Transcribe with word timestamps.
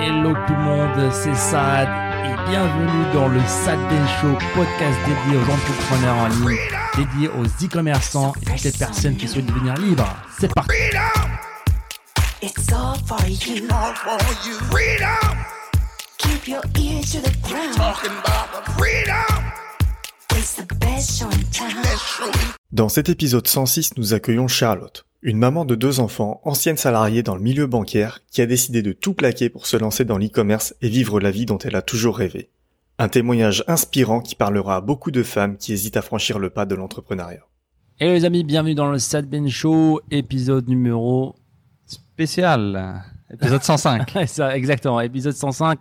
Hello 0.00 0.32
tout 0.46 0.52
le 0.54 0.62
monde, 0.62 1.12
c'est 1.12 1.34
Sad 1.34 1.88
et 2.24 2.50
bienvenue 2.50 3.12
dans 3.12 3.28
le 3.28 3.40
Sad 3.40 3.78
Ben 3.88 4.06
Show, 4.20 4.32
podcast 4.54 4.98
dédié 5.06 5.38
aux 5.38 5.50
entrepreneurs 5.50 6.16
en 6.16 6.28
ligne, 6.28 6.58
dédié 6.96 7.28
aux 7.28 7.44
e-commerçants 7.64 8.32
et 8.42 8.44
toutes 8.44 8.62
les 8.64 8.72
personnes 8.72 9.16
qui 9.16 9.26
souhaitent 9.28 9.46
devenir 9.46 9.74
libres. 9.74 10.08
C'est 10.38 10.52
parti. 10.54 10.70
It's 12.40 12.72
all 12.72 12.94
for 13.06 13.18
you. 13.26 13.64
all 13.70 13.94
for 13.94 14.18
you. 14.46 14.54
Freedom, 14.70 15.36
Keep 16.18 16.48
your 16.48 16.62
ear 16.78 17.00
to 17.02 17.20
the 17.20 17.48
ground. 17.48 17.74
talking 17.76 18.12
about 18.12 18.64
the 18.64 18.70
freedom. 18.72 19.44
It's 20.36 20.54
the 20.54 20.66
best 20.76 21.18
show 21.18 21.26
in 21.26 21.42
town. 21.52 21.82
Dans 22.70 22.88
cet 22.88 23.08
épisode 23.08 23.46
106, 23.48 23.96
nous 23.96 24.14
accueillons 24.14 24.46
Charlotte, 24.46 25.04
une 25.22 25.38
maman 25.38 25.64
de 25.64 25.74
deux 25.74 25.98
enfants, 25.98 26.40
ancienne 26.44 26.76
salariée 26.76 27.24
dans 27.24 27.34
le 27.34 27.42
milieu 27.42 27.66
bancaire, 27.66 28.20
qui 28.30 28.40
a 28.40 28.46
décidé 28.46 28.82
de 28.82 28.92
tout 28.92 29.14
plaquer 29.14 29.48
pour 29.48 29.66
se 29.66 29.76
lancer 29.76 30.04
dans 30.04 30.16
l'e-commerce 30.16 30.74
et 30.80 30.88
vivre 30.88 31.18
la 31.18 31.32
vie 31.32 31.44
dont 31.44 31.58
elle 31.58 31.74
a 31.74 31.82
toujours 31.82 32.16
rêvé. 32.16 32.50
Un 32.98 33.08
témoignage 33.08 33.64
inspirant 33.66 34.20
qui 34.20 34.34
parlera 34.36 34.76
à 34.76 34.80
beaucoup 34.80 35.10
de 35.10 35.22
femmes 35.22 35.56
qui 35.56 35.72
hésitent 35.72 35.96
à 35.96 36.02
franchir 36.02 36.38
le 36.38 36.50
pas 36.50 36.66
de 36.66 36.74
l'entrepreneuriat. 36.74 37.44
Hello 37.98 38.12
les 38.12 38.24
amis, 38.24 38.44
bienvenue 38.44 38.76
dans 38.76 38.90
le 38.90 38.98
Sad 38.98 39.26
Ben 39.26 39.48
Show, 39.48 40.00
épisode 40.12 40.68
numéro... 40.68 41.34
spécial, 41.86 43.02
épisode 43.32 43.62
105. 43.64 44.14
Ouais, 44.14 44.26
ça, 44.28 44.56
exactement, 44.56 45.00
épisode 45.00 45.34
105 45.34 45.80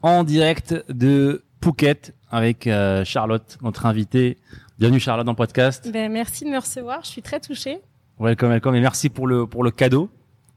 en 0.00 0.24
direct 0.24 0.74
de 0.88 1.44
Phuket 1.62 2.14
avec 2.30 2.66
euh, 2.66 3.04
Charlotte, 3.04 3.58
notre 3.60 3.84
invitée. 3.84 4.38
Bienvenue 4.78 5.00
Charlotte 5.00 5.26
dans 5.26 5.32
le 5.32 5.36
podcast. 5.36 5.90
Ben, 5.92 6.10
merci 6.10 6.46
de 6.46 6.50
me 6.50 6.58
recevoir, 6.58 7.00
je 7.02 7.08
suis 7.08 7.22
très 7.22 7.40
touchée. 7.40 7.82
Welcome, 8.20 8.50
welcome 8.50 8.74
et 8.74 8.80
merci 8.80 9.08
pour 9.08 9.26
le, 9.26 9.46
pour 9.46 9.62
le 9.62 9.70
cadeau. 9.70 10.08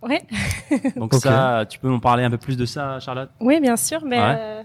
Ouais. 0.02 0.22
Donc 0.96 1.14
Ok. 1.14 1.22
ça, 1.22 1.66
tu 1.70 1.78
peux 1.78 1.90
nous 1.90 2.00
parler 2.00 2.24
un 2.24 2.30
peu 2.32 2.38
plus 2.38 2.58
de 2.58 2.66
ça 2.66 3.00
Charlotte? 3.00 3.30
Oui, 3.40 3.60
bien 3.60 3.78
sûr. 3.78 4.04
Mais 4.04 4.18
Ouais. 4.18 4.36
euh, 4.40 4.64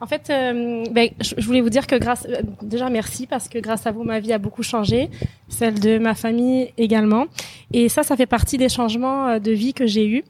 en 0.00 0.06
fait, 0.06 0.28
euh, 0.30 0.84
ben, 0.90 1.10
je, 1.20 1.40
voulais 1.46 1.60
vous 1.60 1.70
dire 1.70 1.86
que 1.86 1.94
grâce, 1.94 2.26
euh, 2.28 2.42
déjà 2.62 2.90
merci 2.90 3.28
parce 3.28 3.48
que 3.48 3.60
grâce 3.60 3.86
à 3.86 3.92
vous, 3.92 4.02
ma 4.02 4.18
vie 4.18 4.32
a 4.32 4.38
beaucoup 4.38 4.64
changé, 4.64 5.08
celle 5.48 5.78
de 5.78 5.98
ma 5.98 6.14
famille 6.14 6.72
également. 6.78 7.26
Et 7.72 7.88
ça, 7.88 8.02
ça 8.02 8.16
fait 8.16 8.26
partie 8.26 8.58
des 8.58 8.68
changements 8.68 9.28
euh, 9.28 9.38
de 9.38 9.52
vie 9.52 9.72
que 9.72 9.86
j'ai 9.86 10.08
eus, 10.08 10.24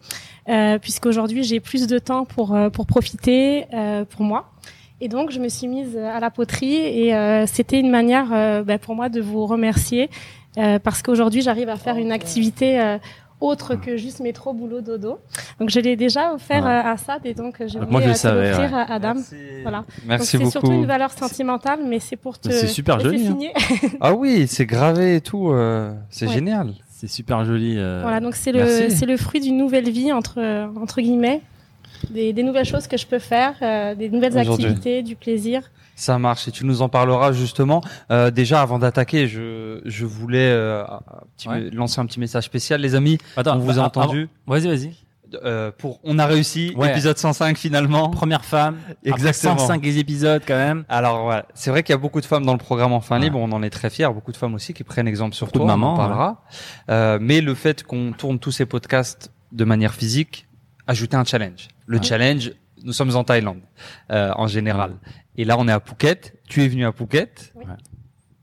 euh, 0.50 0.78
puisqu'aujourd'hui 0.78 1.42
j'ai 1.44 1.60
plus 1.60 1.86
de 1.86 1.98
temps 1.98 2.26
pour 2.26 2.54
pour 2.74 2.86
profiter 2.86 3.64
euh, 3.72 4.04
pour 4.04 4.20
moi. 4.22 4.50
Et 5.00 5.08
donc, 5.08 5.30
je 5.30 5.40
me 5.40 5.48
suis 5.50 5.68
mise 5.68 5.94
à 5.96 6.20
la 6.20 6.30
poterie 6.30 6.74
et 6.76 7.14
euh, 7.14 7.44
c'était 7.46 7.78
une 7.80 7.90
manière 7.90 8.28
euh, 8.32 8.62
ben, 8.62 8.78
pour 8.78 8.94
moi 8.94 9.10
de 9.10 9.20
vous 9.20 9.44
remercier 9.46 10.08
euh, 10.58 10.78
parce 10.78 11.02
qu'aujourd'hui, 11.02 11.42
j'arrive 11.42 11.68
à 11.68 11.76
faire 11.76 11.96
une 11.96 12.12
activité 12.12 12.80
euh, 12.80 12.98
autre 13.40 13.74
que 13.74 13.96
juste 13.98 14.20
métro, 14.20 14.54
boulot, 14.54 14.80
dodo. 14.80 15.18
Donc, 15.60 15.68
je 15.68 15.78
l'ai 15.80 15.94
déjà 15.96 16.32
offert 16.32 16.64
Ouais. 16.64 16.70
euh, 16.70 16.92
à 16.92 16.96
Sad 16.96 17.20
et 17.24 17.34
donc 17.34 17.56
je 17.60 17.74
voulais 17.78 17.90
Moi, 17.90 18.00
je 18.00 18.06
le 18.08 18.12
te 18.14 18.18
savais, 18.18 18.48
l'offrir 18.50 18.72
ouais. 18.72 18.78
à 18.78 18.92
Adam. 18.94 19.14
Voilà. 19.62 19.84
Merci 20.06 20.38
donc, 20.38 20.46
c'est 20.46 20.50
surtout 20.52 20.72
une 20.72 20.86
valeur 20.86 21.10
sentimentale, 21.12 21.80
mais 21.86 21.98
c'est 22.00 22.16
pour 22.16 22.38
te. 22.38 22.50
C'est 22.50 22.66
super 22.68 22.98
joli, 23.00 23.26
hein. 23.26 23.36
Ah 24.00 24.14
oui, 24.14 24.46
c'est 24.48 24.64
gravé 24.66 25.16
et 25.16 25.20
tout, 25.20 25.50
euh, 25.50 25.92
c'est 26.10 26.26
Ouais. 26.26 26.32
génial. 26.32 26.72
C'est 26.88 27.08
super 27.08 27.44
joli. 27.44 27.74
euh, 27.76 28.00
voilà, 28.00 28.20
donc 28.20 28.34
c'est 28.34 28.52
le 28.52 28.60
merci. 28.60 28.90
c'est 28.96 29.04
le 29.04 29.18
fruit 29.18 29.40
d'une 29.40 29.58
nouvelle 29.58 29.90
vie 29.90 30.12
entre 30.12 30.40
entre 30.80 31.02
guillemets, 31.02 31.42
des, 32.08 32.32
des 32.32 32.42
nouvelles 32.42 32.64
choses 32.64 32.86
que 32.86 32.96
je 32.96 33.06
peux 33.06 33.18
faire, 33.18 33.52
euh, 33.60 33.94
des 33.94 34.08
nouvelles 34.08 34.32
Aujourd'hui. 34.38 34.64
activités, 34.64 35.02
du 35.02 35.14
plaisir. 35.14 35.60
Ça 35.96 36.18
marche 36.18 36.46
et 36.46 36.52
tu 36.52 36.64
nous 36.66 36.82
en 36.82 36.88
parleras 36.88 37.32
justement. 37.32 37.80
Euh, 38.10 38.30
déjà, 38.30 38.60
avant 38.62 38.78
d'attaquer, 38.78 39.26
je, 39.26 39.80
je 39.84 40.04
voulais 40.06 40.50
euh, 40.50 40.84
un 40.84 41.00
petit- 41.36 41.48
Ouais. 41.48 41.70
lancer 41.70 42.00
un 42.00 42.06
petit 42.06 42.20
message 42.20 42.44
spécial, 42.44 42.80
les 42.82 42.94
amis. 42.94 43.18
Attends, 43.36 43.56
on 43.56 43.60
vous 43.60 43.78
a 43.78 43.82
ah, 43.82 43.86
entendu. 43.86 44.28
avant- 44.46 44.58
Vas-y, 44.60 44.68
vas-y. 44.68 44.94
Euh, 45.44 45.72
pour, 45.76 45.98
on 46.04 46.18
a 46.20 46.26
réussi. 46.26 46.72
Ouais. 46.76 46.90
Épisode 46.90 47.18
105 47.18 47.56
finalement. 47.58 48.10
Première 48.10 48.44
femme. 48.44 48.76
Exactement. 49.04 49.54
Après 49.54 49.66
105 49.66 49.84
épisodes 49.86 50.42
quand 50.46 50.54
même. 50.54 50.84
Alors 50.88 51.24
voilà, 51.24 51.46
c'est 51.54 51.70
vrai 51.70 51.82
qu'il 51.82 51.92
y 51.92 51.98
a 51.98 51.98
beaucoup 51.98 52.20
de 52.20 52.26
femmes 52.26 52.46
dans 52.46 52.52
le 52.52 52.58
programme 52.58 52.92
Enfin 52.92 53.16
Ouais. 53.18 53.24
Libre, 53.24 53.40
on 53.40 53.50
en 53.50 53.62
est 53.64 53.70
très 53.70 53.90
fiers. 53.90 54.06
Beaucoup 54.14 54.30
de 54.30 54.36
femmes 54.36 54.54
aussi 54.54 54.72
qui 54.72 54.84
prennent 54.84 55.08
exemple 55.08 55.34
sur 55.34 55.46
Beaucoup 55.46 55.58
de 55.58 55.64
toi, 55.64 55.74
on 55.74 55.76
mamans, 55.78 55.94
en 55.94 55.96
parlera. 55.96 56.42
Euh, 56.90 57.18
mais 57.20 57.40
le 57.40 57.54
fait 57.54 57.82
qu'on 57.82 58.12
tourne 58.12 58.38
tous 58.38 58.52
ces 58.52 58.66
podcasts 58.66 59.32
de 59.50 59.64
manière 59.64 59.94
physique, 59.94 60.46
ajouter 60.86 61.16
un 61.16 61.24
challenge. 61.24 61.68
Le 61.86 61.98
Ouais. 61.98 62.04
challenge, 62.04 62.52
nous 62.84 62.92
sommes 62.92 63.16
en 63.16 63.24
Thaïlande 63.24 63.60
euh, 64.12 64.30
en 64.36 64.46
général. 64.46 64.92
Et 65.36 65.44
là, 65.44 65.56
on 65.58 65.68
est 65.68 65.72
à 65.72 65.80
Phuket. 65.80 66.34
Tu 66.48 66.62
es 66.62 66.68
venu 66.68 66.84
à 66.86 66.92
Phuket. 66.92 67.52
Oui. 67.56 67.64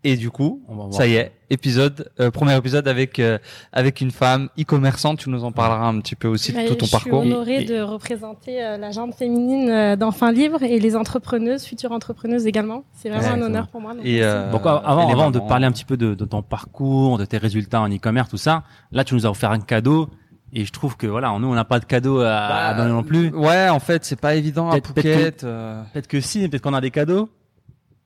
Et 0.05 0.17
du 0.17 0.29
coup, 0.29 0.61
On 0.67 0.75
va 0.75 0.83
voir. 0.83 0.93
ça 0.93 1.07
y 1.07 1.15
est, 1.15 1.31
épisode, 1.49 2.11
euh, 2.19 2.29
premier 2.29 2.57
épisode 2.57 2.89
avec 2.89 3.19
euh, 3.19 3.37
avec 3.71 4.01
une 4.01 4.11
femme 4.11 4.49
e-commerçante. 4.59 5.19
Tu 5.19 5.29
nous 5.29 5.45
en 5.45 5.53
parleras 5.53 5.87
un 5.87 5.97
petit 6.01 6.15
peu 6.15 6.27
aussi 6.27 6.51
de 6.51 6.57
Ouais, 6.57 6.67
tout 6.67 6.75
ton 6.75 6.87
je 6.87 6.91
parcours. 6.91 7.21
suis 7.23 7.31
honorée 7.31 7.59
Et- 7.59 7.61
et- 7.61 7.65
de 7.65 7.79
représenter 7.81 8.61
euh, 8.61 8.77
la 8.77 8.91
jambe 8.91 9.13
féminine 9.13 9.69
euh, 9.69 9.95
d'Enfin 9.95 10.33
Libre 10.33 10.61
et 10.61 10.77
les 10.81 10.97
entrepreneuses, 10.97 11.63
futures 11.63 11.93
entrepreneuses 11.93 12.45
également. 12.47 12.83
C'est 12.91 13.07
vraiment 13.09 13.23
Ouais, 13.29 13.41
un 13.41 13.41
honneur 13.43 13.69
pour 13.69 13.79
moi. 13.79 13.93
donc 13.93 14.03
Et, 14.05 14.21
euh, 14.21 14.51
Donc 14.51 14.63
avant, 14.65 15.07
et 15.07 15.11
avant 15.13 15.31
de 15.31 15.39
parler 15.39 15.67
un 15.67 15.71
petit 15.71 15.85
peu 15.85 15.95
de, 15.95 16.15
de 16.15 16.25
ton 16.25 16.41
parcours, 16.41 17.17
de 17.17 17.23
tes 17.23 17.37
résultats 17.37 17.79
en 17.79 17.87
e-commerce, 17.89 18.27
tout 18.29 18.35
ça, 18.35 18.63
là 18.91 19.05
tu 19.05 19.13
nous 19.15 19.25
as 19.25 19.29
offert 19.29 19.51
un 19.51 19.61
cadeau 19.61 20.09
et 20.53 20.65
je 20.65 20.71
trouve 20.71 20.95
que 20.97 21.07
voilà, 21.07 21.35
nous 21.39 21.47
on 21.47 21.53
n'a 21.53 21.65
pas 21.65 21.79
de 21.79 21.85
cadeau 21.85 22.21
à, 22.21 22.35
à 22.35 22.73
Bah, 22.73 22.77
donner 22.79 22.91
non 22.93 23.03
plus. 23.03 23.29
Ouais, 23.29 23.69
en 23.69 23.79
fait, 23.79 24.05
c'est 24.05 24.19
pas 24.19 24.35
évident 24.35 24.69
à 24.69 24.73
Peut-être- 24.73 24.93
peut-être 24.93 25.17
Phuket. 25.17 25.43
euh, 25.43 25.81
Peut-être 25.93 26.07
que 26.07 26.21
si, 26.21 26.47
peut-être 26.47 26.61
qu'on 26.63 26.73
a 26.73 26.81
des 26.81 26.91
cadeaux. 26.91 27.29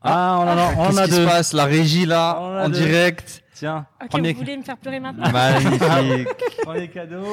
Ah, 0.02 0.38
on 0.40 0.44
en 0.44 0.48
a, 0.58 0.74
on 0.78 0.88
Qu'est-ce 0.88 1.00
a 1.00 1.06
qui 1.06 1.12
se 1.14 1.26
passe? 1.26 1.54
La 1.54 1.66
régie 1.66 2.06
là, 2.06 2.38
On 2.40 2.66
en 2.66 2.70
direct. 2.70 3.44
Tiens, 3.58 3.86
premier, 4.10 4.34
vous 4.34 4.40
voulez 4.40 4.58
me 4.58 4.62
faire 4.64 4.78
pleurer 4.78 5.00
maintenant 5.00 5.30
Magnifique. 5.32 6.28
premier 6.64 6.88
cadeau 6.90 7.24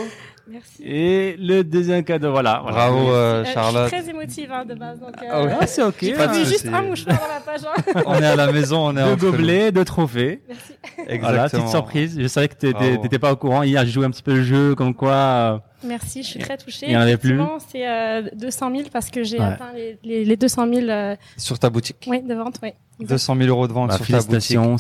Merci. 0.49 0.83
et 0.85 1.37
le 1.39 1.63
deuxième 1.63 2.03
cadeau. 2.05 2.31
Voilà. 2.33 2.61
voilà. 2.63 2.77
Bravo 2.91 3.11
euh, 3.11 3.43
Euh, 3.43 3.45
Charlotte. 3.53 3.91
Je 3.91 3.95
suis 3.97 4.03
très 4.05 4.11
émotive 4.11 4.53
hein, 4.53 4.65
de 4.65 4.75
base. 4.75 5.01
Donc, 5.01 5.11
euh, 5.23 5.27
Ah 5.31 5.43
ouais. 5.45 5.53
Ah, 5.61 5.67
c'est 5.67 5.83
ok. 5.83 5.95
J'ai 6.01 6.15
souci. 6.15 6.45
juste 6.47 6.67
un 6.73 6.83
mouchoir 6.83 7.17
dans 7.19 7.29
la 7.29 7.41
page. 7.41 7.61
hein. 7.67 8.03
On 8.07 8.15
est 8.15 8.27
à 8.27 8.37
la 8.37 8.53
maison, 8.53 8.87
on 8.87 8.97
est 8.97 9.05
Deux 9.05 9.17
gobelets, 9.17 9.71
deux 9.73 9.85
trophées. 9.85 10.41
Merci. 10.49 10.73
Exactement. 11.07 11.21
Voilà, 11.31 11.49
petite 11.49 11.69
surprise. 11.69 12.17
Je 12.21 12.27
savais 12.27 12.49
que 12.49 12.55
t'étais 13.03 13.19
pas 13.19 13.33
au 13.33 13.37
courant. 13.37 13.63
Hier, 13.63 13.85
j'ai 13.85 13.93
joué 13.93 14.07
un 14.07 14.11
petit 14.11 14.23
peu 14.23 14.35
le 14.35 14.43
jeu, 14.43 14.75
comme 14.75 14.95
quoi. 14.95 15.13
euh, 15.13 15.59
Merci, 15.85 16.23
je 16.23 16.29
suis 16.29 16.41
très 16.41 16.57
touchée. 16.57 16.87
Il 16.87 16.93
y 16.93 16.97
en 16.97 17.01
avait 17.01 17.17
plus 17.17 17.35
Effectivement, 17.35 17.59
C'est 17.71 17.89
euh, 17.89 18.23
200 18.37 18.71
000 18.77 18.83
parce 18.93 19.11
que 19.11 19.23
j'ai 19.23 19.39
Ouais. 19.39 19.45
atteint 19.45 19.73
les, 19.75 19.99
les, 20.03 20.25
les 20.25 20.37
200 20.37 20.67
000 20.73 20.89
euh, 20.89 21.17
Sur 21.37 21.59
ta 21.59 21.71
boutique. 21.71 22.07
oui, 22.09 22.23
de 22.23 22.35
vente. 22.35 22.59
Oui. 22.63 22.73
200 23.01 23.37
000 23.37 23.49
euros 23.49 23.67
de 23.69 23.73
vente 23.73 23.89
bah, 23.91 23.97
sur 23.97 24.07
ta 24.07 24.13
boutique. 24.19 24.31
félicitations, 24.31 24.79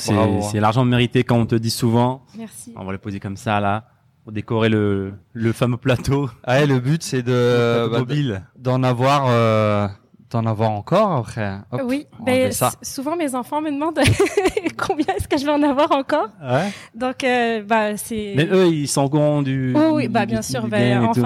c'est 0.50 0.60
l'argent 0.60 0.84
mérité 0.84 1.24
comme 1.24 1.38
on 1.38 1.46
te 1.46 1.54
dit 1.56 1.70
souvent. 1.70 2.22
Merci. 2.38 2.72
On 2.76 2.84
va 2.84 2.92
le 2.92 2.98
poser 2.98 3.20
comme 3.20 3.36
ça 3.36 3.60
là 3.60 3.84
pour 4.22 4.32
décorer 4.32 4.68
le 4.70 5.12
le 5.32 5.52
fameux 5.52 5.76
plateau 5.76 6.30
Ah, 6.44 6.62
et 6.62 6.66
le 6.66 6.78
but 6.80 7.02
c'est 7.02 7.22
de 7.22 7.88
bah, 7.90 7.98
mobile. 7.98 8.42
d'en 8.56 8.82
avoir 8.82 9.26
euh, 9.28 9.86
d'en 10.34 10.46
avoir 10.46 10.70
encore 10.70 11.12
après. 11.12 11.54
Hop, 11.72 11.80
oui, 11.84 12.06
ben, 12.24 12.50
souvent 12.82 13.16
mes 13.16 13.34
enfants 13.34 13.60
me 13.60 13.70
demandent 13.70 13.98
combien 14.76 15.06
est-ce 15.16 15.28
que 15.28 15.38
je 15.38 15.44
vais 15.44 15.52
en 15.52 15.62
avoir 15.62 15.92
encore. 15.92 16.28
Ouais. 16.42 16.70
Donc, 16.94 17.24
euh, 17.24 17.62
bah, 17.62 17.96
c'est. 17.96 18.34
Mais 18.36 18.46
eux, 18.52 18.66
ils 18.66 18.88
sont 18.88 19.08
courant 19.08 19.42
du. 19.42 19.74
Oh 19.76 19.92
oui, 19.94 20.08
bah 20.08 20.26
bien 20.26 20.40
du 20.40 20.46
sûr. 20.46 20.66
Bah, 20.68 20.78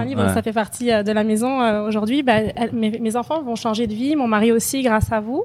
libre, 0.04 0.22
Ouais. 0.26 0.34
ça 0.34 0.42
fait 0.42 0.52
partie 0.52 0.92
euh, 0.92 1.02
de 1.02 1.12
la 1.12 1.24
maison 1.24 1.60
euh, 1.60 1.86
aujourd'hui. 1.86 2.22
Bah, 2.22 2.34
elle- 2.54 2.72
mes, 2.72 2.98
mes 2.98 3.16
enfants 3.16 3.42
vont 3.42 3.56
changer 3.56 3.86
de 3.86 3.94
vie, 3.94 4.14
mon 4.16 4.28
mari 4.28 4.52
aussi, 4.52 4.82
grâce 4.82 5.10
à 5.12 5.20
vous, 5.20 5.44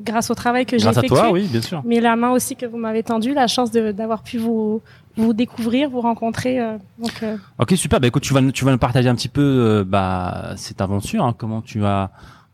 grâce 0.00 0.30
au 0.30 0.34
travail 0.34 0.64
que 0.66 0.78
j'ai 0.78 0.84
Grâce 0.84 0.96
à 0.98 1.00
effectué. 1.00 1.18
toi, 1.18 1.30
oui, 1.32 1.48
bien 1.50 1.60
sûr. 1.62 1.82
Mais 1.84 2.00
la 2.00 2.16
main 2.16 2.30
aussi 2.30 2.56
que 2.56 2.66
vous 2.66 2.78
m'avez 2.78 3.02
tendue, 3.02 3.34
la 3.34 3.46
chance 3.46 3.70
de- 3.70 3.92
d'avoir 3.92 4.22
pu 4.22 4.38
vous 4.38 4.80
vous 5.18 5.32
découvrir, 5.32 5.88
vous 5.88 6.02
rencontrer. 6.02 6.60
euh, 6.60 6.76
donc, 6.98 7.22
euh, 7.22 7.36
Ok, 7.58 7.72
super. 7.76 8.00
Bah 8.00 8.06
écoute, 8.06 8.22
tu 8.22 8.34
vas 8.34 8.42
nous- 8.42 8.52
tu 8.52 8.64
vas 8.66 8.70
nous 8.72 8.78
partager 8.78 9.08
un 9.08 9.14
petit 9.14 9.28
peu 9.30 9.40
euh, 9.42 9.84
bah 9.86 10.52
cette 10.56 10.80
aventure. 10.82 11.24
hein, 11.24 11.34
comment 11.36 11.62
tu 11.62 11.84
as 11.84 12.10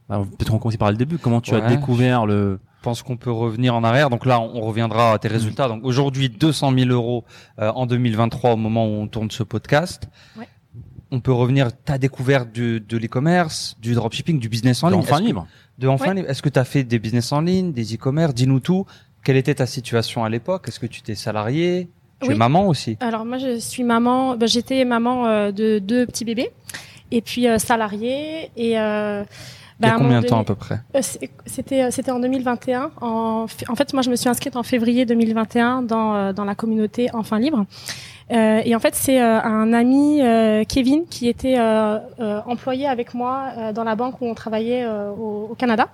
peut-être 0.08 0.52
on 0.54 0.58
commence 0.58 0.76
par 0.76 0.90
le 0.90 0.96
début. 0.96 1.18
Comment 1.18 1.40
tu 1.40 1.54
as 1.54 1.60
découvert 1.68 2.26
le 2.26 2.58
Je 2.78 2.82
pense 2.82 3.02
qu'on 3.02 3.16
peut 3.16 3.30
revenir 3.32 3.74
en 3.74 3.84
arrière. 3.84 4.10
Donc 4.10 4.26
là, 4.26 4.40
on 4.40 4.60
reviendra 4.60 5.12
à 5.14 5.18
tes 5.18 5.28
résultats. 5.28 5.68
Donc 5.68 5.80
aujourd'hui, 5.84 6.28
200 6.28 6.72
000 6.76 6.90
euros 6.90 7.24
euh, 7.58 7.70
en 7.74 7.86
2023 7.86 8.52
au 8.52 8.56
moment 8.56 8.86
où 8.86 8.90
on 9.00 9.06
tourne 9.06 9.30
ce 9.30 9.42
podcast. 9.42 10.08
Ouais. 10.38 10.48
On 11.10 11.20
peut 11.20 11.32
revenir 11.32 11.68
ta 11.84 11.98
découverte 11.98 12.50
du, 12.52 12.80
de 12.80 12.96
l'e-commerce, 12.96 13.76
du 13.80 13.92
dropshipping, 13.94 14.38
du 14.38 14.48
business 14.48 14.82
en 14.82 14.88
ligne. 14.88 14.98
enfin 15.00 15.16
Est-ce 15.16 15.20
que- 15.22 15.26
libre 15.26 15.46
De 15.78 15.86
enfin 15.88 16.08
Ouais. 16.08 16.14
libre. 16.14 16.30
Est-ce 16.30 16.40
que 16.42 16.48
tu 16.48 16.58
as 16.58 16.64
fait 16.64 16.84
des 16.84 16.98
business 16.98 17.32
en 17.32 17.42
ligne, 17.42 17.72
des 17.72 17.94
e-commerce? 17.94 18.32
Dis-nous 18.34 18.60
tout. 18.60 18.86
Quelle 19.24 19.36
était 19.36 19.54
ta 19.54 19.66
situation 19.66 20.24
à 20.24 20.28
l'époque? 20.28 20.64
Est-ce 20.68 20.80
que 20.80 20.86
tu 20.86 21.00
étais 21.00 21.14
salarié? 21.14 21.90
Tu 22.22 22.32
es 22.32 22.34
maman 22.34 22.66
aussi? 22.68 22.96
Alors 23.00 23.24
moi, 23.24 23.36
je 23.38 23.58
suis 23.58 23.82
maman. 23.84 24.36
bah, 24.36 24.46
J'étais 24.46 24.84
maman 24.84 25.26
euh, 25.26 25.52
de 25.52 25.78
deux 25.80 26.06
petits 26.06 26.24
bébés, 26.24 26.50
et 27.10 27.20
puis 27.20 27.46
euh, 27.48 27.58
salariée. 27.58 28.50
Et 28.56 28.78
euh, 28.80 29.22
Il 29.80 29.86
y 29.86 29.88
a 29.88 29.92
à 29.92 29.96
un 29.96 29.98
combien 29.98 30.20
de 30.20 30.26
temps 30.26 30.40
à 30.40 30.44
peu 30.44 30.54
près 30.54 30.80
Euh, 30.94 31.00
C'était 31.46 31.82
euh, 31.82 31.90
c'était 31.90 32.10
en 32.10 32.20
2021. 32.20 32.90
En, 33.00 33.46
en 33.68 33.74
fait, 33.76 33.92
moi, 33.92 34.02
je 34.02 34.10
me 34.10 34.16
suis 34.16 34.28
inscrite 34.28 34.56
en 34.56 34.62
février 34.62 35.04
2021 35.06 35.82
dans 35.82 36.14
euh, 36.14 36.32
dans 36.32 36.44
la 36.44 36.54
communauté 36.54 37.08
Enfin 37.12 37.38
Libre. 37.38 37.64
Euh, 38.30 38.62
et 38.64 38.74
en 38.74 38.78
fait, 38.78 38.94
c'est 38.94 39.20
euh, 39.20 39.40
un 39.42 39.72
ami 39.72 40.22
euh, 40.22 40.64
Kevin 40.64 41.04
qui 41.06 41.28
était 41.28 41.58
employé 42.46 42.86
avec 42.86 43.14
moi 43.14 43.72
dans 43.74 43.84
la 43.84 43.94
banque 43.94 44.20
où 44.20 44.26
on 44.26 44.34
travaillait 44.34 44.86
au, 44.86 45.48
au 45.50 45.54
Canada. 45.54 45.88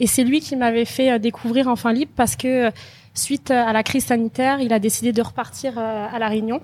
Et 0.00 0.06
c'est 0.06 0.24
lui 0.24 0.40
qui 0.40 0.56
m'avait 0.56 0.84
fait 0.84 1.18
découvrir 1.18 1.68
Enfin 1.68 1.92
Libre 1.92 2.12
parce 2.16 2.36
que 2.36 2.70
suite 3.14 3.50
à 3.50 3.72
la 3.72 3.82
crise 3.82 4.06
sanitaire, 4.06 4.60
il 4.60 4.72
a 4.72 4.78
décidé 4.78 5.12
de 5.12 5.22
repartir 5.22 5.78
à 5.78 6.18
la 6.18 6.28
Réunion. 6.28 6.60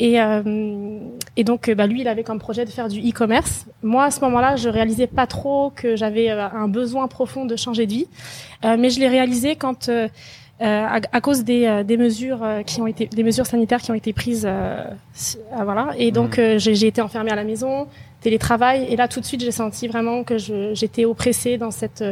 Et, 0.00 0.20
euh, 0.20 1.00
et 1.36 1.42
donc, 1.42 1.68
euh, 1.68 1.74
bah, 1.74 1.86
lui, 1.88 2.02
il 2.02 2.08
avait 2.08 2.22
comme 2.22 2.38
projet 2.38 2.64
de 2.64 2.70
faire 2.70 2.88
du 2.88 3.00
e-commerce. 3.00 3.66
Moi, 3.82 4.04
à 4.04 4.10
ce 4.12 4.20
moment-là, 4.20 4.54
je 4.54 4.68
réalisais 4.68 5.08
pas 5.08 5.26
trop 5.26 5.72
que 5.74 5.96
j'avais 5.96 6.30
euh, 6.30 6.48
un 6.48 6.68
besoin 6.68 7.08
profond 7.08 7.44
de 7.46 7.56
changer 7.56 7.86
de 7.86 7.92
vie, 7.92 8.06
Euh, 8.64 8.76
mais 8.78 8.90
je 8.90 8.98
l'ai 9.00 9.08
réalisé 9.08 9.54
quand, 9.54 9.88
euh, 9.88 10.08
euh, 10.60 10.64
à, 10.64 11.00
à 11.12 11.20
cause 11.20 11.44
des, 11.44 11.84
des 11.84 11.96
mesures 11.96 12.44
qui 12.66 12.80
ont 12.80 12.88
été, 12.88 13.06
des 13.06 13.22
mesures 13.22 13.46
sanitaires 13.46 13.80
qui 13.80 13.92
ont 13.92 13.94
été 13.94 14.12
prises, 14.12 14.48
voilà. 15.54 15.90
Et 15.96 16.10
donc, 16.10 16.38
euh, 16.38 16.58
j'ai 16.58 16.86
été 16.86 17.00
enfermée 17.00 17.30
à 17.30 17.36
la 17.36 17.44
maison, 17.44 17.86
télétravail, 18.20 18.86
et 18.90 18.96
là, 18.96 19.06
tout 19.06 19.20
de 19.20 19.24
suite, 19.24 19.42
j'ai 19.42 19.52
senti 19.52 19.86
vraiment 19.86 20.24
que 20.24 20.36
j'étais 20.74 21.04
oppressée 21.04 21.56
dans 21.56 21.70
cette, 21.70 22.02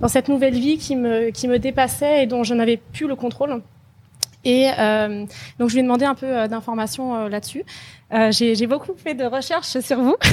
dans 0.00 0.08
cette 0.08 0.28
nouvelle 0.28 0.54
vie 0.54 0.78
qui 0.78 0.96
me, 0.96 1.30
qui 1.30 1.46
me 1.46 1.58
dépassait 1.58 2.22
et 2.22 2.26
dont 2.26 2.42
je 2.42 2.54
n'avais 2.54 2.78
plus 2.78 3.06
le 3.06 3.16
contrôle. 3.16 3.60
Et 4.44 4.70
euh, 4.78 5.24
donc 5.58 5.68
je 5.68 5.74
lui 5.74 5.80
ai 5.80 5.82
demandé 5.82 6.04
un 6.04 6.14
peu 6.14 6.26
euh, 6.26 6.48
d'informations 6.48 7.14
euh, 7.14 7.28
là-dessus. 7.28 7.64
Euh, 8.12 8.30
j'ai 8.30 8.54
j'ai 8.54 8.66
beaucoup 8.66 8.92
fait 8.96 9.14
de 9.14 9.24
recherches 9.24 9.78
sur 9.80 9.98
vous. 10.00 10.16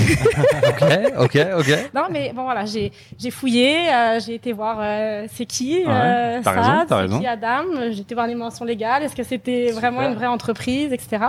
Ok, 0.70 0.84
ok, 1.20 1.38
ok. 1.60 1.90
non, 1.94 2.04
mais 2.12 2.32
bon 2.36 2.44
voilà, 2.44 2.66
j'ai 2.66 2.92
j'ai 3.18 3.32
fouillé, 3.32 3.90
euh, 3.92 4.20
j'ai 4.20 4.36
été 4.36 4.52
voir 4.54 4.78
euh, 4.82 5.26
c'est 5.34 5.46
qui 5.46 5.84
euh, 5.88 6.40
t'as 6.44 6.52
raison, 6.52 6.64
Sad, 6.64 6.88
t'as 6.88 6.96
c'est 6.96 7.02
raison. 7.04 7.20
qui 7.20 7.28
Adam. 7.28 7.64
J'ai 7.92 8.00
été 8.02 8.16
voir 8.16 8.28
les 8.28 8.36
mentions 8.36 8.66
légales. 8.66 9.04
Est-ce 9.04 9.16
que 9.16 9.24
c'était 9.24 9.72
vraiment 9.72 10.02
une 10.02 10.14
vraie 10.16 10.28
entreprise, 10.28 10.92
etc. 10.94 11.26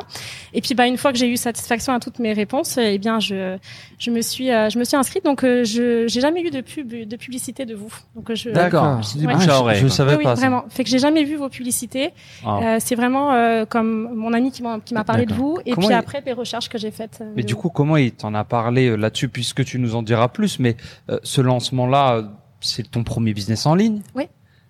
Et 0.53 0.61
puis 0.61 0.75
bah 0.75 0.87
une 0.87 0.97
fois 0.97 1.13
que 1.13 1.19
j'ai 1.19 1.29
eu 1.29 1.37
satisfaction 1.37 1.93
à 1.93 2.01
toutes 2.01 2.19
mes 2.19 2.33
réponses, 2.33 2.79
eh 2.79 2.99
bien 2.99 3.21
je 3.21 3.57
je 3.99 4.11
me 4.11 4.21
suis 4.21 4.51
euh, 4.51 4.69
je 4.71 4.79
me 4.79 4.85
suis 4.85 4.97
inscrite. 4.97 5.25
Donc 5.25 5.45
euh, 5.45 5.65
je 5.65 6.07
j'ai 6.09 6.21
jamais 6.21 6.43
eu 6.43 6.51
de 6.51 6.61
pub 6.61 6.89
de 6.89 7.17
publicité 7.17 7.65
de 7.65 7.75
vous. 7.75 7.93
Donc 8.15 8.31
euh, 8.31 8.35
je 8.35 8.51
D'accord. 8.51 9.01
C'est 9.05 9.19
du 9.19 9.27
Ouais. 9.27 9.35
à 9.35 9.75
je, 9.75 9.83
je 9.83 9.89
savais 9.89 10.13
oui, 10.13 10.19
oui, 10.19 10.25
pas. 10.25 10.35
ça. 10.37 10.41
vraiment. 10.43 10.65
Fait 10.69 10.83
que 10.85 10.91
j'ai 10.91 10.99
jamais 10.99 11.25
vu 11.25 11.37
vos 11.37 11.49
publicités. 11.49 12.11
Ah. 12.45 12.59
Euh, 12.63 12.77
c'est 12.81 12.95
vraiment 12.97 13.33
euh, 13.33 13.65
comme 13.65 14.13
mon 14.15 14.33
ami 14.33 14.51
qui 14.51 14.63
m'a 14.63 14.79
qui 14.85 14.95
m'a 14.95 15.05
parlé 15.05 15.25
de 15.27 15.33
vous 15.35 15.59
et 15.65 15.71
Comment 15.73 15.87
puis 15.87 15.95
il- 15.95 15.99
après 15.99 16.21
recherches 16.41 16.69
que 16.69 16.79
j'ai 16.79 16.91
faites. 16.91 17.19
euh, 17.21 17.33
Mais 17.37 17.43
du 17.43 17.55
coup, 17.55 17.69
comment 17.71 17.97
il 17.97 18.13
t'en 18.13 18.35
a 18.35 18.45
parlé 18.45 18.89
euh, 18.89 18.97
là-dessus, 18.97 19.29
puisque 19.29 19.65
tu 19.65 19.79
nous 19.79 19.95
en 19.95 20.03
diras 20.03 20.29
plus. 20.29 20.59
Mais 20.59 20.77
euh, 21.09 21.19
ce 21.23 21.41
lancement-là, 21.41 22.23
c'est 22.61 22.91
ton 22.91 23.05
premier 23.05 23.33
business 23.33 23.67
en 23.67 23.75
ligne. 23.75 24.01
Oui. 24.15 24.29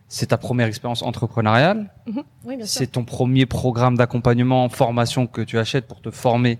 C'est 0.09 0.27
ta 0.27 0.39
première 0.39 0.67
expérience 0.67 1.03
entrepreneuriale. 1.03 1.89
Mhm. 2.07 2.23
oui, 2.45 2.57
bien 2.57 2.67
sûr. 2.67 2.79
C'est 2.81 2.89
ton 2.89 3.05
premier 3.05 3.47
programme 3.47 3.97
d'accompagnement, 3.97 4.69
formation 4.69 5.27
que 5.27 5.41
tu 5.41 5.59
achètes 5.59 5.87
pour 5.87 6.01
te 6.01 6.11
former 6.11 6.59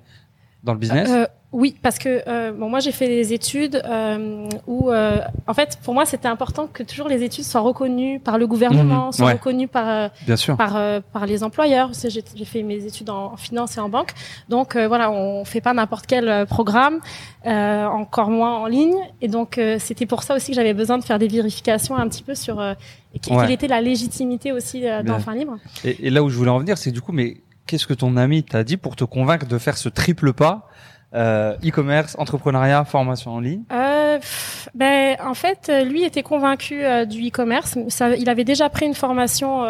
dans 0.65 0.73
le 0.73 0.79
business. 0.79 1.09
Euh, 1.11 1.27
oui, 1.53 1.75
parce 1.83 1.99
que 1.99 2.23
euh, 2.29 2.53
bon, 2.53 2.69
moi 2.69 2.79
j'ai 2.79 2.93
fait 2.93 3.09
des 3.09 3.33
études 3.33 3.83
euh, 3.85 4.49
où, 4.69 4.91
euh, 4.91 5.19
en 5.49 5.55
fait, 5.55 5.79
pour 5.83 5.95
moi 5.95 6.05
c'était 6.07 6.29
important 6.29 6.69
que 6.73 6.85
toujours 6.85 7.09
les 7.09 7.25
études 7.25 7.43
soient 7.45 7.61
reconnues 7.61 8.21
par 8.21 8.39
le 8.39 8.47
gouvernement, 8.47 9.07
Mhm, 9.07 9.13
soient 9.13 9.27
ouais. 9.27 9.33
reconnues 9.33 9.67
par 9.67 9.89
euh, 9.89 10.09
Bien 10.27 10.37
sûr. 10.37 10.57
par 10.57 10.77
euh, 10.77 11.01
par 11.13 11.27
les 11.27 11.43
employeurs. 11.43 11.91
J'ai 11.95 12.45
fait 12.45 12.63
mes 12.63 12.85
études 12.87 13.11
en, 13.11 13.33
en 13.33 13.37
finance 13.37 13.77
et 13.77 13.81
en 13.81 13.89
banque, 13.89 14.13
donc 14.49 14.77
euh, 14.77 14.87
voilà, 14.87 15.11
on 15.11 15.45
fait 15.45 15.61
pas 15.61 15.73
n'importe 15.75 16.07
quel 16.07 16.47
programme, 16.47 17.01
euh, 17.47 17.85
encore 17.87 18.31
moins 18.31 18.57
en 18.59 18.67
ligne. 18.67 18.95
Et 19.21 19.27
donc 19.29 19.59
euh, 19.59 19.77
c'était 19.81 20.07
pour 20.07 20.23
ça 20.23 20.37
aussi 20.37 20.53
que 20.53 20.55
j'avais 20.57 20.75
besoin 20.75 20.99
de 20.99 21.05
faire 21.05 21.19
des 21.19 21.29
vérifications 21.29 21.97
un 21.97 22.09
petit 22.09 22.23
peu 22.23 22.35
sur 22.37 22.61
euh, 22.61 22.75
Ouais. 23.13 23.19
quelle 23.43 23.51
était 23.51 23.67
la 23.67 23.81
légitimité 23.81 24.53
aussi 24.53 24.83
d'Enfin 25.05 25.35
Libre. 25.35 25.57
Et, 25.85 26.07
et 26.07 26.11
là 26.11 26.23
où 26.23 26.29
je 26.31 26.37
voulais 26.37 26.51
en 26.53 26.61
venir, 26.61 26.79
c'est 26.79 26.93
du 26.93 27.01
coup, 27.01 27.11
mais 27.11 27.39
qu'est-ce 27.67 27.89
que 27.89 27.93
ton 27.95 28.17
ami 28.17 28.45
t'a 28.45 28.63
dit 28.63 28.77
pour 28.77 28.95
te 28.95 29.03
convaincre 29.03 29.47
de 29.47 29.59
faire 29.59 29.77
ce 29.79 29.89
triple 29.89 30.33
pas? 30.33 30.69
Euh, 31.15 31.57
e-commerce, 31.65 32.17
entrepreneuriat, 32.19 32.85
formation 32.85 33.33
en 33.33 33.41
ligne 33.41 33.63
Euh, 33.73 34.19
ben, 34.75 35.17
en 35.25 35.35
fait, 35.35 35.69
euh, 35.69 35.85
lui 35.85 36.05
était 36.05 36.23
convaincu 36.23 36.85
euh, 36.85 37.05
du 37.05 37.29
e-commerce. 37.29 37.77
Il 38.19 38.29
avait 38.29 38.45
déjà 38.45 38.69
pris 38.69 38.87
une 38.87 38.95
formation 38.95 39.67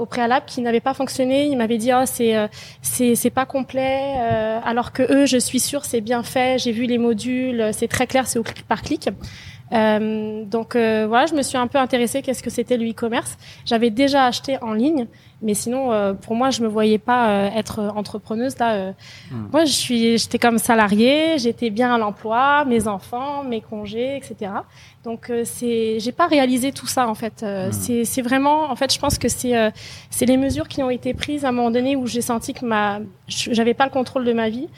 au 0.00 0.06
préalable 0.06 0.46
qui 0.46 0.62
n'avait 0.62 0.80
pas 0.80 0.94
fonctionné. 0.94 1.46
Il 1.46 1.56
m'avait 1.56 1.78
dit, 1.78 1.92
oh, 1.92 2.04
c'est 2.06 2.48
c'est 2.82 3.30
pas 3.30 3.46
complet, 3.46 4.16
alors 4.64 4.92
que 4.92 5.02
eux, 5.02 5.26
je 5.26 5.36
suis 5.36 5.60
sûre, 5.60 5.84
c'est 5.84 6.00
bien 6.00 6.22
fait. 6.22 6.58
J'ai 6.58 6.72
vu 6.72 6.86
les 6.86 6.98
modules, 6.98 7.70
c'est 7.72 7.88
très 7.88 8.06
clair, 8.06 8.26
c'est 8.26 8.38
au 8.38 8.42
clic 8.42 8.66
par 8.66 8.82
clic. 8.82 9.08
Euh, 9.72 10.44
donc 10.44 10.76
euh, 10.76 11.06
voilà, 11.08 11.26
je 11.26 11.34
me 11.34 11.42
suis 11.42 11.58
un 11.58 11.66
peu 11.66 11.78
intéressée 11.78 12.22
qu'est-ce 12.22 12.42
que 12.42 12.50
c'était 12.50 12.76
le 12.76 12.88
e-commerce. 12.88 13.36
J'avais 13.64 13.90
déjà 13.90 14.24
acheté 14.26 14.58
en 14.62 14.72
ligne, 14.72 15.06
mais 15.42 15.54
sinon 15.54 15.92
euh, 15.92 16.12
pour 16.14 16.34
moi 16.36 16.50
je 16.50 16.62
me 16.62 16.68
voyais 16.68 16.98
pas 16.98 17.28
euh, 17.28 17.50
être 17.56 17.80
entrepreneuse 17.96 18.56
là. 18.58 18.74
euh. 18.74 18.92
Hmm. 19.30 19.48
Moi 19.52 19.64
je 19.64 19.72
suis, 19.72 20.18
j'étais 20.18 20.38
comme 20.38 20.58
salariée, 20.58 21.38
j'étais 21.38 21.70
bien 21.70 21.92
à 21.92 21.98
l'emploi, 21.98 22.64
mes 22.64 22.86
enfants, 22.86 23.42
mes 23.42 23.60
congés, 23.60 24.16
etc. 24.16 24.52
Donc 25.04 25.30
euh, 25.30 25.42
c'est, 25.44 25.98
j'ai 25.98 26.12
pas 26.12 26.26
réalisé 26.28 26.70
tout 26.72 26.86
ça 26.86 27.08
en 27.08 27.14
fait. 27.14 27.42
Euh, 27.42 27.66
Hmm. 27.66 27.72
C'est, 27.72 28.04
c'est 28.04 28.22
vraiment, 28.22 28.70
en 28.70 28.76
fait, 28.76 28.92
je 28.92 28.98
pense 28.98 29.18
que 29.18 29.28
c'est, 29.28 29.56
euh, 29.56 29.70
c'est 30.10 30.26
les 30.26 30.36
mesures 30.36 30.68
qui 30.68 30.82
ont 30.82 30.90
été 30.90 31.14
prises 31.14 31.44
à 31.44 31.48
un 31.48 31.52
moment 31.52 31.70
donné 31.72 31.96
où 31.96 32.06
j'ai 32.06 32.20
senti 32.20 32.52
que 32.54 32.64
ma, 32.64 33.00
j'avais 33.26 33.74
pas 33.74 33.84
le 33.86 33.90
contrôle 33.90 34.24
de 34.24 34.32
ma 34.32 34.48
vie. 34.50 34.68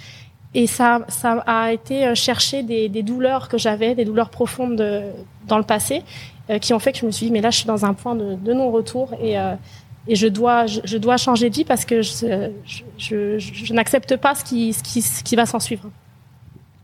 Et 0.54 0.66
ça, 0.66 1.00
ça 1.08 1.32
a 1.46 1.72
été 1.72 2.06
euh, 2.06 2.14
chercher 2.14 2.62
des, 2.62 2.88
des 2.88 3.02
douleurs 3.02 3.48
que 3.48 3.58
j'avais, 3.58 3.94
des 3.94 4.04
douleurs 4.04 4.30
profondes 4.30 4.76
de- 4.76 5.02
dans 5.46 5.58
le 5.58 5.64
passé, 5.64 6.02
euh, 6.50 6.58
qui 6.58 6.72
ont 6.72 6.78
fait 6.78 6.92
que 6.92 6.98
je 6.98 7.06
me 7.06 7.10
suis 7.10 7.26
dit, 7.26 7.32
mais 7.32 7.40
là, 7.42 7.50
je 7.50 7.58
suis 7.58 7.66
dans 7.66 7.84
un 7.84 7.92
point 7.94 8.14
de, 8.14 8.34
de 8.34 8.52
non-retour 8.54 9.12
et, 9.22 9.38
euh, 9.38 9.54
et 10.06 10.14
je 10.16 10.26
dois, 10.26 10.64
je, 10.66 10.80
je 10.84 10.96
dois 10.96 11.18
changer 11.18 11.50
de 11.50 11.54
vie 11.54 11.64
parce 11.66 11.84
que 11.84 12.00
je, 12.00 12.50
je, 12.64 12.82
je, 12.96 13.38
je 13.38 13.74
n'accepte 13.74 14.16
pas 14.16 14.34
ce 14.34 14.42
qui, 14.42 14.72
ce 14.72 14.82
qui, 14.82 15.02
ce 15.02 15.22
qui 15.22 15.36
va 15.36 15.44
s'en 15.44 15.60
suivre. 15.60 15.90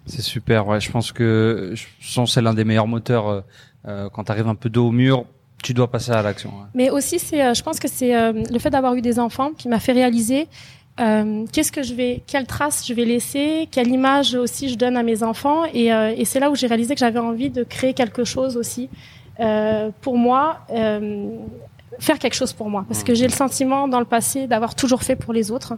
C'est 0.05 0.21
super, 0.21 0.67
ouais. 0.69 0.81
Je 0.81 0.91
pense 0.91 1.11
que 1.13 1.73
je 1.75 1.87
sens 2.07 2.29
que 2.29 2.35
c'est 2.35 2.43
l'un 2.43 2.53
des 2.53 2.65
meilleurs 2.65 2.87
moteurs. 2.87 3.45
euh, 3.87 4.09
quand 4.13 4.25
tu 4.25 4.33
arrives 4.33 4.49
un 4.49 4.55
peu 4.55 4.69
dos 4.69 4.89
au 4.89 4.93
mur, 4.93 5.25
tu 5.63 5.73
dois 5.73 5.91
passer 5.91 6.11
à 6.13 6.21
l'action. 6.21 6.51
ouais. 6.51 6.67
Mais 6.75 6.91
aussi, 6.91 7.19
c'est, 7.19 7.55
je 7.55 7.63
pense 7.63 7.81
que 7.81 7.89
c'est 7.89 8.13
le 8.33 8.59
fait 8.59 8.69
d'avoir 8.69 8.95
eu 8.95 9.01
des 9.01 9.19
enfants 9.19 9.53
qui 9.57 9.69
m'a 9.69 9.81
fait 9.81 9.93
réaliser 9.93 10.47
euh, 11.01 11.45
qu'est-ce 11.53 11.73
que 11.73 11.83
je 11.83 11.95
vais, 11.95 12.23
quelle 12.27 12.47
trace 12.47 12.87
je 12.87 12.95
vais 12.95 13.05
laisser, 13.05 13.69
quelle 13.71 13.89
image 13.89 14.35
aussi 14.35 14.69
je 14.69 14.77
donne 14.77 14.97
à 14.97 15.03
mes 15.03 15.23
enfants. 15.23 15.65
Et, 15.73 15.93
euh, 15.93 16.15
c'est 16.25 16.41
là 16.41 16.51
où 16.51 16.55
j'ai 16.55 16.67
réalisé 16.67 16.95
que 16.95 17.01
j'avais 17.01 17.19
envie 17.19 17.51
de 17.51 17.65
créer 17.65 17.95
quelque 17.95 18.25
chose 18.25 18.57
aussi 18.57 18.89
euh, 19.41 19.91
pour 20.01 20.17
moi, 20.17 20.61
faire 21.99 22.19
quelque 22.19 22.35
chose 22.35 22.53
pour 22.53 22.69
moi, 22.71 22.85
parce 22.89 23.03
que 23.05 23.15
j'ai 23.15 23.27
le 23.27 23.33
sentiment 23.33 23.89
dans 23.89 23.99
le 24.01 24.05
passé 24.05 24.47
d'avoir 24.47 24.75
toujours 24.75 25.03
fait 25.03 25.17
pour 25.17 25.33
les 25.33 25.51
autres, 25.51 25.75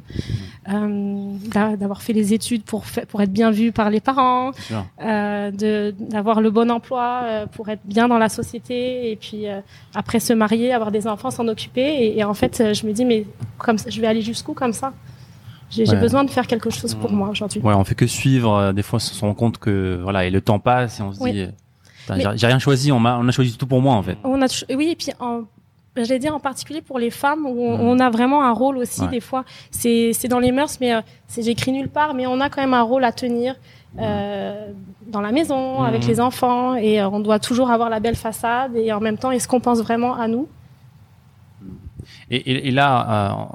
euh, 0.73 1.33
d'a- 1.53 1.77
d'avoir 1.77 2.03
fait 2.03 2.13
les 2.13 2.33
études 2.35 2.63
pour 2.65 2.85
pour 3.09 3.21
être 3.23 3.33
bien 3.33 3.51
vu 3.51 3.73
par 3.73 3.91
les 3.91 4.01
parents, 4.01 4.51
euh, 5.03 5.51
de 5.51 5.95
d'avoir 5.99 6.41
le 6.41 6.51
bon 6.51 6.71
emploi 6.71 7.21
euh, 7.25 7.47
pour 7.47 7.69
être 7.69 7.83
bien 7.85 8.09
dans 8.09 8.19
la 8.19 8.29
société 8.29 9.11
et 9.11 9.17
puis 9.17 9.49
euh, 9.49 9.61
après 9.95 10.21
se 10.21 10.33
marier, 10.33 10.73
avoir 10.73 10.91
des 10.91 11.07
enfants, 11.07 11.31
s'en 11.31 11.47
occuper. 11.49 11.87
Et, 12.05 12.19
et 12.19 12.25
en 12.25 12.35
fait, 12.35 12.61
euh, 12.61 12.75
je 12.75 12.87
me 12.87 12.93
dis 12.93 13.05
mais 13.05 13.27
comme 13.59 13.79
ça, 13.79 13.91
je 13.91 14.01
vais 14.01 14.07
aller 14.07 14.23
jusqu'où 14.23 14.55
comme 14.55 14.73
ça? 14.73 14.93
J'ai 15.69 15.89
Ouais. 15.89 15.97
besoin 15.97 16.23
de 16.23 16.31
faire 16.31 16.47
quelque 16.47 16.71
chose 16.71 16.95
pour 16.95 17.11
moi 17.11 17.29
aujourd'hui. 17.29 17.61
Ouais, 17.61 17.75
on 17.75 17.83
fait 17.85 17.97
que 17.97 18.07
suivre. 18.07 18.55
euh, 18.55 18.73
Des 18.73 18.83
fois, 18.85 18.99
on 18.99 19.01
se 19.01 19.21
rend 19.21 19.35
compte 19.35 19.59
que 19.59 19.99
voilà, 20.03 20.25
et 20.25 20.31
le 20.31 20.41
temps 20.41 20.61
passe 20.61 21.01
et 21.01 21.03
on 21.03 21.13
se 21.13 21.21
Oui. 21.21 21.33
dit, 21.33 21.41
euh, 21.43 22.33
j'ai- 22.37 22.47
rien 22.47 22.61
choisi. 22.61 22.93
On 22.93 23.01
m'a, 23.01 23.19
on 23.19 23.27
a 23.27 23.33
choisi 23.33 23.57
tout 23.59 23.67
pour 23.67 23.83
moi 23.83 23.95
en 23.95 24.03
fait. 24.03 24.17
On 24.23 24.41
a 24.43 24.47
oui 24.77 24.91
et 24.91 24.97
puis 24.97 25.09
en 25.19 25.43
J'allais 25.97 26.19
dire 26.19 26.35
en 26.35 26.41
particulier 26.41 26.83
pour 26.83 26.99
les 26.99 27.11
femmes 27.11 27.47
où 27.47 27.61
on, 27.63 27.81
on 27.91 27.99
a 28.01 28.11
vraiment 28.11 28.43
un 28.45 28.53
rôle 28.53 28.77
aussi 28.79 29.03
Ouais. 29.03 29.09
des 29.09 29.21
fois. 29.21 29.45
C'est 29.71 30.29
dans 30.29 30.39
les 30.41 30.53
mœurs, 30.53 30.79
mais 30.81 30.95
euh, 30.95 31.01
c'est 31.29 31.43
j'écris 31.43 31.73
nulle 31.73 31.89
part, 31.89 32.15
mais 32.15 32.27
on 32.27 32.41
a 32.41 32.49
quand 32.51 32.61
même 32.61 32.75
un 32.75 32.83
rôle 32.83 33.05
à 33.05 33.13
tenir 33.13 33.55
euh, 33.99 34.73
dans 35.07 35.23
la 35.23 35.33
maison 35.33 35.83
avec 35.83 36.03
Mhm. 36.03 36.09
les 36.09 36.21
enfants 36.21 36.75
et 36.75 37.01
euh, 37.01 37.09
on 37.09 37.21
doit 37.21 37.39
toujours 37.39 37.71
avoir 37.71 37.89
la 37.89 37.99
belle 38.01 38.17
façade 38.17 38.77
et 38.77 38.93
en 38.93 39.01
même 39.01 39.17
temps 39.17 39.31
est-ce 39.31 39.49
qu'on 39.49 39.61
pense 39.61 39.81
vraiment 39.81 40.15
à 40.15 40.29
nous? 40.29 40.49
Et, 42.31 42.37
et, 42.37 42.69
et 42.69 42.71
là, 42.71 43.49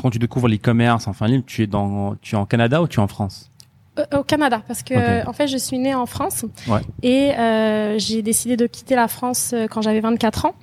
quand 0.00 0.10
tu 0.10 0.18
découvres 0.18 0.48
l'e-commerce, 0.48 1.08
enfin 1.08 1.26
libre, 1.26 1.44
tu 1.46 1.62
es 1.62 1.66
dans, 1.66 2.14
tu 2.22 2.34
es 2.34 2.38
en 2.38 2.46
Canada 2.46 2.82
ou 2.82 2.88
tu 2.88 2.98
es 3.00 3.02
en 3.02 3.08
France? 3.08 3.50
Euh, 3.98 4.18
Au 4.18 4.22
Canada, 4.24 4.60
parce 4.66 4.82
que 4.82 5.26
en 5.28 5.32
fait, 5.32 5.46
je 5.48 5.56
suis 5.56 5.78
née 5.78 5.94
en 5.94 6.06
France 6.06 6.44
Ouais. 6.68 6.80
et 7.02 7.32
euh, 7.38 7.98
j'ai 7.98 8.22
décidé 8.22 8.56
de 8.56 8.66
quitter 8.66 8.94
la 8.96 9.08
France 9.08 9.54
quand 9.70 9.82
j'avais 9.82 10.00
24 10.00 10.46
ans. 10.46 10.54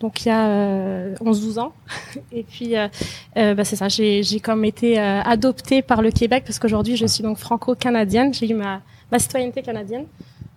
Donc 0.00 0.24
il 0.24 0.28
y 0.28 0.30
a 0.30 0.46
euh, 0.48 1.14
11-12 1.16 1.60
ans. 1.60 1.72
Et 2.32 2.42
puis 2.42 2.76
euh, 2.76 2.88
euh, 3.36 3.54
bah, 3.54 3.64
c'est 3.64 3.76
ça, 3.76 3.88
j'ai 3.88 4.22
j'ai 4.22 4.40
comme 4.40 4.64
été 4.64 4.98
euh, 4.98 5.22
adoptée 5.22 5.82
par 5.82 6.02
le 6.02 6.10
Québec 6.10 6.44
parce 6.46 6.58
qu'aujourd'hui 6.58 6.96
je 6.96 7.06
suis 7.06 7.22
donc 7.22 7.38
franco-canadienne. 7.38 8.34
J'ai 8.34 8.50
eu 8.50 8.54
ma, 8.54 8.80
ma 9.10 9.18
citoyenneté 9.18 9.62
canadienne. 9.62 10.06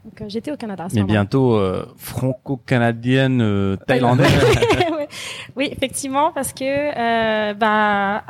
Donc 0.08 0.22
euh, 0.22 0.26
j'étais 0.30 0.52
au 0.52 0.58
Canada. 0.58 0.86
à 0.86 0.90
ce 0.90 0.96
Mais 0.96 1.04
bientôt 1.04 1.56
euh, 1.56 1.86
franco-canadienne, 1.98 3.42
euh, 3.42 3.76
thaïlandaise. 3.88 4.32
Oui, 5.56 5.70
effectivement, 5.72 6.32
parce 6.34 6.52
que 6.54 6.64
euh, 6.64 7.54
bah, 7.54 8.24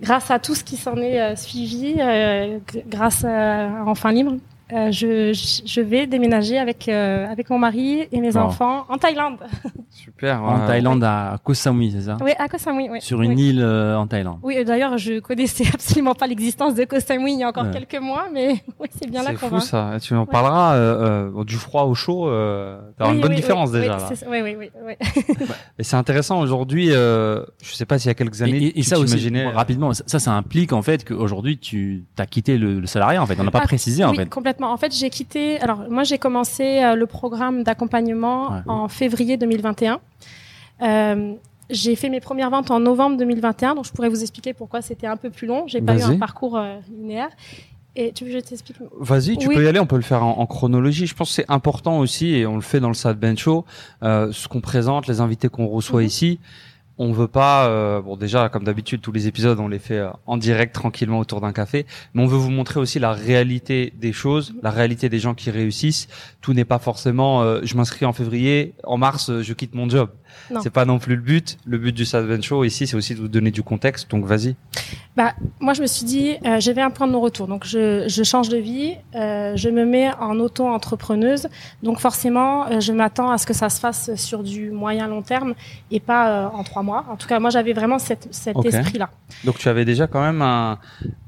grâce 0.00 0.30
à 0.30 0.38
tout 0.38 0.54
ce 0.54 0.62
qui 0.62 0.76
s'en 0.76 0.96
est 0.98 1.20
euh, 1.20 1.34
suivi, 1.34 1.96
euh, 1.98 2.58
grâce 2.86 3.24
à 3.24 3.68
Enfin 3.86 4.12
Libre, 4.12 4.34
euh, 4.72 4.90
je, 4.90 5.32
je 5.66 5.80
vais 5.80 6.06
déménager 6.06 6.58
avec 6.58 6.88
euh, 6.88 7.26
avec 7.30 7.50
mon 7.50 7.58
mari 7.58 8.06
et 8.10 8.20
mes 8.20 8.34
Wow. 8.36 8.44
enfants 8.44 8.86
en 8.88 8.96
Thaïlande. 8.98 9.38
Super. 9.90 10.42
En 10.42 10.60
ouais. 10.60 10.66
Thaïlande, 10.66 11.04
à 11.04 11.36
Koh 11.44 11.54
Samui, 11.54 11.90
c'est 11.92 12.02
ça 12.02 12.16
oui, 12.22 12.32
à 12.38 12.48
Koh 12.48 12.58
Samui. 12.58 12.88
Oui. 12.90 13.00
Sur 13.00 13.22
une 13.22 13.34
oui. 13.34 13.48
île 13.50 13.60
euh, 13.62 13.96
en 13.96 14.06
Thaïlande. 14.06 14.38
Oui, 14.42 14.64
d'ailleurs, 14.64 14.96
je 14.98 15.20
connaissais 15.20 15.64
absolument 15.74 16.14
pas 16.14 16.26
l'existence 16.26 16.74
de 16.74 16.84
Koh 16.84 17.00
Samui 17.00 17.34
il 17.34 17.40
y 17.40 17.42
a 17.42 17.48
encore 17.48 17.64
Ouais. 17.64 17.70
quelques 17.86 18.02
mois, 18.02 18.26
mais 18.32 18.54
oui, 18.80 18.88
c'est 18.98 19.08
bien 19.10 19.22
là 19.22 19.30
C'est 19.32 19.36
qu'on 19.40 19.48
fou 19.48 19.54
va. 19.56 19.60
ça. 19.60 19.96
Tu 20.00 20.14
en 20.14 20.26
parleras 20.26 20.74
euh, 20.74 21.30
euh, 21.38 21.44
du 21.44 21.56
froid 21.56 21.84
au 21.84 21.94
chaud. 21.94 22.28
Euh, 22.28 22.80
T'as 22.98 23.08
Oui, 23.08 23.14
une 23.16 23.20
bonne 23.20 23.30
oui, 23.30 23.36
différence 23.36 23.70
oui, 23.70 23.80
déjà 23.80 23.96
oui, 23.96 24.02
là. 24.02 24.08
c'est. 24.14 24.26
Oui, 24.28 24.40
oui, 24.42 24.56
oui, 24.58 24.70
oui. 24.86 25.46
Et 25.78 25.82
c'est 25.84 25.96
intéressant 25.96 26.40
aujourd'hui. 26.40 26.88
Euh, 26.90 27.44
je 27.62 27.74
sais 27.74 27.84
pas 27.86 27.98
s'il 27.98 28.08
y 28.08 28.10
a 28.10 28.14
quelques 28.14 28.40
années, 28.42 28.56
et- 28.58 28.68
et 28.78 28.82
tu 28.82 28.88
ça 28.88 28.98
aussi, 28.98 29.30
rapidement, 29.52 29.92
ça, 29.92 30.18
ça, 30.18 30.32
implique 30.32 30.72
en 30.72 30.82
fait 30.82 31.04
qu'aujourd'hui 31.06 31.58
tu 31.58 32.04
as 32.18 32.26
quitté 32.26 32.56
le, 32.58 32.80
le 32.80 32.86
salariat 32.86 33.22
en 33.22 33.26
fait. 33.26 33.36
On 33.38 33.44
n'a 33.44 33.50
pas 33.50 33.60
Ah, 33.62 33.66
précisé 33.66 34.04
en 34.04 34.10
oui, 34.10 34.16
fait. 34.16 34.28
complètement. 34.28 34.53
En 34.62 34.76
fait, 34.76 34.94
j'ai 34.94 35.10
quitté. 35.10 35.58
Alors, 35.60 35.84
moi, 35.90 36.04
j'ai 36.04 36.18
commencé 36.18 36.82
euh, 36.82 36.94
le 36.94 37.06
programme 37.06 37.62
d'accompagnement 37.62 38.50
Ouais. 38.52 38.58
en 38.66 38.88
février 38.88 39.36
2021. 39.36 40.00
Euh, 40.82 41.34
j'ai 41.70 41.96
fait 41.96 42.08
mes 42.10 42.20
premières 42.20 42.50
ventes 42.50 42.70
en 42.70 42.80
novembre 42.80 43.16
2021, 43.16 43.74
donc 43.74 43.86
je 43.86 43.92
pourrais 43.92 44.08
vous 44.10 44.20
expliquer 44.22 44.52
pourquoi 44.52 44.82
c'était 44.82 45.06
un 45.06 45.16
peu 45.16 45.30
plus 45.30 45.46
long. 45.46 45.64
J'ai 45.66 45.80
pas 45.80 45.96
eu 45.96 46.02
un 46.02 46.18
parcours 46.18 46.56
euh, 46.58 46.76
linéaire. 46.90 47.30
Et 47.96 48.12
tu 48.12 48.24
veux 48.24 48.30
que 48.32 48.36
je 48.40 48.44
t'explique? 48.44 48.76
Vas-y, 48.98 49.36
tu 49.38 49.46
Oui. 49.48 49.54
peux 49.54 49.64
y 49.64 49.68
aller, 49.68 49.78
on 49.78 49.86
peut 49.86 49.94
le 49.96 50.02
faire 50.02 50.24
en, 50.24 50.38
en 50.40 50.46
chronologie. 50.46 51.06
Je 51.06 51.14
pense 51.14 51.28
que 51.28 51.34
c'est 51.36 51.50
important 51.50 52.00
aussi, 52.00 52.34
et 52.34 52.44
on 52.44 52.56
le 52.56 52.60
fait 52.60 52.80
dans 52.80 52.88
le 52.88 52.94
Sad 52.94 53.18
Ben 53.18 53.38
Show, 53.38 53.64
ce 54.02 54.48
qu'on 54.48 54.60
présente, 54.60 55.06
les 55.06 55.20
invités 55.20 55.48
qu'on 55.48 55.66
reçoit 55.68 56.00
Mhm. 56.00 56.06
ici. 56.06 56.40
On 56.96 57.12
veut 57.12 57.26
pas, 57.26 57.66
euh, 57.66 58.00
bon 58.00 58.16
déjà 58.16 58.48
comme 58.48 58.62
d'habitude 58.62 59.00
tous 59.00 59.10
les 59.10 59.26
épisodes 59.26 59.58
on 59.58 59.66
les 59.66 59.80
fait 59.80 59.98
euh, 59.98 60.10
en 60.26 60.36
direct 60.36 60.72
tranquillement 60.72 61.18
autour 61.18 61.40
d'un 61.40 61.52
café, 61.52 61.86
mais 62.14 62.22
on 62.22 62.26
veut 62.26 62.36
vous 62.36 62.50
montrer 62.50 62.78
aussi 62.78 63.00
la 63.00 63.12
réalité 63.12 63.92
des 63.96 64.12
choses, 64.12 64.54
la 64.62 64.70
réalité 64.70 65.08
des 65.08 65.18
gens 65.18 65.34
qui 65.34 65.50
réussissent. 65.50 66.06
Tout 66.40 66.52
n'est 66.52 66.64
pas 66.64 66.78
forcément, 66.78 67.42
euh, 67.42 67.60
je 67.64 67.76
m'inscris 67.76 68.04
en 68.04 68.12
février, 68.12 68.74
en 68.84 68.96
mars 68.96 69.32
je 69.40 69.52
quitte 69.54 69.74
mon 69.74 69.88
job. 69.88 70.08
C'est 70.62 70.70
pas 70.70 70.84
non 70.84 70.98
plus 70.98 71.16
le 71.16 71.22
but. 71.22 71.58
Le 71.66 71.78
but 71.78 71.92
du 71.92 72.04
Sad 72.04 72.42
Show 72.42 72.64
ici 72.64 72.86
c'est 72.86 72.96
aussi 72.96 73.14
de 73.14 73.20
vous 73.20 73.28
donner 73.28 73.50
du 73.50 73.62
contexte. 73.62 74.10
Donc 74.10 74.24
vas-y. 74.24 74.56
Bah, 75.16 75.32
moi, 75.60 75.74
je 75.74 75.82
me 75.82 75.86
suis 75.86 76.04
dit, 76.04 76.36
euh, 76.44 76.58
j'avais 76.58 76.82
un 76.82 76.90
point 76.90 77.06
de 77.06 77.12
non-retour. 77.12 77.46
Donc, 77.46 77.64
je, 77.64 78.04
je 78.08 78.22
change 78.24 78.48
de 78.48 78.56
vie, 78.56 78.96
euh, 79.14 79.54
je 79.54 79.68
me 79.68 79.84
mets 79.84 80.10
en 80.18 80.40
auto-entrepreneuse. 80.40 81.46
Donc, 81.84 82.00
forcément, 82.00 82.66
euh, 82.66 82.80
je 82.80 82.92
m'attends 82.92 83.30
à 83.30 83.38
ce 83.38 83.46
que 83.46 83.54
ça 83.54 83.68
se 83.68 83.78
fasse 83.78 84.12
sur 84.16 84.42
du 84.42 84.72
moyen-long 84.72 85.22
terme 85.22 85.54
et 85.92 86.00
pas 86.00 86.50
en 86.52 86.64
trois 86.64 86.82
mois. 86.82 87.04
En 87.08 87.16
tout 87.16 87.28
cas, 87.28 87.38
moi, 87.38 87.50
j'avais 87.50 87.72
vraiment 87.72 88.00
cette, 88.00 88.26
cet 88.32 88.56
esprit-là. 88.64 89.10
Donc 89.44 89.58
tu 89.58 89.68
avais 89.68 89.84
déjà 89.84 90.06
quand 90.06 90.20
même 90.20 90.42
un, 90.42 90.78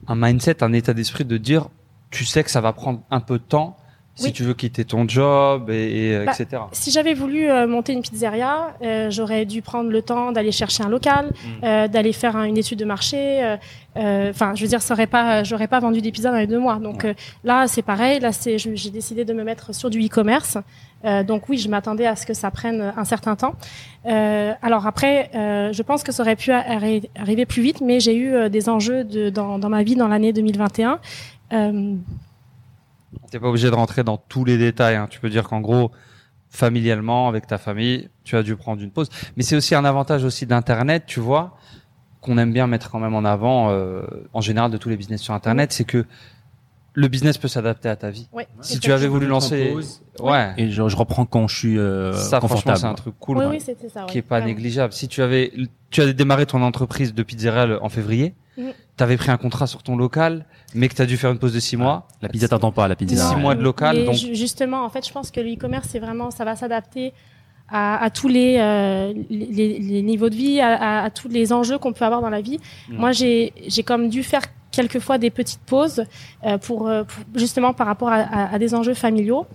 un 0.08 0.14
mindset, 0.16 0.62
un 0.62 0.72
état 0.72 0.94
d'esprit 0.94 1.24
de 1.24 1.36
dire, 1.36 1.68
tu 2.10 2.24
sais 2.24 2.42
que 2.42 2.50
ça 2.50 2.60
va 2.60 2.72
prendre 2.72 3.02
un 3.10 3.20
peu 3.20 3.38
de 3.38 3.44
temps 3.44 3.76
si 4.16 4.24
Oui. 4.26 4.32
tu 4.32 4.42
veux 4.42 4.54
quitter 4.54 4.84
ton 4.84 5.06
job 5.06 5.70
et, 5.70 6.08
et, 6.14 6.24
Bah, 6.24 6.32
etc. 6.32 6.62
Si 6.72 6.90
j'avais 6.90 7.14
voulu 7.14 7.48
euh, 7.48 7.66
monter 7.68 7.92
une 7.92 8.02
pizzeria, 8.02 8.74
euh, 8.82 9.10
j'aurais 9.10 9.44
dû 9.44 9.62
prendre 9.62 9.90
le 9.90 10.02
temps 10.02 10.32
d'aller 10.32 10.50
chercher 10.52 10.82
un 10.82 10.88
local, 10.88 11.26
Mm. 11.26 11.64
euh, 11.64 11.88
d'aller 11.88 12.12
faire 12.12 12.34
un- 12.34 12.44
une 12.44 12.56
étude 12.58 12.78
de 12.78 12.84
marché. 12.84 13.44
euh, 13.44 13.56
euh, 13.98 14.30
Enfin, 14.30 14.54
je 14.54 14.62
veux 14.62 14.68
dire, 14.68 14.82
ça 14.82 14.94
aurait 14.94 15.06
pas, 15.06 15.44
j'aurais 15.44 15.68
pas 15.68 15.80
vendu 15.80 16.00
des 16.00 16.10
pizzas 16.12 16.30
dans 16.32 16.38
les 16.38 16.46
deux 16.46 16.58
mois. 16.58 16.76
Donc 16.76 17.04
euh, 17.04 17.14
là, 17.44 17.66
c'est 17.68 17.82
pareil. 17.82 18.18
Là, 18.20 18.32
c'est, 18.32 18.58
j'ai 18.58 18.90
décidé 18.90 19.24
de 19.24 19.32
me 19.32 19.44
mettre 19.44 19.74
sur 19.74 19.88
du 19.90 20.00
e-commerce. 20.04 20.58
Euh, 21.04 21.22
donc 21.22 21.48
oui, 21.50 21.58
je 21.58 21.68
m'attendais 21.68 22.06
à 22.06 22.16
ce 22.16 22.24
que 22.26 22.32
ça 22.34 22.50
prenne 22.50 22.92
un 22.96 23.04
certain 23.04 23.36
temps. 23.36 23.54
Euh, 24.06 24.52
alors 24.62 24.86
après, 24.86 25.30
euh, 25.34 25.72
je 25.72 25.82
pense 25.82 26.02
que 26.02 26.10
ça 26.10 26.22
aurait 26.22 26.36
pu 26.36 26.50
arri- 26.52 27.08
arriver 27.16 27.44
plus 27.44 27.60
vite, 27.62 27.80
mais 27.82 28.00
j'ai 28.00 28.14
eu 28.16 28.32
euh, 28.34 28.48
des 28.48 28.68
enjeux 28.70 29.04
de, 29.04 29.28
dans, 29.28 29.58
dans 29.58 29.68
ma 29.68 29.82
vie 29.82 29.94
dans 29.94 30.08
l'année 30.08 30.32
2021. 30.32 30.98
Euh, 31.52 31.94
T'es 33.30 33.38
pas 33.40 33.48
obligé 33.48 33.70
de 33.70 33.74
rentrer 33.74 34.02
dans 34.04 34.16
tous 34.16 34.44
les 34.44 34.58
détails. 34.58 34.96
hein. 34.96 35.06
Tu 35.10 35.20
peux 35.20 35.30
dire 35.30 35.44
qu'en 35.48 35.60
gros, 35.60 35.90
familialement, 36.50 37.28
avec 37.28 37.46
ta 37.46 37.58
famille, 37.58 38.08
tu 38.24 38.36
as 38.36 38.42
dû 38.42 38.56
prendre 38.56 38.82
une 38.82 38.90
pause. 38.90 39.08
Mais 39.36 39.42
c'est 39.42 39.56
aussi 39.56 39.74
un 39.74 39.84
avantage 39.84 40.24
aussi 40.24 40.46
d'Internet, 40.46 41.04
tu 41.06 41.20
vois, 41.20 41.56
qu'on 42.20 42.38
aime 42.38 42.52
bien 42.52 42.66
mettre 42.66 42.90
quand 42.90 42.98
même 43.00 43.14
en 43.14 43.24
avant, 43.24 43.70
euh, 43.70 44.02
en 44.32 44.40
général, 44.40 44.70
de 44.70 44.76
tous 44.76 44.88
les 44.88 44.96
business 44.96 45.20
sur 45.20 45.34
Internet, 45.34 45.72
c'est 45.72 45.84
que 45.84 46.04
le 46.94 47.08
business 47.08 47.36
peut 47.36 47.48
s'adapter 47.48 47.90
à 47.90 47.96
ta 47.96 48.08
vie. 48.10 48.26
ouais, 48.32 48.48
Si 48.62 48.80
tu 48.80 48.90
avais 48.90 49.06
voulu 49.06 49.26
lancer, 49.26 49.76
ouais, 50.20 50.54
Et 50.56 50.70
je, 50.70 50.88
je 50.88 50.96
reprends 50.96 51.26
quand 51.26 51.46
je 51.46 51.54
suis 51.54 51.78
euh, 51.78 52.12
ça 52.14 52.38
franchement 52.38 52.48
confortable. 52.48 52.78
c'est 52.78 52.86
un 52.86 52.94
truc 52.94 53.14
cool. 53.20 53.36
Oui, 53.36 53.44
ouais. 53.44 53.50
oui, 53.50 53.60
c'était 53.60 53.90
ça. 53.90 54.04
qui 54.06 54.16
est 54.18 54.22
pas 54.22 54.40
négligeable. 54.40 54.94
Si 54.94 55.06
tu 55.06 55.20
avais, 55.20 55.52
tu 55.90 56.00
avais 56.00 56.14
démarré 56.14 56.46
ton 56.46 56.62
entreprise 56.62 57.12
de 57.12 57.22
pizzeria 57.22 57.82
en 57.82 57.88
février, 57.90 58.34
Mhm. 58.56 58.72
tu 58.96 59.02
avais 59.04 59.16
pris 59.16 59.30
un 59.30 59.36
contrat 59.36 59.66
sur 59.66 59.82
ton 59.82 59.96
local, 59.96 60.44
mais 60.74 60.88
que 60.88 60.94
tu 60.94 61.02
as 61.02 61.06
dû 61.06 61.16
faire 61.16 61.30
une 61.30 61.38
pause 61.38 61.52
de 61.54 61.60
six 61.60 61.76
mois. 61.76 62.08
La 62.22 62.28
pizza 62.28 62.48
t'attend 62.48 62.72
pas, 62.72 62.88
la 62.88 62.96
pizza. 62.96 63.28
Six 63.30 63.36
mois 63.36 63.54
de 63.54 63.62
local, 63.62 63.96
mais 63.96 64.04
donc- 64.04 64.14
ju- 64.14 64.34
justement, 64.34 64.84
en 64.84 64.88
fait, 64.90 65.06
je 65.06 65.12
pense 65.12 65.30
que 65.30 65.40
le 65.40 65.52
e-commerce, 65.52 65.88
c'est 65.90 65.98
vraiment, 65.98 66.30
ça 66.30 66.44
va 66.44 66.56
s'adapter 66.56 67.12
à, 67.68 68.02
à 68.02 68.10
tous 68.10 68.28
les, 68.28 68.56
euh, 68.58 69.12
les, 69.28 70.02
niveaux 70.02 70.28
de 70.30 70.34
vie, 70.36 70.60
à, 70.60 70.74
à- 71.00 71.04
à 71.04 71.10
tous 71.10 71.28
les 71.28 71.52
enjeux 71.52 71.78
qu'on 71.78 71.92
peut 71.92 72.04
avoir 72.04 72.20
dans 72.22 72.30
la 72.30 72.40
vie. 72.40 72.58
Mm. 72.88 72.96
Moi, 72.96 73.12
j'ai, 73.12 73.52
j'ai 73.66 73.82
comme 73.82 74.08
dû 74.08 74.22
faire 74.22 74.42
quelquefois 74.70 75.18
des 75.18 75.30
petites 75.30 75.60
pauses 75.66 76.04
euh, 76.44 76.58
pour, 76.58 76.86
euh, 76.88 77.02
pour- 77.04 77.24
justement 77.34 77.72
par 77.74 77.86
rapport 77.86 78.08
à, 78.08 78.16
à- 78.20 78.54
à 78.54 78.58
des 78.58 78.74
enjeux 78.74 78.94
familiaux. 78.94 79.46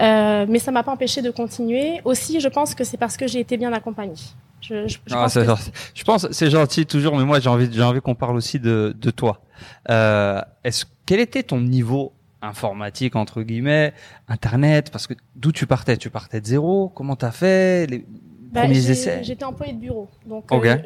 Euh, 0.00 0.44
mais 0.48 0.58
ça 0.58 0.70
m'a 0.72 0.82
pas 0.82 0.92
empêché 0.92 1.22
de 1.22 1.30
continuer. 1.30 2.00
Aussi, 2.04 2.40
je 2.40 2.48
pense 2.48 2.74
que 2.74 2.84
c'est 2.84 2.96
parce 2.98 3.16
que 3.16 3.26
j'ai 3.26 3.40
été 3.40 3.56
bien 3.56 3.72
accompagnée. 3.72 4.14
Je, 4.60 4.88
je, 4.88 4.98
je 5.06 5.14
pense 5.14 5.32
c'est 5.32 5.40
que- 5.40 5.46
gentil. 5.46 5.70
Je 5.94 6.04
pense 6.04 6.30
c'est 6.32 6.50
gentil 6.50 6.86
toujours, 6.86 7.16
mais 7.16 7.24
moi 7.24 7.40
j'ai 7.40 7.48
envie 7.50 7.68
j'ai 7.72 7.82
envie 7.82 8.00
qu'on 8.00 8.14
parle 8.14 8.36
aussi 8.36 8.58
de 8.58 8.94
de 8.98 9.10
toi. 9.10 9.42
Euh, 9.90 10.40
est-ce 10.64 10.84
quel 11.06 11.20
était 11.20 11.42
ton 11.42 11.60
niveau 11.60 12.12
informatique 12.42 13.16
entre 13.16 13.42
guillemets, 13.42 13.92
internet? 14.28 14.90
Parce 14.90 15.06
que 15.06 15.14
d'où 15.36 15.52
tu 15.52 15.66
partais? 15.66 15.96
Tu 15.96 16.10
partais 16.10 16.40
de 16.40 16.46
zéro? 16.46 16.88
Comment 16.94 17.16
t'as 17.16 17.30
fait? 17.30 17.88
Les 17.90 18.04
Bah, 18.52 18.62
premiers 18.62 18.74
j'ai- 18.74 18.92
essais 18.92 19.20
J'étais 19.24 19.44
employée 19.44 19.72
de 19.72 19.78
bureau, 19.80 20.08
donc 20.26 20.44
Ok. 20.52 20.64
euh, 20.66 20.76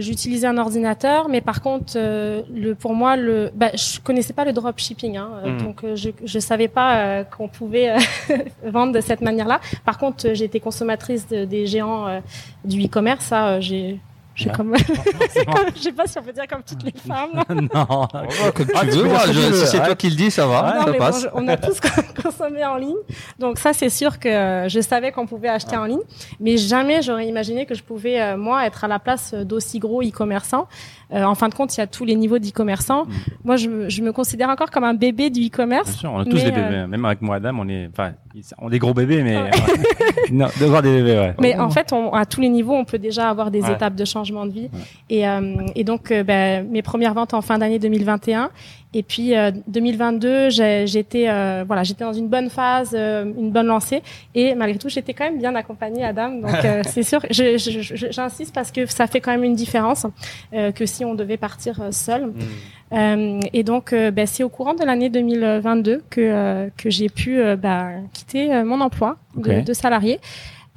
j'utilisais 0.00 0.46
un 0.46 0.56
ordinateur, 0.58 1.28
mais 1.28 1.40
par 1.40 1.60
contre, 1.62 1.92
euh, 1.96 2.42
le 2.52 2.74
pour 2.74 2.94
moi, 2.94 3.16
le, 3.16 3.50
bah, 3.54 3.70
je 3.74 4.00
connaissais 4.00 4.32
pas 4.32 4.44
le 4.44 4.52
dropshipping, 4.52 5.16
hein, 5.16 5.30
euh, 5.44 5.50
Mm. 5.52 5.62
donc 5.62 5.84
euh, 5.84 5.96
je 5.96 6.10
je 6.24 6.38
savais 6.38 6.68
pas 6.68 7.20
qu'on 7.24 7.48
pouvait 7.48 7.94
vendre 8.64 8.92
de 8.92 9.00
cette 9.00 9.20
manière-là. 9.20 9.60
Par 9.84 9.98
contre, 9.98 10.26
été 10.44 10.60
consommatrice 10.60 11.28
de- 11.28 11.44
des 11.44 11.66
géants 11.66 12.20
du 12.64 12.84
e-commerce, 12.86 13.24
ça, 13.26 13.60
j'ai 13.60 14.00
comme, 14.48 14.74
je 15.76 15.80
sais 15.82 15.92
pas 15.92 16.06
si 16.06 16.18
on 16.18 16.22
peut 16.22 16.32
dire 16.32 16.46
comme 16.48 16.62
toutes 16.62 16.82
les 16.82 16.92
femmes. 17.06 17.42
non. 17.48 18.08
comme 18.54 18.66
tu 18.66 18.72
Ah, 18.74 18.80
tu 18.82 18.90
veux, 18.90 19.04
moi, 19.04 19.20
je- 19.26 19.52
si 19.54 19.66
c'est 19.66 19.78
ouais. 19.78 19.84
toi 19.86 19.94
qui 19.94 20.08
le 20.10 20.16
dis, 20.16 20.30
ça 20.30 20.46
va, 20.46 20.74
non, 20.74 20.84
ça 20.86 20.92
bon, 20.92 20.98
passe. 20.98 21.22
je- 21.22 21.28
on 21.34 21.48
a 21.48 21.56
tous 21.56 21.80
consommé 22.22 22.64
en 22.64 22.76
ligne. 22.76 22.96
Donc 23.38 23.58
ça, 23.58 23.72
c'est 23.72 23.90
sûr 23.90 24.18
que 24.18 24.28
euh, 24.28 24.68
je 24.68 24.80
savais 24.80 25.12
qu'on 25.12 25.26
pouvait 25.26 25.48
acheter 25.48 25.76
en 25.76 25.84
ligne. 25.84 26.00
Mais 26.40 26.56
jamais 26.56 27.02
j'aurais 27.02 27.26
imaginé 27.26 27.66
que 27.66 27.74
je 27.74 27.82
pouvais, 27.82 28.20
euh, 28.20 28.36
moi, 28.36 28.66
être 28.66 28.84
à 28.84 28.88
la 28.88 28.98
place 28.98 29.34
d'aussi 29.34 29.78
gros 29.78 30.02
e-commerçants. 30.02 30.66
Euh, 31.12 31.24
en 31.24 31.34
fin 31.34 31.48
de 31.48 31.54
compte, 31.54 31.76
il 31.76 31.80
y 31.80 31.82
a 31.82 31.86
tous 31.86 32.04
les 32.04 32.14
niveaux 32.14 32.38
d'e-commerçants. 32.38 33.04
Mm. 33.04 33.10
Moi, 33.44 33.56
je, 33.56 33.68
me- 33.68 33.88
je 33.88 34.02
me 34.02 34.12
considère 34.12 34.48
encore 34.48 34.70
comme 34.70 34.84
un 34.84 34.94
bébé 34.94 35.28
du 35.30 35.40
Bien 35.40 35.48
e-commerce. 35.48 35.92
sûr, 35.96 36.12
on 36.12 36.20
a 36.20 36.24
tous 36.24 36.36
des 36.44 36.50
bébés. 36.50 36.60
euh, 36.60 36.86
Même 36.86 37.04
avec 37.04 37.20
moi, 37.20 37.36
Adam, 37.36 37.56
on 37.58 37.68
est, 37.68 37.88
enfin, 37.92 38.12
on 38.58 38.68
est 38.68 38.72
des 38.72 38.78
gros 38.78 38.94
bébés, 38.94 39.22
mais 39.22 39.36
Ouais. 39.36 39.50
non, 40.30 40.46
de 40.60 40.64
voir 40.66 40.82
des 40.82 40.92
bébés, 41.02 41.16
ouais. 41.18 41.34
Mais 41.40 41.58
en 41.58 41.70
fait, 41.70 41.92
on, 41.92 42.12
à 42.12 42.26
tous 42.26 42.40
les 42.40 42.48
niveaux, 42.48 42.74
on 42.74 42.84
peut 42.84 42.98
déjà 42.98 43.28
avoir 43.28 43.50
des 43.50 43.62
Ouais. 43.62 43.72
étapes 43.72 43.94
de 43.96 44.04
changement 44.04 44.46
de 44.46 44.52
vie. 44.52 44.70
Et, 45.08 45.26
euh, 45.28 45.56
et 45.74 45.82
donc, 45.84 46.10
euh, 46.12 46.22
ben, 46.22 46.66
mes 46.70 46.82
premières 46.82 47.14
ventes 47.14 47.34
en 47.34 47.40
fin 47.42 47.58
d'année 47.58 47.78
2021. 47.78 48.50
Et 48.92 49.02
puis 49.04 49.36
euh, 49.36 49.52
2022, 49.68 50.50
j'ai- 50.50 50.86
j'étais 50.86 51.26
euh, 51.28 51.62
voilà, 51.66 51.84
j'étais 51.84 52.02
dans 52.04 52.12
une 52.12 52.26
bonne 52.26 52.50
phase, 52.50 52.90
euh, 52.94 53.24
une 53.24 53.50
bonne 53.52 53.66
lancée. 53.66 54.02
Et 54.34 54.54
malgré 54.56 54.78
tout, 54.78 54.88
j'étais 54.88 55.14
quand 55.14 55.24
même 55.24 55.38
bien 55.38 55.54
accompagnée, 55.54 56.04
Adam. 56.04 56.30
Donc 56.40 56.64
euh, 56.64 56.82
c'est 56.86 57.04
sûr, 57.04 57.20
j'insiste 57.30 58.52
parce 58.54 58.70
que 58.72 58.86
ça 58.86 59.06
fait 59.06 59.20
quand 59.20 59.30
même 59.30 59.44
une 59.44 59.54
différence 59.54 60.06
euh, 60.54 60.72
que 60.72 60.86
si 60.86 61.04
on 61.04 61.14
devait 61.14 61.36
partir 61.36 61.80
euh, 61.80 61.90
seul. 61.92 62.26
Mm. 62.26 62.34
Euh, 62.92 63.40
et 63.52 63.62
donc, 63.62 63.92
euh, 63.92 64.10
ben, 64.10 64.26
c'est 64.26 64.42
au 64.42 64.48
courant 64.48 64.74
de 64.74 64.84
l'année 64.84 65.08
2022 65.10 66.02
que 66.10 66.20
euh, 66.20 66.68
que 66.76 66.90
j'ai 66.90 67.08
pu 67.08 67.38
euh, 67.40 67.54
ben, 67.56 68.02
quitter 68.12 68.52
euh, 68.52 68.64
mon 68.64 68.80
emploi 68.80 69.16
de 69.62 69.72
salarié. 69.72 70.18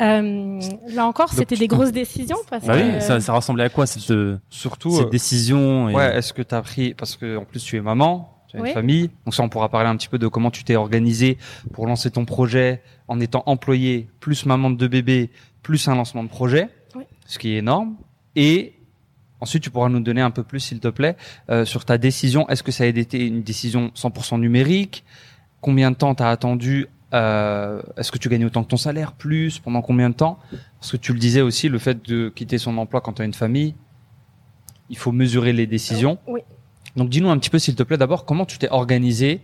Euh, 0.01 0.59
là 0.89 1.05
encore, 1.05 1.29
c'était 1.31 1.55
des 1.55 1.67
grosses 1.67 1.91
décisions 1.91 2.37
parce 2.49 2.65
Bah 2.65 2.77
que 2.79 2.95
oui, 2.95 3.01
ça, 3.01 3.19
ça 3.21 3.33
ressemblait 3.33 3.65
à 3.65 3.69
quoi 3.69 3.85
cette, 3.85 4.09
euh, 4.11 4.37
Surtout, 4.49 4.91
cette 4.91 5.07
euh, 5.07 5.09
décision 5.09 5.89
et- 5.89 5.93
Ouais, 5.93 6.15
est-ce 6.17 6.33
que 6.33 6.41
tu 6.41 6.55
as 6.55 6.61
pris 6.61 6.93
parce 6.95 7.15
que 7.15 7.37
en 7.37 7.45
plus 7.45 7.63
tu 7.63 7.77
es 7.77 7.81
maman, 7.81 8.41
tu 8.49 8.57
as 8.57 8.61
Oui. 8.61 8.69
une 8.69 8.73
famille, 8.73 9.09
donc 9.25 9.35
ça 9.35 9.43
on 9.43 9.49
pourra 9.49 9.69
parler 9.69 9.89
un 9.89 9.95
petit 9.95 10.07
peu 10.07 10.17
de 10.17 10.27
comment 10.27 10.49
tu 10.49 10.63
t'es 10.63 10.75
organisé 10.75 11.37
pour 11.73 11.85
lancer 11.85 12.09
ton 12.09 12.25
projet 12.25 12.81
en 13.07 13.19
étant 13.19 13.43
employé 13.45 14.09
plus 14.19 14.45
maman 14.47 14.71
de 14.71 14.77
deux 14.77 14.87
bébés 14.87 15.29
plus 15.61 15.87
un 15.87 15.95
lancement 15.95 16.23
de 16.23 16.29
projet, 16.29 16.69
Oui. 16.95 17.03
ce 17.27 17.37
qui 17.39 17.53
est 17.53 17.57
énorme 17.57 17.95
et 18.35 18.73
Ensuite, 19.41 19.61
tu 19.63 19.69
pourras 19.71 19.89
nous 19.89 19.99
donner 19.99 20.21
un 20.21 20.31
peu 20.31 20.43
plus, 20.43 20.61
s'il 20.61 20.79
te 20.79 20.87
plaît, 20.87 21.17
euh, 21.49 21.65
sur 21.65 21.83
ta 21.83 21.97
décision. 21.97 22.47
Est-ce 22.47 22.63
que 22.63 22.71
ça 22.71 22.85
a 22.85 22.87
été 22.87 23.25
une 23.27 23.41
décision 23.43 23.91
100% 23.93 24.37
numérique? 24.39 25.03
Combien 25.59 25.91
de 25.91 25.97
temps 25.97 26.15
t'as 26.15 26.29
attendu 26.29 26.87
euh, 27.13 27.81
Est-ce 27.97 28.11
que 28.11 28.17
tu 28.17 28.29
gagnes 28.29 28.45
autant 28.45 28.63
que 28.63 28.69
ton 28.69 28.77
salaire 28.77 29.13
Plus 29.13 29.59
Pendant 29.59 29.81
combien 29.81 30.09
de 30.09 30.15
temps? 30.15 30.39
Parce 30.79 30.91
que 30.91 30.97
tu 30.97 31.13
le 31.13 31.19
disais 31.19 31.41
aussi, 31.41 31.69
le 31.69 31.79
fait 31.79 32.05
de 32.07 32.29
quitter 32.29 32.57
son 32.57 32.77
emploi 32.77 33.01
quand 33.01 33.13
tu 33.13 33.21
as 33.21 33.25
une 33.25 33.33
famille, 33.33 33.75
il 34.89 34.97
faut 34.97 35.11
mesurer 35.11 35.53
les 35.53 35.67
décisions. 35.67 36.17
Oui. 36.27 36.41
Donc 36.95 37.09
dis-nous 37.09 37.29
un 37.29 37.37
petit 37.37 37.49
peu, 37.49 37.59
s'il 37.59 37.75
te 37.75 37.83
plaît, 37.83 37.97
d'abord, 37.97 38.25
comment 38.25 38.45
tu 38.45 38.57
t'es 38.57 38.69
organisé 38.69 39.41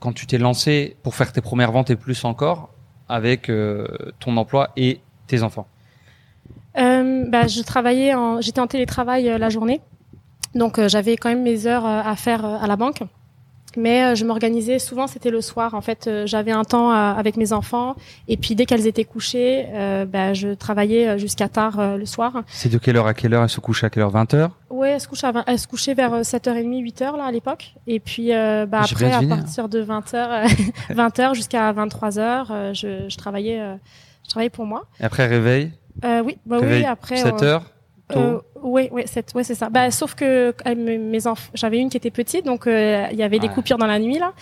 quand 0.00 0.12
tu 0.12 0.26
t'es 0.26 0.38
lancé 0.38 0.96
pour 1.02 1.14
faire 1.14 1.32
tes 1.32 1.40
premières 1.40 1.72
ventes 1.72 1.90
et 1.90 1.96
plus 1.96 2.24
encore 2.24 2.70
avec 3.08 3.48
euh, 3.48 3.86
ton 4.20 4.36
emploi 4.36 4.70
et 4.76 5.00
tes 5.26 5.42
enfants? 5.42 5.66
Euh, 6.76 7.24
bah, 7.28 7.46
je 7.46 7.62
travaillais, 7.62 8.14
en, 8.14 8.40
j'étais 8.40 8.60
en 8.60 8.66
télétravail 8.66 9.28
euh, 9.28 9.38
la 9.38 9.48
journée, 9.48 9.80
donc 10.54 10.78
euh, 10.78 10.88
j'avais 10.88 11.16
quand 11.16 11.28
même 11.30 11.42
mes 11.42 11.66
heures 11.66 11.86
euh, 11.86 12.02
à 12.04 12.14
faire 12.14 12.44
euh, 12.44 12.58
à 12.60 12.66
la 12.66 12.76
banque. 12.76 13.02
Mais 13.78 14.02
euh, 14.02 14.14
je 14.16 14.24
m'organisais 14.24 14.80
souvent, 14.80 15.06
c'était 15.06 15.30
le 15.30 15.40
soir. 15.40 15.74
En 15.74 15.80
fait, 15.80 16.08
euh, 16.08 16.26
j'avais 16.26 16.50
un 16.50 16.64
temps 16.64 16.90
euh, 16.90 16.94
avec 16.94 17.36
mes 17.36 17.52
enfants, 17.52 17.94
et 18.26 18.36
puis 18.36 18.56
dès 18.56 18.66
qu'elles 18.66 18.88
étaient 18.88 19.04
couchées, 19.04 19.66
euh, 19.72 20.04
bah, 20.04 20.34
je 20.34 20.48
travaillais 20.48 21.16
jusqu'à 21.16 21.48
tard 21.48 21.78
euh, 21.78 21.96
le 21.96 22.04
soir. 22.04 22.42
C'est 22.48 22.68
de 22.68 22.78
quelle 22.78 22.96
heure 22.96 23.06
à 23.06 23.14
quelle 23.14 23.34
heure? 23.34 23.44
Elle 23.44 23.48
se 23.48 23.60
couche 23.60 23.84
à 23.84 23.90
quelle 23.90 24.02
heure? 24.02 24.10
20 24.10 24.34
heures? 24.34 24.50
Ouais, 24.68 24.90
elle 24.90 25.00
se 25.00 25.06
couche, 25.06 25.22
à 25.22 25.30
20 25.30 25.44
elle 25.46 25.58
se 25.60 25.68
couchait 25.68 25.94
vers 25.94 26.12
euh, 26.12 26.22
7h30, 26.22 26.82
8h 26.82 27.16
là 27.16 27.26
à 27.26 27.30
l'époque. 27.30 27.74
Et 27.86 28.00
puis 28.00 28.34
euh, 28.34 28.66
bah, 28.66 28.80
après, 28.82 29.12
à 29.12 29.18
hein. 29.18 29.28
partir 29.28 29.68
de 29.68 29.80
20h, 29.80 30.52
20h 30.90 31.34
jusqu'à 31.36 31.72
23h, 31.72 32.46
euh, 32.50 32.74
je, 32.74 33.08
je 33.08 33.16
travaillais, 33.16 33.62
je 34.24 34.28
travaillais 34.28 34.50
pour 34.50 34.66
moi. 34.66 34.86
Et 35.00 35.04
après 35.04 35.26
réveil? 35.26 35.70
Euh, 36.04 36.22
oui, 36.24 36.38
bah 36.46 36.58
Réveil 36.58 36.82
oui, 36.82 36.86
après. 36.86 37.16
7 37.16 37.42
euh, 37.42 37.46
heures? 37.46 37.64
Tôt 38.08 38.18
euh, 38.18 38.40
oui, 38.62 38.88
oui, 38.92 39.02
c'est 39.06 39.34
ouais, 39.34 39.44
c'est 39.44 39.54
ça. 39.54 39.68
Bah, 39.70 39.90
sauf 39.90 40.14
que 40.14 40.52
euh, 40.66 40.74
mes, 40.98 41.26
enfants, 41.26 41.50
j'avais 41.54 41.78
une 41.78 41.90
qui 41.90 41.96
était 41.96 42.10
petite, 42.10 42.44
donc 42.44 42.66
euh, 42.66 43.06
il 43.12 43.18
y 43.18 43.22
avait 43.22 43.38
des 43.38 43.48
Ouais. 43.48 43.54
coupures 43.54 43.78
dans 43.78 43.86
la 43.86 43.98
nuit 43.98 44.18
là. 44.18 44.32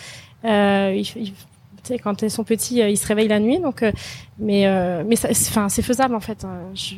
Euh, 0.44 0.94
il- 0.94 1.22
il- 1.22 1.32
tu 1.32 1.92
sais, 1.94 1.98
quand 1.98 2.22
ils 2.22 2.30
sont 2.30 2.44
petits, 2.44 2.78
ils 2.80 2.96
se 2.96 3.06
réveillent 3.06 3.28
la 3.28 3.38
nuit, 3.40 3.58
donc. 3.60 3.82
euh, 3.82 3.92
mais 4.38 4.66
euh, 4.66 5.04
enfin, 5.30 5.68
c'est 5.68 5.82
faisable 5.82 6.14
en 6.14 6.20
fait. 6.20 6.44
hein. 6.44 6.58
Je, 6.74 6.94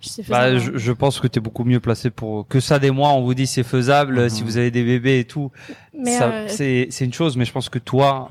je- 0.00 0.08
c'est 0.08 0.28
Bah, 0.28 0.50
faisable. 0.52 0.58
je, 0.74 0.78
je 0.78 0.92
pense 0.92 1.20
que 1.20 1.26
tu 1.26 1.38
es 1.38 1.42
beaucoup 1.42 1.64
mieux 1.64 1.80
placé 1.80 2.10
pour 2.10 2.46
que 2.48 2.60
ça 2.60 2.78
des 2.78 2.90
mois. 2.90 3.10
On 3.12 3.22
vous 3.22 3.34
dit 3.34 3.46
c'est 3.46 3.62
faisable 3.62 4.22
Mhm. 4.24 4.28
si 4.28 4.42
vous 4.42 4.56
avez 4.58 4.70
des 4.70 4.82
bébés 4.84 5.20
et 5.20 5.24
tout. 5.24 5.50
euh, 6.06 6.44
c'est 6.48 6.88
c'est 6.90 7.04
une 7.06 7.12
chose, 7.14 7.36
mais 7.36 7.44
je 7.46 7.52
pense 7.52 7.68
que 7.70 7.78
toi, 7.78 8.30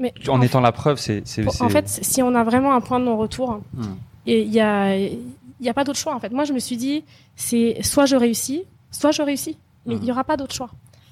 mais 0.00 0.12
en 0.28 0.40
étant 0.42 0.60
la 0.60 0.72
preuve, 0.72 0.98
c'est- 0.98 1.22
En 1.60 1.68
fait, 1.68 1.88
si 1.88 2.22
on 2.22 2.34
a 2.34 2.42
vraiment 2.42 2.74
un 2.74 2.80
point 2.80 2.98
de 2.98 3.04
non-retour, 3.04 3.60
Hmm. 3.74 3.82
et 4.26 4.42
il 4.42 4.52
y 4.52 4.60
a, 4.60 4.96
il 5.62 5.66
y 5.66 5.70
a 5.70 5.74
pas 5.74 5.84
d'autre 5.84 5.98
choix. 5.98 6.14
En 6.14 6.18
fait, 6.20 6.30
moi, 6.32 6.44
je 6.44 6.52
me 6.52 6.58
suis 6.58 6.76
dit, 6.76 7.04
c'est 7.36 7.78
soit 7.82 8.04
je 8.04 8.16
réussis, 8.16 8.64
soit 8.90 9.12
je 9.12 9.22
réussis, 9.22 9.56
mais 9.86 9.94
il 9.94 10.04
y 10.04 10.10
aura 10.10 10.24
pas 10.24 10.36
d'autre 10.36 10.54
choix. 10.54 10.70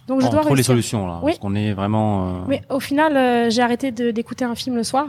Donc, 0.09 0.21
je 0.23 0.29
dois 0.29 0.41
trouve 0.43 0.57
les 0.57 0.63
solutions 0.65 1.07
là, 1.07 1.21
Oui. 1.23 1.33
parce 1.33 1.39
qu'on 1.39 1.55
est 1.55 1.73
vraiment. 1.73 2.27
euh, 2.27 2.33
Mais 2.49 2.63
au 2.69 2.81
final, 2.81 3.17
euh, 3.17 3.49
j'ai 3.51 3.63
arrêté 3.63 3.93
d'écouter 3.93 4.45
un 4.45 4.55
film 4.57 4.75
le 4.77 4.83
soir. 4.83 5.07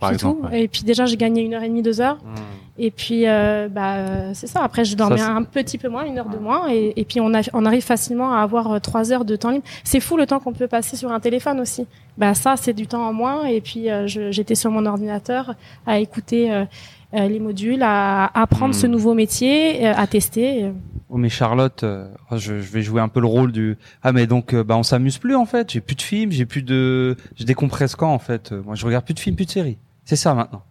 Par 0.00 0.10
c'est 0.10 0.14
exemple, 0.16 0.42
tout. 0.42 0.46
ouais. 0.52 0.62
Et 0.62 0.68
puis 0.68 0.82
déjà, 0.82 1.06
j'ai 1.06 1.16
gagné 1.16 1.42
une 1.42 1.54
heure 1.54 1.62
et 1.62 1.68
demie, 1.68 1.82
deux 1.82 2.00
heures. 2.00 2.18
Hmm. 2.24 2.34
Et 2.80 2.92
puis, 2.92 3.26
euh, 3.26 3.68
bah, 3.68 3.94
euh, 3.96 4.30
c'est 4.34 4.46
ça. 4.46 4.62
Après, 4.62 4.84
je 4.84 4.96
dormais 4.96 5.18
c'est- 5.18 5.24
un 5.24 5.42
petit 5.42 5.76
peu 5.78 5.88
moins, 5.88 6.04
une 6.04 6.18
heure 6.18 6.28
de 6.28 6.36
moins. 6.38 6.68
Et, 6.70 6.92
et 6.96 7.04
puis, 7.04 7.20
on, 7.20 7.34
a, 7.34 7.40
on 7.52 7.64
arrive 7.64 7.82
facilement 7.84 8.32
à 8.32 8.38
avoir 8.42 8.80
trois 8.80 9.12
heures 9.12 9.24
de 9.24 9.34
temps 9.34 9.50
libre. 9.50 9.64
C'est 9.82 9.98
fou 10.00 10.16
le 10.16 10.26
temps 10.26 10.38
qu'on 10.38 10.52
peut 10.52 10.68
passer 10.68 10.96
sur 10.96 11.10
un 11.10 11.18
téléphone 11.20 11.58
aussi. 11.60 11.86
Bah, 12.16 12.34
ça, 12.34 12.56
c'est 12.56 12.74
du 12.74 12.86
temps 12.86 13.06
en 13.08 13.12
moins. 13.12 13.44
Et 13.46 13.60
puis, 13.60 13.86
j'étais 14.06 14.54
sur 14.54 14.70
mon 14.70 14.86
ordinateur 14.86 15.54
à 15.86 15.98
écouter 15.98 16.64
les 17.12 17.40
modules, 17.40 17.82
à, 17.82 18.24
à 18.26 18.42
apprendre 18.42 18.74
Hmm. 18.74 18.78
ce 18.78 18.86
nouveau 18.86 19.14
métier, 19.14 19.86
euh, 19.86 19.94
à 19.96 20.06
tester. 20.06 20.64
Euh, 20.64 20.72
Oh 21.10 21.16
mais 21.16 21.30
Charlotte, 21.30 21.84
euh, 21.84 22.06
je, 22.32 22.60
je 22.60 22.70
vais 22.70 22.82
jouer 22.82 23.00
un 23.00 23.08
peu 23.08 23.20
le 23.20 23.26
rôle 23.26 23.50
du 23.50 23.78
ah 24.02 24.12
mais 24.12 24.26
donc 24.26 24.52
euh, 24.52 24.62
bah 24.62 24.76
on 24.76 24.82
s'amuse 24.82 25.16
plus 25.16 25.34
en 25.36 25.46
fait. 25.46 25.70
J'ai 25.72 25.80
plus 25.80 25.96
de 25.96 26.02
films, 26.02 26.30
j'ai 26.32 26.44
plus 26.44 26.60
de, 26.60 27.16
je 27.38 27.44
décompresse 27.44 27.96
quand 27.96 28.12
en 28.12 28.18
fait. 28.18 28.52
Euh, 28.52 28.60
Moi 28.62 28.74
je 28.74 28.84
regarde 28.84 29.06
plus 29.06 29.14
de 29.14 29.18
films, 29.20 29.34
plus 29.34 29.46
de 29.46 29.50
séries. 29.50 29.78
C'est 30.04 30.16
ça 30.16 30.34
maintenant. 30.34 30.62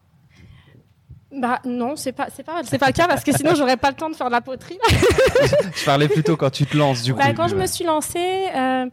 Bah 1.41 1.59
non, 1.65 1.95
c'est 1.95 2.11
pas 2.11 2.27
c'est 2.31 2.43
pas 2.43 2.61
c'est 2.63 2.77
pas 2.77 2.85
le 2.87 2.93
cas 2.93 3.07
parce 3.07 3.23
que 3.23 3.31
sinon 3.35 3.53
j'aurais 3.57 3.77
pas 3.77 3.89
le 3.89 3.95
temps 3.95 4.09
de 4.11 4.15
faire 4.15 4.27
de 4.27 4.31
la 4.33 4.41
poterie. 4.41 4.77
Je 5.75 5.85
parlais 5.85 6.07
plutôt 6.07 6.37
quand 6.37 6.51
tu 6.51 6.67
te 6.67 6.77
lances 6.77 7.01
du 7.01 7.13
coup. 7.13 7.19
Bah, 7.19 7.33
quand 7.35 7.47
je 7.47 7.55
me 7.55 7.65
suis 7.65 7.83
lancée, 7.83 8.45
euh, 8.55 8.85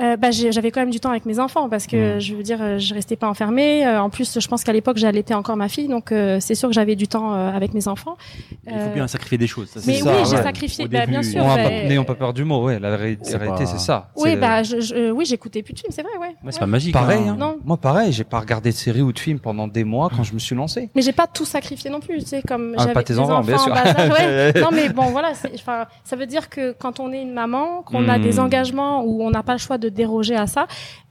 euh, 0.00 0.16
bah, 0.16 0.30
j'avais 0.30 0.70
quand 0.70 0.80
même 0.80 0.90
du 0.90 1.00
temps 1.00 1.10
avec 1.10 1.26
mes 1.26 1.38
enfants 1.40 1.68
parce 1.68 1.86
que 1.86 2.16
Mm. 2.16 2.20
je 2.20 2.34
veux 2.34 2.42
dire, 2.42 2.58
euh, 2.62 2.78
je 2.78 2.94
restais 2.94 3.16
pas 3.16 3.28
enfermée. 3.28 3.86
Euh, 3.86 4.00
en 4.00 4.10
plus, 4.10 4.38
je 4.40 4.48
pense 4.48 4.64
qu'à 4.64 4.72
l'époque, 4.72 4.96
j'allaitais 4.98 5.34
encore 5.34 5.56
ma 5.56 5.68
fille, 5.68 5.88
donc 5.88 6.12
euh, 6.12 6.38
c'est 6.40 6.54
sûr 6.54 6.68
que 6.68 6.74
j'avais 6.74 6.96
du 6.96 7.08
temps 7.08 7.34
euh, 7.34 7.50
avec 7.50 7.74
mes 7.74 7.88
enfants. 7.88 8.16
Il 8.66 8.72
faut 8.78 8.90
bien 8.94 9.08
sacrifier 9.08 9.38
des 9.38 9.46
choses. 9.46 9.68
ça, 9.68 9.80
c'est 9.80 9.90
mais 9.90 9.98
ça, 9.98 10.10
oui, 10.10 10.22
j'ai 10.30 10.36
ouais. 10.36 10.42
sacrifié. 10.42 10.88
Bah, 10.88 11.06
bien 11.06 11.22
sûr. 11.22 11.42
Bah, 11.44 11.56
pas, 11.56 11.70
n'ayons 11.70 12.04
pas 12.04 12.14
peur 12.14 12.32
du 12.32 12.44
mot, 12.44 12.64
ouais. 12.64 12.78
La 12.78 12.90
C'est 13.22 13.36
réalité, 13.36 13.64
pas- 13.64 13.66
c'est 13.66 13.78
ça. 13.78 14.08
Oui, 14.16 14.36
bah, 14.36 14.62
je, 14.62 14.80
je- 14.80 15.10
oui, 15.10 15.24
j'écoutais 15.24 15.62
plus 15.62 15.74
de 15.74 15.78
films, 15.80 15.92
c'est 15.92 16.02
vrai, 16.02 16.12
ouais. 16.20 16.28
Ouais, 16.28 16.34
c'est 16.50 16.54
Ouais. 16.54 16.60
pas 16.60 16.66
magique. 16.66 16.92
pareil. 16.92 17.20
hein. 17.26 17.32
Hein. 17.32 17.36
Non. 17.38 17.56
Moi 17.64 17.76
pareil, 17.76 18.12
j'ai 18.12 18.24
pas 18.24 18.40
regardé 18.40 18.70
de 18.70 18.74
séries 18.76 19.02
ou 19.02 19.12
de 19.12 19.18
films 19.18 19.38
pendant 19.40 19.66
des 19.68 19.84
mois 19.84 20.10
quand 20.14 20.22
je 20.22 20.32
me 20.34 20.38
suis 20.38 20.54
lancé. 20.54 20.90
Mais 20.94 21.02
j'ai 21.02 21.12
pas 21.12 21.26
tout 21.26 21.44
sacrifié 21.44 21.90
non 21.90 22.00
plus, 22.00 22.18
tu 22.20 22.26
sais, 22.26 22.42
comme 22.46 22.74
Ah, 22.78 22.86
pas 22.88 23.02
tes 23.02 23.14
des 23.14 23.18
enfants, 23.18 23.40
bien 23.42 23.56
en 23.56 23.58
sûr. 23.58 23.72
ouais. 23.72 24.52
Non, 24.60 24.68
mais 24.72 24.88
bon, 24.90 25.06
voilà, 25.06 25.32
ça 25.34 26.16
veut 26.16 26.26
dire 26.26 26.48
que 26.48 26.72
quand 26.72 27.00
on 27.00 27.12
est 27.12 27.22
une 27.22 27.32
maman, 27.32 27.82
qu'on 27.82 28.08
a 28.08 28.18
Hmm. 28.18 28.22
des 28.22 28.40
engagements 28.40 29.02
où 29.04 29.22
on 29.22 29.30
n'a 29.30 29.42
pas 29.42 29.52
le 29.52 29.58
choix 29.58 29.78
de 29.78 29.87
déroger 29.88 30.36
à 30.36 30.46
ça, 30.46 30.66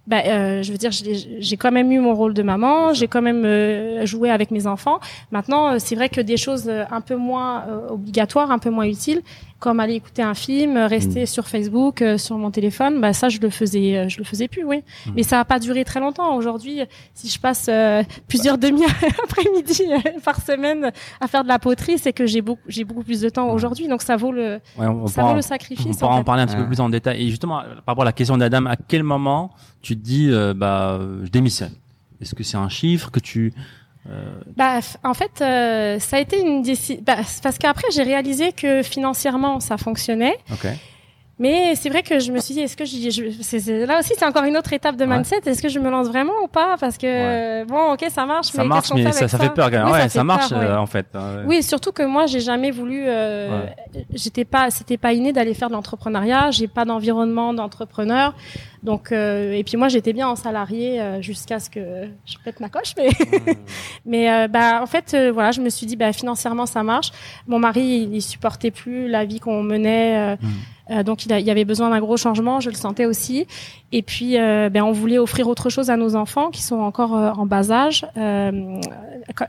bah, 0.08 0.22
euh, 0.26 0.64
je 0.64 0.72
veux 0.72 0.78
dire, 0.78 0.92
j'ai 0.92 1.58
quand 1.58 1.72
même 1.72 1.92
eu 1.92 2.00
mon 2.00 2.16
rôle 2.16 2.34
de 2.34 2.42
maman, 2.42 2.94
j'ai 2.94 3.10
quand 3.10 3.22
même 3.22 3.44
euh, 3.44 4.06
joué 4.06 4.30
avec 4.30 4.52
mes 4.52 4.66
enfants. 4.66 5.02
Maintenant, 5.32 5.74
euh, 5.74 5.76
c'est 5.80 5.96
vrai 5.96 6.08
que 6.08 6.22
des 6.22 6.38
choses 6.38 6.70
un 6.70 7.02
peu 7.02 7.18
moins 7.18 7.66
euh, 7.68 7.90
obligatoires, 7.90 8.50
un 8.50 8.58
peu 8.58 8.70
moins 8.70 8.86
utiles, 8.86 9.22
comme 9.60 9.80
aller 9.80 9.96
écouter 9.96 10.22
un 10.22 10.34
film, 10.36 10.78
euh, 10.78 10.86
rester 10.88 11.26
sur 11.26 11.48
Facebook, 11.48 12.02
euh, 12.04 12.18
sur 12.20 12.38
mon 12.38 12.52
téléphone, 12.52 13.02
bah 13.02 13.14
ça, 13.14 13.28
je 13.30 13.40
le 13.40 13.50
faisais, 13.50 13.98
euh, 13.98 14.08
je 14.10 14.20
le 14.20 14.24
faisais 14.24 14.48
plus, 14.48 14.64
oui. 14.64 14.84
Hmm. 15.08 15.12
Mais 15.16 15.24
ça 15.24 15.40
a 15.40 15.46
pas 15.46 15.58
duré 15.60 15.84
très 15.84 16.00
longtemps. 16.00 16.36
Aujourd'hui, 16.36 16.82
si 17.16 17.28
je 17.28 17.40
passe 17.40 17.66
euh, 17.70 18.04
plusieurs 18.28 18.58
demi 18.60 18.84
après-midi 19.24 19.82
par 20.24 20.40
semaine 20.42 20.92
à 21.20 21.28
faire 21.28 21.44
de 21.44 21.48
la 21.48 21.58
poterie, 21.60 21.98
c'est 21.98 22.14
que 22.14 22.26
j'ai 22.28 22.42
beaucoup, 22.42 22.62
j'ai 22.68 22.84
beaucoup 22.84 23.04
plus 23.04 23.22
de 23.22 23.30
temps 23.30 23.50
aujourd'hui, 23.50 23.88
donc 23.88 24.02
ça 24.04 24.16
vaut 24.16 24.32
le, 24.32 24.60
Ouais, 24.78 24.86
on, 24.88 25.04
on 25.04 25.08
ça 25.08 25.22
pourra- 25.22 25.28
vaut 25.30 25.34
le 25.34 25.40
on 25.40 25.42
sacrifice. 25.42 25.98
pourra 25.98 26.16
en 26.16 26.24
parler 26.24 26.44
un 26.44 26.46
petit 26.46 26.56
Ouais. 26.56 26.62
peu 26.62 26.68
plus 26.68 26.80
en 26.80 26.90
détail. 26.90 27.24
Et 27.26 27.30
justement, 27.30 27.62
par 27.62 27.84
rapport 27.88 28.04
à 28.04 28.06
la 28.06 28.14
question 28.14 28.38
d'Adam, 28.38 28.66
à 28.68 28.76
quel 28.76 29.04
moment 29.04 29.52
tu 29.82 29.96
te 29.98 30.02
dis, 30.04 30.30
euh, 30.32 30.54
bah, 30.54 31.00
je 31.24 31.30
démissionne? 31.30 31.74
Est-ce 32.22 32.36
que 32.36 32.44
c'est 32.44 32.58
un 32.58 32.70
chiffre 32.70 33.12
que 33.12 33.20
tu 33.20 33.54
Bah, 34.56 34.80
f- 34.80 34.96
en 35.04 35.14
fait, 35.14 35.42
euh, 35.42 36.00
ça 36.00 36.18
a 36.18 36.20
été 36.20 36.40
une 36.40 36.62
décision. 36.64 37.02
Bah, 37.06 37.18
parce 37.44 37.58
qu'après, 37.58 37.88
j'ai 37.94 38.04
réalisé 38.04 38.52
que 38.54 38.82
financièrement, 38.84 39.60
ça 39.60 39.78
fonctionnait. 39.78 40.38
Ok. 40.52 40.68
Mais 41.40 41.76
c'est 41.76 41.90
vrai 41.90 42.02
que 42.02 42.18
je 42.18 42.32
me 42.32 42.40
suis 42.40 42.56
dit, 42.56 42.62
est-ce 42.62 42.76
que 42.76 42.84
je, 42.84 42.98
je 43.12 43.30
c'est- 43.42 43.60
c'est- 43.60 43.86
là 43.86 44.00
aussi, 44.00 44.14
c'est 44.18 44.26
encore 44.26 44.44
une 44.46 44.58
autre 44.58 44.74
étape 44.74 44.96
de 44.96 45.06
Ouais. 45.06 45.16
mindset. 45.18 45.42
Est-ce 45.46 45.62
que 45.62 45.70
je 45.70 45.78
me 45.78 45.90
lance 45.92 46.08
vraiment 46.08 46.34
ou 46.44 46.48
pas? 46.48 46.78
Parce 46.80 46.98
que 46.98 47.64
bon, 47.66 47.94
ok, 47.94 48.06
ça 48.10 48.26
marche. 48.26 48.48
Ça 48.48 48.64
mais 48.64 48.68
marche, 48.70 48.90
mais 48.96 49.04
fait 49.04 49.12
ça, 49.12 49.28
ça 49.28 49.38
fait 49.38 49.50
peur. 49.54 49.70
quand 49.70 49.78
même. 49.78 49.86
Oui, 49.86 49.92
ouais, 49.92 50.02
ça 50.04 50.10
ça, 50.10 50.24
marche 50.24 50.50
peur, 50.50 50.60
euh, 50.62 50.78
en 50.78 50.88
fait. 50.88 51.06
hein. 51.14 51.44
Oui, 51.46 51.62
surtout 51.62 51.92
que 51.92 52.02
moi, 52.02 52.26
j'ai 52.26 52.40
jamais 52.40 52.72
voulu. 52.72 53.04
Euh, 53.06 53.66
J'étais 54.14 54.46
pas, 54.46 54.70
c'était 54.72 54.98
pas 54.98 55.14
inné 55.14 55.32
d'aller 55.32 55.54
faire 55.54 55.70
de 55.70 55.74
l'entrepreneuriat. 55.74 56.50
J'ai 56.52 56.68
pas 56.68 56.86
d'environnement 56.86 57.54
d'entrepreneur. 57.54 58.34
Donc, 58.84 59.12
euh, 59.12 59.54
et 59.54 59.64
puis 59.64 59.76
moi, 59.78 59.90
j'étais 59.90 60.14
bien 60.14 60.28
en 60.28 60.36
salarié 60.36 61.00
euh, 61.02 61.22
jusqu'à 61.22 61.60
ce 61.60 61.70
que 61.70 61.80
je 62.26 62.36
pète 62.44 62.60
ma 62.60 62.70
coche. 62.70 62.94
Mais, 62.98 63.10
mais 64.06 64.32
euh, 64.32 64.48
bah, 64.48 64.80
en 64.82 64.86
fait, 64.88 65.16
voilà, 65.34 65.52
je 65.52 65.62
me 65.62 65.70
suis 65.70 65.86
dit, 65.86 65.96
bah, 65.96 66.14
financièrement, 66.14 66.66
ça 66.66 66.84
marche. 66.84 67.12
Mon 67.48 67.60
mari, 67.60 67.82
il, 67.82 68.16
il 68.16 68.22
supportait 68.22 68.72
plus 68.72 69.08
la 69.08 69.26
vie 69.26 69.40
qu'on 69.40 69.62
menait. 69.64 70.34
euh, 70.34 70.36
euh, 70.90 71.04
donc, 71.04 71.26
il, 71.26 71.34
a- 71.34 71.40
il 71.40 71.46
y 71.46 71.52
avait 71.52 71.66
besoin 71.66 71.90
d'un 71.90 72.00
gros 72.00 72.18
changement. 72.18 72.60
Je 72.60 72.70
le 72.70 72.76
sentais 72.76 73.06
aussi. 73.06 73.46
Et 73.92 74.02
puis, 74.02 74.38
euh, 74.40 74.70
ben, 74.70 74.84
on 74.84 74.92
voulait 74.92 75.18
offrir 75.18 75.48
autre 75.48 75.70
chose 75.70 75.90
à 75.90 75.98
nos 75.98 76.16
enfants 76.16 76.50
qui 76.50 76.62
sont 76.62 76.78
encore 76.80 77.16
euh, 77.16 77.32
en 77.32 77.46
bas 77.46 77.72
âge. 77.72 78.06
Euh, 78.18 78.80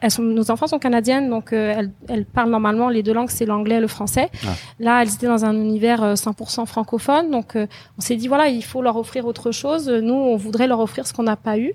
elles 0.01 0.11
sont, 0.11 0.22
nos 0.22 0.51
enfants 0.51 0.66
sont 0.66 0.79
canadiennes, 0.79 1.31
donc 1.31 1.53
elles, 1.53 1.90
elles 2.09 2.24
parlent 2.24 2.51
normalement 2.51 2.88
les 2.88 3.03
deux 3.03 3.12
langues, 3.12 3.31
c'est 3.31 3.46
l'anglais 3.46 3.77
et 3.77 3.81
le 3.81 3.87
français. 3.88 4.29
Ah. 4.44 4.51
Là, 4.81 5.03
elles 5.03 5.12
étaient 5.14 5.27
dans 5.29 5.44
un 5.44 5.55
univers 5.55 6.03
euh, 6.03 6.14
100% 6.14 6.66
francophone, 6.66 7.31
donc 7.31 7.57
on 7.57 8.01
s'est 8.01 8.16
dit 8.16 8.29
voilà, 8.29 8.48
il 8.48 8.62
faut 8.64 8.83
leur 8.83 8.96
offrir 8.96 9.27
autre 9.27 9.53
chose. 9.53 9.88
Nous, 9.88 10.14
on 10.14 10.37
voudrait 10.37 10.66
leur 10.66 10.81
offrir 10.81 11.07
ce 11.07 11.12
qu'on 11.12 11.22
n'a 11.24 11.37
pas 11.37 11.59
eu. 11.59 11.72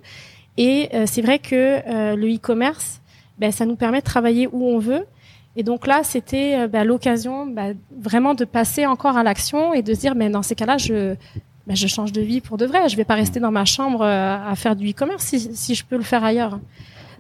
Et 0.58 0.90
c'est 1.08 1.22
vrai 1.24 1.40
que 1.40 2.14
le 2.16 2.36
e-commerce, 2.36 3.02
ben, 3.40 3.52
ça 3.52 3.66
nous 3.66 3.76
permet 3.76 4.00
de 4.02 4.06
travailler 4.06 4.48
où 4.52 4.68
on 4.68 4.78
veut. 4.78 5.06
Et 5.56 5.64
donc 5.64 5.86
là, 5.88 6.02
c'était 6.04 6.56
euh, 6.58 6.68
ben, 6.68 6.84
l'occasion 6.84 7.46
ben, 7.46 7.76
vraiment 7.96 8.34
de 8.34 8.46
passer 8.46 8.86
encore 8.86 9.18
à 9.18 9.24
l'action 9.24 9.74
et 9.74 9.82
de 9.82 9.94
se 9.94 10.00
dire, 10.00 10.16
mais 10.16 10.30
dans 10.30 10.42
ces 10.42 10.56
cas-là, 10.56 10.78
je 10.78 11.16
ben, 11.66 11.76
je 11.76 11.88
change 11.88 12.12
de 12.12 12.22
vie 12.22 12.42
pour 12.42 12.58
de 12.58 12.66
vrai. 12.66 12.90
Je 12.90 12.98
vais 12.98 13.06
pas 13.06 13.16
rester 13.16 13.40
dans 13.40 13.52
ma 13.52 13.66
chambre 13.66 14.02
euh, 14.02 14.38
à 14.52 14.56
faire 14.56 14.76
du 14.76 14.90
e-commerce 14.90 15.24
si, 15.24 15.56
si 15.56 15.76
je 15.76 15.86
peux 15.86 15.96
le 15.96 16.04
faire 16.04 16.24
ailleurs. 16.24 16.60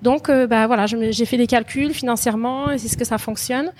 Donc, 0.01 0.29
euh, 0.29 0.47
bah 0.47 0.67
voilà, 0.67 0.85
j'ai 0.85 1.25
fait 1.25 1.37
des 1.37 1.47
calculs 1.47 1.93
financièrement, 1.93 2.69
est-ce 2.71 2.97
que 2.97 3.05
ça 3.05 3.17
fonctionne 3.17 3.71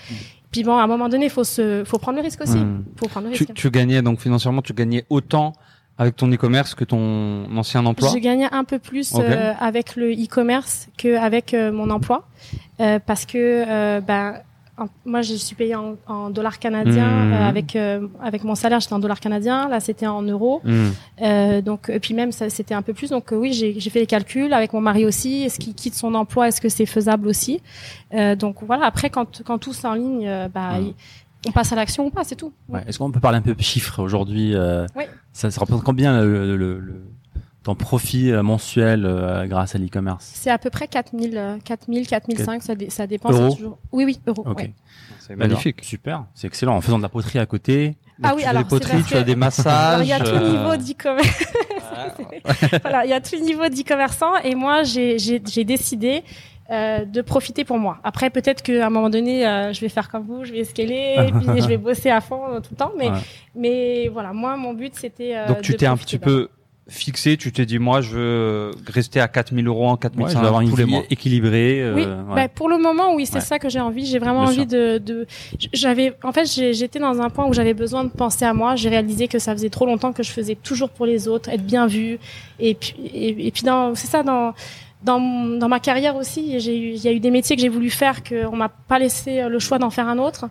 Puis 0.52 0.64
bon, 0.64 0.78
à 0.78 0.84
un 0.84 0.88
moment 0.88 1.10
donné, 1.10 1.26
il 1.26 1.32
faut 1.32 1.44
se, 1.44 1.84
faut 1.86 1.98
prendre 1.98 2.18
le 2.18 2.24
risque 2.24 2.42
aussi. 2.42 2.58
Hmm. 2.58 2.86
Faut 2.96 3.10
prendre 3.10 3.28
le 3.28 3.34
Tu, 3.34 3.44
risque. 3.44 3.54
tu 3.54 3.70
gagnais 3.70 4.02
donc 4.02 4.22
financièrement, 4.22 4.62
tu 4.62 4.74
gagnais 4.74 5.06
autant 5.10 5.52
avec 5.98 6.16
ton 6.16 6.32
e-commerce 6.32 6.76
que 6.76 6.84
ton 6.84 7.46
ancien 7.56 7.86
emploi? 7.86 8.10
Je 8.14 8.20
gagnais 8.20 8.48
un 8.52 8.64
peu 8.64 8.80
plus 8.80 9.14
euh, 9.16 9.54
avec 9.60 9.96
le 9.96 10.12
e-commerce 10.12 10.88
qu'avec 10.98 11.54
euh, 11.54 11.72
mon 11.72 11.90
emploi, 11.90 12.28
euh, 12.84 13.00
parce 13.04 13.26
que 13.26 13.38
euh, 13.68 14.02
ben 14.02 14.36
en- 14.78 14.88
moi 15.06 15.22
je 15.22 15.36
suis 15.36 15.56
payée 15.56 15.76
en, 15.76 15.96
en 16.08 16.30
dollars 16.32 16.58
canadiens 16.60 17.08
Mhm. 17.26 17.34
euh, 17.34 17.48
avec 17.48 17.76
avec 18.22 18.44
mon 18.44 18.56
salaire 18.56 18.80
j'étais 18.80 18.94
en 18.94 19.00
dollars 19.00 19.20
canadiens 19.20 19.68
là 19.70 19.80
c'était 19.80 20.08
en 20.08 20.22
euros. 20.24 20.62
Euh, 21.22 21.62
donc 21.62 21.90
et 21.90 22.00
puis 22.00 22.14
même 22.16 22.32
ça 22.32 22.50
c'était 22.50 22.74
un 22.74 22.82
peu 22.82 22.94
plus 22.94 23.10
donc 23.12 23.26
oui 23.32 23.54
j'ai 23.54 23.90
fait 23.92 24.00
les 24.00 24.08
calculs 24.08 24.52
avec 24.54 24.74
mon 24.74 24.82
mari 24.82 25.06
aussi 25.06 25.44
est-ce 25.44 25.60
qu'il 25.60 25.76
quitte 25.76 25.94
son 25.94 26.16
emploi 26.16 26.48
est-ce 26.48 26.60
que 26.60 26.70
c'est 26.70 26.88
faisable 26.88 27.28
aussi? 27.28 27.62
Donc 28.40 28.58
voilà 28.64 28.86
après 28.86 29.10
quand 29.12 29.44
quand 29.46 29.60
tout 29.60 29.74
s'enligne 29.74 30.28
bah 30.54 30.80
il- 30.82 30.96
on 31.46 31.52
passe 31.52 31.72
à 31.74 31.76
l'action 31.76 32.06
ou 32.06 32.10
pas 32.10 32.24
c'est 32.24 32.36
tout 32.38 32.54
Ouais. 32.70 32.82
Est-ce 32.88 32.98
qu'on 32.98 33.12
peut 33.12 33.20
parler 33.20 33.38
un 33.38 33.42
peu 33.42 33.54
chiffres 33.60 34.02
aujourd'hui 34.02 34.56
Oui. 34.96 35.04
ça, 35.34 35.52
ça 35.52 35.60
représente 35.62 35.84
combien 35.84 36.22
le, 36.24 36.56
le, 36.58 36.80
le- 36.80 37.04
ton 37.64 37.76
profit 37.76 38.32
euh, 38.32 38.44
mensuel 38.44 39.06
euh, 39.06 39.46
grâce 39.46 39.74
à 39.76 39.78
l'e-commerce 39.78 40.30
C'est 40.36 40.50
à 40.52 40.58
peu 40.58 40.70
près 40.70 40.88
4000, 40.88 41.38
euh, 41.38 41.58
4000, 41.64 42.06
4005, 42.08 42.62
ça, 42.62 42.76
dé- 42.76 42.90
ça 42.90 43.08
dépend. 43.08 43.32
Euros 43.32 43.54
toujours- 43.56 43.78
Oui, 43.92 44.04
oui, 44.06 44.20
euros. 44.28 44.44
Ok. 44.46 44.58
ouais. 44.58 44.74
C'est 45.20 45.36
magnifique. 45.38 45.78
Alors, 45.80 45.86
Super, 45.90 46.26
c'est 46.34 46.48
excellent. 46.48 46.76
En 46.76 46.82
faisant 46.82 46.98
de 46.98 47.04
la 47.04 47.10
poterie 47.10 47.40
à 47.40 47.46
côté. 47.46 47.96
Ah 48.22 48.32
oui, 48.36 48.38
tu 48.38 48.44
fais 48.44 48.48
alors, 48.50 48.64
des 48.64 48.70
poteries, 48.70 49.04
tu 49.04 49.16
as 49.16 49.24
des 49.24 49.36
massages. 49.38 49.94
Alors, 49.94 50.02
il 50.04 50.08
y 50.10 50.14
a 50.14 50.20
tout 50.20 50.26
euh, 50.28 50.52
niveau 50.52 50.76
d'e-commerce. 50.76 51.44
voilà, 52.82 53.06
il 53.06 53.10
y 53.10 53.14
a 53.14 53.22
tout 53.22 53.38
niveau 53.40 53.68
d'e-commerçant 53.70 54.36
et 54.44 54.56
moi, 54.56 54.84
j'ai 54.84 55.18
j'ai- 55.20 55.42
j'ai 55.46 55.64
décidé 55.64 56.24
euh, 56.72 57.06
de 57.06 57.22
profiter 57.22 57.64
pour 57.66 57.78
moi. 57.78 57.98
Après, 58.04 58.30
peut-être 58.30 58.62
qu'à 58.64 58.88
un 58.88 58.90
moment 58.90 59.10
donné, 59.10 59.46
euh, 59.48 59.74
je 59.74 59.82
vais 59.82 59.90
faire 59.90 60.10
comme 60.10 60.24
vous, 60.26 60.44
je 60.46 60.52
vais 60.54 60.64
scaler, 60.64 61.16
et 61.18 61.32
puis 61.40 61.62
je 61.62 61.68
vais 61.68 61.78
bosser 61.78 62.10
à 62.10 62.22
fond 62.22 62.42
euh, 62.50 62.60
tout 62.60 62.70
le 62.72 62.78
temps. 62.78 62.92
Mais, 62.98 63.10
Ouais. 63.10 63.18
mais 63.56 64.08
voilà, 64.10 64.34
moi, 64.34 64.56
mon 64.58 64.74
but, 64.74 64.94
c'était. 64.96 65.36
euh, 65.36 65.48
Donc 65.48 65.62
tu 65.62 65.76
t'es 65.76 65.86
un 65.86 65.98
petit 65.98 66.18
peu 66.18 66.50
fixé, 66.90 67.38
tu 67.38 67.52
t'es 67.54 67.66
dit 67.66 67.80
moi 67.80 68.02
je 68.02 68.12
veux 68.12 68.72
rester 68.92 69.20
à 69.22 69.28
4000 69.28 69.66
euros 69.68 69.88
en 69.88 69.92
Ouais, 69.94 69.98
je 69.98 70.10
4500 70.10 70.42
vais 70.42 70.48
avoir 70.48 70.62
une 70.62 70.70
tous 70.70 70.76
les 70.76 70.84
vie 70.86 70.92
mois. 70.92 71.04
équilibrée. 71.10 71.82
euh, 71.82 71.96
Oui, 71.96 72.02
ouais. 72.04 72.36
bah, 72.36 72.48
pour 72.50 72.68
le 72.70 72.78
moment, 72.78 73.16
oui, 73.16 73.26
c'est 73.26 73.36
Ouais. 73.36 73.42
ça 73.42 73.58
que 73.60 73.70
j'ai 73.70 73.80
envie. 73.80 74.06
J'ai 74.06 74.20
vraiment 74.20 74.42
Bien 74.44 74.52
envie 74.52 74.66
de, 74.66 74.98
de. 74.98 75.26
J'avais, 75.72 76.14
en 76.24 76.32
fait, 76.34 76.46
j'étais 76.46 77.00
dans 77.00 77.22
un 77.22 77.30
point 77.30 77.48
où 77.48 77.54
j'avais 77.54 77.74
besoin 77.74 78.04
de 78.04 78.10
penser 78.10 78.44
à 78.46 78.54
moi. 78.54 78.76
J'ai 78.76 78.90
réalisé 78.90 79.28
que 79.30 79.40
ça 79.40 79.54
faisait 79.54 79.70
trop 79.70 79.86
longtemps 79.86 80.12
que 80.12 80.24
je 80.24 80.32
faisais 80.32 80.56
toujours 80.56 80.90
pour 80.90 81.06
les 81.06 81.28
autres, 81.28 81.50
être 81.50 81.66
bien 81.66 81.88
vue. 81.88 82.20
Et 82.60 82.76
puis, 82.76 82.96
et, 83.14 83.48
et 83.48 83.52
puis 83.52 83.64
dans, 83.64 83.96
c'est 83.96 84.08
ça 84.08 84.22
dans. 84.24 84.54
Dans, 85.04 85.20
dans 85.60 85.68
ma 85.68 85.80
carrière 85.80 86.16
aussi, 86.16 86.42
il 86.58 86.98
y 86.98 87.08
a 87.08 87.12
eu 87.12 87.20
des 87.20 87.32
métiers 87.32 87.56
que 87.56 87.62
j'ai 87.62 87.70
voulu 87.70 87.90
faire 87.90 88.24
que 88.24 88.46
on 88.46 88.56
m'a 88.56 88.70
pas 88.70 89.00
laissé 89.00 89.42
euh, 89.42 89.50
le 89.50 89.60
choix 89.60 89.78
d'en 89.78 89.90
faire 89.90 90.08
un 90.08 90.18
autre. 90.18 90.46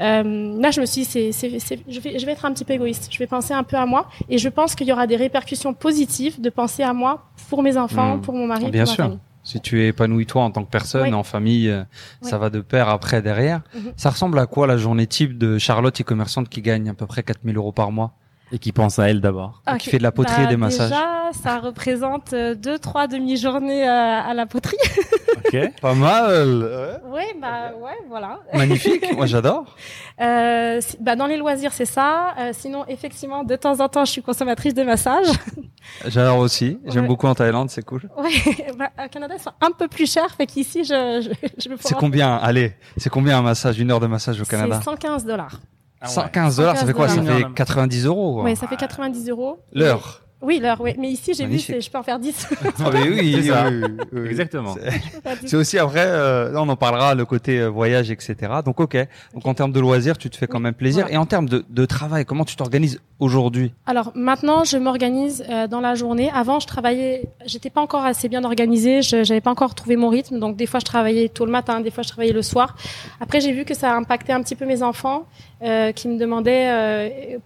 Euh, 0.00 0.58
là, 0.60 0.70
je 0.70 0.80
me 0.80 0.86
suis, 0.86 1.02
dit, 1.02 1.04
c'est, 1.06 1.32
c'est, 1.32 1.58
c'est, 1.58 1.80
je 1.88 2.00
vais, 2.00 2.18
je 2.18 2.24
vais 2.26 2.32
être 2.32 2.44
un 2.46 2.52
petit 2.52 2.64
peu 2.64 2.72
égoïste. 2.72 3.08
Je 3.12 3.18
vais 3.18 3.26
penser 3.26 3.52
un 3.52 3.62
peu 3.62 3.76
à 3.76 3.84
moi, 3.86 4.08
et 4.28 4.38
je 4.38 4.48
pense 4.48 4.74
qu'il 4.74 4.86
y 4.86 4.92
aura 4.92 5.06
des 5.06 5.16
répercussions 5.16 5.74
positives 5.74 6.40
de 6.40 6.48
penser 6.50 6.82
à 6.82 6.92
moi 6.94 7.26
pour 7.50 7.62
mes 7.62 7.76
enfants, 7.76 8.16
Mmh. 8.16 8.20
pour 8.22 8.34
mon 8.34 8.46
mari, 8.46 8.70
Bien 8.70 8.84
pour 8.84 8.92
sûr. 8.94 9.04
ma 9.04 9.08
famille. 9.10 9.20
Si 9.42 9.60
tu 9.60 9.82
es 9.82 9.88
épanoui 9.88 10.26
toi 10.26 10.42
en 10.44 10.50
tant 10.50 10.62
que 10.64 10.70
personne, 10.70 11.08
Oui. 11.08 11.14
en 11.14 11.22
famille, 11.22 11.68
euh, 11.68 11.82
Oui. 12.22 12.28
ça 12.28 12.38
va 12.38 12.50
de 12.50 12.60
pair 12.60 12.88
après 12.90 13.22
derrière. 13.22 13.62
Mhm. 13.74 13.92
Ça 13.96 14.10
ressemble 14.10 14.38
à 14.38 14.46
quoi 14.46 14.66
la 14.66 14.76
journée 14.76 15.06
type 15.06 15.38
de 15.38 15.56
Charlotte 15.58 15.98
e-commerçante 16.00 16.48
qui 16.48 16.60
gagne 16.62 16.88
à 16.90 16.94
peu 16.94 17.06
près 17.06 17.22
4000 17.22 17.56
euros 17.56 17.72
par 17.72 17.90
mois? 17.90 18.12
Et 18.52 18.58
qui 18.58 18.72
pense 18.72 18.98
à 18.98 19.08
elle 19.08 19.20
d'abord. 19.20 19.62
et 19.72 19.78
qui 19.78 19.90
fait 19.90 19.98
de 19.98 20.02
la 20.02 20.10
poterie 20.12 20.36
Bah, 20.38 20.42
et 20.44 20.46
des 20.48 20.56
massages 20.56 20.90
Déjà, 20.90 21.30
ça 21.32 21.58
représente 21.60 22.32
euh, 22.32 22.54
deux, 22.56 22.78
trois 22.78 23.06
demi-journées 23.06 23.88
euh, 23.88 24.20
à 24.20 24.34
la 24.34 24.46
poterie. 24.46 24.76
Ok. 25.52 25.56
Pas 25.80 25.94
mal. 25.94 27.00
Oui, 27.06 27.22
bah 27.40 27.72
ouais, 27.80 27.96
voilà. 28.08 28.40
Magnifique, 28.52 29.04
moi 29.16 29.26
j'adore. 29.26 29.74
Euh, 30.20 30.80
si- 30.80 30.96
bah, 31.00 31.16
dans 31.16 31.26
les 31.26 31.38
loisirs, 31.38 31.72
c'est 31.72 31.86
ça. 31.86 32.34
Euh, 32.38 32.50
sinon, 32.52 32.84
effectivement, 32.88 33.42
de 33.42 33.56
temps 33.56 33.80
en 33.80 33.88
temps, 33.88 34.04
je 34.04 34.12
suis 34.12 34.22
consommatrice 34.22 34.74
de 34.74 34.82
massages. 34.82 35.26
J'adore 36.06 36.38
aussi. 36.38 36.78
J'aime 36.86 37.02
Ouais. 37.02 37.08
beaucoup 37.08 37.26
en 37.26 37.34
Thaïlande, 37.34 37.70
c'est 37.70 37.84
cool. 37.84 38.02
Ouais, 38.18 38.30
bah, 38.76 38.90
au 39.04 39.08
Canada, 39.08 39.34
ils 39.38 39.42
sont 39.42 39.52
un 39.60 39.70
peu 39.70 39.88
plus 39.88 40.10
chers, 40.12 40.30
fait 40.34 40.46
qu'ici, 40.46 40.84
je, 40.84 41.22
je, 41.22 41.48
je 41.62 41.68
me 41.70 41.76
C'est 41.80 41.94
combien 41.96 42.36
Allez, 42.36 42.74
c'est 42.98 43.10
combien 43.10 43.38
un 43.38 43.42
massage, 43.42 43.78
une 43.80 43.90
heure 43.90 44.00
de 44.00 44.06
massage 44.06 44.40
au 44.40 44.44
Canada 44.44 44.76
C'est 44.78 44.84
115 44.84 45.24
dollars. 45.24 45.58
115 46.08 46.56
dollars, 46.56 46.76
ça 46.76 46.86
fait 46.86 46.92
quoi? 46.92 47.08
Ça 47.08 47.16
115 47.16 47.28
fait 47.28 47.38
dollars. 47.40 47.54
90 47.54 48.06
euros. 48.06 48.42
Oui, 48.44 48.56
ça 48.56 48.66
fait 48.66 48.76
90 48.76 49.28
euros. 49.28 49.58
L'heure. 49.72 50.22
Oui, 50.42 50.58
l'heure, 50.58 50.80
oui. 50.80 50.94
Mais 50.98 51.08
ici, 51.08 51.34
j'ai 51.34 51.44
vu, 51.46 51.58
je 51.58 51.90
peux 51.90 51.98
en 51.98 52.02
faire 52.02 52.18
10. 52.18 52.48
Ah 52.82 52.90
mais 52.92 53.08
oui, 53.10 53.44
ça. 53.46 53.68
oui, 53.68 53.82
oui. 54.12 54.28
Exactement. 54.30 54.74
Je 54.74 54.80
peux 54.80 55.18
en 55.18 55.20
faire 55.20 55.36
10. 55.42 55.48
C'est 55.48 55.56
aussi 55.56 55.78
après, 55.78 56.04
euh, 56.06 56.52
on 56.56 56.68
en 56.68 56.76
parlera, 56.76 57.14
le 57.14 57.24
côté 57.26 57.60
euh, 57.60 57.68
voyage, 57.68 58.10
etc. 58.10 58.34
Donc 58.64 58.80
ok. 58.80 58.96
Donc 59.34 59.46
en 59.46 59.52
termes 59.54 59.72
de 59.72 59.80
loisirs, 59.80 60.16
tu 60.16 60.30
te 60.30 60.36
fais 60.36 60.46
quand 60.46 60.56
Oui, 60.58 60.62
même 60.64 60.74
plaisir. 60.74 61.02
voilà. 61.02 61.14
Et 61.14 61.18
en 61.18 61.26
termes 61.26 61.48
de, 61.48 61.64
de 61.68 61.84
travail, 61.84 62.24
comment 62.24 62.44
tu 62.46 62.56
t'organises 62.56 63.00
aujourd'hui? 63.18 63.72
Alors 63.86 64.12
maintenant, 64.14 64.64
je 64.64 64.78
m'organise 64.78 65.44
euh, 65.50 65.66
dans 65.66 65.80
la 65.80 65.94
journée. 65.94 66.30
Avant, 66.34 66.58
je 66.58 66.66
travaillais, 66.66 67.24
j'étais 67.44 67.70
pas 67.70 67.82
encore 67.82 68.04
assez 68.06 68.28
bien 68.30 68.42
organisée, 68.44 69.02
je 69.02 69.22
j'avais 69.24 69.42
pas 69.42 69.50
encore 69.50 69.74
trouvé 69.74 69.96
mon 69.96 70.08
rythme. 70.08 70.38
Donc 70.38 70.56
des 70.56 70.66
fois, 70.66 70.80
je 70.80 70.86
travaillais 70.86 71.28
tôt 71.28 71.44
le 71.44 71.52
matin, 71.52 71.80
des 71.80 71.90
fois, 71.90 72.02
je 72.02 72.08
travaillais 72.08 72.32
le 72.32 72.42
soir. 72.42 72.76
Après, 73.20 73.40
j'ai 73.40 73.52
vu 73.52 73.64
que 73.66 73.74
ça 73.74 73.92
a 73.92 73.94
impacté 73.96 74.32
un 74.32 74.42
petit 74.42 74.56
peu 74.56 74.64
mes 74.64 74.82
enfants, 74.82 75.26
euh, 75.62 75.92
qui 75.92 76.08
me 76.08 76.18
demandaient. 76.18 77.38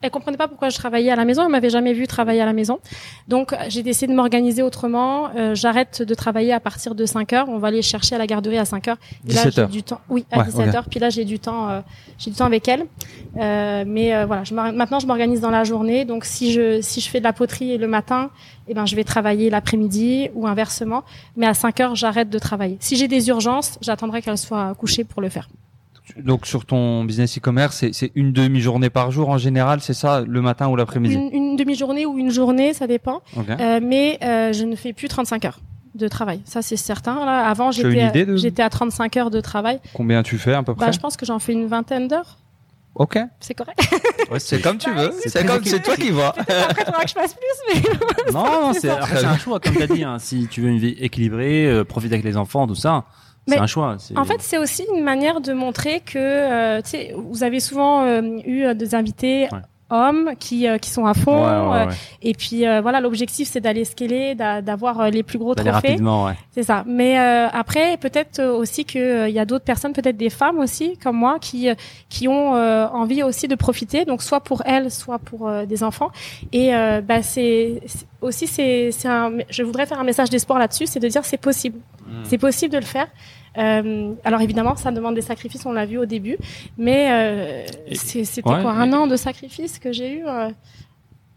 Elles 0.00 0.10
comprenaient 0.10 0.36
pas 0.36 0.48
pourquoi 0.48 0.68
je 0.70 0.76
travaillais 0.76 1.10
à 1.10 1.16
la 1.16 1.24
maison. 1.24 1.42
Elles 1.44 1.50
m'avaient 1.50 1.70
jamais 1.70 1.92
vu 1.92 2.06
travailler 2.06 2.40
à 2.40 2.46
la 2.46 2.52
maison. 2.52 2.78
Donc, 3.26 3.54
j'ai 3.68 3.82
décidé 3.82 4.12
de 4.12 4.16
m'organiser 4.16 4.62
autrement. 4.62 5.28
Euh, 5.36 5.54
J'arrête 5.54 6.02
de 6.02 6.14
travailler 6.14 6.52
à 6.52 6.60
partir 6.60 6.94
de 6.94 7.04
5 7.04 7.32
heures. 7.32 7.48
On 7.48 7.58
va 7.58 7.68
aller 7.68 7.82
chercher 7.82 8.14
à 8.14 8.18
la 8.18 8.26
garderie 8.26 8.58
à 8.58 8.64
5 8.64 8.88
heures. 8.88 8.96
Et 9.28 9.32
là, 9.32 9.42
17 9.44 9.54
j'ai 9.54 9.60
heures. 9.62 9.68
du 9.68 9.82
temps. 9.82 10.00
Oui, 10.08 10.24
à 10.30 10.38
Ouais, 10.38 10.44
17 10.44 10.68
ok. 10.68 10.74
heures. 10.74 10.84
Puis 10.88 11.00
là, 11.00 11.10
j'ai 11.10 11.24
du 11.24 11.38
temps. 11.38 11.68
euh, 11.68 11.80
j'ai 12.18 12.30
du 12.30 12.36
temps 12.36 12.46
avec 12.46 12.66
elle. 12.68 12.86
Euh, 13.36 13.84
mais 13.86 14.14
euh, 14.14 14.26
voilà, 14.26 14.44
je 14.44 14.54
maintenant 14.54 14.98
je 15.00 15.06
m'organise 15.06 15.40
dans 15.40 15.50
la 15.50 15.64
journée. 15.64 16.04
Donc 16.04 16.24
si 16.24 16.52
je 16.52 16.80
si 16.80 17.00
je 17.00 17.08
fais 17.08 17.18
de 17.18 17.24
la 17.24 17.32
poterie 17.32 17.76
le 17.78 17.86
matin, 17.86 18.30
eh 18.68 18.74
ben 18.74 18.86
je 18.86 18.96
vais 18.96 19.04
travailler 19.04 19.50
l'après-midi 19.50 20.30
ou 20.34 20.46
inversement. 20.46 21.02
Mais 21.36 21.46
à 21.46 21.54
5 21.54 21.80
heures, 21.80 21.94
j'arrête 21.94 22.30
de 22.30 22.38
travailler. 22.38 22.76
Si 22.80 22.96
j'ai 22.96 23.06
des 23.08 23.28
urgences, 23.28 23.78
j'attendrai 23.80 24.22
qu'elle 24.22 24.38
soit 24.38 24.74
couchée 24.74 25.04
pour 25.04 25.22
le 25.22 25.28
faire. 25.28 25.48
Donc 26.16 26.46
sur 26.46 26.64
ton 26.64 27.04
business 27.04 27.38
e-commerce, 27.38 27.84
c'est- 27.92 28.12
une 28.14 28.32
demi-journée 28.32 28.90
par 28.90 29.10
jour 29.10 29.28
en 29.28 29.38
général, 29.38 29.80
c'est 29.80 29.94
ça, 29.94 30.22
le 30.26 30.40
matin 30.42 30.68
ou 30.68 30.76
l'après-midi? 30.76 31.14
Une, 31.14 31.30
une 31.32 31.56
demi-journée 31.56 32.06
ou 32.06 32.18
une 32.18 32.30
journée, 32.30 32.72
ça 32.74 32.86
dépend. 32.86 33.20
Euh, 33.36 33.80
mais 33.82 34.18
euh, 34.22 34.52
je 34.52 34.64
ne 34.64 34.74
fais 34.76 34.92
plus 34.92 35.08
35 35.08 35.44
heures 35.44 35.60
de 35.94 36.08
travail. 36.08 36.40
Ça 36.44 36.62
c'est 36.62 36.76
certain. 36.76 37.24
Là, 37.24 37.48
avant 37.48 37.70
j'étais 37.72 38.00
à- 38.02 38.10
de- 38.10 38.36
j'étais 38.36 38.62
à 38.62 38.70
35 38.70 39.16
heures 39.16 39.30
de 39.30 39.40
travail. 39.40 39.80
Combien 39.94 40.22
tu 40.22 40.38
fais 40.38 40.54
à 40.54 40.62
peu 40.62 40.74
près? 40.74 40.86
Bah, 40.86 40.92
je 40.92 40.98
pense 40.98 41.16
que 41.16 41.26
j'en 41.26 41.38
fais 41.38 41.52
une 41.52 41.66
vingtaine 41.66 42.08
d'heures. 42.08 42.38
Ok. 42.94 43.18
C'est 43.40 43.54
correct. 43.54 43.78
Ouais, 44.30 44.40
C'est 44.40 44.60
comme 44.60 44.76
tu 44.76 44.90
veux. 44.92 45.10
c'est 45.24 45.46
comme 45.46 45.64
c'est 45.64 45.82
toi 45.82 45.96
qui 45.96 46.10
vois. 46.10 46.34
Après, 46.38 46.84
faudra 46.84 47.02
que 47.04 47.08
je 47.08 47.14
fasse 47.14 47.32
plus. 47.34 47.82
Mais 47.82 48.32
Non, 48.32 48.44
non, 48.44 48.72
c'est 48.74 48.90
un 48.90 49.38
choix, 49.38 49.58
comme 49.58 49.74
tu 49.74 49.82
as 49.82 49.86
dit. 49.86 50.04
Hein, 50.04 50.18
si 50.18 50.46
tu 50.48 50.60
veux 50.60 50.68
une 50.68 50.76
vie 50.78 50.96
équilibrée, 51.00 51.66
euh, 51.66 51.82
profiter 51.84 52.14
avec 52.14 52.26
les 52.26 52.36
enfants, 52.36 52.66
tout 52.66 52.74
ça, 52.74 53.04
c'est 53.48 53.58
un 53.58 53.66
choix. 53.66 53.96
En 54.16 54.24
fait, 54.24 54.40
c'est 54.40 54.58
aussi 54.58 54.84
une 54.94 55.02
manière 55.02 55.40
de 55.40 55.52
montrer 55.52 56.00
que, 56.00 56.18
euh, 56.18 56.82
tu 56.82 56.90
sais, 56.90 57.14
vous 57.16 57.42
avez 57.42 57.60
souvent 57.60 58.02
euh, 58.02 58.22
eu 58.44 58.64
euh, 58.64 58.74
des 58.74 58.94
invités 58.94 59.48
Ouais. 59.52 59.58
hommes 59.90 60.32
qui 60.38 60.68
euh, 60.68 60.76
qui 60.76 60.90
sont 60.90 61.06
à 61.06 61.12
Ouais, 61.12 61.18
fond. 61.18 61.70
ouais, 61.72 61.86
euh, 61.86 61.92
et 62.20 62.34
puis 62.34 62.66
euh, 62.66 62.82
voilà, 62.82 63.00
l'objectif 63.00 63.48
c'est 63.50 63.60
d'aller 63.60 63.86
scaler, 63.86 64.34
d'a- 64.34 64.60
d'avoir 64.60 65.10
les 65.10 65.22
plus 65.22 65.38
gros 65.38 65.54
trophées. 65.54 65.96
C'est 66.50 66.62
ça. 66.62 66.84
Mais 66.86 67.16
après, 67.16 67.96
peut-être 67.96 68.42
aussi 68.42 68.84
que 68.84 68.98
euh, 68.98 69.28
il 69.30 69.34
y 69.34 69.38
a 69.38 69.46
d'autres 69.46 69.64
personnes, 69.64 69.94
peut-être 69.94 70.18
des 70.18 70.28
femmes 70.28 70.58
aussi 70.58 70.98
comme 70.98 71.16
moi, 71.16 71.38
qui 71.40 71.68
qui 72.10 72.28
ont 72.28 72.52
envie 72.52 73.22
aussi 73.22 73.48
de 73.48 73.54
profiter. 73.54 74.04
Donc 74.04 74.22
soit 74.22 74.40
pour 74.40 74.60
elles, 74.66 74.90
soit 74.90 75.18
pour 75.18 75.50
des 75.66 75.82
enfants. 75.82 76.10
Et 76.52 76.70
bah 77.02 77.22
c'est 77.22 77.80
aussi 78.20 78.46
c'est. 78.46 78.90
Je 79.50 79.62
voudrais 79.62 79.86
faire 79.86 80.00
un 80.00 80.04
message 80.04 80.28
d'espoir 80.28 80.58
là-dessus, 80.58 80.84
c'est 80.86 81.00
de 81.00 81.08
dire 81.08 81.24
c'est 81.24 81.38
possible. 81.40 81.78
C'est 82.24 82.38
possible 82.38 82.72
de 82.74 82.78
le 82.78 82.84
faire. 82.84 83.06
Euh, 83.58 84.14
alors 84.24 84.40
évidemment, 84.40 84.76
ça 84.76 84.90
demande 84.92 85.14
des 85.16 85.20
sacrifices, 85.22 85.66
on 85.66 85.72
l'a 85.72 85.84
vu 85.86 85.98
au 85.98 86.06
début, 86.06 86.36
mais 86.76 87.10
euh, 87.10 87.66
c'était 87.94 88.48
ouais, 88.48 88.62
quoi 88.62 88.72
un 88.72 88.92
an 88.92 89.06
de 89.06 89.16
sacrifices 89.16 89.78
que 89.78 89.92
j'ai 89.92 90.18
eu. 90.18 90.22
euh, 90.26 90.50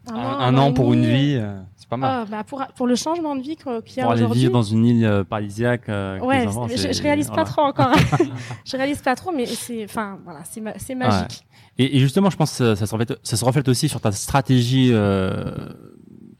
Un, 0.10 0.14
un 0.16 0.58
an 0.58 0.74
pour 0.74 0.94
une 0.94 1.06
vie, 1.06 1.36
euh, 1.40 1.60
c'est 1.78 1.88
pas 1.88 1.96
mal. 1.98 2.12
Ah, 2.12 2.26
bah 2.30 2.44
pour 2.44 2.64
pour 2.76 2.88
le 2.88 2.96
changement 2.96 3.36
de 3.36 3.42
vie 3.42 3.56
qu'on- 3.56 3.82
qu'il 3.82 3.98
y 3.98 4.00
a 4.02 4.04
Pour 4.04 4.14
aller 4.14 4.22
aujourd'hui. 4.24 4.42
vivre 4.42 4.54
dans 4.54 4.64
une 4.64 4.86
île 4.86 5.24
paradisiaque. 5.30 5.90
euh, 5.90 6.20
Ouais, 6.20 6.46
enfants, 6.48 6.68
je, 6.68 6.76
je 6.92 7.02
réalise 7.04 7.28
pas 7.28 7.44
voilà. 7.44 7.50
trop 7.50 7.62
encore. 7.62 7.94
je 8.66 8.78
réalise 8.78 9.02
pas 9.02 9.16
trop, 9.16 9.32
mais 9.32 9.46
c'est, 9.46 9.84
enfin, 9.86 10.18
voilà, 10.24 10.40
c'est, 10.44 10.60
ma- 10.62 10.78
c'est 10.80 10.96
magique. 10.96 11.44
Et, 11.78 11.98
et 11.98 12.00
justement, 12.00 12.30
je 12.32 12.38
pense 12.38 12.50
que 12.52 12.58
ça, 12.58 12.76
ça 12.76 12.86
se 12.88 12.92
reflète, 12.96 13.14
ça 13.24 13.38
se 13.38 13.46
reflète 13.46 13.68
aussi 13.68 13.88
sur 13.90 14.02
ta 14.02 14.12
stratégie 14.12 14.90
euh, 14.92 15.54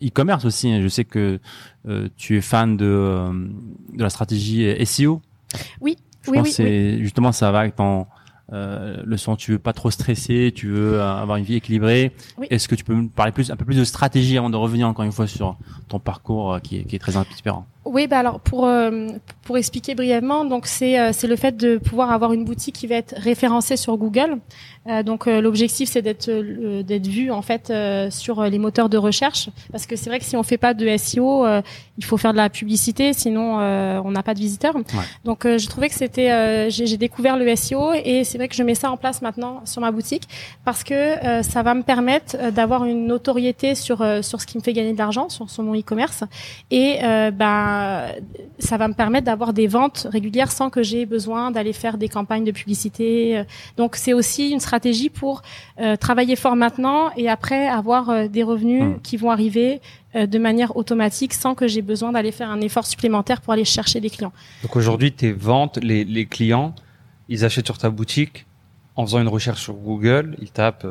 e-commerce 0.04 0.44
aussi. 0.46 0.72
hein. 0.72 0.80
Je 0.82 0.88
sais 0.88 1.06
que 1.06 1.40
euh, 1.88 2.08
tu 2.18 2.38
es 2.38 2.42
fan 2.42 2.78
de, 2.78 2.86
euh, 2.86 3.32
de 3.94 4.02
la 4.04 4.10
stratégie 4.10 4.68
SEO. 4.86 5.22
Oui, 5.80 5.98
Je 6.24 6.32
oui, 6.32 6.38
pense 6.38 6.60
oui, 6.60 6.66
que 6.66 6.98
justement 7.00 7.32
ça 7.32 7.52
va 7.52 7.60
avec 7.60 7.76
ton 7.76 8.06
euh, 8.54 9.02
le 9.06 9.18
son. 9.18 9.36
Tu 9.36 9.52
veux 9.54 9.60
pas 9.60 9.74
trop 9.74 9.92
stresser, 9.92 10.52
tu 10.54 10.68
veux 10.68 11.00
euh, 11.00 11.16
avoir 11.16 11.38
une 11.38 11.46
vie 11.46 11.56
équilibrée. 11.56 12.12
Oui. 12.38 12.48
Est-ce 12.50 12.68
que 12.68 12.76
tu 12.76 12.84
peux 12.84 12.94
me 12.94 13.08
parler 13.08 13.32
plus, 13.32 13.50
un 13.50 13.56
peu 13.56 13.64
plus 13.64 13.78
de 13.78 13.86
stratégie 13.86 14.38
avant 14.38 14.50
de 14.50 14.58
revenir 14.58 14.88
encore 14.88 15.06
une 15.06 15.12
fois 15.12 15.28
sur 15.28 15.58
ton 15.88 16.00
parcours 16.00 16.54
euh, 16.54 16.60
qui, 16.60 16.78
est, 16.78 16.84
qui 16.84 16.96
est 16.96 17.00
très 17.00 17.16
inspirant? 17.16 17.66
Oui, 17.84 18.06
bah 18.06 18.20
alors 18.20 18.40
pour 18.40 18.68
euh, 18.68 19.08
pour 19.44 19.58
expliquer 19.58 19.96
brièvement, 19.96 20.46
donc 20.46 20.68
c'est 20.68 21.00
euh, 21.00 21.10
c'est 21.14 21.28
le 21.28 21.36
fait 21.36 21.58
de 21.58 21.78
pouvoir 21.78 22.12
avoir 22.12 22.32
une 22.32 22.46
boutique 22.46 22.76
qui 22.76 22.86
va 22.86 22.96
être 22.96 23.16
référencée 23.18 23.76
sur 23.76 23.98
Google. 23.98 24.38
Euh, 24.88 25.04
donc 25.04 25.28
euh, 25.28 25.42
l'objectif 25.42 25.90
c'est 25.90 26.02
d'être 26.02 26.28
euh, 26.30 26.82
d'être 26.82 27.06
vu 27.06 27.32
en 27.32 27.44
fait 27.44 27.70
euh, 27.70 28.10
sur 28.10 28.44
les 28.44 28.58
moteurs 28.58 28.90
de 28.90 28.98
recherche 28.98 29.50
parce 29.72 29.86
que 29.86 29.96
c'est 29.96 30.10
vrai 30.10 30.18
que 30.18 30.26
si 30.26 30.36
on 30.36 30.42
fait 30.42 30.58
pas 30.58 30.74
de 30.74 30.98
SEO, 30.98 31.46
euh, 31.46 31.62
il 32.00 32.06
faut 32.06 32.18
faire 32.18 32.32
de 32.32 32.38
la 32.38 32.50
publicité, 32.50 33.14
sinon 33.14 33.60
euh, 33.60 34.00
on 34.04 34.12
n'a 34.12 34.24
pas 34.24 34.34
de 34.36 34.40
visiteurs. 34.40 34.76
Donc 35.24 35.46
euh, 35.46 35.58
je 35.58 35.68
trouvais 35.68 35.90
que 35.90 35.96
c'était 35.96 36.32
euh, 36.32 36.70
j'ai 36.70 36.86
j'ai 36.86 36.98
découvert 36.98 37.36
le 37.36 37.56
SEO 37.56 37.94
et 37.94 38.24
c'est 38.24 38.38
vrai 38.38 38.48
que 38.48 38.56
je 38.56 38.64
mets 38.64 38.76
ça 38.76 38.92
en 38.92 38.98
place 38.98 39.24
maintenant 39.24 39.62
sur 39.66 39.82
ma 39.82 39.92
boutique 39.92 40.28
parce 40.66 40.84
que 40.84 40.94
euh, 40.94 41.42
ça 41.42 41.64
va 41.64 41.74
me 41.74 41.84
permettre 41.84 42.52
d'avoir 42.52 42.86
une 42.86 43.08
notoriété 43.08 43.74
sur 43.74 44.02
euh, 44.02 44.22
sur 44.22 44.40
ce 44.40 44.46
qui 44.46 44.58
me 44.58 44.64
fait 44.64 44.74
gagner 44.74 44.94
de 44.94 45.00
l'argent 45.00 45.30
sur 45.30 45.50
sur 45.50 45.64
mon 45.64 45.76
e-commerce 45.80 46.24
et 46.70 47.00
euh, 47.04 47.32
ben 47.32 47.71
ben, 47.72 48.22
ça 48.60 48.78
va 48.78 48.88
me 48.88 48.94
permettre 48.94 49.26
d'avoir 49.26 49.54
des 49.54 49.68
ventes 49.68 50.08
régulières 50.12 50.52
sans 50.52 50.70
que 50.70 50.84
j'ai 50.84 51.06
besoin 51.06 51.52
d'aller 51.52 51.74
faire 51.74 51.98
des 51.98 52.10
campagnes 52.10 52.44
de 52.44 52.52
publicité. 52.52 53.38
Euh, 53.38 53.44
Donc, 53.78 53.96
c'est 53.96 54.14
aussi 54.14 54.50
une 54.50 54.60
stratégie 54.60 55.10
pour 55.10 55.42
euh, 55.80 55.96
travailler 55.96 56.36
fort 56.36 56.56
maintenant 56.56 57.12
et 57.18 57.30
après 57.30 57.68
avoir 57.68 58.10
euh, 58.10 58.28
des 58.28 58.44
revenus 58.44 58.82
Hmm. 58.84 59.00
qui 59.04 59.18
vont 59.18 59.32
arriver 59.32 59.82
euh, 60.16 60.26
de 60.26 60.40
manière 60.40 60.76
automatique 60.78 61.34
sans 61.34 61.54
que 61.56 61.68
j'ai 61.68 61.82
besoin 61.82 62.12
d'aller 62.12 62.32
faire 62.32 62.50
un 62.50 62.62
effort 62.62 62.86
supplémentaire 62.86 63.42
pour 63.42 63.54
aller 63.54 63.66
chercher 63.66 64.00
des 64.00 64.10
clients. 64.10 64.34
Donc 64.64 64.76
aujourd'hui, 64.76 65.12
tes 65.12 65.32
ventes, 65.32 65.78
les, 65.82 66.04
les 66.06 66.26
clients, 66.26 66.74
ils 67.30 67.44
achètent 67.46 67.66
sur 67.66 67.78
ta 67.78 67.90
boutique 67.90 68.46
en 68.96 69.06
faisant 69.06 69.20
une 69.22 69.28
recherche 69.28 69.62
sur 69.62 69.74
Google, 69.76 70.36
ils 70.42 70.52
tapent 70.52 70.88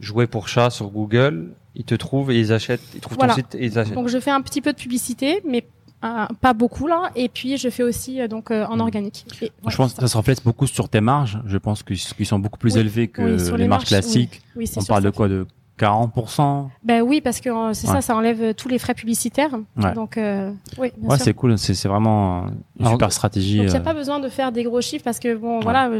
jouets 0.00 0.26
pour 0.26 0.48
chat 0.48 0.70
sur 0.70 0.88
Google, 0.90 1.52
ils 1.74 1.84
te 1.84 1.94
trouvent 1.94 2.30
et 2.32 2.38
ils 2.38 2.52
achètent, 2.52 2.82
ils 2.94 3.00
trouvent 3.00 3.16
Voilà. 3.18 3.34
ton 3.34 3.40
site 3.40 3.54
et 3.54 3.64
ils 3.66 3.78
achètent. 3.78 3.94
Donc, 3.94 4.08
je 4.08 4.18
fais 4.20 4.30
un 4.30 4.42
petit 4.42 4.60
peu 4.60 4.72
de 4.72 4.78
publicité, 4.78 5.40
mais 5.48 5.64
euh, 6.04 6.26
pas 6.40 6.52
beaucoup 6.52 6.86
là. 6.86 7.10
Et 7.16 7.28
puis, 7.28 7.56
je 7.56 7.68
fais 7.70 7.82
aussi 7.82 8.20
euh, 8.20 8.28
donc 8.28 8.50
euh, 8.50 8.66
en 8.66 8.78
organique. 8.80 9.24
Et 9.42 9.50
voilà, 9.62 9.72
je 9.72 9.76
pense 9.76 9.94
que 9.94 10.00
ça 10.00 10.08
se 10.08 10.16
reflète 10.16 10.44
beaucoup 10.44 10.66
sur 10.66 10.88
tes 10.88 11.00
marges. 11.00 11.40
Je 11.46 11.56
pense 11.58 11.82
qu'ils 11.82 12.26
sont 12.26 12.38
beaucoup 12.38 12.58
plus 12.58 12.74
Oui. 12.74 12.80
élevés 12.80 13.08
que 13.08 13.22
Oui, 13.22 13.40
sur 13.44 13.56
les, 13.56 13.64
les 13.64 13.68
marges 13.68 13.82
marges, 13.82 13.88
classiques. 13.88 14.42
Oui, 14.56 14.70
On 14.76 14.84
parle 14.84 15.02
ça 15.02 15.10
de 15.10 15.14
quoi? 15.16 15.28
De 15.28 15.46
40% 15.78 16.68
Ben 16.84 17.02
oui, 17.02 17.20
parce 17.20 17.40
que 17.40 17.50
c'est 17.72 17.88
Ouais. 17.88 17.94
ça, 17.94 18.00
ça 18.00 18.16
enlève 18.16 18.54
tous 18.54 18.68
les 18.68 18.78
frais 18.78 18.94
publicitaires. 18.94 19.50
Ouais. 19.76 19.92
Donc, 19.94 20.16
euh, 20.16 20.52
oui, 20.78 20.92
bien 20.96 21.10
Ouais, 21.10 21.18
c'est 21.18 21.34
cool. 21.34 21.58
C'est 21.58 21.74
c'est 21.74 21.88
vraiment 21.88 22.46
une 22.78 22.86
Alors, 22.86 22.92
super 22.92 23.12
stratégie. 23.12 23.56
Donc, 23.58 23.66
il 23.66 23.70
n'y 23.70 23.76
a 23.76 23.80
pas 23.80 23.94
besoin 23.94 24.20
de 24.20 24.28
faire 24.28 24.52
des 24.52 24.62
gros 24.62 24.80
chiffres 24.80 25.04
parce 25.04 25.18
que, 25.18 25.34
bon, 25.34 25.60
voilà, 25.60 25.90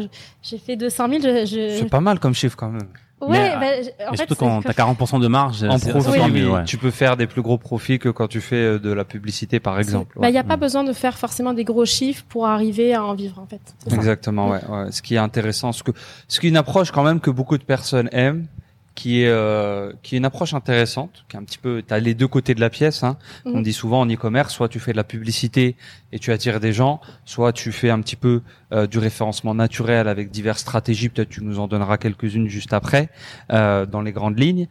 j'ai 0.43 0.59
fait 0.59 0.77
200 0.77 1.09
000. 1.09 1.23
Je, 1.23 1.47
je... 1.47 1.79
C'est 1.81 1.88
pas 1.90 2.01
mal 2.01 2.21
comme 2.21 2.35
chiffre 2.35 2.57
quand 2.57 2.71
même. 2.71 2.87
Ouais, 3.31 3.57
Mais, 3.59 3.83
je- 3.85 3.89
en 4.09 4.13
Et 4.13 4.17
fait, 4.17 4.27
surtout 4.27 4.35
quand 4.37 4.63
t'as 4.63 4.73
40% 4.73 5.19
de 5.21 5.29
marge, 5.29 5.65
En 5.65 5.77
oui, 5.77 6.31
mieux, 6.33 6.51
ouais. 6.51 6.65
tu 6.65 6.77
peux 6.79 6.91
faire 6.91 7.17
des 7.17 7.27
plus 7.27 7.43
gros 7.43 7.59
profits 7.59 7.99
que 7.99 8.09
quand 8.09 8.29
tu 8.29 8.41
fais 8.41 8.57
euh, 8.57 8.79
de 8.79 8.91
la 8.93 9.05
publicité, 9.05 9.61
par 9.61 9.79
exemple. 9.79 10.17
Il 10.17 10.27
n'y 10.27 10.33
Ouais. 10.33 10.39
a 10.39 10.45
pas 10.45 10.57
besoin 10.57 10.85
de 10.85 10.93
faire 10.93 11.17
forcément 11.19 11.53
des 11.53 11.65
gros 11.65 11.85
chiffres 11.85 12.25
pour 12.29 12.47
arriver 12.47 12.95
à 12.95 13.05
en 13.05 13.15
vivre, 13.15 13.39
en 13.41 13.47
fait. 13.47 13.61
Exactement, 13.93 14.51
ouais, 14.51 14.61
ouais. 14.69 14.93
Ce 14.93 15.03
qui 15.03 15.15
est 15.15 15.19
intéressant, 15.19 15.73
ce 15.73 15.83
que, 15.83 15.93
ce 16.29 16.41
qui 16.41 16.47
est 16.47 16.51
une 16.51 16.57
approche 16.57 16.91
quand 16.91 17.03
même 17.05 17.21
que 17.21 17.31
beaucoup 17.31 17.59
de 17.59 17.65
personnes 17.65 18.09
aiment, 18.13 18.47
qui 18.94 19.22
est, 19.22 19.28
euh, 19.28 19.92
qui 20.02 20.14
est 20.14 20.18
une 20.18 20.24
approche 20.24 20.54
intéressante, 20.54 21.24
qui 21.28 21.37
est 21.37 21.38
un 21.38 21.42
petit 21.42 21.59
peu, 21.59 21.83
t'as 21.87 21.98
les 21.98 22.14
deux 22.14 22.28
côtés 22.28 22.54
de 22.54 22.61
la 22.61 22.70
pièce. 22.70 23.02
Hein. 23.02 23.16
Mhm. 23.44 23.57
On 23.57 23.61
dit 23.61 23.72
souvent 23.72 24.00
en 24.00 24.07
e-commerce, 24.09 24.54
soit 24.54 24.68
tu 24.68 24.78
fais 24.78 24.92
de 24.92 24.96
la 24.96 25.04
publicité 25.04 25.76
et 26.12 26.18
tu 26.18 26.33
attires 26.33 26.61
des 26.61 26.72
gens, 26.72 27.00
soit 27.24 27.52
tu 27.52 27.72
fais 27.72 27.90
un 27.90 28.00
petit 28.00 28.16
peu 28.16 28.42
euh, 28.72 28.87
du 28.87 28.98
référencement 28.98 29.54
naturel 29.54 30.07
avec 30.07 30.30
diverses 30.30 30.61
stratégies. 30.61 31.09
Peut-être 31.09 31.28
tu 31.28 31.42
nous 31.42 31.59
en 31.59 31.66
donneras 31.66 31.96
quelques-unes 31.98 32.48
juste 32.48 32.72
après, 32.72 33.09
euh, 33.50 33.85
dans 33.85 34.00
les 34.00 34.12
grandes 34.12 34.38
lignes, 34.38 34.68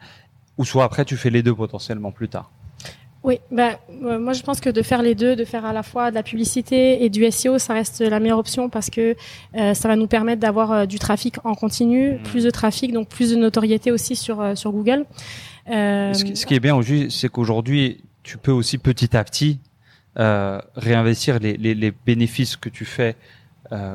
ou 0.57 0.63
soit 0.63 0.85
après 0.85 1.03
tu 1.03 1.17
fais 1.17 1.29
les 1.29 1.43
deux 1.43 1.55
potentiellement 1.55 2.11
plus 2.11 2.29
tard. 2.29 2.49
Oui, 3.23 3.39
ben, 3.51 3.77
euh, 4.03 4.19
moi, 4.19 4.33
je 4.33 4.43
pense 4.43 4.59
que 4.59 4.69
de 4.69 4.81
faire 4.81 5.01
les 5.01 5.15
deux, 5.15 5.37
de 5.37 5.45
faire 5.45 5.63
à 5.65 5.71
la 5.71 5.81
fois 5.81 6.09
de 6.09 6.15
la 6.15 6.23
publicité 6.23 7.05
et 7.05 7.09
du 7.09 7.29
SEO, 7.31 7.57
ça 7.57 7.73
reste 7.73 8.01
la 8.01 8.19
meilleure 8.19 8.37
option 8.39 8.69
parce 8.69 8.89
que 8.89 9.15
euh, 9.55 9.73
ça 9.73 9.87
va 9.87 9.95
nous 9.95 10.07
permettre 10.07 10.41
d'avoir 10.41 10.71
euh, 10.73 10.85
du 10.85 10.99
trafic 10.99 11.35
en 11.45 11.55
continu, 11.55 12.11
Mhm. 12.15 12.23
plus 12.23 12.43
de 12.43 12.49
trafic, 12.49 12.91
donc 12.91 13.07
plus 13.07 13.31
de 13.31 13.37
notoriété 13.37 13.91
aussi 13.91 14.17
sur, 14.17 14.57
sur 14.57 14.71
Google. 14.73 15.05
Ce 15.67 16.23
qui, 16.23 16.35
ce 16.35 16.45
qui 16.45 16.53
est 16.55 16.59
bien 16.59 16.75
aujourd'hui, 16.75 17.09
c'est 17.11 17.29
qu'aujourd'hui, 17.29 18.03
tu 18.23 18.37
peux 18.37 18.51
aussi 18.51 18.77
petit 18.77 19.15
à 19.15 19.23
petit 19.23 19.59
réinvestir 20.75 21.39
les, 21.39 21.55
les, 21.57 21.73
les 21.75 21.91
bénéfices 22.05 22.57
que 22.57 22.69
tu 22.69 22.83
fais 22.85 23.15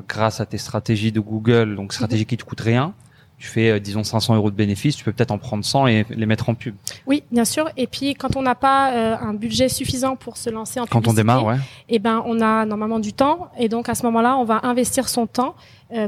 grâce 0.08 0.40
à 0.40 0.46
tes 0.46 0.58
stratégies 0.58 1.12
de 1.12 1.20
Google, 1.20 1.76
donc 1.76 1.92
stratégies 1.92 2.24
qui 2.26 2.36
te 2.38 2.44
coûtent 2.44 2.62
rien. 2.62 2.94
Tu 3.38 3.46
fais, 3.46 3.70
euh, 3.70 3.79
disons, 3.79 4.03
500 4.03 4.35
euros 4.35 4.51
de 4.51 4.57
bénéfices, 4.57 4.96
tu 4.96 5.05
peux 5.05 5.12
peut-être 5.12 5.31
en 5.31 5.38
prendre 5.38 5.64
100 5.64 5.87
et 5.87 6.07
les 6.11 6.27
mettre 6.27 6.48
en 6.48 6.55
pub. 6.55 6.74
Oui, 7.07 7.22
bien 7.31 7.44
sûr. 7.44 7.68
Et 7.77 7.87
puis, 7.87 8.14
quand 8.14 8.35
on 8.37 8.42
n'a 8.42 8.57
pas 8.57 8.92
euh, 8.92 9.16
un 9.20 9.33
budget 9.33 9.68
suffisant 9.68 10.16
pour 10.16 10.37
se 10.37 10.51
lancer 10.51 10.81
en 10.81 10.87
Quand 10.87 10.98
on 10.98 11.01
publicité, 11.01 11.20
démarre, 11.20 11.44
ouais. 11.44 11.57
eh 11.88 11.98
ben, 12.01 12.22
on 12.27 12.40
a 12.40 12.64
normalement 12.66 12.98
du 12.98 13.12
temps. 13.12 13.48
Et 13.59 13.68
donc, 13.68 13.88
à 13.88 13.94
ce 13.94 14.03
moment-là, 14.07 14.37
on 14.37 14.44
va 14.44 14.61
investir 14.64 15.09
son 15.09 15.27
temps 15.27 15.55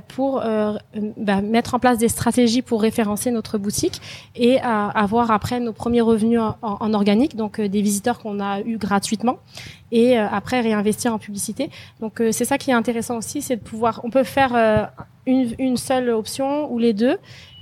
pour 0.08 0.42
euh, 0.42 0.74
euh, 0.96 1.00
bah, 1.16 1.40
mettre 1.40 1.74
en 1.74 1.78
place 1.78 1.96
des 1.98 2.08
stratégies 2.08 2.60
pour 2.62 2.82
référencer 2.82 3.30
notre 3.30 3.56
boutique 3.56 4.00
et 4.36 4.58
euh, 4.58 4.62
avoir 4.64 5.30
après 5.30 5.58
nos 5.60 5.72
premiers 5.72 6.02
revenus 6.02 6.38
en, 6.40 6.56
en- 6.62 6.76
en 6.80 6.92
organique, 6.94 7.34
donc 7.36 7.58
euh, 7.58 7.68
des 7.68 7.80
visiteurs 7.80 8.18
qu'on 8.18 8.40
a 8.40 8.60
eu 8.60 8.76
gratuitement, 8.76 9.38
et 9.90 10.18
euh, 10.18 10.26
après 10.30 10.60
réinvestir 10.60 11.14
en 11.14 11.18
publicité. 11.18 11.70
Donc, 12.00 12.20
euh, 12.20 12.30
c'est 12.32 12.44
ça 12.44 12.58
qui 12.58 12.70
est 12.70 12.74
intéressant 12.74 13.16
aussi, 13.16 13.40
c'est 13.42 13.56
de 13.56 13.62
pouvoir. 13.62 14.00
On 14.04 14.10
peut 14.10 14.22
faire 14.24 14.54
euh, 14.54 14.84
une, 15.26 15.54
une 15.58 15.76
seule 15.76 16.10
option 16.10 16.70
ou 16.72 16.78
les 16.78 16.92
deux. 16.92 17.16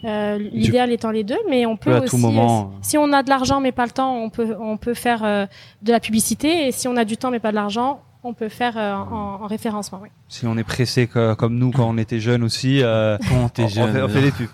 Euh, 0.04 0.38
L'idéal 0.38 0.92
étant 0.92 1.10
les 1.10 1.24
deux, 1.24 1.38
mais 1.48 1.66
on 1.66 1.76
peut 1.76 1.92
à 1.94 2.00
aussi, 2.00 2.10
tout 2.10 2.18
moment, 2.18 2.60
euh, 2.72 2.78
si 2.82 2.96
on 2.98 3.12
a 3.12 3.24
de 3.24 3.28
l'argent 3.30 3.60
mais 3.60 3.72
pas 3.72 3.84
le 3.84 3.90
temps, 3.90 4.14
on 4.16 4.30
peut 4.30 4.54
on 4.60 4.76
peut 4.76 4.94
faire 4.94 5.24
euh, 5.24 5.44
de 5.82 5.90
la 5.90 5.98
publicité, 5.98 6.68
et 6.68 6.72
si 6.72 6.86
on 6.86 6.96
a 6.96 7.04
du 7.04 7.16
temps 7.16 7.32
mais 7.32 7.40
pas 7.40 7.50
de 7.50 7.56
l'argent, 7.56 8.00
on 8.24 8.34
peut 8.34 8.48
faire 8.48 8.76
euh, 8.76 8.94
en, 8.94 9.42
en 9.42 9.46
référencement. 9.46 10.00
Oui. 10.02 10.08
Si 10.28 10.46
on 10.46 10.56
est 10.58 10.64
pressé 10.64 11.06
que- 11.06 11.34
comme 11.34 11.56
nous 11.58 11.70
quand 11.70 11.88
on 11.88 11.96
était 11.98 12.20
jeunes 12.20 12.42
aussi, 12.42 12.82
euh, 12.82 13.16
Quand 13.28 13.58
on, 13.58 13.64
on 13.64 13.68
jeune. 13.68 13.92
fait, 13.92 14.02
on 14.02 14.08
fait 14.08 14.22
des 14.22 14.32
pubs. 14.32 14.48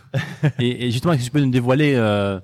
Et, 0.59 0.87
et 0.87 0.91
justement, 0.91 1.13
est-ce 1.15 1.21
que 1.23 1.27
tu 1.27 1.31
peux 1.33 1.41
nous 1.41 1.51
dévoiler 1.51 1.95
euh, 1.95 2.39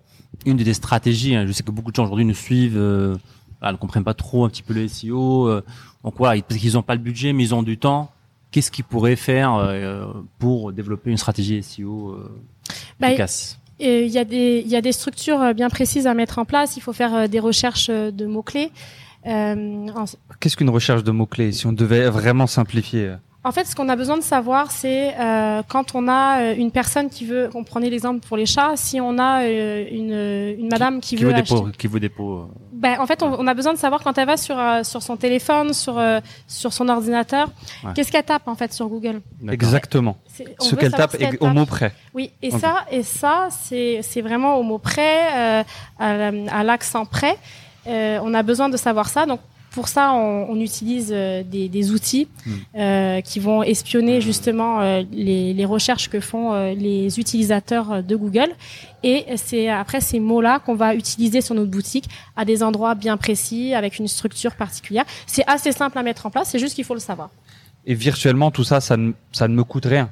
une 0.47 0.57
de 0.57 0.65
tes 0.65 0.75
stratégies 0.75 1.35
hein? 1.35 1.45
Je 1.47 1.53
sais 1.53 1.63
que 1.63 1.71
beaucoup 1.71 1.91
de 1.91 1.97
gens 1.97 2.05
aujourd'hui 2.05 2.25
nous 2.25 2.35
suivent, 2.35 2.79
euh, 2.79 3.17
voilà, 3.61 3.73
ne 3.73 3.79
comprennent 3.79 4.05
pas 4.05 4.15
trop 4.15 4.45
un 4.45 4.49
petit 4.49 4.63
peu 4.63 4.73
le 4.75 4.89
SEO. 4.89 5.47
euh, 5.49 5.63
donc 6.05 6.15
voilà, 6.17 6.41
parce 6.43 6.59
qu'ils 6.59 6.73
n'ont 6.75 6.83
pas 6.83 6.95
le 6.95 7.01
budget, 7.03 7.33
mais 7.35 7.43
ils 7.45 7.55
ont 7.55 7.63
du 7.63 7.77
temps. 7.79 8.11
Qu'est-ce 8.51 8.71
qu'ils 8.71 8.85
pourraient 8.85 9.15
faire 9.17 9.55
euh, 9.55 10.07
pour 10.39 10.73
développer 10.73 11.11
une 11.11 11.19
stratégie 11.19 11.63
SEO 11.63 12.11
euh, 12.13 12.31
Bah, 12.99 13.09
efficace? 13.09 13.59
Il 13.79 14.09
y, 14.09 14.19
a 14.19 14.25
des- 14.25 14.63
il 14.65 14.71
y 14.71 14.77
a 14.77 14.81
des 14.83 14.93
structures 14.93 15.55
bien 15.55 15.69
précises 15.71 16.07
à 16.07 16.13
mettre 16.15 16.39
en 16.39 16.45
place. 16.45 16.77
Il 16.77 16.81
faut 16.81 16.93
faire 16.93 17.29
des 17.29 17.39
recherches 17.41 17.89
de 17.89 18.27
mots-clés. 18.27 18.71
Euh, 19.27 19.89
en, 19.95 20.05
Qu'est-ce 20.41 20.57
qu'une 20.57 20.71
recherche 20.71 21.05
de 21.05 21.11
mots-clés 21.11 21.53
Si 21.53 21.67
on 21.67 21.73
devait 21.73 22.09
vraiment 22.09 22.47
simplifier. 22.47 23.15
en 23.45 23.53
fait, 23.53 23.65
ce 23.67 23.75
qu'on 23.75 23.89
a 23.89 23.97
besoin 23.97 24.17
de 24.17 24.23
savoir, 24.23 24.71
c'est 24.71 25.15
euh, 25.19 25.63
quand 25.69 25.95
on 25.95 26.09
a 26.09 26.41
euh, 26.41 26.55
une 26.57 26.71
personne 26.71 27.09
qui 27.11 27.25
veut, 27.27 27.51
on 27.55 27.65
prenait 27.65 27.91
l'exemple 27.91 28.27
pour 28.27 28.37
les 28.37 28.47
chats, 28.47 28.73
si 28.77 29.01
on 29.01 29.19
a 29.19 29.43
euh, 29.43 29.85
une, 29.91 30.61
une 30.63 30.69
madame 30.71 31.01
qui, 31.01 31.17
Qui 31.17 31.23
veut 31.23 31.29
veut 31.29 31.35
des 31.35 31.41
acheter, 31.41 31.55
pots 31.55 31.69
Qui 31.77 31.87
veut 31.87 32.01
des 32.01 32.09
pots 32.09 32.35
euh, 32.39 32.47
Ben, 32.73 32.99
en 32.99 33.07
fait, 33.07 33.23
on, 33.23 33.33
on 33.39 33.47
a 33.47 33.55
besoin 33.55 33.73
de 33.75 33.79
savoir 33.79 34.03
quand 34.03 34.17
elle 34.19 34.27
va 34.27 34.37
sur 34.39 34.59
euh, 34.59 34.83
sur 34.85 35.03
son 35.03 35.17
téléphone, 35.17 35.73
sur 35.75 35.99
euh, 35.99 36.21
sur 36.47 36.73
son 36.73 36.89
ordinateur, 36.89 37.49
Ouais. 37.85 37.93
qu'est-ce 37.95 38.11
qu'elle 38.13 38.25
tape 38.25 38.47
en 38.49 38.55
fait 38.55 38.73
sur 38.73 38.89
Google. 38.89 39.21
Exactement. 39.51 40.17
on 40.61 40.65
Ce 40.65 40.75
qu'elle 40.77 40.93
tape 40.93 41.15
est 41.21 41.39
au 41.43 41.49
mot 41.49 41.67
près. 41.67 41.93
Oui, 42.15 42.31
et 42.43 42.51
ça, 42.51 42.85
et 42.91 43.03
ça, 43.03 43.49
c'est 43.51 44.01
c'est 44.03 44.21
vraiment 44.23 44.57
au 44.57 44.63
mot 44.63 44.79
près, 44.79 45.63
euh, 45.63 45.63
à 45.99 46.65
l'accent 46.65 47.05
près. 47.07 47.37
Euh, 47.87 48.19
on 48.23 48.35
a 48.35 48.43
besoin 48.43 48.69
de 48.69 48.77
savoir 48.77 49.09
ça. 49.09 49.27
Donc 49.27 49.41
pour 49.73 49.87
ça, 49.87 50.13
on, 50.13 50.47
on 50.51 50.61
utilise 50.61 51.11
euh, 51.15 51.43
des, 51.45 51.69
des 51.69 51.93
outils 51.93 52.27
Hmm. 52.45 52.51
euh, 52.77 53.21
qui 53.21 53.39
vont 53.39 53.63
espionner 53.63 54.21
justement 54.21 54.81
euh, 54.81 55.03
les, 55.13 55.55
les 55.55 55.65
recherches 55.65 56.09
que 56.09 56.19
font 56.21 56.53
euh, 56.53 56.75
les 56.75 57.21
utilisateurs 57.21 58.03
de 58.03 58.17
Google. 58.17 58.49
Et 59.05 59.27
c'est 59.37 59.69
après 59.69 60.01
ces 60.01 60.19
mots-là 60.21 60.59
qu'on 60.59 60.75
va 60.75 60.95
utiliser 60.95 61.41
sur 61.41 61.55
notre 61.55 61.71
boutique 61.71 62.07
à 62.37 62.45
des 62.45 62.63
endroits 62.63 62.95
bien 62.97 63.17
précis, 63.17 63.73
avec 63.75 63.99
une 63.99 64.09
structure 64.09 64.55
particulière. 64.57 65.05
C'est 65.27 65.45
assez 65.47 65.71
simple 65.73 65.97
à 65.99 66.03
mettre 66.03 66.27
en 66.27 66.31
place. 66.31 66.49
C'est 66.51 66.59
juste 66.59 66.75
qu'il 66.75 66.85
faut 66.85 66.95
le 66.95 67.01
savoir. 67.01 67.31
Et 67.87 67.95
virtuellement, 67.95 68.51
tout 68.51 68.65
ça, 68.65 68.81
ça 68.81 68.97
ne, 68.97 69.13
ça 69.33 69.47
ne 69.49 69.55
me 69.55 69.63
coûte 69.65 69.87
rien? 69.87 70.11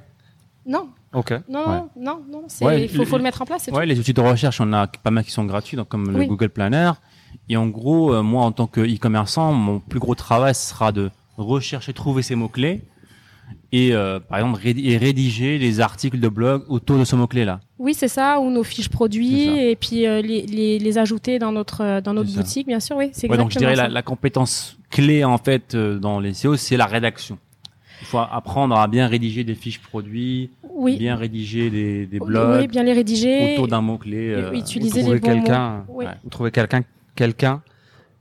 Non, 0.67 0.89
Ok. 1.15 1.33
non, 1.49 1.61
Ouais. 1.61 1.65
non, 1.67 1.89
non, 1.97 2.21
non. 2.31 2.43
c'est- 2.49 2.65
Ouais, 2.65 2.83
il 2.85 2.89
faut, 2.89 2.99
le- 2.99 3.05
faut 3.07 3.17
le 3.17 3.23
mettre 3.25 3.43
en 3.43 3.47
place. 3.47 3.67
Ouais, 3.73 3.87
les 3.87 3.99
outils 3.99 4.13
de 4.15 4.21
recherche, 4.21 4.61
on 4.61 4.73
a 4.73 4.87
pas 4.87 5.11
mal 5.11 5.25
qui 5.25 5.31
sont 5.33 5.45
gratuits, 5.45 5.77
donc 5.77 5.89
comme 5.89 6.11
le. 6.17 6.25
Google 6.27 6.51
Planner. 6.51 6.93
Et 7.49 7.57
en 7.57 7.67
gros, 7.69 8.13
euh, 8.15 8.23
moi, 8.23 8.43
en 8.45 8.53
tant 8.53 8.67
que 8.67 8.81
e-commerçant, 8.81 9.53
mon 9.53 9.81
plus 9.81 9.99
gros 10.01 10.15
travail 10.15 10.55
sera 10.55 10.93
de 10.93 11.11
rechercher, 11.37 11.93
trouver 11.93 12.23
ces 12.23 12.35
mots-clés 12.35 12.83
et, 13.73 13.93
euh, 13.95 14.19
par 14.21 14.39
exemple, 14.39 14.61
rédi- 14.63 14.91
et 14.91 14.97
rédiger 14.99 15.59
les 15.59 15.81
articles 15.81 16.19
de 16.21 16.29
blog 16.29 16.65
autour 16.69 16.99
de 16.99 17.05
ce 17.05 17.17
mot-clé-là. 17.17 17.61
Oui, 17.79 17.95
c'est 17.95 18.09
ça, 18.09 18.41
ou 18.41 18.51
nos 18.51 18.65
fiches 18.65 18.89
produits, 18.89 19.49
et 19.59 19.77
puis 19.77 20.07
euh, 20.07 20.21
les, 20.21 20.43
les, 20.47 20.79
les 20.79 20.99
ajouter 20.99 21.39
dans 21.39 21.53
notre, 21.53 21.83
euh, 21.83 22.01
dans 22.01 22.13
notre 22.15 22.31
boutique, 22.35 22.67
bien 22.67 22.81
sûr, 22.81 22.97
oui, 22.97 23.11
c'est 23.13 23.31
Ouais, 23.31 23.37
donc 23.39 23.51
je 23.53 23.59
dirais 23.59 23.77
ça. 23.77 23.85
la, 23.85 23.89
la 23.89 24.03
compétence 24.03 24.77
clé, 24.91 25.25
en 25.25 25.39
fait, 25.39 25.75
euh, 25.75 25.99
dans 25.99 26.19
les 26.21 26.35
SEO, 26.35 26.57
c'est 26.57 26.77
la 26.77 26.87
rédaction. 26.87 27.39
Il 28.01 28.07
faut 28.07 28.19
apprendre 28.19 28.77
à 28.77 28.87
bien 28.89 29.07
rédiger 29.09 29.43
des 29.45 29.55
fiches 29.55 29.81
produits, 29.81 30.51
Oui, 30.75 30.97
bien 30.99 31.17
rédiger 31.17 31.69
des, 31.71 32.07
des 32.07 32.19
oui, 32.21 32.27
blogs 32.27 32.71
bien 32.71 32.83
les 32.85 32.93
rédiger. 32.93 33.53
autour 33.55 33.69
d'un 33.69 33.81
mot-clé. 33.81 34.29
euh, 34.35 34.51
Oui, 34.53 34.61
utiliser 34.61 35.01
trouver 35.01 35.15
les 35.17 35.21
bons 35.21 35.27
quelqu'un, 35.29 35.85
ouais. 35.89 36.07
Trouvez 36.31 36.51
quelqu'un, 36.51 36.83
quelqu'un. 37.19 37.63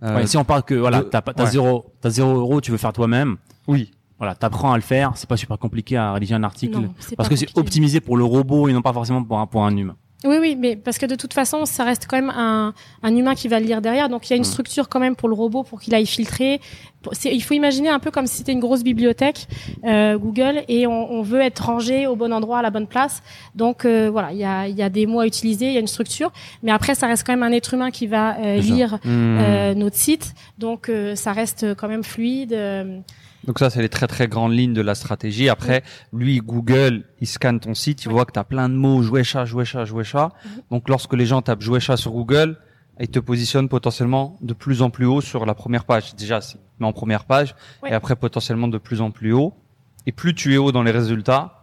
euh, 0.04 0.16
Ouais, 0.18 0.28
si 0.28 0.38
on 0.38 0.44
parle 0.44 0.64
que 0.64 0.74
voilà, 0.76 1.04
t'as 1.04 1.22
ouais. 1.38 1.46
zéro, 1.50 1.86
t'as 2.02 2.10
zéro 2.10 2.32
euro, 2.36 2.60
tu 2.62 2.72
veux 2.72 2.78
faire 2.78 2.94
toi-même. 2.94 3.38
Oui. 3.68 3.92
Voilà, 4.18 4.34
t'apprends 4.34 4.72
à 4.74 4.76
le 4.76 4.82
faire. 4.82 5.12
C'est 5.16 5.30
pas 5.30 5.38
super 5.38 5.60
compliqué 5.60 5.96
à 5.96 6.12
rédiger 6.14 6.34
un 6.34 6.44
article 6.44 6.80
Non, 6.80 6.94
parce 7.16 7.30
que 7.30 7.36
c'est 7.36 7.56
optimisé 7.58 8.00
pour 8.02 8.18
le 8.18 8.24
robot 8.24 8.68
et 8.68 8.74
non 8.74 8.82
pas 8.82 8.92
forcément 8.94 9.24
pour 9.24 9.40
un 9.40 9.46
pour 9.46 9.64
un 9.64 9.76
humain. 9.78 9.96
Oui, 10.24 10.38
oui, 10.42 10.56
mais 10.58 10.76
parce 10.76 10.98
que 10.98 11.06
de 11.06 11.14
toute 11.16 11.34
façon, 11.34 11.66
ça 11.66 11.84
reste 11.84 12.08
quand 12.10 12.18
même 12.18 12.32
un, 12.36 12.74
un 13.04 13.16
humain 13.16 13.36
qui 13.36 13.48
va 13.48 13.60
le 13.60 13.68
lire 13.68 13.82
derrière. 13.82 14.10
Donc 14.10 14.28
il 14.28 14.32
y 14.32 14.34
a 14.34 14.36
une 14.36 14.42
Mm. 14.42 14.46
structure 14.46 14.90
quand 14.90 15.00
même 15.00 15.16
pour 15.16 15.30
le 15.30 15.36
robot 15.36 15.62
pour 15.62 15.80
qu'il 15.80 15.94
aille 15.94 16.08
filtrer. 16.08 16.60
Il 17.24 17.44
faut 17.44 17.54
imaginer 17.54 17.90
un 17.90 18.00
peu 18.00 18.10
comme 18.10 18.26
si 18.26 18.38
c'était 18.38 18.52
une 18.52 18.60
grosse 18.60 18.84
bibliothèque 18.84 19.48
euh, 19.86 20.18
Google 20.18 20.64
et 20.68 20.88
on, 20.88 21.12
on 21.12 21.22
veut 21.22 21.40
être 21.42 21.60
rangé 21.68 22.08
au 22.08 22.16
bon 22.16 22.34
endroit 22.34 22.60
à 22.60 22.62
la 22.64 22.72
bonne 22.72 22.88
place. 22.88 23.22
Donc 23.54 23.86
euh, 23.86 24.10
voilà, 24.10 24.32
il 24.34 24.40
y 24.40 24.44
a, 24.44 24.68
y 24.68 24.82
a 24.82 24.90
des 24.90 25.06
mots 25.06 25.20
à 25.20 25.28
utiliser, 25.28 25.68
il 25.68 25.74
y 25.74 25.78
a 25.78 25.80
une 25.82 25.88
structure, 25.88 26.32
mais 26.64 26.72
après 26.72 26.96
ça 26.96 27.06
reste 27.06 27.24
quand 27.26 27.34
même 27.34 27.44
un 27.44 27.52
être 27.56 27.76
humain 27.76 27.92
qui 27.92 28.08
va 28.08 28.38
euh, 28.40 28.58
lire 28.58 28.96
Hmm. 29.06 29.38
euh, 29.40 29.74
notre 29.76 29.96
site. 29.96 30.34
Donc 30.58 30.90
euh, 30.90 31.16
ça 31.16 31.32
reste 31.32 31.76
quand 31.76 31.88
même 31.88 32.04
fluide. 32.04 32.58
Donc 33.48 33.60
ça, 33.60 33.70
c'est 33.70 33.82
les 33.82 33.90
très 33.90 34.08
très 34.08 34.28
grandes 34.28 34.52
lignes 34.54 34.74
de 34.74 34.82
la 34.82 34.94
stratégie. 34.94 35.48
Après, 35.50 35.82
lui, 36.14 36.40
Google, 36.40 37.06
il 37.22 37.28
scanne 37.28 37.60
ton 37.60 37.74
site, 37.74 38.04
il 38.04 38.10
Ouais. 38.10 38.14
voit 38.14 38.26
que 38.26 38.34
tu 38.34 38.40
as 38.40 38.44
plein 38.44 38.68
de 38.70 38.76
mots, 38.76 39.02
jouer 39.02 39.24
chat, 39.24 39.46
jouer 39.46 39.64
chat, 39.66 39.86
jouer 39.86 40.04
chat. 40.04 40.32
Mhm. 40.44 40.62
Donc 40.72 40.90
lorsque 40.90 41.14
les 41.14 41.26
gens 41.26 41.42
tapent 41.42 41.62
jouer 41.62 41.80
chat 41.80 41.96
sur 41.98 42.12
Google, 42.12 42.58
il 43.00 43.08
te 43.08 43.20
positionne 43.20 43.70
potentiellement 43.70 44.38
de 44.42 44.54
plus 44.54 44.82
en 44.82 44.90
plus 44.90 45.06
haut 45.06 45.22
sur 45.22 45.46
la 45.46 45.54
première 45.56 45.86
page. 45.86 46.14
Déjà, 46.16 46.42
c'est 46.42 46.58
mais 46.80 46.86
en 46.86 46.94
première 46.94 47.26
page, 47.26 47.56
et 47.88 47.94
après 47.94 48.16
potentiellement 48.16 48.68
de 48.68 48.78
plus 48.78 49.02
en 49.02 49.10
plus 49.10 49.32
haut. 49.34 49.54
Et 50.06 50.12
plus 50.12 50.36
tu 50.36 50.54
es 50.54 50.58
haut 50.58 50.72
dans 50.72 50.84
les 50.84 50.92
résultats, 50.92 51.57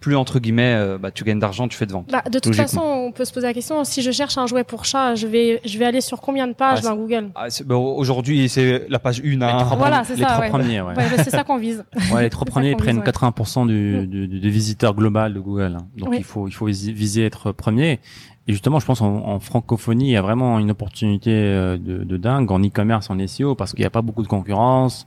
plus 0.00 0.14
entre 0.16 0.38
guillemets, 0.38 0.74
euh, 0.76 0.96
bah, 0.98 1.10
tu 1.10 1.24
gagnes 1.24 1.38
d'argent, 1.40 1.66
tu 1.68 1.76
fais 1.76 1.86
de 1.86 1.92
vente. 1.92 2.08
Bah, 2.10 2.22
de 2.30 2.38
toute 2.38 2.54
façon, 2.54 2.80
on 2.80 3.10
peut 3.12 3.24
se 3.24 3.32
poser 3.32 3.46
la 3.48 3.52
question 3.54 3.82
si 3.84 4.00
je 4.02 4.10
cherche 4.12 4.38
un 4.38 4.46
jouet 4.46 4.62
pour 4.64 4.84
chat, 4.84 5.14
je 5.16 5.26
vais 5.26 5.60
je 5.64 5.76
vais 5.78 5.84
aller 5.86 6.00
sur 6.00 6.20
combien 6.20 6.46
de 6.46 6.52
pages 6.52 6.78
Ah, 6.82 6.88
dans 6.90 6.96
Google 6.96 7.30
Ah, 7.34 7.48
bah, 7.66 7.74
Aujourd'hui, 7.76 8.48
c'est 8.48 8.86
la 8.88 8.98
page 8.98 9.20
1 9.20 9.22
Les 9.38 9.42
à 9.42 9.58
trois 9.60 9.72
1. 9.74 9.76
Voilà, 9.76 10.04
c'est 10.04 10.14
les 10.14 10.20
ça, 10.22 10.28
trois 10.28 10.40
ouais. 10.40 10.48
premiers, 10.50 10.80
ouais. 10.80 10.94
Ouais, 10.94 10.94
bah, 11.16 11.22
c'est 11.24 11.30
ça 11.30 11.42
qu'on 11.44 11.58
vise. 11.58 11.84
Ouais, 12.12 12.22
les 12.22 12.30
trois 12.30 12.44
C'est 12.46 12.50
ça 12.52 12.60
premiers 12.60 12.76
prennent 12.76 12.96
vise, 13.02 13.04
ouais. 13.06 13.30
80% 13.30 13.66
du, 13.66 13.72
Mm. 14.02 14.06
du, 14.06 14.28
du- 14.28 14.40
des 14.40 14.50
visiteurs 14.50 14.94
global 14.94 15.34
de 15.34 15.40
Google. 15.40 15.76
hein. 15.80 15.86
Donc 15.96 16.10
Oui. 16.10 16.16
il 16.18 16.24
faut 16.24 16.46
il 16.48 16.52
faut 16.52 16.66
viser 16.66 17.24
être 17.26 17.52
premier. 17.52 17.98
Et 18.46 18.52
justement, 18.52 18.78
je 18.80 18.86
pense 18.86 19.02
en, 19.02 19.14
en 19.26 19.40
francophonie, 19.40 20.06
il 20.08 20.12
y 20.12 20.16
a 20.16 20.22
vraiment 20.22 20.58
une 20.58 20.70
opportunité 20.70 21.30
euh, 21.32 21.76
de, 21.76 22.04
de 22.04 22.16
dingue 22.16 22.50
en 22.50 22.60
e-commerce, 22.64 23.10
en 23.10 23.18
SEO, 23.26 23.54
parce 23.54 23.72
qu'il 23.72 23.80
n'y 23.80 23.86
a 23.86 23.90
pas 23.90 24.00
beaucoup 24.02 24.22
de 24.22 24.28
concurrence. 24.28 25.06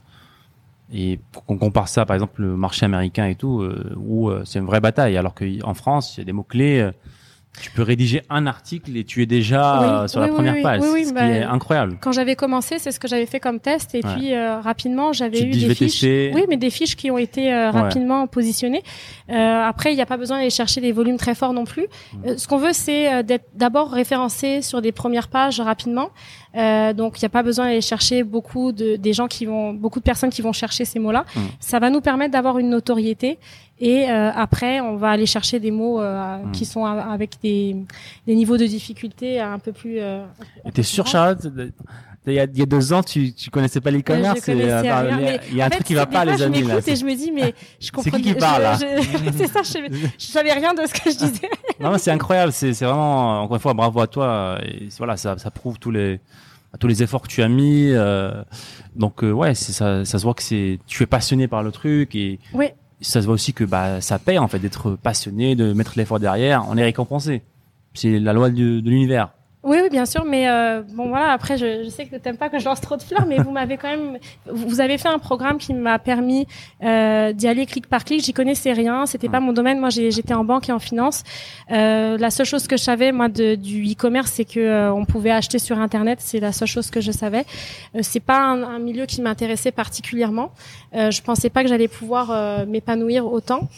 Et 0.92 1.18
pour 1.32 1.44
qu'on 1.46 1.56
compare 1.58 1.88
ça, 1.88 2.04
par 2.04 2.14
exemple, 2.14 2.42
le 2.42 2.56
marché 2.56 2.84
américain 2.84 3.26
et 3.26 3.34
tout, 3.34 3.62
euh, 3.62 3.94
où 3.96 4.28
euh, 4.28 4.42
c'est 4.44 4.58
une 4.58 4.66
vraie 4.66 4.80
bataille, 4.80 5.16
alors 5.16 5.34
qu'en 5.34 5.74
France, 5.74 6.16
il 6.16 6.20
y 6.20 6.22
a 6.22 6.24
des 6.24 6.32
mots 6.32 6.42
clés. 6.42 6.80
euh, 6.80 6.92
tu 7.60 7.70
peux 7.70 7.82
rédiger 7.82 8.22
un 8.30 8.46
article 8.46 8.96
et 8.96 9.04
tu 9.04 9.20
es 9.22 9.26
déjà 9.26 10.00
Oui, 10.02 10.08
sur 10.08 10.22
oui, 10.22 10.26
la 10.26 10.32
première 10.32 10.54
oui, 10.54 10.62
page, 10.62 10.80
oui, 10.80 10.88
oui, 10.90 11.04
ce 11.04 11.12
bah, 11.12 11.20
qui 11.26 11.32
est 11.32 11.42
incroyable. 11.42 11.98
Quand 12.00 12.12
j'avais 12.12 12.34
commencé, 12.34 12.78
c'est 12.78 12.90
ce 12.92 12.98
que 12.98 13.06
j'avais 13.06 13.26
fait 13.26 13.40
comme 13.40 13.60
test, 13.60 13.94
et 13.94 13.98
Ouais. 14.02 14.14
puis 14.14 14.34
rapidement, 14.34 15.12
j'avais 15.12 15.42
eu 15.42 15.50
des 15.50 15.74
fiches. 15.74 16.02
Oui, 16.34 16.44
mais 16.48 16.56
des 16.56 16.70
fiches 16.70 16.96
qui 16.96 17.10
ont 17.10 17.18
été 17.18 17.48
Ouais. 17.48 17.68
rapidement 17.68 18.26
positionnées. 18.26 18.82
Après, 19.28 19.92
il 19.92 19.96
n'y 19.96 20.00
a 20.00 20.06
pas 20.06 20.16
besoin 20.16 20.38
d'aller 20.38 20.48
chercher 20.48 20.80
des 20.80 20.92
volumes 20.92 21.18
très 21.18 21.34
forts 21.34 21.52
non 21.52 21.64
plus. 21.64 21.88
Mm. 22.24 22.38
Ce 22.38 22.48
qu'on 22.48 22.56
veut, 22.56 22.72
c'est 22.72 23.22
d'être 23.22 23.48
d'abord 23.54 23.90
référencé 23.90 24.62
sur 24.62 24.80
des 24.80 24.92
premières 24.92 25.28
pages 25.28 25.60
rapidement. 25.60 26.08
Euh, 26.54 26.92
donc, 26.92 27.18
il 27.18 27.24
n'y 27.24 27.26
a 27.26 27.30
pas 27.30 27.42
besoin 27.42 27.66
d'aller 27.66 27.80
chercher 27.80 28.22
beaucoup 28.24 28.72
de 28.72 28.96
des 28.96 29.12
gens 29.12 29.26
qui 29.26 29.46
vont, 29.46 29.72
beaucoup 29.72 30.00
de 30.00 30.04
personnes 30.04 30.30
qui 30.30 30.42
vont 30.42 30.52
chercher 30.52 30.84
ces 30.84 30.98
mots-là. 30.98 31.24
Mm. 31.34 31.40
Ça 31.60 31.78
va 31.78 31.90
nous 31.90 32.00
permettre 32.00 32.32
d'avoir 32.32 32.58
une 32.58 32.68
notoriété. 32.70 33.38
Et 33.80 34.10
euh, 34.10 34.30
après, 34.32 34.80
on 34.80 34.96
va 34.96 35.10
aller 35.10 35.26
chercher 35.26 35.58
des 35.58 35.70
mots 35.70 36.00
euh, 36.00 36.38
Mm. 36.38 36.52
qui 36.52 36.64
sont 36.64 36.84
avec 36.84 37.36
des, 37.42 37.76
des 38.26 38.34
niveaux 38.34 38.56
de 38.56 38.66
difficulté 38.66 39.40
un 39.40 39.58
peu 39.58 39.72
plus. 39.72 39.98
Euh, 39.98 40.24
t'es 40.72 40.82
sûr. 40.82 41.06
Charlotte 41.06 41.46
Il 42.24 42.34
y, 42.34 42.38
a, 42.38 42.44
il 42.44 42.56
y 42.56 42.62
a 42.62 42.66
deux 42.66 42.92
ans, 42.92 43.02
tu, 43.02 43.34
tu 43.34 43.50
connaissais 43.50 43.80
pas 43.80 43.90
euh, 43.90 44.14
rien, 44.22 45.18
il 45.18 45.24
y 45.24 45.28
a- 45.28 45.44
il 45.50 45.56
y 45.56 45.60
a 45.60 45.66
un 45.66 45.70
truc 45.70 45.82
qui 45.84 45.94
va 45.94 46.06
pas, 46.06 46.22
fois, 46.22 46.32
les 46.36 46.42
amis. 46.42 46.62
Là. 46.62 46.78
et 46.86 46.94
je 46.94 47.04
me 47.04 47.16
dis, 47.16 47.32
mais 47.32 47.52
je 47.80 47.90
comprends. 47.90 48.16
qui 48.16 48.22
qui 48.22 48.34
parle, 48.34 48.62
là 48.62 48.78
C'est 49.36 49.48
ça, 49.48 49.62
je, 49.64 49.92
je 50.18 50.26
savais 50.26 50.52
rien 50.52 50.72
de 50.72 50.82
ce 50.86 50.92
que 50.94 51.10
je 51.10 51.16
disais. 51.26 51.50
Non, 51.80 51.98
c'est 51.98 52.12
incroyable. 52.12 52.52
C'est, 52.52 52.74
c'est 52.74 52.84
vraiment, 52.84 53.42
encore 53.42 53.56
une 53.56 53.60
fois, 53.60 53.74
bravo 53.74 54.00
à 54.00 54.06
toi. 54.06 54.58
Et 54.64 54.86
voilà, 54.98 55.16
ça, 55.16 55.36
ça 55.36 55.50
prouve 55.50 55.80
tous 55.80 55.90
les, 55.90 56.20
tous 56.78 56.86
les 56.86 57.02
efforts 57.02 57.22
que 57.22 57.26
tu 57.28 57.42
as 57.42 57.48
mis. 57.48 57.88
euh, 57.90 58.30
donc, 58.94 59.24
euh, 59.24 59.32
ouais, 59.32 59.56
c'est, 59.56 59.72
ça, 59.72 60.04
ça 60.04 60.18
se 60.20 60.22
voit 60.22 60.34
que 60.34 60.44
c'est, 60.44 60.78
tu 60.86 61.02
es 61.02 61.06
passionné 61.06 61.48
par 61.48 61.64
le 61.64 61.72
truc 61.72 62.14
et 62.14 62.38
Oui. 62.54 62.66
ça 63.00 63.20
se 63.20 63.26
voit 63.26 63.34
aussi 63.34 63.52
que 63.52 63.64
bah, 63.64 64.00
ça 64.00 64.20
paye 64.20 64.38
en 64.38 64.46
fait 64.46 64.60
d'être 64.60 64.92
passionné, 64.92 65.56
de 65.56 65.72
mettre 65.72 65.94
l'effort 65.96 66.20
derrière. 66.20 66.64
On 66.68 66.76
est 66.76 66.84
récompensé. 66.84 67.42
C'est 67.94 68.20
la 68.20 68.32
loi 68.32 68.48
du- 68.50 68.80
de 68.80 68.88
l'univers. 68.88 69.30
Oui, 69.64 69.78
oui, 69.80 69.90
bien 69.90 70.06
sûr, 70.06 70.24
mais 70.24 70.48
euh, 70.48 70.82
bon 70.82 71.08
voilà. 71.08 71.30
Après, 71.30 71.56
je, 71.56 71.84
je 71.84 71.88
sais 71.88 72.06
que 72.06 72.16
t'aimes 72.16 72.36
pas 72.36 72.48
que 72.48 72.58
je 72.58 72.64
lance 72.64 72.80
trop 72.80 72.96
de 72.96 73.02
fleurs, 73.02 73.26
mais 73.26 73.38
vous 73.38 73.52
m'avez 73.52 73.76
quand 73.76 73.88
même, 73.88 74.18
vous 74.50 74.80
avez 74.80 74.98
fait 74.98 75.08
un 75.08 75.20
programme 75.20 75.58
qui 75.58 75.72
m'a 75.72 76.00
permis 76.00 76.48
euh, 76.82 77.32
d'y 77.32 77.46
aller 77.46 77.64
clic 77.66 77.86
par 77.86 78.04
clic. 78.04 78.24
J'y 78.24 78.32
connaissais 78.32 78.72
rien, 78.72 79.06
c'était 79.06 79.28
pas 79.28 79.38
mon 79.38 79.52
domaine. 79.52 79.78
Moi, 79.78 79.90
j'étais 79.90 80.34
en 80.34 80.42
banque 80.42 80.68
et 80.68 80.72
en 80.72 80.80
finance. 80.80 81.22
Euh, 81.70 82.18
la 82.18 82.30
seule 82.30 82.46
chose 82.46 82.66
que 82.66 82.76
je 82.76 82.82
savais 82.82 83.12
moi 83.12 83.28
de, 83.28 83.54
du 83.54 83.84
e-commerce, 83.92 84.32
c'est 84.32 84.44
que 84.44 84.58
euh, 84.58 84.92
on 84.92 85.04
pouvait 85.04 85.30
acheter 85.30 85.60
sur 85.60 85.78
internet. 85.78 86.18
C'est 86.20 86.40
la 86.40 86.50
seule 86.50 86.66
chose 86.66 86.90
que 86.90 87.00
je 87.00 87.12
savais. 87.12 87.44
Euh, 87.94 88.00
c'est 88.02 88.18
pas 88.20 88.40
un, 88.40 88.64
un 88.64 88.78
milieu 88.80 89.06
qui 89.06 89.22
m'intéressait 89.22 89.70
particulièrement. 89.70 90.50
Euh, 90.96 91.12
je 91.12 91.22
pensais 91.22 91.50
pas 91.50 91.62
que 91.62 91.68
j'allais 91.68 91.86
pouvoir 91.86 92.32
euh, 92.32 92.66
m'épanouir 92.66 93.32
autant. 93.32 93.68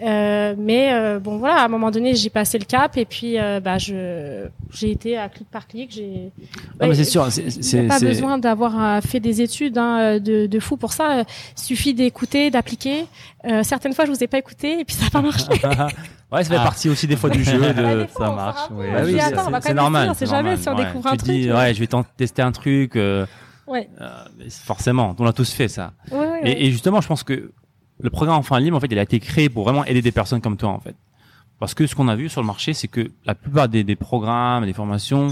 Euh, 0.00 0.54
mais 0.58 0.92
euh, 0.92 1.20
bon 1.20 1.36
voilà, 1.38 1.56
à 1.60 1.64
un 1.66 1.68
moment 1.68 1.90
donné, 1.90 2.14
j'ai 2.14 2.30
passé 2.30 2.58
le 2.58 2.64
cap 2.64 2.96
et 2.96 3.04
puis 3.04 3.38
euh, 3.38 3.60
bah 3.60 3.78
je 3.78 4.46
j'ai 4.72 4.90
été 4.90 5.16
à 5.16 5.28
clic 5.28 5.48
par 5.50 5.66
clic. 5.68 5.90
J'ai 5.92 6.30
Non, 6.80 6.88
mais 6.88 6.94
c'est 6.94 7.00
Ouais, 7.18 7.30
sûr. 7.30 7.46
C'est, 7.62 7.86
pas 7.86 8.00
besoin 8.00 8.38
d'avoir 8.38 9.02
fait 9.02 9.20
des 9.20 9.42
études 9.42 9.78
hein, 9.78 10.18
de, 10.18 10.46
de 10.46 10.60
fou 10.60 10.76
pour 10.76 10.92
ça. 10.92 11.24
Il 11.56 11.60
suffit 11.62 11.94
d'écouter, 11.94 12.50
d'appliquer. 12.50 13.04
Euh, 13.44 13.62
certaines 13.62 13.92
fois, 13.92 14.06
je 14.06 14.10
vous 14.10 14.24
ai 14.24 14.26
pas 14.26 14.38
écouté 14.38 14.80
et 14.80 14.84
puis 14.84 14.96
ça 14.96 15.04
n'a 15.04 15.10
pas 15.10 15.20
marché. 15.20 15.44
ouais, 15.52 16.42
ça 16.42 16.50
fait 16.50 16.56
Ah. 16.56 16.62
partie 16.64 16.88
aussi 16.88 17.06
des 17.06 17.16
fois 17.16 17.30
du 17.30 17.44
jeu. 17.44 17.58
De... 17.58 17.72
des 18.02 18.06
fois, 18.08 18.26
ça 18.26 18.32
marche, 18.32 18.68
compte. 18.68 18.78
Bah 18.78 19.04
Je 19.04 19.04
oui, 19.04 19.12
c'est- 19.18 19.20
attends, 19.20 19.46
on 19.46 19.50
va 19.50 19.58
quand 19.58 19.62
c'est 19.62 19.68
même 19.68 19.76
normal. 19.76 20.12
c'est 20.16 20.26
jamais 20.26 20.56
normal, 20.56 20.58
si 20.58 20.68
on 20.68 20.76
ouais. 20.76 20.84
découvre 20.86 21.06
un 21.08 21.10
tu 21.12 21.16
truc. 21.18 21.30
dis, 21.30 21.52
ouais, 21.52 21.74
je 21.74 21.80
vais 21.80 21.88
tester 22.16 22.42
un 22.42 22.52
truc. 22.52 22.96
euh, 22.96 23.26
Ouais. 23.68 23.88
euh, 24.00 24.08
forcément, 24.64 25.14
on 25.18 25.26
a 25.26 25.32
tous 25.32 25.52
fait 25.52 25.68
ça. 25.68 25.92
Ouais, 26.10 26.18
ouais, 26.18 26.26
ouais. 26.26 26.40
Et, 26.50 26.66
et 26.66 26.70
justement, 26.72 27.00
je 27.00 27.06
pense 27.08 27.22
que 27.22 27.52
le 28.00 28.10
programme 28.10 28.36
Enfant 28.38 28.56
Libre, 28.58 28.76
en 28.76 28.80
fait, 28.80 28.88
il 28.90 28.98
a 28.98 29.02
été 29.02 29.20
créé 29.20 29.48
pour 29.48 29.64
vraiment 29.64 29.84
aider 29.84 30.02
des 30.02 30.12
personnes 30.12 30.40
comme 30.40 30.56
toi, 30.56 30.70
en 30.70 30.80
fait. 30.80 30.96
Parce 31.58 31.74
que 31.74 31.86
ce 31.86 31.94
qu'on 31.94 32.08
a 32.08 32.16
vu 32.16 32.28
sur 32.28 32.40
le 32.40 32.46
marché, 32.46 32.74
c'est 32.74 32.88
que 32.88 33.10
la 33.24 33.34
plupart 33.34 33.68
des, 33.68 33.84
des 33.84 33.94
programmes, 33.96 34.64
des 34.66 34.72
formations, 34.72 35.28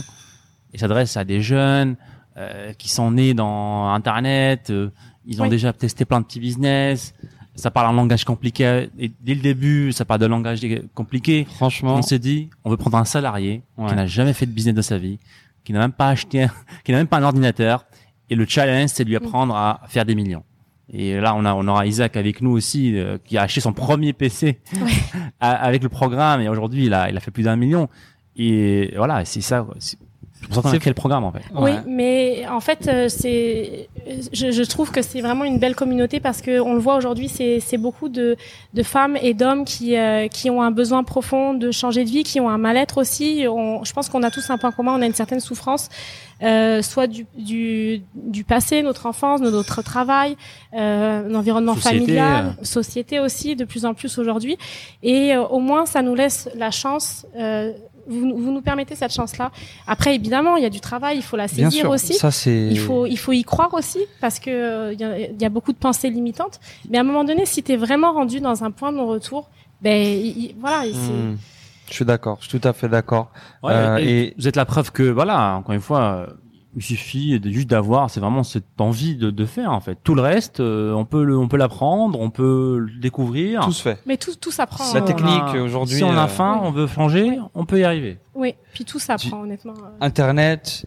ils 0.73 0.79
s'adressent 0.79 1.17
à 1.17 1.25
des 1.25 1.41
jeunes 1.43 1.97
euh, 2.37 2.73
qui 2.75 2.89
sont 2.89 3.11
nés 3.11 3.35
dans 3.35 3.89
Internet, 3.93 4.71
euh, 4.71 4.91
ils 5.27 5.41
ont 5.41 5.45
Oui. 5.45 5.51
déjà 5.51 5.73
testé 5.73 6.05
plein 6.05 6.21
de 6.21 6.27
petits 6.27 6.39
business, 6.39 7.13
ça 7.57 7.73
parle 7.73 7.89
un 7.93 7.97
langage 7.97 8.25
compliqué. 8.25 8.89
Et 8.99 9.11
dès 9.21 9.35
le 9.35 9.41
début, 9.43 9.91
ça 9.93 10.05
parle 10.05 10.21
de 10.21 10.27
langage 10.27 10.61
compliqué. 10.95 11.47
Franchement, 11.57 11.97
On 11.97 12.03
s'est 12.03 12.21
dit, 12.21 12.49
on 12.65 12.71
veut 12.71 12.77
prendre 12.77 12.97
un 12.99 13.05
salarié 13.05 13.63
Ouais. 13.77 13.89
qui 13.89 13.95
n'a 13.97 14.07
jamais 14.07 14.33
fait 14.33 14.47
de 14.47 14.53
business 14.53 14.75
de 14.75 14.83
sa 14.83 14.99
vie, 14.99 15.19
qui 15.65 15.73
n'a 15.73 15.81
même 15.81 15.93
pas 15.93 16.09
acheté, 16.11 16.45
un- 16.45 16.51
qui 16.85 16.93
n'a 16.93 16.99
même 16.99 17.09
pas 17.09 17.19
un 17.19 17.25
ordinateur. 17.25 17.85
Et 18.31 18.37
le 18.37 18.47
challenge, 18.47 18.91
c'est 18.91 19.03
de 19.05 19.09
lui 19.09 19.17
apprendre 19.17 19.57
à 19.57 19.81
faire 19.89 20.05
des 20.05 20.15
millions. 20.15 20.45
Et 20.93 21.21
là, 21.21 21.35
on 21.37 21.45
a, 21.45 21.55
on 21.55 21.67
aura 21.69 21.87
Isaac 21.87 22.17
avec 22.17 22.41
nous 22.43 22.51
aussi, 22.51 22.99
euh, 22.99 23.19
qui 23.25 23.39
a 23.39 23.43
acheté 23.43 23.61
son 23.61 23.73
premier 23.73 24.13
PC 24.13 24.59
avec 25.41 25.83
le 25.83 25.89
programme. 25.89 26.41
Et 26.41 26.49
aujourd'hui, 26.49 26.87
il 26.87 26.95
a, 26.95 27.09
il 27.11 27.17
a 27.17 27.21
fait 27.21 27.31
plus 27.31 27.45
d'un 27.45 27.57
million. 27.57 27.89
Et 28.37 28.93
voilà, 28.97 29.25
c'est 29.25 29.41
ça. 29.41 29.67
C'est 30.41 30.47
pour 30.47 30.55
ça 30.57 30.63
qu'on 30.63 30.69
a 30.69 30.73
C'est- 30.73 30.79
créé 30.79 30.91
le 30.91 30.95
programme, 30.95 31.25
en 31.25 31.33
fait. 31.33 31.43
Oui, 31.55 31.63
Ouais. 31.71 31.77
mais 31.87 32.47
en 32.51 32.61
fait, 32.61 32.89
euh, 32.89 33.09
c'est, 33.09 33.89
je, 34.33 34.51
je 34.51 34.63
trouve 34.63 34.91
que 34.91 35.03
c'est 35.03 35.21
vraiment 35.21 35.45
une 35.45 35.59
belle 35.59 35.75
communauté 35.75 36.19
parce 36.19 36.41
que 36.41 36.61
on 36.61 36.73
le 36.75 36.81
voit 36.81 36.97
aujourd'hui, 36.97 37.29
c'est, 37.29 37.61
c'est 37.61 37.77
beaucoup 37.77 38.09
de, 38.09 38.37
de 38.73 38.83
femmes 38.83 39.17
et 39.21 39.35
d'hommes 39.35 39.65
qui, 39.65 39.97
euh, 39.97 40.29
qui 40.29 40.49
ont 40.51 40.63
un 40.63 40.71
besoin 40.71 41.05
profond 41.05 41.53
de 41.55 41.71
changer 41.71 42.05
de 42.05 42.11
vie, 42.11 42.23
qui 42.23 42.41
ont 42.41 42.49
un 42.49 42.59
mal-être 42.59 42.99
aussi. 42.99 43.45
On, 43.49 43.85
je 43.85 43.93
pense 43.93 44.09
qu'on 44.09 44.23
a 44.23 44.31
tous 44.31 44.49
un 44.51 44.57
point 44.59 44.73
commun, 44.73 44.95
on 44.99 45.03
a 45.03 45.07
une 45.07 45.15
certaine 45.15 45.41
souffrance, 45.41 45.89
euh, 46.43 46.81
soit 46.81 47.07
du, 47.07 47.27
du, 47.37 48.03
du 48.15 48.45
passé, 48.45 48.83
notre 48.83 49.05
enfance, 49.07 49.41
notre 49.43 49.83
travail, 49.83 50.37
euh, 50.75 51.29
l'environnement 51.29 51.75
Société, 51.75 51.99
familial, 51.99 52.55
société 52.63 53.21
aussi, 53.21 53.57
de 53.57 53.65
plus 53.67 53.85
en 53.85 53.93
plus 53.93 54.17
aujourd'hui. 54.19 54.57
Et 55.03 55.35
euh, 55.35 55.43
au 55.43 55.59
moins, 55.59 55.85
ça 55.85 56.01
nous 56.01 56.15
laisse 56.15 56.49
la 56.57 56.71
chance. 56.71 57.27
Euh, 57.39 57.73
vous, 58.11 58.37
vous 58.37 58.51
nous 58.53 58.61
permettez 58.61 58.95
cette 58.97 59.13
chance-là. 59.13 59.51
Après, 59.87 60.15
évidemment, 60.15 60.57
il 60.57 60.63
y 60.63 60.67
a 60.67 60.71
du 60.71 60.81
travail, 60.81 61.17
il 61.17 61.23
faut 61.23 61.37
la 61.37 61.47
bien 61.47 61.71
saisir 61.71 61.83
sûr, 61.85 61.91
aussi. 61.91 62.15
ça 62.15 62.31
c'est. 62.31 62.67
Il 62.67 62.79
faut, 62.79 63.07
il 63.07 63.17
faut 63.17 63.33
y 63.33 63.43
croire 63.45 63.73
aussi 63.75 64.01
parce 64.21 64.39
que 64.39 64.51
euh, 64.51 64.93
il 64.93 65.01
y, 65.01 65.05
a, 65.05 65.19
il 65.19 65.41
y 65.41 65.45
a 65.45 65.49
beaucoup 65.49 65.73
de 65.73 65.79
pensées 65.79 66.11
limitantes. 66.11 66.61
Mais 66.91 66.99
à 66.99 67.03
un 67.03 67.05
moment 67.05 67.25
donné, 67.25 67.47
si 67.47 67.63
tu 67.63 67.73
es 67.73 67.77
vraiment 67.77 68.13
rendu 68.13 68.41
dans 68.41 68.65
un 68.65 68.71
point 68.71 68.93
de 68.93 68.97
non-retour, 68.99 69.49
ben 69.81 69.97
il- 70.07 70.37
il- 70.45 70.55
voilà, 70.61 70.85
Hmm. 70.87 71.37
Je 71.89 71.95
suis 71.97 72.05
d'accord, 72.05 72.39
je 72.41 72.49
suis 72.49 72.61
tout 72.61 72.69
à 72.69 72.73
fait 72.73 72.89
d'accord. 72.89 73.31
Ouais, 73.65 73.73
Euh, 73.73 73.97
et, 73.99 74.05
et- 74.27 74.35
vous 74.39 74.47
êtes 74.47 74.55
la 74.57 74.65
preuve 74.65 74.93
que, 74.93 75.03
voilà, 75.03 75.57
encore 75.57 75.75
une 75.75 75.81
fois, 75.81 76.03
euh, 76.29 76.33
il 76.77 76.83
suffit 76.83 77.41
de, 77.41 77.51
juste 77.51 77.69
d'avoir, 77.69 78.11
c'est 78.11 78.21
vraiment 78.21 78.45
cette 78.45 78.81
envie 78.81 79.17
de, 79.17 79.31
de 79.31 79.45
faire, 79.45 79.73
en 79.73 79.81
fait. 79.81 79.99
Tout 80.05 80.15
le 80.15 80.23
reste, 80.23 80.61
euh, 80.61 80.93
on 80.93 81.05
peut 81.05 81.25
le, 81.25 81.37
on 81.37 81.49
peut 81.49 81.57
l'apprendre, 81.57 82.21
on 82.21 82.31
peut 82.31 82.79
le 82.79 83.01
découvrir. 83.01 83.63
Tout 83.65 83.73
se 83.73 83.83
fait. 83.83 83.99
mais 84.07 84.17
tout, 84.17 84.35
tout 84.41 84.53
s'apprend. 84.53 84.85
La 84.95 85.01
hein. 85.01 85.03
technique, 85.05 85.55
aujourd'hui, 85.61 85.97
Si 85.97 86.05
on 86.05 86.17
a 86.17 86.25
euh, 86.25 86.29
faim, 86.29 86.61
on 86.63 86.71
veut 86.71 86.87
changer, 86.87 87.39
on 87.55 87.65
peut 87.67 87.81
y 87.81 87.85
arriver. 87.85 88.19
Oui, 88.35 88.55
puis 88.73 88.85
tout 88.85 88.99
s'apprend 89.01 89.41
honnêtement. 89.43 89.75
euh. 89.79 89.89
Internet, 90.01 90.87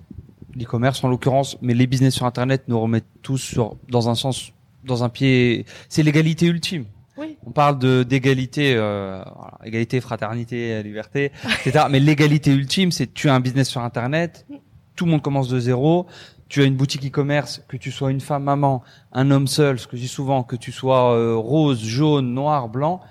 l'e-commerce 0.56 1.04
en 1.04 1.10
l'occurrence, 1.10 1.58
mais 1.62 1.74
les 1.74 1.88
business 1.88 2.14
sur 2.16 2.26
Internet 2.26 2.64
nous 2.68 2.80
remettent 2.80 3.06
tous 3.22 3.38
sur, 3.38 3.76
dans 3.90 4.10
un 4.10 4.16
sens, 4.16 4.54
dans 4.86 5.04
un 5.04 5.10
pied. 5.10 5.66
C'est 5.90 6.04
l'égalité 6.04 6.46
ultime. 6.46 6.86
Oui. 7.16 7.38
On 7.46 7.52
parle 7.52 7.78
de 7.78 8.02
d'égalité, 8.02 8.74
euh, 8.76 9.22
voilà, 9.36 9.60
égalité, 9.66 10.02
fraternité, 10.02 10.82
liberté, 10.82 11.32
etc. 11.64 11.86
Mais 11.92 12.00
l'égalité 12.00 12.52
ultime, 12.52 12.92
c'est 12.92 13.14
tu 13.14 13.30
as 13.30 13.36
un 13.36 13.40
business 13.40 13.70
sur 13.70 13.82
Internet, 13.82 14.48
tout 14.96 15.06
le 15.06 15.12
monde 15.12 15.22
commence 15.22 15.48
de 15.50 15.60
zéro. 15.60 16.06
Tu 16.50 16.62
as 16.62 16.66
une 16.66 16.76
boutique 16.76 17.06
e-commerce, 17.06 17.64
que 17.68 17.78
tu 17.78 17.92
sois 17.92 18.12
une 18.12 18.22
femme 18.22 18.44
maman, 18.44 18.84
un 19.12 19.32
homme 19.32 19.48
seul, 19.48 19.80
ce 19.80 19.88
que 19.88 19.98
je 19.98 20.02
dis 20.04 20.08
souvent, 20.08 20.44
que 20.44 20.56
tu 20.56 20.72
sois 20.72 21.14
euh, 21.16 21.36
rose, 21.36 21.84
jaune, 21.84 22.34
noir, 22.34 22.70
blanc, 22.70 23.02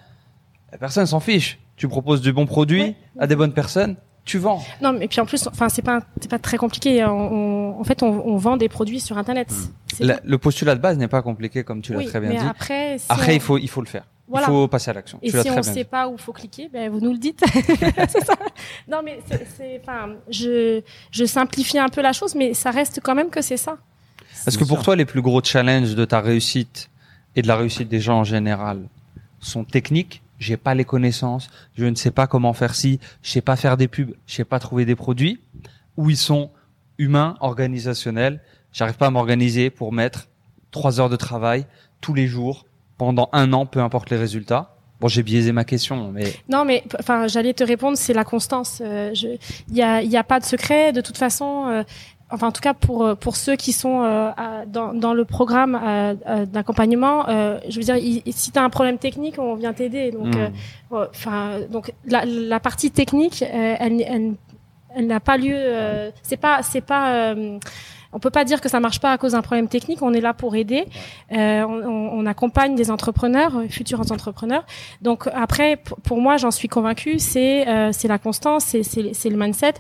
la 0.71 0.79
personne 0.79 1.07
s'en 1.07 1.19
fiche. 1.21 1.59
Tu 1.77 1.89
proposes 1.89 2.21
du 2.21 2.33
bon 2.33 2.47
produit 2.47 2.83
Ouais. 2.83 2.97
à 3.19 3.27
des 3.27 3.35
bonnes 3.35 3.53
personnes, 3.53 3.97
tu 4.25 4.39
vends. 4.39 4.63
Non, 4.81 4.93
mais 4.93 5.09
puis 5.09 5.21
en 5.21 5.27
plus, 5.27 5.49
enfin, 5.49 5.69
c'est 5.69 5.83
pas, 5.83 6.03
c'est 6.21 6.31
pas 6.31 6.39
très 6.39 6.57
compliqué. 6.57 7.05
On- 7.05 7.11
on- 7.33 7.81
en 7.81 7.85
fait, 7.85 8.03
on, 8.05 8.25
on 8.29 8.37
vend 8.37 8.57
des 8.57 8.69
produits 8.69 9.01
sur 9.01 9.19
Internet. 9.19 9.53
La- 9.99 10.19
tout. 10.19 10.21
le 10.25 10.39
postulat 10.39 10.77
de 10.77 10.81
base 10.81 10.97
n'est 10.97 11.09
pas 11.09 11.23
compliqué, 11.23 11.65
comme 11.65 11.83
tu 11.83 11.93
l'as 11.93 11.99
Oui, 11.99 12.07
très 12.07 12.21
bien 12.21 12.29
mais 12.31 12.39
dit. 12.39 12.47
après, 12.49 12.99
si 12.99 13.07
Après, 13.09 13.35
il 13.35 13.41
faut, 13.41 13.59
il 13.59 13.69
faut 13.69 13.81
le 13.81 13.89
faire. 13.89 14.05
Voilà. 14.33 14.47
Il 14.47 14.51
faut 14.51 14.67
passer 14.67 14.91
à 14.91 14.95
l'action. 14.95 15.19
Et 15.21 15.31
tu 15.31 15.39
si 15.43 15.51
on 15.51 15.53
bien 15.53 15.63
sait 15.63 15.85
pas 15.85 16.09
où 16.09 16.17
faut 16.17 16.33
cliquer, 16.33 16.71
ben 16.73 16.91
vous 16.91 17.01
nous 17.01 17.13
le 17.13 17.19
dites. 17.19 17.45
Ça. 18.09 18.35
Non, 18.89 19.03
mais 19.05 19.21
c'est, 19.29 19.79
enfin, 19.83 20.15
je, 20.31 20.81
je 21.11 21.25
simplifie 21.27 21.79
un 21.79 21.91
peu 21.91 22.01
la 22.01 22.15
chose, 22.15 22.35
mais 22.35 22.55
ça 22.55 22.71
reste 22.71 23.01
quand 23.03 23.15
même 23.15 23.29
que 23.29 23.43
c'est 23.43 23.59
ça. 23.59 23.77
Est-ce 24.47 24.57
que 24.57 24.65
pour 24.65 24.83
toi, 24.83 24.97
les 24.97 25.05
plus 25.05 25.21
gros 25.21 25.43
challenges 25.43 25.95
de 25.95 26.05
ta 26.07 26.21
réussite 26.21 26.89
et 27.37 27.43
de 27.43 27.47
la 27.47 27.57
réussite 27.57 27.91
des 27.91 28.01
gens 28.01 28.21
en 28.21 28.25
général 28.25 28.89
sont 29.39 29.65
techniques? 29.65 30.23
J'ai 30.39 30.57
pas 30.57 30.75
les 30.75 30.87
connaissances, 30.87 31.51
je 31.77 31.85
ne 31.85 31.95
sais 31.95 32.11
pas 32.11 32.27
comment 32.27 32.55
faire 32.55 32.75
ci, 32.75 33.01
je 33.23 33.31
sais 33.31 33.43
pas 33.43 33.57
faire 33.57 33.77
des 33.77 33.87
pubs, 33.87 34.15
je 34.27 34.35
sais 34.35 34.45
pas 34.47 34.59
trouver 34.59 34.87
des 34.87 34.97
produits, 34.97 35.41
ou 35.99 36.09
ils 36.09 36.17
sont 36.17 36.51
humains, 36.97 37.37
organisationnels. 37.41 38.41
J'arrive 38.73 38.97
pas 38.97 39.09
à 39.09 39.11
m'organiser 39.11 39.69
pour 39.69 39.93
mettre 39.93 40.29
trois 40.71 41.01
heures 41.01 41.11
de 41.11 41.17
travail 41.17 41.67
tous 42.01 42.15
les 42.15 42.27
jours 42.27 42.65
pendant 43.03 43.29
un 43.33 43.53
an, 43.53 43.67
peu 43.67 43.81
importe 43.81 44.11
les 44.11 44.17
résultats. 44.17 44.77
Bon, 45.01 45.09
j'ai 45.09 45.25
biaisé 45.25 45.51
ma 45.51 45.65
question, 45.65 46.13
mais 46.13 46.33
Non, 46.49 46.65
mais 46.65 46.85
enfin, 47.01 47.27
j'allais 47.27 47.53
te 47.53 47.65
répondre, 47.65 47.97
c'est 47.97 48.13
la 48.15 48.23
constance. 48.23 48.81
Euh, 48.81 49.13
Il 49.69 49.75
y 49.77 49.83
a, 49.83 50.03
il 50.03 50.09
y 50.11 50.17
a 50.17 50.23
pas 50.23 50.39
de 50.39 50.45
secret. 50.45 50.93
De 50.93 51.01
toute 51.01 51.17
façon, 51.19 51.67
euh, 51.67 51.83
enfin, 52.31 52.47
en 52.47 52.53
tout 52.53 52.61
cas 52.61 52.75
pour 52.75 53.05
euh, 53.05 53.15
pour 53.17 53.35
ceux 53.35 53.57
qui 53.57 53.73
sont 53.73 54.05
euh, 54.05 54.31
à- 54.37 54.65
dans, 54.67 54.95
dans 54.95 55.15
le 55.15 55.25
programme 55.25 55.75
euh, 55.75 56.15
euh, 56.29 56.47
d'accompagnement, 56.47 57.29
euh, 57.29 57.59
je 57.69 57.77
veux 57.81 57.83
dire, 57.85 57.97
il- 57.97 58.23
si 58.33 58.53
tu 58.53 58.59
as 58.61 58.63
un 58.63 58.71
problème 58.71 58.99
technique, 58.99 59.37
on 59.41 59.57
vient 59.57 59.73
t'aider. 59.73 60.13
Donc, 60.13 60.37
Hmm. 60.37 60.51
euh, 60.93 61.07
enfin, 61.11 61.59
donc 61.69 61.93
la, 62.07 62.25
la 62.25 62.61
partie 62.61 62.93
technique, 62.93 63.43
euh, 63.43 63.75
elle, 63.81 64.01
elle, 64.03 64.35
elle 64.95 65.07
n'a 65.09 65.19
pas 65.19 65.37
lieu. 65.39 65.57
euh, 65.57 66.13
c'est 66.23 66.37
pas, 66.37 66.63
c'est 66.63 66.81
pas. 66.93 67.35
On 68.13 68.19
peut 68.19 68.31
pas 68.31 68.45
dire 68.45 68.61
que 68.61 68.69
ça 68.69 68.79
marche 68.81 69.01
pas 69.01 69.11
à 69.13 69.19
cause 69.19 69.33
d'un 69.33 69.43
problème 69.43 69.69
technique. 69.69 70.03
On 70.03 70.13
est 70.13 70.21
là 70.21 70.35
pour 70.35 70.55
aider. 70.57 70.85
Euh, 71.33 71.63
on, 71.65 72.19
on- 72.19 72.27
accompagne 72.27 72.75
des 72.77 72.91
entrepreneurs, 72.91 73.53
futurs 73.69 74.01
entrepreneurs. 74.13 74.65
Donc 75.03 75.29
après, 75.35 75.77
pour, 76.05 76.21
moi, 76.21 76.37
j'en 76.37 76.51
suis 76.53 76.69
convaincue, 76.69 77.19
c'est 77.19 77.67
euh, 77.69 77.91
c'est 77.93 78.09
la 78.09 78.19
constance, 78.19 78.65
c'est 78.67 78.83
c'est 78.85 79.29
le 79.29 79.37
mindset. 79.37 79.75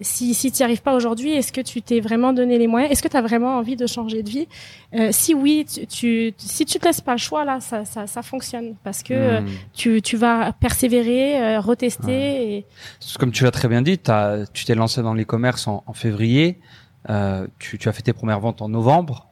Si 0.00 0.32
si 0.32 0.52
tu 0.52 0.58
n'y 0.62 0.64
arrives 0.64 0.82
pas 0.82 0.94
aujourd'hui, 0.94 1.32
est-ce 1.32 1.50
que 1.52 1.60
tu 1.60 1.82
t'es 1.82 1.98
vraiment 2.00 2.32
donné 2.32 2.56
les 2.58 2.66
moyens? 2.68 2.90
Est-ce 2.92 3.02
que 3.02 3.08
tu 3.08 3.16
as 3.16 3.20
vraiment 3.22 3.56
envie 3.56 3.74
de 3.76 3.86
changer 3.86 4.22
de 4.22 4.30
vie? 4.30 4.46
Euh, 4.94 5.08
Si 5.12 5.34
oui, 5.34 5.66
tu, 5.66 5.86
tu 5.86 6.34
si 6.38 6.64
tu 6.64 6.78
te 6.78 6.84
laisses 6.86 7.00
pas 7.00 7.12
le 7.12 7.18
choix 7.18 7.44
là, 7.44 7.58
ça 7.60 7.84
ça, 7.84 8.06
ça 8.06 8.22
fonctionne 8.22 8.74
parce 8.84 9.02
que 9.02 9.14
euh, 9.14 9.40
Hmm. 9.40 9.46
tu 9.74 10.00
tu 10.02 10.16
vas 10.16 10.52
persévérer, 10.52 11.40
euh, 11.42 11.60
retester. 11.60 12.56
Et... 12.56 12.66
Comme 13.18 13.32
tu 13.32 13.44
l'as 13.44 13.50
très 13.50 13.68
bien 13.68 13.82
dit, 13.82 13.98
t'as- 13.98 14.46
tu 14.52 14.64
t'es 14.64 14.74
lancé 14.74 15.02
dans 15.02 15.14
l'e-commerce 15.14 15.66
en, 15.68 15.82
en 15.86 15.92
février, 15.92 16.58
euh, 17.10 17.46
tu, 17.58 17.78
tu 17.78 17.88
as 17.88 17.92
fait 17.92 18.02
tes 18.02 18.12
premières 18.12 18.40
ventes 18.40 18.62
en 18.62 18.68
novembre. 18.68 19.26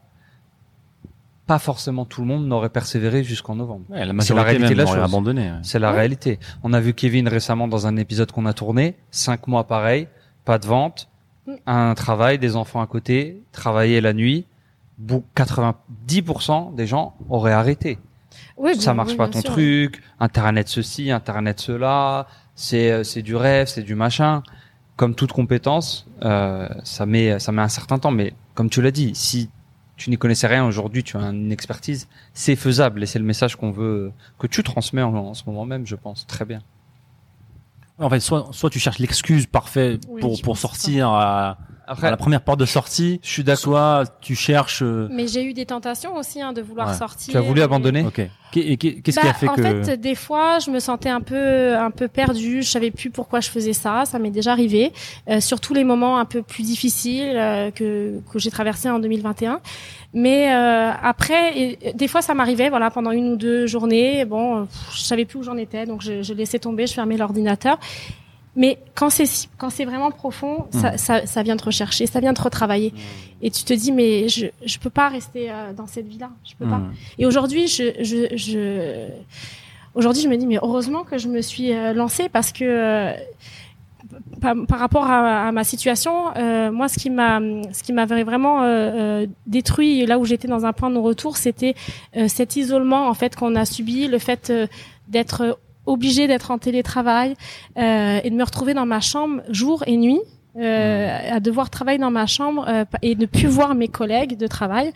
Pas 1.46 1.58
forcément 1.60 2.04
tout 2.04 2.22
le 2.22 2.26
monde 2.26 2.46
n'aurait 2.48 2.70
persévéré 2.70 3.22
jusqu'en 3.22 3.54
novembre. 3.54 3.84
Ouais, 3.88 4.04
la 4.04 4.20
C'est 4.20 4.34
la 4.34 4.42
réalité 4.42 4.64
même 4.64 4.72
de 4.72 4.78
la 4.78 4.84
aurait 4.84 4.94
chose. 5.00 5.04
abandonné. 5.04 5.42
ouais. 5.50 5.58
C'est 5.62 5.78
la 5.78 5.90
Ouais. 5.92 5.98
réalité. 5.98 6.40
On 6.64 6.72
a 6.72 6.80
vu 6.80 6.92
Kevin 6.92 7.28
récemment 7.28 7.68
dans 7.68 7.86
un 7.86 7.96
épisode 7.96 8.32
qu'on 8.32 8.46
a 8.46 8.52
tourné, 8.52 8.96
cinq 9.12 9.46
mois 9.46 9.64
pareil, 9.64 10.08
pas 10.44 10.58
de 10.58 10.66
vente, 10.66 11.08
un 11.66 11.94
travail, 11.94 12.38
des 12.40 12.56
enfants 12.56 12.80
à 12.80 12.86
côté, 12.88 13.42
travailler 13.52 14.00
la 14.00 14.12
nuit. 14.12 14.46
Bou- 14.98 15.22
90% 15.36 16.74
des 16.74 16.86
gens 16.86 17.14
auraient 17.28 17.52
arrêté. 17.52 17.98
Oui, 18.56 18.74
ça 18.74 18.90
bien- 18.92 18.94
marche 18.94 19.10
oui, 19.12 19.16
pas 19.16 19.28
ton 19.28 19.40
sûr. 19.40 19.50
truc, 19.52 20.02
internet 20.18 20.68
ceci, 20.68 21.10
internet 21.10 21.60
cela, 21.60 22.26
c'est 22.54 22.90
euh, 22.90 23.04
c'est 23.04 23.22
du 23.22 23.36
rêve, 23.36 23.66
c'est 23.68 23.82
du 23.82 23.94
machin. 23.94 24.42
Comme 24.97 25.14
toute 25.14 25.32
compétence, 25.32 26.07
euh, 26.22 26.68
ça 26.84 27.05
met 27.05 27.38
ça 27.38 27.53
met 27.53 27.62
un 27.62 27.68
certain 27.68 27.99
temps, 27.99 28.11
mais 28.11 28.32
comme 28.55 28.70
tu 28.70 28.80
l'as 28.80 28.90
dit, 28.90 29.14
si 29.14 29.51
tu 29.97 30.11
n'y 30.11 30.16
connaissais 30.16 30.47
rien 30.47 30.64
aujourd'hui, 30.64 31.03
tu 31.03 31.16
as 31.16 31.20
une 31.20 31.53
expertise, 31.53 32.09
c'est 32.34 32.57
faisable 32.57 33.03
et 33.03 33.07
c'est 33.07 33.18
le 33.18 33.24
message 33.24 33.57
qu'on 33.57 33.70
veut 33.70 34.12
que 34.38 34.47
tu 34.47 34.62
transmets 34.62 35.03
en, 35.03 35.14
en 35.14 35.34
ce 35.34 35.44
moment 35.47 35.64
même, 35.64 35.86
je 35.86 35.97
pense. 35.97 36.26
Très 36.26 36.44
bien. 36.44 36.61
En 37.99 38.11
fait, 38.11 38.20
soit, 38.20 38.49
soit 38.53 38.68
tu 38.68 38.78
cherches 38.78 38.99
l'excuse 38.99 39.47
parfaite 39.47 40.03
Oui, 40.09 40.20
pour, 40.20 40.40
pour 40.42 40.59
sortir 40.59 41.09
à, 41.09 41.59
Après, 41.89 42.09
à 42.09 42.11
la 42.11 42.16
première 42.16 42.41
porte 42.43 42.59
de 42.61 42.64
sortie, 42.66 43.20
je 43.22 43.28
suis 43.30 43.45
d'accord. 43.45 43.61
soit 43.62 44.05
tu 44.20 44.34
cherches. 44.34 44.82
euh, 44.82 45.09
Mais 45.11 45.28
j'ai 45.28 45.45
eu 45.45 45.53
des 45.53 45.66
tentations 45.66 46.16
aussi 46.16 46.43
hein, 46.43 46.53
de 46.53 46.61
vouloir 46.62 46.89
Ouais. 46.89 46.95
sortir. 46.95 47.32
Tu 47.32 47.37
as 47.39 47.41
voulu 47.41 47.61
et- 47.61 47.64
abandonner 47.64 48.03
Ok. 48.05 48.20
Et 48.59 48.76
Qu'est-ce 48.78 49.18
qui 49.20 49.24
Bah, 49.26 49.30
a 49.30 49.34
fait 49.34 49.49
en 49.49 49.55
que 49.55 49.62
fait, 49.62 49.97
des 50.01 50.14
fois, 50.14 50.59
je 50.61 50.70
me 50.70 50.78
sentais 50.80 51.11
un 51.11 51.20
peu, 51.20 51.76
un 51.76 51.91
peu 51.91 52.09
perdue. 52.09 52.62
Je 52.62 52.68
savais 52.70 52.91
plus 52.91 53.11
pourquoi 53.11 53.41
je 53.41 53.51
faisais 53.51 53.74
ça. 53.74 54.05
Ça 54.07 54.18
m'est 54.18 54.30
déjà 54.30 54.53
arrivé, 54.53 54.93
euh, 55.28 55.41
surtout 55.41 55.74
les 55.74 55.84
moments 55.84 56.18
un 56.18 56.24
peu 56.24 56.41
plus 56.43 56.62
difficiles 56.62 57.34
euh, 57.37 57.70
que 57.70 58.20
que 58.32 58.39
j'ai 58.39 58.51
traversés 58.51 58.89
en 58.89 58.99
2021. 58.99 59.61
Mais 60.14 60.55
euh, 60.55 60.91
après, 61.03 61.59
et- 61.59 61.93
des 61.93 62.09
fois, 62.09 62.22
ça 62.22 62.32
m'arrivait, 62.32 62.70
voilà, 62.70 62.91
pendant 62.91 63.11
une 63.11 63.32
ou 63.32 63.37
deux 63.37 63.66
journées. 63.66 64.24
Bon, 64.24 64.57
euh, 64.57 64.64
pff, 64.64 64.97
je 64.97 65.01
savais 65.03 65.26
plus 65.26 65.41
où 65.41 65.43
j'en 65.43 65.57
étais, 65.59 65.84
donc 65.84 66.01
je, 66.01 66.22
je 66.22 66.32
laissais 66.32 66.59
tomber, 66.59 66.87
je 66.87 66.95
fermais 66.95 67.18
l'ordinateur. 67.18 67.78
Mais 68.57 68.78
quand 68.94 69.11
c'est 69.11 69.26
quand 69.59 69.70
c'est 69.70 69.84
vraiment 69.84 70.11
profond, 70.11 70.66
Mmh. 70.72 70.80
ça, 70.80 70.96
ça, 70.96 71.26
ça 71.26 71.42
vient 71.42 71.57
te 71.57 71.64
rechercher, 71.64 72.07
ça 72.07 72.20
vient 72.20 72.34
te 72.34 72.42
retravailler, 72.42 72.92
et 73.42 73.50
tu 73.50 73.62
te 73.64 73.72
dis 73.74 73.92
mais 73.92 74.28
je 74.28 74.46
je 74.64 74.78
peux 74.78 74.90
pas 74.90 75.09
rester 75.09 75.50
euh, 75.50 75.72
dans 75.74 75.86
cette 75.86 76.09
vie-là, 76.09 76.30
je 76.44 76.54
peux 76.59 76.66
pas. 76.66 76.78
Hmm. 76.78 76.92
Et 77.18 77.26
aujourd'hui, 77.26 77.66
je, 77.68 77.92
je, 78.00 78.34
je, 78.36 79.09
aujourd'hui, 79.94 80.22
je 80.22 80.28
me 80.28 80.36
dis, 80.36 80.46
mais 80.46 80.59
heureusement 80.62 81.04
que 81.04 81.18
je 81.18 81.28
me 81.28 81.42
suis 81.42 81.72
euh, 81.72 81.92
lancée 81.92 82.28
parce 82.28 82.50
que 82.52 82.64
euh, 82.64 83.12
par, 84.40 84.54
par 84.68 84.78
rapport 84.78 85.07
à, 85.11 85.48
à 85.48 85.52
ma 85.52 85.64
situation, 85.64 86.34
euh, 86.36 86.70
moi, 86.72 86.88
ce 86.88 86.98
qui 86.98 87.11
m'a, 87.11 87.40
ce 87.72 87.82
qui 87.82 87.92
m'avait 87.92 88.22
vraiment 88.24 88.62
euh, 88.62 89.26
détruit, 89.46 90.07
là 90.07 90.18
où 90.18 90.24
j'étais 90.24 90.48
dans 90.48 90.64
un 90.64 90.72
point 90.72 90.88
de 90.90 90.94
non-retour, 90.94 91.36
c'était 91.36 91.74
euh, 92.16 92.28
cet 92.28 92.57
isolement 92.57 93.09
en 93.09 93.14
fait 93.14 93.36
qu'on 93.36 93.54
a 93.54 93.64
subi, 93.64 94.09
le 94.09 94.18
fait 94.18 94.52
d'être 95.09 95.59
obligé 95.87 96.26
d'être 96.26 96.51
en 96.51 96.59
télétravail 96.59 97.34
euh, 97.78 98.20
et 98.22 98.30
de 98.30 98.34
me 98.34 98.45
retrouver 98.45 98.74
dans 98.74 98.87
ma 98.87 99.01
chambre 99.01 99.43
jour 99.49 99.82
et 99.87 99.97
nuit. 99.97 100.20
euh, 100.59 101.37
à 101.37 101.39
devoir 101.39 101.68
travailler 101.68 101.99
dans 101.99 102.11
ma 102.11 102.24
chambre 102.26 102.64
euh, 102.66 102.84
et 103.03 103.14
ne 103.14 103.26
plus 103.26 103.47
voir 103.47 103.74
mes 103.74 103.89
collègues 103.89 104.39
de 104.39 104.47
travail. 104.47 104.91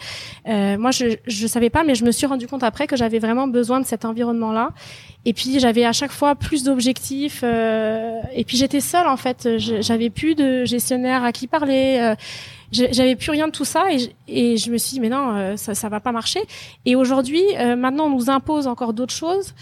Euh, 0.49 0.79
moi, 0.79 0.91
je 0.91 1.17
je 1.27 1.47
savais 1.47 1.69
pas, 1.69 1.85
mais 1.85 1.95
je 1.95 2.05
me 2.07 2.13
suis 2.13 2.27
rendu 2.27 2.47
compte 2.47 2.63
après 2.63 2.87
que 2.87 2.97
j'avais 2.97 3.19
vraiment 3.19 3.47
besoin 3.47 3.79
de 3.79 3.85
cet 3.85 4.07
environnement-là. 4.07 4.71
Et 5.27 5.35
puis 5.35 5.61
j'avais 5.61 5.85
à 5.85 5.93
chaque 5.93 6.13
fois 6.13 6.35
plus 6.35 6.65
d'objectifs. 6.65 7.43
euh, 7.45 8.21
et 8.35 8.45
puis 8.45 8.57
j'étais 8.57 8.81
seule 8.81 9.07
en 9.07 9.19
fait. 9.19 9.49
J'avais 9.59 10.09
plus 10.09 10.35
de 10.35 10.65
gestionnaire 10.65 11.25
à 11.25 11.31
qui 11.33 11.47
parler. 11.47 11.99
euh, 12.01 12.15
j'avais 12.73 13.17
plus 13.17 13.31
rien 13.33 13.47
de 13.49 13.53
tout 13.53 13.67
ça 13.67 13.93
et 13.93 13.99
je, 13.99 14.09
et 14.29 14.57
je 14.57 14.71
me 14.71 14.79
suis 14.79 14.93
dit 14.95 15.01
mais 15.01 15.09
non 15.09 15.35
euh, 15.35 15.57
ça 15.57 15.75
ça 15.75 15.89
va 15.89 15.99
pas 15.99 16.13
marcher 16.13 16.39
et 16.87 16.95
aujourd'hui 16.95 17.43
maintenant 17.77 18.05
on 18.07 18.11
nous 18.17 18.31
impose 18.31 18.69
encore 18.69 18.93
d'autres 18.93 19.13
choses 19.13 19.55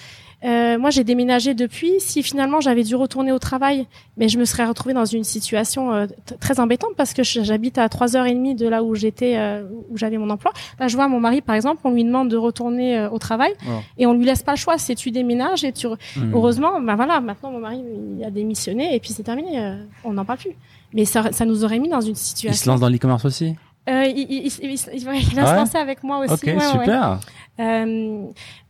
euh, 0.44 0.78
moi 0.78 0.90
j'ai 0.90 1.02
déménagé 1.04 1.54
depuis. 1.54 1.94
Si 1.98 2.22
finalement 2.22 2.60
j'avais 2.60 2.84
dû 2.84 2.94
retourner 2.94 3.32
au 3.32 3.38
travail 3.40 3.86
mais 4.16 4.28
je 4.28 4.38
me 4.38 4.44
serais 4.44 4.64
retrouvée 4.66 4.94
dans 4.94 5.04
une 5.04 5.24
situation 5.24 5.92
euh, 5.92 6.06
très 6.40 6.60
embêtante 6.60 6.90
parce 6.96 7.12
que 7.12 7.22
j'habite 7.24 7.76
à 7.78 7.88
trois 7.88 8.16
heures 8.16 8.26
et 8.26 8.34
demie 8.34 8.54
de 8.54 8.68
là 8.68 8.82
où 8.84 8.94
j'étais 8.94 9.36
euh, 9.36 9.64
où 9.90 9.96
j'avais 9.96 10.16
mon 10.18 10.30
emploi. 10.30 10.52
Là 10.78 10.86
je 10.88 10.94
vois 10.96 11.08
mon 11.08 11.18
mari 11.20 11.40
par 11.40 11.56
exemple 11.56 11.80
on 11.84 11.90
lui 11.90 12.04
demande 12.04 12.28
de 12.30 12.36
retourner 12.36 12.96
euh, 12.98 13.10
au 13.10 13.18
travail 13.18 13.52
Ouais. 13.66 13.80
et 13.98 14.06
on 14.06 14.12
lui 14.12 14.24
laisse 14.24 14.42
pas 14.42 14.52
le 14.52 14.58
choix. 14.58 14.78
C'est 14.78 14.94
tu 14.94 15.10
déménages 15.10 15.64
et 15.64 15.72
tu 15.72 15.88
Hmm. 16.16 16.32
heureusement 16.34 16.80
bah 16.80 16.94
voilà 16.96 17.20
maintenant 17.20 17.50
mon 17.50 17.60
mari 17.60 17.82
il 18.18 18.22
a 18.24 18.30
démissionné 18.30 18.94
et 18.94 19.00
puis 19.00 19.12
c'est 19.12 19.22
terminé 19.22 19.58
euh, 19.58 19.76
on 20.04 20.12
n'en 20.12 20.24
parle 20.24 20.38
plus. 20.38 20.52
Mais 20.94 21.04
ça, 21.04 21.32
ça 21.32 21.44
nous 21.44 21.64
aurait 21.64 21.78
mis 21.78 21.88
dans 21.88 22.00
une 22.00 22.12
Il 22.12 22.16
se 22.16 22.24
situation 22.24 22.72
lance 22.72 22.80
dans 22.80 22.88
l'e-commerce 22.88 23.24
aussi? 23.24 23.56
Euh, 23.88 24.04
il, 24.04 24.30
il, 24.30 24.52
il, 24.62 24.70
va 24.70 24.76
se 24.76 24.90
Ah 25.38 25.50
ouais 25.52 25.56
lancer 25.56 25.78
avec 25.78 26.02
moi 26.04 26.18
aussi. 26.18 26.34
Ok, 26.34 26.42
ouais, 26.46 26.52
ouais, 26.54 26.58
ouais. 26.58 26.70
super. 26.80 27.20
Euh, 27.60 28.24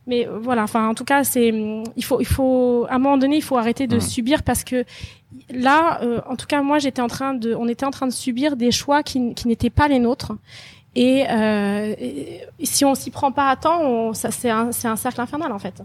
mais 0.07 0.27
voilà, 0.41 0.63
enfin, 0.63 0.87
en 0.89 0.93
tout 0.95 1.03
cas, 1.05 1.23
c'est, 1.23 1.49
il 1.95 2.03
faut, 2.03 2.19
il 2.21 2.25
faut, 2.25 2.87
à 2.89 2.95
un 2.95 2.99
moment 2.99 3.17
donné, 3.17 3.35
il 3.37 3.43
faut 3.43 3.57
arrêter 3.57 3.85
de 3.85 3.97
Mm. 3.97 4.01
subir 4.01 4.43
parce 4.43 4.63
que 4.63 4.85
là, 5.51 5.99
euh, 6.01 6.21
en 6.27 6.35
tout 6.35 6.47
cas, 6.47 6.61
moi, 6.63 6.79
j'étais 6.79 7.01
en 7.01 7.07
train 7.07 7.33
de, 7.35 7.53
on 7.53 7.67
était 7.67 7.85
en 7.85 7.91
train 7.91 8.07
de 8.07 8.11
subir 8.13 8.55
des 8.55 8.71
choix 8.71 9.03
qui, 9.03 9.33
qui 9.35 9.47
n'étaient 9.47 9.69
pas 9.69 9.87
les 9.87 9.99
nôtres. 9.99 10.31
Et, 10.95 11.19
et 11.21 12.65
si 12.65 12.83
on 12.83 12.95
s'y 12.95 13.11
prend 13.11 13.31
pas 13.31 13.49
à 13.49 13.55
temps, 13.55 13.81
on, 13.81 14.13
ça, 14.13 14.31
c'est 14.31 14.49
un, 14.49 14.71
c'est 14.71 14.87
un 14.87 14.95
cercle 14.95 15.21
infernal 15.21 15.51
en 15.51 15.59
fait. 15.59 15.81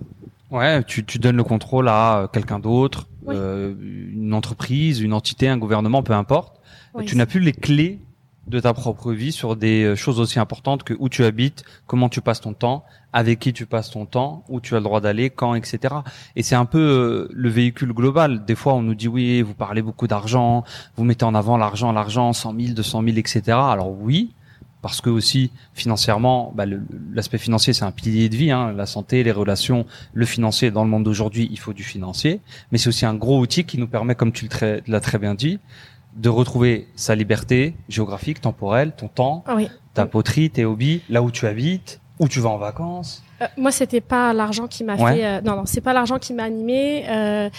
Ouais, 0.51 0.83
tu, 0.85 1.05
tu 1.05 1.19
donnes 1.19 1.37
le 1.37 1.45
contrôle 1.45 1.89
à 1.89 2.29
quelqu'un 2.33 2.59
d'autre, 2.59 3.07
Oui. 3.27 3.35
une 3.37 4.33
entreprise, 4.33 5.01
une 5.01 5.13
entité, 5.13 5.49
un 5.49 5.59
gouvernement, 5.59 6.03
peu 6.03 6.13
importe. 6.15 6.59
Oui, 6.95 7.05
tu 7.05 7.17
n'as 7.17 7.27
plus 7.27 7.41
les 7.41 7.53
clés 7.53 7.99
de 8.47 8.61
ta 8.61 8.75
propre 8.75 9.13
vie 9.13 9.33
sur 9.33 9.57
des 9.57 9.85
euh, 9.85 9.97
choses 9.97 10.21
aussi 10.21 10.39
importantes 10.39 10.83
que 10.85 10.95
où 10.99 11.09
tu 11.09 11.25
habites, 11.25 11.65
comment 11.87 12.09
tu 12.09 12.21
passes 12.21 12.41
ton 12.41 12.53
temps, 12.53 12.85
avec 13.13 13.39
qui 13.39 13.53
tu 13.53 13.67
passes 13.67 13.91
ton 13.91 14.07
temps, 14.07 14.45
où 14.49 14.61
tu 14.61 14.75
as 14.75 14.79
le 14.79 14.85
droit 14.85 15.01
d'aller, 15.01 15.31
quand, 15.31 15.55
etc. 15.55 15.95
Et 16.37 16.43
c'est 16.43 16.55
un 16.55 16.65
peu 16.67 16.79
euh, 16.79 17.29
le 17.33 17.49
véhicule 17.49 17.93
global. 17.93 18.45
Des 18.45 18.55
fois, 18.55 18.75
on 18.75 18.83
nous 18.83 18.95
dit 18.95 19.09
oui, 19.09 19.43
vous 19.43 19.55
parlez 19.55 19.83
beaucoup 19.83 20.07
d'argent, 20.07 20.65
vous 20.97 21.05
mettez 21.05 21.25
en 21.25 21.35
avant 21.35 21.57
l'argent, 21.57 21.93
l'argent, 21.93 22.33
100 22.33 22.55
000, 22.59 22.75
200 22.75 23.03
000, 23.05 23.17
etc. 23.17 23.43
Alors 23.49 23.91
oui, 23.91 24.33
parce 24.85 25.01
que 25.01 25.09
aussi 25.09 25.51
financièrement, 25.73 26.53
bah, 26.55 26.67
l'aspect 27.11 27.39
financier 27.39 27.73
c'est 27.73 27.87
un 27.87 27.91
pilier 27.91 28.29
de 28.29 28.37
vie, 28.37 28.51
hein, 28.51 28.71
la 28.73 28.85
santé, 28.85 29.25
les 29.25 29.33
relations, 29.33 29.87
le 30.13 30.27
financier 30.27 30.71
dans 30.71 30.85
le 30.85 30.91
monde 30.91 31.05
d'aujourd'hui, 31.05 31.49
il 31.51 31.59
faut 31.59 31.73
du 31.73 31.83
financier, 31.83 32.43
mais 32.71 32.77
c'est 32.77 32.89
aussi 32.89 33.07
un 33.07 33.15
gros 33.15 33.39
outil 33.41 33.65
qui 33.65 33.79
nous 33.79 33.87
permet, 33.87 34.15
comme 34.15 34.31
tu 34.31 34.47
l'as 34.87 35.01
très 35.01 35.19
bien 35.19 35.35
dit, 35.35 35.59
de 36.17 36.29
retrouver 36.29 36.87
sa 36.97 37.15
liberté 37.15 37.75
géographique, 37.89 38.41
temporelle, 38.41 38.93
ton 38.97 39.09
temps, 39.09 39.45
oui. 39.55 39.69
ta 39.95 40.07
poterie, 40.07 40.51
tes 40.51 40.65
hobbies, 40.65 41.03
là 41.09 41.23
où 41.23 41.31
tu 41.31 41.47
habites, 41.47 42.01
où 42.21 42.29
tu 42.29 42.41
vas 42.41 42.51
en 42.51 42.59
vacances. 42.59 43.23
Euh, 43.43 43.47
moi, 43.57 43.73
c'était 43.73 44.01
pas 44.01 44.33
l'argent 44.33 44.69
qui 44.69 44.85
m'a 44.85 44.95
Ouais. 44.95 45.17
fait. 45.17 45.25
euh, 45.27 45.41
non, 45.41 45.57
non, 45.57 45.63
c'est 45.67 45.81
pas 45.81 45.93
l'argent 45.93 46.19
qui 46.21 46.33
m'a 46.33 46.45
animé. 46.45 47.05
Euh, 47.09 47.51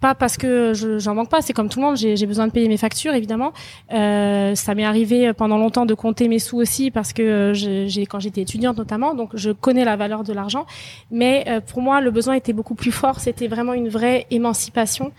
pas 0.00 0.14
parce 0.14 0.36
que 0.36 0.72
je- 0.74 0.98
j'en 0.98 1.14
manque 1.14 1.28
pas. 1.30 1.42
C'est 1.42 1.52
comme 1.52 1.68
tout 1.68 1.80
le 1.80 1.86
monde. 1.86 1.96
J'ai 1.96 2.26
besoin 2.26 2.46
de 2.48 2.52
payer 2.52 2.68
mes 2.68 2.76
factures, 2.76 3.14
évidemment. 3.14 3.52
Ça 3.90 4.74
m'est 4.74 4.84
arrivé 4.84 5.32
pendant 5.32 5.58
longtemps 5.58 5.86
de 5.86 5.94
compter 5.94 6.26
mes 6.28 6.38
sous 6.40 6.56
aussi 6.58 6.90
parce 6.90 7.12
que 7.12 7.52
j'ai 7.54 8.06
quand 8.06 8.18
j'étais 8.20 8.40
étudiante 8.42 8.76
notamment. 8.78 9.14
Donc, 9.14 9.30
je 9.34 9.50
connais 9.52 9.84
la 9.84 9.96
valeur 9.96 10.24
de 10.24 10.32
l'argent. 10.32 10.66
Mais 11.12 11.44
pour 11.68 11.82
moi, 11.82 12.00
le 12.00 12.10
besoin 12.10 12.34
était 12.34 12.52
beaucoup 12.52 12.74
plus 12.74 12.90
fort. 12.92 13.20
C'était 13.20 13.46
vraiment 13.48 13.74
une 13.74 13.88
vraie 13.88 14.26
émancipation. 14.32 15.12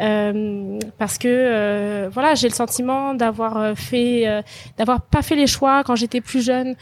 Euh, 0.00 0.78
parce 0.98 1.18
que 1.18 1.28
euh, 1.28 2.08
voilà, 2.12 2.34
j'ai 2.34 2.48
le 2.48 2.54
sentiment 2.54 3.14
d'avoir 3.14 3.56
euh, 3.58 3.74
fait, 3.74 4.26
euh, 4.26 4.42
d'avoir 4.78 5.02
pas 5.02 5.22
fait 5.22 5.36
les 5.36 5.46
choix 5.46 5.84
quand 5.84 5.94
j'étais 5.94 6.20
plus 6.20 6.44
jeune 6.44 6.74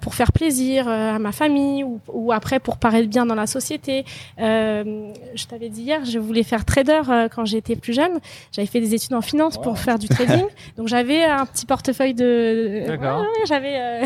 pour 0.00 0.14
faire 0.14 0.32
plaisir 0.32 0.88
à 0.88 1.18
ma 1.18 1.32
famille 1.32 1.84
ou, 1.84 2.00
ou 2.08 2.32
après 2.32 2.60
pour 2.60 2.78
paraître 2.78 3.08
bien 3.08 3.26
dans 3.26 3.34
la 3.34 3.46
société. 3.46 4.04
Je 4.38 5.46
t'avais 5.48 5.68
dit 5.68 5.82
hier, 5.82 6.04
je 6.04 6.18
voulais 6.18 6.42
faire 6.42 6.64
trader 6.64 7.00
quand 7.34 7.44
j'étais 7.44 7.76
plus 7.76 7.92
jeune. 7.92 8.18
J'avais 8.52 8.66
fait 8.66 8.80
des 8.80 8.94
études 8.94 9.14
en 9.14 9.20
finance 9.20 9.58
pour 9.58 9.78
faire 9.78 9.98
du 9.98 10.08
trading, 10.08 10.46
donc 10.76 10.88
j'avais 10.88 11.24
un 11.24 11.46
petit 11.46 11.66
portefeuille 11.66 12.14
de. 12.14 12.84
D'accord. 12.86 13.20
Ouais, 13.20 13.26
ouais, 13.26 13.46
j'avais. 13.46 14.02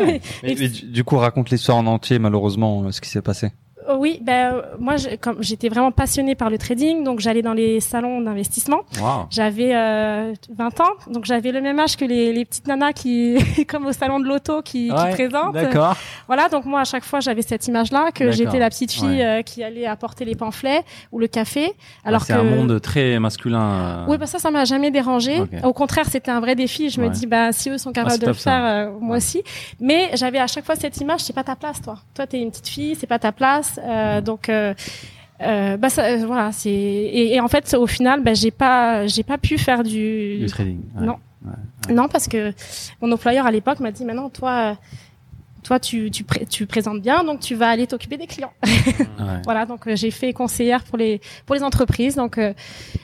Mais, 0.42 0.54
mais 0.58 0.68
du, 0.68 1.04
coup, 1.04 1.16
raconte 1.16 1.50
l'histoire 1.50 1.78
en 1.78 1.86
entier, 1.86 2.18
malheureusement, 2.18 2.90
ce 2.90 3.00
qui 3.00 3.08
s'est 3.08 3.22
passé. 3.22 3.50
Oh 3.92 3.96
oui, 3.98 4.18
ben 4.22 4.62
moi, 4.78 4.94
j'étais 5.40 5.68
vraiment 5.68 5.90
passionnée 5.90 6.34
par 6.34 6.50
le 6.50 6.58
trading, 6.58 7.02
donc 7.02 7.20
j'allais 7.20 7.42
dans 7.42 7.52
les 7.54 7.80
salons 7.80 8.20
d'investissement. 8.20 8.80
Wow. 9.00 9.26
J'avais 9.30 9.74
euh, 9.74 10.32
20 10.56 10.80
ans, 10.80 10.84
donc 11.08 11.24
j'avais 11.24 11.50
le 11.52 11.60
même 11.60 11.78
âge 11.80 11.96
que 11.96 12.04
les, 12.04 12.32
les 12.32 12.44
petites 12.44 12.66
nanas 12.68 12.92
qui, 12.92 13.36
comme 13.68 13.86
au 13.86 13.92
salon 13.92 14.20
de 14.20 14.26
l'auto, 14.26 14.62
qui, 14.62 14.88
qui 14.88 14.92
Ouais, 14.92 15.10
présentent. 15.12 15.54
D'accord. 15.54 15.96
Voilà, 16.26 16.48
donc 16.48 16.64
moi 16.66 16.80
à 16.80 16.84
chaque 16.84 17.04
fois 17.04 17.20
j'avais 17.20 17.42
cette 17.42 17.66
image-là 17.66 18.10
que 18.12 18.30
j'étais 18.30 18.58
la 18.58 18.68
petite 18.68 18.92
fille 18.92 19.00
Ouais. 19.08 19.24
euh, 19.24 19.42
qui 19.42 19.64
allait 19.64 19.86
apporter 19.86 20.24
les 20.24 20.34
pamphlets 20.36 20.82
ou 21.10 21.18
le 21.18 21.26
café. 21.26 21.72
Alors 22.04 22.22
c'est 22.22 22.34
que 22.34 22.38
un 22.38 22.42
monde 22.44 22.80
très 22.80 23.18
masculin. 23.18 23.60
euh. 23.60 24.04
oui, 24.08 24.18
bah 24.18 24.26
ça, 24.26 24.38
ça 24.38 24.50
m'a 24.50 24.64
jamais 24.64 24.90
dérangé. 24.90 25.42
Au 25.64 25.72
contraire, 25.72 26.06
c'était 26.08 26.30
un 26.30 26.40
vrai 26.40 26.54
défi. 26.54 26.90
Je 26.90 27.00
me 27.00 27.08
dis, 27.08 27.26
bah 27.26 27.52
si 27.52 27.70
eux 27.70 27.78
sont 27.78 27.92
capables 27.92 28.12
c'est 28.12 28.20
de 28.22 28.26
le 28.26 28.32
faire, 28.34 28.64
euh, 28.64 28.90
moi 29.00 29.16
aussi. 29.16 29.42
Mais 29.80 30.10
j'avais 30.14 30.38
à 30.38 30.46
chaque 30.46 30.64
fois 30.64 30.76
cette 30.76 30.96
image, 30.98 31.20
c'est 31.20 31.32
pas 31.32 31.44
ta 31.44 31.56
place, 31.56 31.80
toi. 31.82 31.96
Toi, 32.14 32.26
t'es 32.26 32.40
une 32.40 32.50
petite 32.50 32.68
fille, 32.68 32.94
c'est 32.94 33.06
pas 33.06 33.18
ta 33.18 33.32
place. 33.32 33.79
Euh, 33.84 34.20
donc 34.20 34.48
euh, 34.48 34.74
euh, 35.42 35.76
bah 35.76 35.88
ça, 35.88 36.04
euh, 36.04 36.24
voilà, 36.26 36.52
c'est 36.52 36.70
et, 36.70 37.34
et 37.34 37.40
en 37.40 37.48
fait 37.48 37.74
au 37.74 37.86
final, 37.86 38.22
bah 38.22 38.34
j'ai 38.34 38.50
pas, 38.50 39.06
j'ai 39.06 39.22
pas 39.22 39.38
pu 39.38 39.56
faire 39.58 39.82
du, 39.82 40.38
Du 40.40 40.46
trading. 40.46 40.80
ouais. 40.98 41.06
Non. 41.06 41.16
non 41.88 42.08
parce 42.08 42.28
que 42.28 42.52
mon 43.00 43.10
employeur 43.12 43.46
à 43.46 43.50
l'époque 43.50 43.80
m'a 43.80 43.90
dit, 43.90 44.04
maintenant 44.04 44.28
toi. 44.28 44.76
Toi, 45.62 45.78
tu, 45.78 46.10
tu, 46.10 46.24
pré- 46.24 46.46
tu 46.46 46.66
présentes 46.66 47.00
bien, 47.02 47.22
donc 47.24 47.40
tu 47.40 47.54
vas 47.54 47.68
aller 47.68 47.86
t'occuper 47.86 48.16
des 48.16 48.26
clients. 48.26 48.52
Ouais. 49.20 49.42
Voilà, 49.44 49.66
donc 49.66 49.86
euh, 49.86 49.94
j'ai 49.96 50.10
fait 50.10 50.32
conseillère 50.32 50.82
pour 50.82 50.96
les 50.96 51.20
pour 51.44 51.54
les 51.54 51.62
entreprises, 51.62 52.16
donc 52.16 52.38
euh, 52.38 52.54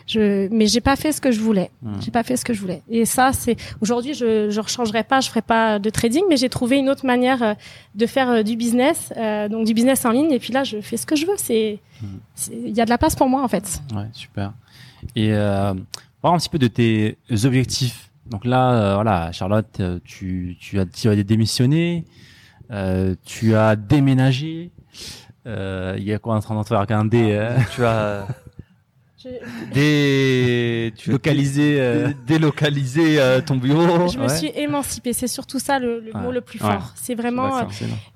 je 0.07 0.49
mais 0.51 0.67
j'ai 0.67 0.81
pas 0.81 0.97
fait 0.97 1.13
ce 1.13 1.21
que 1.21 1.31
je 1.31 1.41
voulais. 1.41 1.71
Hmm. 1.83 2.01
J'ai 2.01 2.11
pas 2.11 2.23
fait 2.23 2.37
ce 2.39 2.45
que 2.45 2.55
je 2.55 2.61
voulais. 2.61 2.83
Et 2.89 3.05
ça, 3.05 3.33
c'est 3.35 3.57
aujourd'hui, 3.83 4.15
je 4.15 4.49
je 4.51 4.61
rechangerai 4.61 5.05
pas, 5.05 5.21
je 5.21 5.29
ferai 5.29 5.43
pas 5.43 5.79
de 5.79 5.91
trading, 5.91 6.23
mais 6.31 6.39
j'ai 6.39 6.49
trouvé 6.49 6.79
une 6.79 6.89
autre 6.89 7.05
manière 7.05 7.43
euh, 7.43 7.55
de 7.95 8.07
faire 8.07 8.43
du 8.43 8.57
business, 8.57 9.13
donc 9.51 9.67
du 9.67 9.75
business 9.75 10.05
en 10.07 10.11
ligne. 10.11 10.33
Et 10.33 10.39
puis 10.39 10.53
là, 10.55 10.65
je 10.65 10.81
fais 10.81 10.97
ce 10.97 11.05
que 11.07 11.17
je 11.17 11.27
veux. 11.27 11.37
C'est 11.37 11.81
Hmm. 12.03 12.19
il 12.53 12.77
y 12.77 12.81
a 12.83 12.85
de 12.85 12.91
la 12.91 12.99
place 12.99 13.17
pour 13.17 13.27
moi 13.29 13.43
en 13.43 13.49
fait. 13.49 13.81
Ouais, 13.95 14.05
super. 14.13 14.53
Et 15.15 15.33
euh, 15.33 15.73
parle 16.21 16.35
un 16.35 16.39
petit 16.39 16.51
peu 16.51 16.59
de 16.59 16.67
tes 16.69 17.17
objectifs. 17.45 18.11
Donc 18.31 18.45
là, 18.45 18.95
voilà, 18.97 19.33
Charlotte, 19.33 19.81
tu, 20.05 20.57
tu 20.61 20.79
as, 20.79 20.85
démissionné, 21.25 22.05
tu 23.25 23.55
as 23.55 23.77
déménagé. 23.77 24.71
Euh, 25.47 25.95
Il 25.99 26.05
y 26.05 26.13
a 26.13 26.19
quoi 26.19 26.35
en 26.35 26.41
train 26.41 26.61
de 26.61 26.67
faire 26.67 26.85
un 26.91 27.05
D 27.05 27.29
euh, 27.33 27.57
Tu 27.75 27.85
as 27.85 28.27
dé... 29.73 30.93
tu 30.97 31.11
as 31.11 31.13
localisé 31.13 31.81
euh, 31.81 32.09
dé- 32.09 32.15
délocalisé 32.27 33.21
euh, 33.21 33.41
ton 33.41 33.57
bureau. 33.57 34.09
je 34.09 34.19
me 34.19 34.25
Ouais. 34.25 34.29
suis 34.37 34.51
émancipée. 34.55 35.13
C'est 35.13 35.27
surtout 35.29 35.59
ça 35.59 35.79
le, 35.79 36.01
le 36.01 36.15
Ouais. 36.15 36.21
mot 36.21 36.33
le 36.33 36.41
plus 36.41 36.61
Ouais. 36.63 36.71
fort. 36.71 36.93
C'est 36.95 37.15
vraiment 37.15 37.67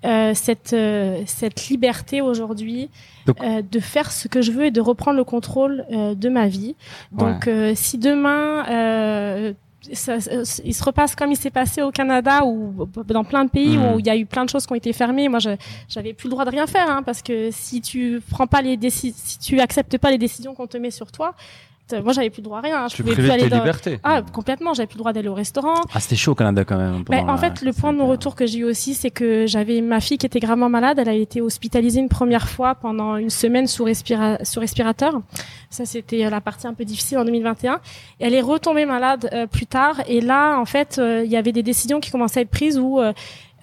euh, 0.05 0.32
cette 0.34 0.72
euh, 0.72 1.22
cette 1.26 1.66
liberté 1.68 2.20
aujourd'hui 2.20 2.90
Donc- 3.26 3.40
euh, 3.42 3.62
de 3.62 3.80
faire 3.80 4.11
ce 4.12 4.28
que 4.28 4.40
je 4.42 4.53
veux 4.53 4.66
et 4.66 4.70
de 4.70 4.80
reprendre 4.80 5.16
le 5.16 5.24
contrôle 5.24 5.84
euh, 5.92 6.14
de 6.14 6.28
ma 6.28 6.46
vie. 6.48 6.76
Donc 7.12 7.48
euh, 7.48 7.72
si 7.74 7.98
demain 7.98 8.64
euh, 8.70 9.53
ça- 9.93 10.16
il 10.64 10.74
se 10.74 10.85
repasse 10.85 11.14
comme 11.16 11.33
il 11.33 11.37
s'est 11.37 11.51
passé 11.51 11.83
au 11.83 11.91
Canada 11.91 12.45
ou 12.45 12.87
dans 13.07 13.24
plein 13.24 13.45
de 13.45 13.51
pays 13.51 13.76
Mhm. 13.76 13.95
où 13.95 13.99
il 13.99 14.07
y 14.07 14.11
a 14.11 14.16
eu 14.16 14.26
plein 14.26 14.45
de 14.45 14.51
choses 14.51 14.66
qui 14.66 14.72
ont 14.72 14.76
été 14.76 14.93
fermées. 14.93 15.28
Moi, 15.28 15.39
je 15.39 15.51
j'avais 15.89 16.12
plus 16.12 16.26
le 16.26 16.31
droit 16.33 16.45
de 16.45 16.51
rien 16.51 16.66
faire 16.66 16.89
hein, 16.91 17.03
parce 17.03 17.22
que 17.22 17.51
si 17.51 17.81
tu 17.81 18.20
prends 18.31 18.47
pas 18.47 18.62
les 18.62 18.76
déci- 18.76 19.14
si 19.16 19.39
tu 19.39 19.61
acceptes 19.61 19.97
pas 19.99 20.11
les 20.11 20.18
décisions 20.18 20.55
qu'on 20.55 20.66
te 20.66 20.76
met 20.76 20.91
sur 20.91 21.11
toi, 21.11 21.35
moi 22.03 22.12
j'avais 22.12 22.30
plus 22.30 22.41
le 22.41 22.45
droit 22.45 22.59
à 22.59 22.61
rien. 22.62 22.88
Je 22.88 22.97
Tu 22.97 23.03
pouvais 23.03 23.14
plus 23.14 23.30
aller 23.30 23.49
dans... 23.49 23.62
Ah 24.05 24.22
complètement, 24.22 24.74
j'avais 24.74 24.86
plus 24.86 24.97
le 24.97 25.01
droit 25.01 25.12
d'aller 25.12 25.28
au 25.28 25.34
restaurant. 25.34 25.74
Ah, 25.95 26.01
c'était 26.01 26.16
chaud 26.16 26.32
au 26.32 26.34
Canada 26.34 26.64
quand 26.64 26.76
même. 26.76 27.05
Pendant 27.05 27.22
en 27.22 27.26
la- 27.32 27.36
fait, 27.36 27.62
le 27.62 27.72
point 27.72 27.93
de 27.93 27.97
c'était- 27.97 28.05
non-retour 28.07 28.34
que 28.34 28.47
j'ai 28.47 28.59
eu 28.61 28.64
aussi, 28.64 28.95
c'est 28.95 29.11
que 29.11 29.47
j'avais 29.47 29.80
ma 29.80 30.01
fille 30.01 30.18
qui 30.18 30.26
était 30.26 30.41
gravement 30.41 30.68
malade. 30.68 30.99
Elle 30.99 31.09
a 31.09 31.14
été 31.14 31.41
hospitalisée 31.41 32.01
une 32.01 32.09
première 32.09 32.49
fois 32.49 32.74
pendant 32.74 33.16
une 33.16 33.30
semaine 33.30 33.66
sous, 33.66 33.84
respira- 33.84 34.45
sous 34.45 34.61
respirateur. 34.61 35.20
Ça, 35.70 35.84
c'était 35.86 36.24
euh, 36.24 36.30
la 36.30 36.41
partie 36.41 36.66
un 36.66 36.74
peu 36.74 36.84
difficile 36.84 37.18
en 37.18 37.24
2021. 37.24 37.80
Et 38.20 38.26
elle 38.26 38.34
est 38.34 38.41
retombée 38.41 38.86
malade 38.86 39.28
euh, 39.32 39.47
plus 39.47 39.66
tard. 39.66 40.01
Et 40.09 40.20
là, 40.20 40.59
en 40.59 40.64
fait, 40.64 40.97
euh, 40.99 41.22
il 41.24 41.30
y 41.30 41.36
avait 41.36 41.53
des 41.53 41.62
décisions 41.62 42.01
qui 42.01 42.11
commençaient 42.11 42.41
à 42.41 42.43
être 42.43 42.51
prises 42.51 42.78
où 42.78 43.01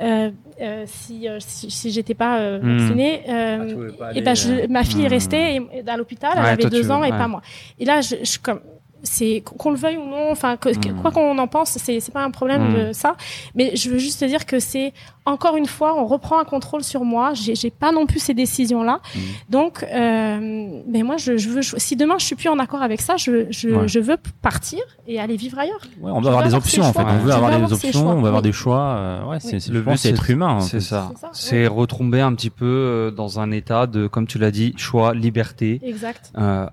euh, 0.01 0.31
euh, 0.61 0.83
si, 0.87 1.27
euh, 1.27 1.37
si, 1.39 1.69
si 1.71 1.91
j'étais 1.91 2.13
pas 2.13 2.39
euh, 2.39 2.59
Hmm. 2.59 2.77
vaccinée, 2.77 3.21
Ah, 3.27 3.31
euh, 3.31 3.67
tu 3.67 3.73
voulais 3.75 3.91
pas 3.93 4.05
et 4.05 4.09
aller, 4.11 4.21
ben 4.21 4.35
je, 4.35 4.67
ma 4.67 4.83
fille 4.83 5.03
est 5.03 5.07
hmm. 5.07 5.11
restée 5.11 5.55
et- 5.55 5.61
et 5.79 5.89
à 5.89 5.97
l'hôpital. 5.97 6.31
Elle 6.35 6.43
Ouais, 6.43 6.49
avait 6.49 6.61
toi, 6.61 6.69
tu 6.69 6.75
deux 6.77 6.91
ans 6.91 6.99
veux- 7.01 7.07
et 7.07 7.11
ouais. 7.11 7.17
pas 7.17 7.27
moi. 7.27 7.41
Et 7.79 7.85
là, 7.85 8.01
je, 8.01 8.15
je 8.23 8.37
comme 8.39 8.61
c'est 9.03 9.41
qu'on 9.45 9.71
le 9.71 9.77
veuille 9.77 9.97
ou 9.97 10.05
non, 10.07 10.31
enfin 10.31 10.57
que- 10.57 10.69
Hmm. 10.69 11.01
quoi 11.01 11.11
qu'on 11.11 11.37
en 11.37 11.47
pense, 11.47 11.71
c'est 11.77 11.99
c'est 11.99 12.11
pas 12.13 12.23
un 12.23 12.31
problème 12.31 12.73
de 12.73 12.93
ça. 12.93 13.15
Mais 13.55 13.75
je 13.75 13.89
veux 13.89 13.97
juste 13.97 14.19
te 14.19 14.25
dire 14.25 14.45
que 14.45 14.59
c'est 14.59 14.93
encore 15.25 15.57
une 15.57 15.65
fois, 15.65 15.93
on 16.01 16.05
reprend 16.05 16.39
un 16.39 16.45
contrôle 16.45 16.83
sur 16.83 17.03
moi. 17.03 17.33
J'ai 17.33 17.53
j'ai 17.55 17.69
pas 17.69 17.91
non 17.91 18.05
plus 18.05 18.19
ces 18.19 18.33
décisions 18.33 18.83
là. 18.83 19.01
Mhm. 19.15 19.21
Donc, 19.49 19.83
euh, 19.83 20.81
mais 20.87 21.03
moi, 21.03 21.17
je, 21.17 21.37
je 21.37 21.49
veux. 21.49 21.61
Si 21.61 21.95
demain 21.95 22.15
je 22.17 22.25
suis 22.25 22.35
plus 22.35 22.49
en 22.49 22.59
accord 22.59 22.81
avec 22.81 23.01
ça, 23.01 23.17
je 23.17 23.45
je, 23.49 23.69
Ouais. 23.69 23.87
je 23.87 23.99
veux 23.99 24.17
partir 24.41 24.79
et 25.07 25.19
aller 25.19 25.35
vivre 25.35 25.59
ailleurs. 25.59 25.81
Ouais, 26.01 26.11
on 26.11 26.21
veut 26.21 26.27
avoir 26.29 26.43
des 26.43 26.53
options 26.55 26.83
en 26.83 26.93
fait. 26.93 27.01
On 27.03 27.17
veut 27.17 27.31
avoir 27.31 27.51
des 27.59 27.73
options, 27.73 27.91
choix. 27.91 28.11
on 28.11 28.21
veut 28.21 28.27
avoir 28.27 28.35
Oui. 28.41 28.49
des 28.49 28.51
choix. 28.53 28.79
euh, 28.97 29.25
ouais, 29.25 29.39
c'est- 29.39 29.67
Le 29.69 29.81
but, 29.81 29.97
c'est 29.97 30.09
être 30.09 30.29
humain. 30.29 30.59
C'est 30.61 30.79
ça. 30.81 31.11
C'est 31.33 31.67
retomber 31.67 32.21
un 32.21 32.33
petit 32.33 32.49
peu 32.49 32.65
euh, 32.65 33.11
dans 33.11 33.39
un 33.39 33.51
état 33.51 33.85
de, 33.87 34.07
comme 34.07 34.27
tu 34.27 34.37
l'as 34.39 34.51
dit, 34.51 34.73
choix, 34.77 35.13
liberté. 35.13 35.79
Exact. 35.83 36.31
Euh, 36.37 36.67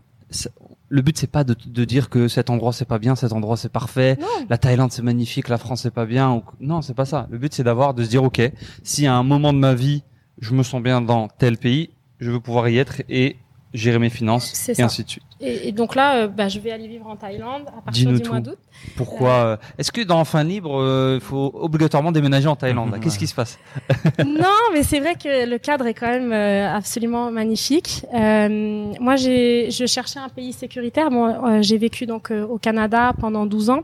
le 0.88 1.02
but 1.02 1.16
c'est 1.16 1.26
pas 1.30 1.44
de, 1.44 1.54
de 1.66 1.84
dire 1.84 2.08
que 2.10 2.28
cet 2.28 2.50
endroit 2.50 2.72
c'est 2.72 2.84
pas 2.84 2.98
bien, 2.98 3.16
cet 3.16 3.32
endroit 3.32 3.56
c'est 3.56 3.68
parfait, 3.72 4.16
Non. 4.20 4.26
la 4.48 4.58
Thaïlande 4.58 4.92
c'est 4.92 5.02
magnifique, 5.02 5.48
la 5.48 5.58
France 5.58 5.82
c'est 5.82 5.90
pas 5.90 6.06
bien. 6.06 6.32
Ou... 6.32 6.42
Non, 6.60 6.82
c'est 6.82 6.94
pas 6.94 7.04
ça. 7.06 7.26
Le 7.30 7.38
but 7.38 7.52
c'est 7.54 7.64
d'avoir 7.64 7.94
de 7.94 8.04
se 8.04 8.08
dire 8.10 8.22
ok, 8.22 8.40
si 8.82 9.06
à 9.06 9.14
un 9.14 9.22
moment 9.22 9.52
de 9.52 9.58
ma 9.58 9.74
vie 9.74 10.02
je 10.40 10.52
me 10.54 10.62
sens 10.62 10.82
bien 10.82 11.00
dans 11.00 11.28
tel 11.28 11.56
pays, 11.58 11.90
je 12.20 12.30
veux 12.30 12.40
pouvoir 12.40 12.68
y 12.68 12.78
être 12.78 13.02
et 13.08 13.36
gérer 13.74 13.98
mes 13.98 14.08
finances 14.08 14.68
et 14.70 14.74
ça. 14.74 14.84
ainsi 14.84 15.04
de 15.04 15.08
suite. 15.10 15.24
Et, 15.40 15.68
et 15.68 15.72
donc 15.72 15.94
là, 15.96 16.16
euh, 16.16 16.28
bah, 16.28 16.48
je 16.48 16.58
vais 16.60 16.70
aller 16.70 16.86
vivre 16.88 17.06
en 17.08 17.16
Thaïlande 17.16 17.64
à 17.76 17.82
partir 17.82 18.10
du 18.12 18.22
mois 18.28 18.38
tout. 18.38 18.50
d'août. 18.50 18.58
Pourquoi 18.96 19.30
euh, 19.30 19.56
Est-ce 19.78 19.90
que 19.92 20.00
dans 20.02 20.20
Enfin 20.20 20.44
Libre, 20.44 20.80
euh, 20.80 21.16
il 21.16 21.20
faut 21.20 21.50
obligatoirement 21.54 22.12
déménager 22.12 22.46
en 22.48 22.56
Thaïlande? 22.56 22.94
Qu'est-ce 23.02 23.14
Ouais. 23.14 23.18
qui 23.18 23.26
se 23.26 23.34
passe? 23.34 23.58
Non, 24.24 24.48
mais 24.72 24.82
c'est 24.84 25.00
vrai 25.00 25.14
que 25.16 25.46
le 25.48 25.58
cadre 25.58 25.86
est 25.86 25.94
quand 25.94 26.08
même 26.08 26.32
euh, 26.32 26.72
absolument 26.74 27.30
magnifique. 27.30 28.04
Euh, 28.14 28.92
moi, 29.00 29.16
j'ai, 29.16 29.70
je 29.70 29.86
cherchais 29.86 30.20
un 30.20 30.28
pays 30.28 30.52
sécuritaire. 30.52 31.10
Bon, 31.10 31.26
euh, 31.26 31.58
j'ai 31.62 31.76
vécu 31.78 32.06
donc 32.06 32.30
euh, 32.30 32.46
au 32.46 32.58
Canada 32.58 33.12
pendant 33.20 33.44
12 33.44 33.70
ans. 33.70 33.80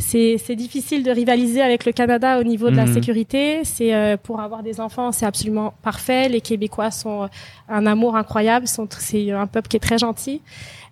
C'est 0.00 0.56
difficile 0.56 1.02
de 1.04 1.10
rivaliser 1.10 1.62
avec 1.62 1.84
le 1.84 1.92
Canada 1.92 2.40
au 2.40 2.42
niveau 2.42 2.70
de 2.70 2.76
la 2.76 2.86
Mhm. 2.86 2.94
sécurité. 2.94 3.60
C'est 3.64 3.94
euh, 3.94 4.16
pour 4.16 4.40
avoir 4.40 4.62
des 4.62 4.80
enfants, 4.80 5.12
c'est 5.12 5.26
absolument 5.26 5.74
parfait. 5.82 6.28
Les 6.28 6.40
Québécois 6.40 6.90
sont 6.90 7.24
euh, 7.24 7.26
un 7.68 7.86
amour 7.86 8.16
incroyable. 8.16 8.66
C'est 8.66 9.30
un 9.32 9.46
peuple 9.46 9.68
qui 9.68 9.76
est 9.76 9.80
très 9.80 9.98
gentil. 9.98 10.40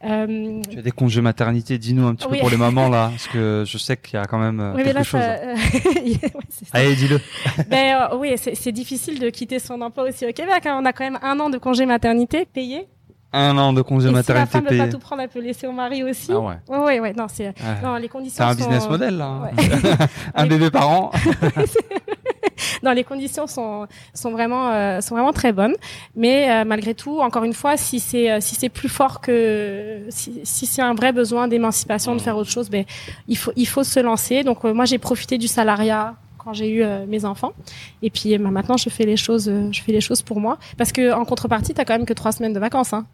Euh, 0.04 0.60
Tu 0.70 0.78
as 0.78 0.82
des 0.82 0.92
congés 0.92 1.20
maternité, 1.20 1.76
dis-nous 1.76 2.06
un 2.06 2.14
petit 2.14 2.26
Oui. 2.28 2.34
peu 2.36 2.40
pour 2.42 2.50
les 2.50 2.56
mamans 2.56 2.88
là, 2.88 3.08
parce 3.10 3.26
que 3.26 3.64
je 3.66 3.78
sais 3.78 3.96
qu'il 3.96 4.14
y 4.14 4.16
a 4.22 4.26
quand 4.26 4.38
même 4.38 4.60
euh, 4.60 4.70
oui, 4.76 4.82
mais 4.84 4.92
quelque 4.92 4.96
là, 4.98 5.02
chose. 5.02 5.20
ça, 5.20 5.30
euh, 5.30 5.56
ça. 6.50 6.66
Allez, 6.72 6.94
dis-le. 6.94 7.18
Ben, 7.68 7.96
euh, 8.12 8.16
oui, 8.16 8.32
c'est 8.36 8.54
c'est 8.54 8.70
difficile 8.70 9.18
de 9.18 9.28
quitter 9.30 9.58
son 9.58 9.80
emploi 9.80 10.04
aussi 10.08 10.24
au 10.24 10.32
Québec. 10.32 10.66
hein. 10.66 10.78
On 10.80 10.84
a 10.84 10.92
quand 10.92 11.02
même 11.04 11.18
un 11.22 11.40
an 11.40 11.50
de 11.50 11.58
congé 11.58 11.84
maternité 11.86 12.44
payé. 12.46 12.86
Un 13.32 13.58
an 13.58 13.72
de 13.74 13.82
congé 13.82 14.06
Et 14.06 14.08
si 14.08 14.12
la 14.14 14.18
maternité 14.20 14.50
femme 14.52 14.62
veut 14.64 14.68
payé. 14.70 14.80
pas 14.80 14.88
tout 14.88 14.98
prendre, 14.98 15.20
elle 15.22 15.28
peut 15.28 15.40
laisser 15.40 15.66
au 15.66 15.72
mari 15.72 16.02
aussi. 16.02 16.30
Ah 16.32 16.38
ouais. 16.38 16.54
Ouais, 16.68 16.78
ouais, 16.78 17.00
ouais. 17.00 17.12
Non, 17.12 17.26
c'est 17.28 17.48
Ouais. 17.48 17.54
non, 17.82 17.96
les 17.96 18.08
conditions. 18.08 18.36
C'est 18.42 18.50
un 18.50 18.52
sont, 18.52 18.56
business 18.70 18.88
model 18.88 19.18
là. 19.18 19.24
hein. 19.26 19.50
ouais. 19.56 20.06
un 20.34 20.46
bébé 20.46 20.70
par 20.70 20.88
an. 20.88 21.10
non, 22.82 22.92
les 22.92 23.04
conditions 23.04 23.46
sont 23.46 23.86
sont 24.14 24.30
vraiment 24.30 24.70
euh, 24.72 25.00
sont 25.00 25.14
vraiment 25.14 25.32
très 25.32 25.52
bonnes. 25.52 25.74
Mais 26.16 26.50
euh, 26.50 26.64
malgré 26.64 26.94
tout, 26.94 27.20
encore 27.20 27.44
une 27.44 27.52
fois, 27.52 27.76
si 27.76 28.00
c'est 28.00 28.30
euh, 28.30 28.40
si 28.40 28.54
c'est 28.54 28.68
plus 28.68 28.88
fort 28.88 29.20
que 29.20 30.00
si, 30.08 30.40
si 30.44 30.66
c'est 30.66 30.82
un 30.82 30.94
vrai 30.94 31.12
besoin 31.12 31.48
d'émancipation 31.48 32.14
de 32.14 32.20
faire 32.20 32.36
autre 32.36 32.50
chose, 32.50 32.70
ben 32.70 32.84
il 33.28 33.36
faut 33.36 33.52
il 33.56 33.66
faut 33.68 33.84
se 33.84 34.00
lancer. 34.00 34.42
Donc 34.42 34.64
euh, 34.64 34.72
moi 34.72 34.84
j'ai 34.86 34.98
profité 34.98 35.38
du 35.38 35.48
salariat 35.48 36.14
quand 36.48 36.54
j'ai 36.54 36.70
eu 36.70 36.82
euh, 36.82 37.04
mes 37.06 37.26
enfants 37.26 37.52
et 38.00 38.08
puis 38.08 38.38
bah, 38.38 38.50
maintenant 38.50 38.78
je 38.78 38.88
fais 38.88 39.04
les 39.04 39.18
choses 39.18 39.48
euh, 39.50 39.68
je 39.70 39.82
fais 39.82 39.92
les 39.92 40.00
choses 40.00 40.22
pour 40.22 40.40
moi 40.40 40.56
parce 40.78 40.92
que 40.92 41.12
en 41.12 41.26
contrepartie 41.26 41.74
t'as 41.74 41.84
quand 41.84 41.92
même 41.92 42.06
que 42.06 42.14
trois 42.14 42.32
semaines 42.32 42.54
de 42.54 42.58
vacances 42.58 42.94
hein. 42.94 43.04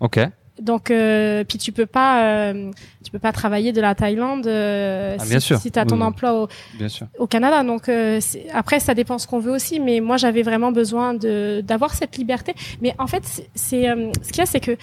Ok. 0.00 0.18
donc 0.60 0.90
euh, 0.90 1.44
puis 1.44 1.58
tu 1.58 1.70
peux 1.70 1.86
pas 1.86 2.24
euh, 2.24 2.72
tu 3.04 3.12
peux 3.12 3.20
pas 3.20 3.30
travailler 3.30 3.72
de 3.72 3.80
la 3.80 3.94
Thaïlande 3.94 4.48
euh, 4.48 5.16
Ah, 5.16 5.22
si, 5.22 5.30
bien 5.30 5.38
si 5.40 5.70
t'as 5.70 5.84
ton 5.84 5.94
Oui, 5.94 6.00
oui. 6.00 6.06
emploi 6.08 6.42
au, 6.42 6.48
Bien 6.76 6.88
sûr. 6.88 7.06
au 7.20 7.28
Canada. 7.28 7.62
Donc 7.62 7.88
après, 8.52 8.80
ça 8.80 8.92
dépend 8.94 9.18
ce 9.18 9.28
qu'on 9.28 9.38
veut 9.38 9.52
aussi. 9.52 9.78
Mais 9.78 10.00
moi, 10.00 10.16
j'avais 10.16 10.42
vraiment 10.42 10.72
besoin 10.72 11.14
de 11.14 11.60
d'avoir 11.64 11.94
cette 11.94 12.16
liberté. 12.16 12.52
Mais 12.82 12.94
en 12.98 13.06
fait, 13.06 13.22
c'est- 13.24 13.48
ce 13.54 14.30
qu'il 14.32 14.38
y 14.38 14.40
a, 14.42 14.46
c'est 14.46 14.58
que 14.58 14.76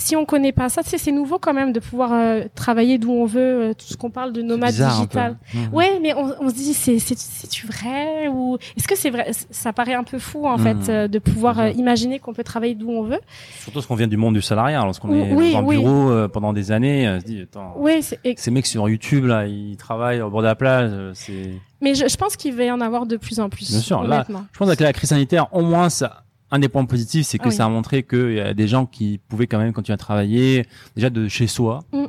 si 0.00 0.16
on 0.16 0.24
connaît 0.24 0.52
pas 0.52 0.68
ça, 0.70 0.80
c'est 0.84 1.12
nouveau 1.12 1.38
quand 1.38 1.52
même 1.52 1.72
de 1.72 1.78
pouvoir 1.80 2.12
euh, 2.12 2.44
travailler 2.54 2.96
d'où 2.98 3.10
on 3.12 3.26
veut. 3.26 3.40
euh, 3.40 3.74
tout 3.74 3.84
ce 3.86 3.96
qu'on 3.96 4.10
parle 4.10 4.32
de 4.32 4.40
nomade 4.42 4.72
digital. 4.72 5.36
Mhm. 5.54 5.68
Ouais, 5.74 5.98
mais 6.02 6.14
on, 6.14 6.32
on 6.40 6.48
se 6.48 6.54
dit, 6.54 6.72
c'est 6.74 6.98
c'est 6.98 7.66
vrai 7.66 8.28
ou 8.28 8.56
est-ce 8.76 8.88
que 8.88 8.96
c'est 8.96 9.10
vrai? 9.10 9.30
Ça 9.50 9.72
paraît 9.72 9.94
un 9.94 10.02
peu 10.04 10.18
fou 10.18 10.46
en 10.46 10.56
Mhm. 10.58 10.64
fait 10.84 10.92
euh, 10.92 11.08
de 11.08 11.18
pouvoir 11.18 11.68
imaginer 11.70 12.18
qu'on 12.18 12.32
peut 12.32 12.42
travailler 12.44 12.74
d'où 12.74 12.90
on 12.90 13.02
veut. 13.02 13.20
Surtout 13.58 13.72
parce 13.74 13.86
qu'on 13.86 13.94
vient 13.94 14.06
du 14.08 14.16
monde 14.16 14.34
du 14.34 14.42
salariat. 14.42 14.82
Lorsqu'on 14.84 15.12
est 15.14 15.32
Oui, 15.34 15.52
dans 15.52 15.58
un 15.58 15.64
oui. 15.64 15.76
bureau 15.76 16.28
pendant 16.28 16.52
des 16.52 16.72
années, 16.72 17.08
on 17.08 17.20
se 17.20 17.24
dit, 17.26 17.42
attends, 17.42 17.74
Oui, 17.76 18.02
ces 18.02 18.50
mecs 18.50 18.66
sur 18.66 18.88
YouTube, 18.88 19.26
là, 19.26 19.46
ils 19.46 19.76
travaillent 19.76 20.22
au 20.22 20.30
bord 20.30 20.40
de 20.40 20.46
la 20.46 20.54
plage. 20.54 20.90
C'est, 21.14 21.50
mais 21.82 21.94
je, 21.94 22.08
je 22.08 22.16
pense 22.16 22.36
qu'il 22.36 22.54
va 22.54 22.64
y 22.64 22.70
en 22.70 22.80
avoir 22.80 23.06
de 23.06 23.16
plus 23.16 23.38
en 23.40 23.48
plus. 23.50 23.70
Bien 23.70 23.80
sûr, 23.80 24.02
là, 24.02 24.24
je 24.28 24.32
pense 24.58 24.66
qu'avec 24.66 24.80
la 24.80 24.92
crise 24.92 25.10
sanitaire, 25.10 25.46
au 25.54 25.62
moins, 25.62 25.88
ça, 25.90 26.22
un 26.50 26.58
des 26.58 26.68
points 26.68 26.84
positifs, 26.84 27.26
c'est 27.26 27.38
que 27.38 27.48
oui. 27.48 27.54
ça 27.54 27.64
a 27.64 27.68
montré 27.68 28.02
qu'il 28.02 28.32
y 28.34 28.40
a 28.40 28.54
des 28.54 28.66
gens 28.68 28.86
qui 28.86 29.20
pouvaient 29.28 29.46
quand 29.46 29.58
même 29.58 29.72
continuer 29.72 29.94
à 29.94 29.98
travailler, 29.98 30.66
déjà 30.96 31.10
de 31.10 31.28
chez 31.28 31.46
soi. 31.46 31.80
Mm. 31.92 32.06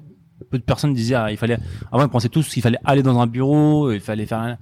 Peu 0.49 0.57
de 0.57 0.63
personnes 0.63 0.93
disaient, 0.93 1.15
ah, 1.15 1.31
il 1.31 1.37
fallait, 1.37 1.57
avant, 1.91 2.03
ils 2.03 2.09
pensaient 2.09 2.29
tous 2.29 2.47
qu'il 2.49 2.61
fallait 2.63 2.79
aller 2.83 3.03
dans 3.03 3.19
un 3.19 3.27
bureau, 3.27 3.91
il 3.91 3.99
fallait 3.99 4.25
faire 4.25 4.39
un- 4.39 4.57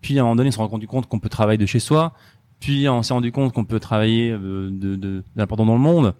puis 0.00 0.18
à 0.18 0.22
un 0.22 0.24
moment 0.24 0.36
donné, 0.36 0.48
ils 0.48 0.52
se 0.52 0.56
sont 0.56 0.66
rendus 0.66 0.86
compte 0.86 1.06
qu'on 1.06 1.18
peut 1.18 1.28
travailler 1.28 1.58
de 1.58 1.66
chez 1.66 1.80
soi. 1.80 2.12
Puis 2.60 2.88
on 2.88 3.02
s'est 3.02 3.12
rendu 3.12 3.32
compte 3.32 3.52
qu'on 3.52 3.64
peut 3.64 3.80
travailler 3.80 4.30
euh, 4.30 4.70
de, 4.70 4.96
de, 4.96 5.22
de 5.36 5.44
dans 5.44 5.64
le 5.74 5.78
monde. 5.78 6.14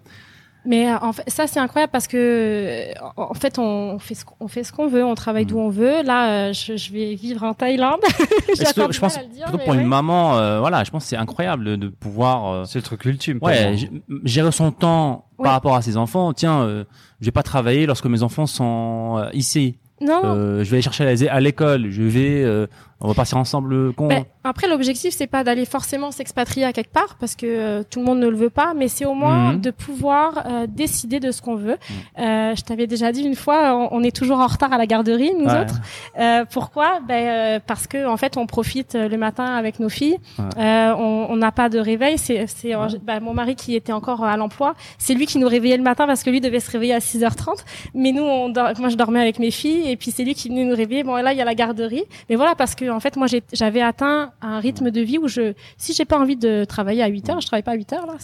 Mais 0.67 0.89
euh, 0.91 0.97
en 1.01 1.13
fait, 1.13 1.23
ça 1.27 1.47
c'est 1.47 1.59
incroyable 1.59 1.91
parce 1.91 2.07
que 2.07 2.17
euh, 2.17 2.93
en 3.15 3.33
fait 3.33 3.57
on 3.57 3.97
fait 3.99 4.15
ce 4.15 4.25
qu'on 4.25 4.35
on 4.41 4.47
fait 4.47 4.63
ce 4.63 4.73
qu'on 4.73 4.87
veut, 4.87 5.03
on 5.03 5.15
travaille 5.15 5.45
Mm. 5.45 5.47
d'où 5.47 5.59
on 5.59 5.69
veut. 5.69 6.03
Là, 6.03 6.29
euh, 6.49 6.53
je, 6.53 6.75
je 6.75 6.91
vais 6.91 7.15
vivre 7.15 7.43
en 7.43 7.53
Thaïlande. 7.53 8.01
Que- 8.47 8.91
je 8.91 8.99
pense 8.99 9.17
dire, 9.29 9.45
pour 9.51 9.69
ouais. 9.69 9.77
une 9.81 9.87
maman, 9.87 10.37
euh, 10.37 10.59
voilà, 10.59 10.83
je 10.83 10.91
pense 10.91 11.03
que 11.03 11.09
c'est 11.09 11.15
incroyable 11.17 11.77
de, 11.77 11.87
pouvoir 11.87 12.51
euh, 12.51 12.63
C'est 12.65 12.79
le 12.79 12.83
truc 12.83 13.05
ultime. 13.05 13.39
ouais, 13.41 13.75
gérer 14.23 14.51
son 14.51 14.71
temps 14.71 15.25
Ouais. 15.39 15.43
par 15.43 15.53
rapport 15.53 15.75
à 15.75 15.81
ses 15.83 15.97
enfants. 15.97 16.33
Tiens, 16.33 16.61
euh, 16.61 16.83
je 17.21 17.25
vais 17.27 17.31
pas 17.31 17.43
travailler 17.43 17.85
lorsque 17.85 18.07
mes 18.07 18.23
enfants 18.23 18.47
sont 18.47 19.17
euh, 19.19 19.29
ici. 19.33 19.77
Non. 20.01 20.21
Euh, 20.25 20.63
je 20.63 20.69
vais 20.71 20.77
aller 20.77 20.81
chercher 20.81 21.27
à 21.29 21.39
l'école. 21.39 21.89
Je 21.91 22.01
vais, 22.03 22.43
euh, 22.43 22.65
on 23.01 23.07
va 23.07 23.13
partir 23.13 23.37
ensemble. 23.37 23.93
Con... 23.93 24.07
Ben, 24.07 24.25
après, 24.43 24.67
l'objectif 24.67 25.13
c'est 25.13 25.27
pas 25.27 25.43
d'aller 25.43 25.65
forcément 25.65 26.11
s'expatrier 26.11 26.65
à 26.65 26.73
quelque 26.73 26.91
part 26.91 27.15
parce 27.19 27.35
que 27.35 27.45
euh, 27.45 27.83
tout 27.89 27.99
le 27.99 28.05
monde 28.05 28.19
ne 28.19 28.27
le 28.27 28.35
veut 28.37 28.49
pas, 28.49 28.73
mais 28.73 28.87
c'est 28.87 29.05
au 29.05 29.13
moins 29.13 29.53
Mhm. 29.53 29.61
de 29.61 29.71
pouvoir 29.71 30.43
euh, 30.47 30.67
décider 30.67 31.19
de 31.19 31.31
ce 31.31 31.41
qu'on 31.41 31.55
veut. 31.55 31.77
Euh, 32.19 32.55
je 32.55 32.61
t'avais 32.63 32.87
déjà 32.87 33.11
dit 33.11 33.21
une 33.23 33.35
fois, 33.35 33.75
on, 33.75 33.89
on 33.99 34.03
est 34.03 34.15
toujours 34.15 34.39
en 34.39 34.47
retard 34.47 34.73
à 34.73 34.77
la 34.77 34.85
garderie, 34.85 35.31
nous 35.37 35.45
Ouais. 35.45 35.61
autres. 35.61 35.79
Pourquoi? 36.51 36.99
Ben 37.07 37.59
parce 37.67 37.87
que 37.87 38.05
en 38.07 38.17
fait, 38.17 38.37
on 38.37 38.45
profite 38.45 38.95
le 38.95 39.17
matin 39.17 39.45
avec 39.45 39.79
nos 39.79 39.89
filles. 39.89 40.17
Ouais. 40.39 40.91
On 40.97 41.35
n'a 41.35 41.51
pas 41.51 41.69
de 41.69 41.79
réveil. 41.79 42.17
C'est 42.17 42.47
c'est 42.47 42.73
en- 42.75 42.87
ben, 43.03 43.19
mon 43.19 43.33
mari 43.33 43.55
qui 43.55 43.75
était 43.75 43.93
encore 43.93 44.23
à 44.23 44.35
l'emploi. 44.37 44.73
C'est 44.97 45.13
lui 45.13 45.25
qui 45.25 45.37
nous 45.37 45.47
réveillait 45.47 45.77
le 45.77 45.83
matin 45.83 46.05
parce 46.07 46.23
que 46.23 46.29
lui 46.29 46.41
devait 46.41 46.59
se 46.59 46.71
réveiller 46.71 46.93
à 46.93 46.99
6h30. 46.99 47.63
Mais 47.93 48.11
nous, 48.11 48.23
on 48.23 48.47
moi, 48.79 48.89
je 48.89 48.95
dormais 48.95 49.21
avec 49.21 49.39
mes 49.39 49.51
filles 49.51 49.89
et 49.89 49.95
puis 49.97 50.11
c'est 50.11 50.23
lui 50.23 50.33
qui 50.33 50.49
venait 50.49 50.65
nous 50.65 50.75
réveiller. 50.75 51.03
Bon, 51.03 51.15
là, 51.15 51.33
il 51.33 51.37
y 51.37 51.41
a 51.41 51.45
la 51.45 51.55
garderie. 51.55 52.03
Mais 52.29 52.35
voilà, 52.35 52.55
parce 52.55 52.75
que 52.75 52.86
en 52.89 52.99
fait, 52.99 53.15
moi, 53.15 53.27
j'avais 53.53 53.81
atteint 53.81 54.31
un 54.41 54.59
rythme 54.59 54.91
de 54.91 55.01
vie 55.01 55.17
où 55.17 55.27
je, 55.27 55.53
si 55.77 55.93
j'ai 55.93 56.05
pas 56.05 56.19
envie 56.19 56.35
de 56.35 56.65
travailler 56.65 57.03
à 57.03 57.07
8 57.07 57.29
heures, 57.29 57.41
je 57.41 57.47
travaille 57.47 57.63
pas 57.63 57.71
à 57.71 57.75
8 57.75 57.93
heures 57.93 58.05
là. 58.05 58.15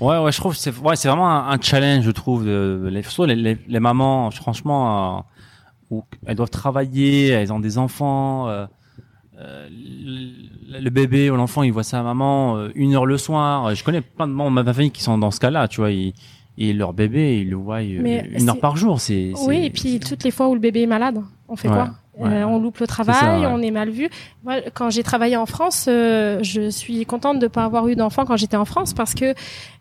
Ouais, 0.00 0.18
ouais, 0.18 0.32
je 0.32 0.36
trouve 0.38 0.52
que 0.54 0.58
c'est 0.58 0.76
ouais, 0.78 0.96
c'est 0.96 1.08
vraiment 1.08 1.28
un, 1.30 1.50
un 1.50 1.60
challenge, 1.60 2.04
je 2.04 2.10
trouve. 2.10 2.44
De, 2.44 2.88
les, 2.90 3.02
surtout 3.02 3.24
les, 3.24 3.36
les, 3.36 3.56
les 3.68 3.80
mamans, 3.80 4.30
franchement, 4.30 5.18
euh, 5.18 5.20
où 5.90 6.04
elles 6.26 6.36
doivent 6.36 6.50
travailler, 6.50 7.28
elles 7.28 7.52
ont 7.52 7.60
des 7.60 7.78
enfants. 7.78 8.48
euh, 8.48 8.66
euh, 9.38 9.68
le, 9.70 10.80
le 10.80 10.90
bébé 10.90 11.30
ou 11.30 11.36
l'enfant, 11.36 11.62
il 11.62 11.72
voit 11.72 11.82
sa 11.82 12.02
maman 12.02 12.66
une 12.74 12.94
heure 12.94 13.06
le 13.06 13.18
soir. 13.18 13.74
Je 13.74 13.82
connais 13.84 14.00
plein 14.00 14.26
de 14.26 14.32
membres 14.32 14.50
de 14.60 14.64
ma 14.64 14.72
famille 14.74 14.90
qui 14.90 15.02
sont 15.02 15.18
dans 15.18 15.30
ce 15.30 15.40
cas-là, 15.40 15.68
tu 15.68 15.80
vois. 15.80 15.90
Ils, 15.90 16.14
et 16.58 16.74
leur 16.74 16.92
bébé, 16.92 17.40
ils 17.40 17.48
le 17.48 17.56
voient 17.56 17.80
Mais 17.80 18.28
une 18.38 18.48
heure 18.48 18.60
par 18.60 18.76
jour. 18.76 19.00
C'est 19.00 19.32
Oui, 19.46 19.64
et 19.64 19.70
puis 19.70 19.98
toutes 20.00 20.22
les 20.22 20.30
fois 20.30 20.48
où 20.48 20.54
le 20.54 20.60
bébé 20.60 20.82
est 20.82 20.86
malade, 20.86 21.18
on 21.48 21.56
fait 21.56 21.68
Ouais, 21.68 21.74
quoi? 21.74 21.90
Ouais. 22.18 22.28
Euh, 22.30 22.46
On 22.46 22.58
loupe 22.58 22.78
le 22.78 22.86
travail, 22.86 23.16
ça, 23.16 23.38
ouais. 23.40 23.46
on 23.46 23.60
est 23.60 23.70
mal 23.70 23.90
vu. 23.90 24.08
Moi, 24.44 24.56
quand 24.74 24.90
j'ai 24.90 25.02
travaillé 25.02 25.36
en 25.36 25.46
France, 25.46 25.86
euh, 25.88 26.38
je 26.42 26.68
suis 26.70 27.04
contente 27.06 27.38
de 27.38 27.46
pas 27.46 27.64
avoir 27.64 27.86
eu 27.88 27.94
d'enfant 27.96 28.24
quand 28.24 28.36
j'étais 28.36 28.56
en 28.56 28.64
France 28.64 28.92
parce 28.92 29.14
que 29.14 29.34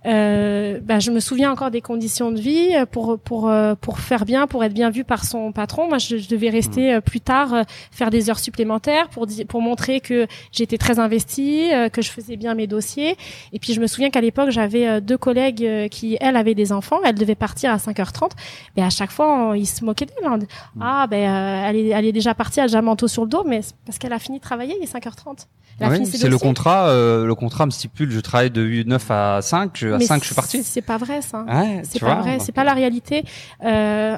euh, 0.05 0.79
bah, 0.81 0.99
je 0.99 1.11
me 1.11 1.19
souviens 1.19 1.51
encore 1.51 1.69
des 1.69 1.81
conditions 1.81 2.31
de 2.31 2.39
vie 2.39 2.69
pour 2.91 3.19
pour 3.19 3.51
pour 3.81 3.99
faire 3.99 4.25
bien, 4.25 4.47
pour 4.47 4.63
être 4.63 4.73
bien 4.73 4.89
vu 4.89 5.03
par 5.03 5.23
son 5.25 5.51
patron. 5.51 5.87
Moi, 5.87 5.97
je, 5.99 6.17
je 6.17 6.27
devais 6.29 6.49
rester 6.49 6.93
euh, 6.95 7.01
plus 7.01 7.21
tard 7.21 7.63
faire 7.91 8.09
des 8.09 8.29
heures 8.29 8.39
supplémentaires 8.39 9.09
pour 9.09 9.27
pour 9.47 9.61
montrer 9.61 9.99
que 9.99 10.27
j'étais 10.51 10.77
très 10.77 10.99
investie, 10.99 11.69
que 11.93 12.01
je 12.01 12.09
faisais 12.09 12.35
bien 12.35 12.55
mes 12.55 12.67
dossiers. 12.67 13.15
Et 13.53 13.59
puis 13.59 13.73
je 13.73 13.81
me 13.81 13.87
souviens 13.87 14.09
qu'à 14.09 14.21
l'époque, 14.21 14.49
j'avais 14.49 15.01
deux 15.01 15.17
collègues 15.17 15.89
qui 15.89 16.17
elles 16.19 16.35
avaient 16.35 16.55
des 16.55 16.71
enfants, 16.71 16.99
elles 17.05 17.15
devaient 17.15 17.35
partir 17.35 17.71
à 17.71 17.77
5h30. 17.77 18.31
Mais 18.75 18.83
à 18.83 18.89
chaque 18.89 19.11
fois, 19.11 19.49
on- 19.49 19.53
ils 19.53 19.65
se 19.67 19.83
moquaient 19.85 20.05
d'elle. 20.05 20.29
On 20.29 20.37
dit, 20.37 20.47
Ah 20.79 21.05
ben 21.09 21.63
elle 21.67 21.75
est 21.75 21.87
elle 21.89 22.05
est 22.05 22.11
déjà 22.21 22.33
partie, 22.33 22.59
elle 22.59 22.65
a 22.65 22.67
déjà 22.67 22.79
un 22.79 22.83
manteau 22.83 23.07
sur 23.07 23.23
le 23.23 23.29
dos, 23.29 23.43
mais 23.45 23.61
parce 23.85 23.97
qu'elle 23.97 24.13
a 24.13 24.19
fini 24.19 24.37
de 24.39 24.43
travailler, 24.43 24.75
il 24.79 24.83
est 24.83 24.91
5h30. 24.91 25.47
Elle 25.79 25.87
a 25.87 25.89
Oui, 25.89 25.95
fini 25.95 26.07
ses 26.07 26.17
c'est 26.17 26.29
le 26.29 26.37
contrat. 26.37 26.87
euh, 26.89 27.25
le 27.25 27.33
contrat 27.35 27.65
me 27.65 27.71
stipule, 27.71 28.11
je 28.11 28.19
travaille 28.19 28.51
de 28.51 28.83
9 28.83 29.11
à 29.11 29.41
5. 29.41 29.71
Je, 29.75 29.87
à 29.89 29.97
Mais 29.97 30.05
5, 30.05 30.21
je 30.21 30.25
suis 30.27 30.35
parti. 30.35 30.63
C'est 30.63 30.81
pas 30.81 30.97
vrai 30.97 31.21
ça. 31.21 31.43
Ouais, 31.43 31.81
C'est 31.83 31.99
pas 31.99 32.13
vois, 32.13 32.21
vrai, 32.21 32.37
c'est 32.39 32.51
pas 32.51 32.63
la 32.63 32.73
réalité. 32.73 33.23
Euh, 33.63 34.17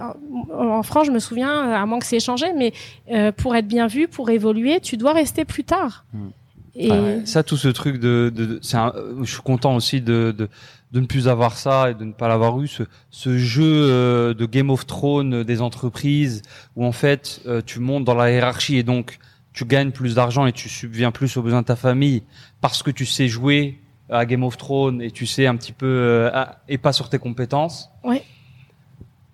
en 0.53 0.67
en 0.79 0.83
France, 0.83 1.07
je 1.07 1.11
me 1.11 1.19
souviens, 1.19 1.71
à 1.71 1.85
moins 1.85 1.99
que 1.99 2.05
c'est 2.05 2.17
échangé, 2.17 2.47
mais 2.57 2.73
euh, 3.11 3.31
pour 3.31 3.55
être 3.55 3.67
bien 3.67 3.87
vu, 3.87 4.07
pour 4.07 4.29
évoluer, 4.29 4.79
tu 4.81 4.97
dois 4.97 5.13
rester 5.13 5.45
plus 5.45 5.63
tard. 5.63 6.05
Hmm. 6.13 6.29
Et 6.75 6.89
Ouais, 6.91 7.21
ça, 7.25 7.43
tout 7.43 7.55
ce 7.55 7.67
truc 7.67 7.99
de, 7.99 8.31
de, 8.35 8.45
de- 8.45 8.59
c'est 8.63 8.77
un- 8.77 8.91
euh, 8.95 9.17
je 9.23 9.31
suis 9.31 9.43
content 9.43 9.75
aussi 9.75 10.01
de, 10.01 10.33
de, 10.35 10.49
de 10.93 10.99
ne 10.99 11.05
plus 11.07 11.27
avoir 11.27 11.57
ça 11.57 11.89
et 11.89 11.95
de 11.95 12.03
ne 12.05 12.13
pas 12.13 12.27
l'avoir 12.27 12.61
eu, 12.61 12.67
ce, 12.67 12.83
ce 13.09 13.37
jeu 13.37 13.63
euh, 13.65 14.33
de 14.35 14.45
Game 14.45 14.69
of 14.69 14.85
Thrones 14.85 15.43
des 15.43 15.61
entreprises 15.61 16.43
où 16.75 16.85
en 16.85 16.91
fait 16.91 17.41
euh, 17.47 17.61
tu 17.65 17.79
montes 17.79 18.05
dans 18.05 18.13
la 18.15 18.31
hiérarchie 18.31 18.77
et 18.77 18.83
donc 18.83 19.17
tu 19.53 19.65
gagnes 19.65 19.91
plus 19.91 20.15
d'argent 20.15 20.45
et 20.45 20.51
tu 20.51 20.69
subviens 20.69 21.11
plus 21.11 21.35
aux 21.37 21.41
besoins 21.41 21.61
de 21.61 21.67
ta 21.67 21.75
famille 21.75 22.21
parce 22.61 22.83
que 22.83 22.91
tu 22.91 23.05
sais 23.05 23.27
jouer 23.27 23.79
à 24.09 24.25
Game 24.25 24.43
of 24.43 24.55
Thrones 24.57 25.01
et 25.01 25.09
tu 25.11 25.25
sais 25.25 25.47
un 25.47 25.55
petit 25.55 25.71
peu 25.73 25.85
euh, 25.87 26.29
à- 26.33 26.57
et 26.69 26.77
pas 26.77 26.93
sur 26.93 27.09
tes 27.09 27.17
compétences. 27.19 27.89
Ouais. 28.03 28.21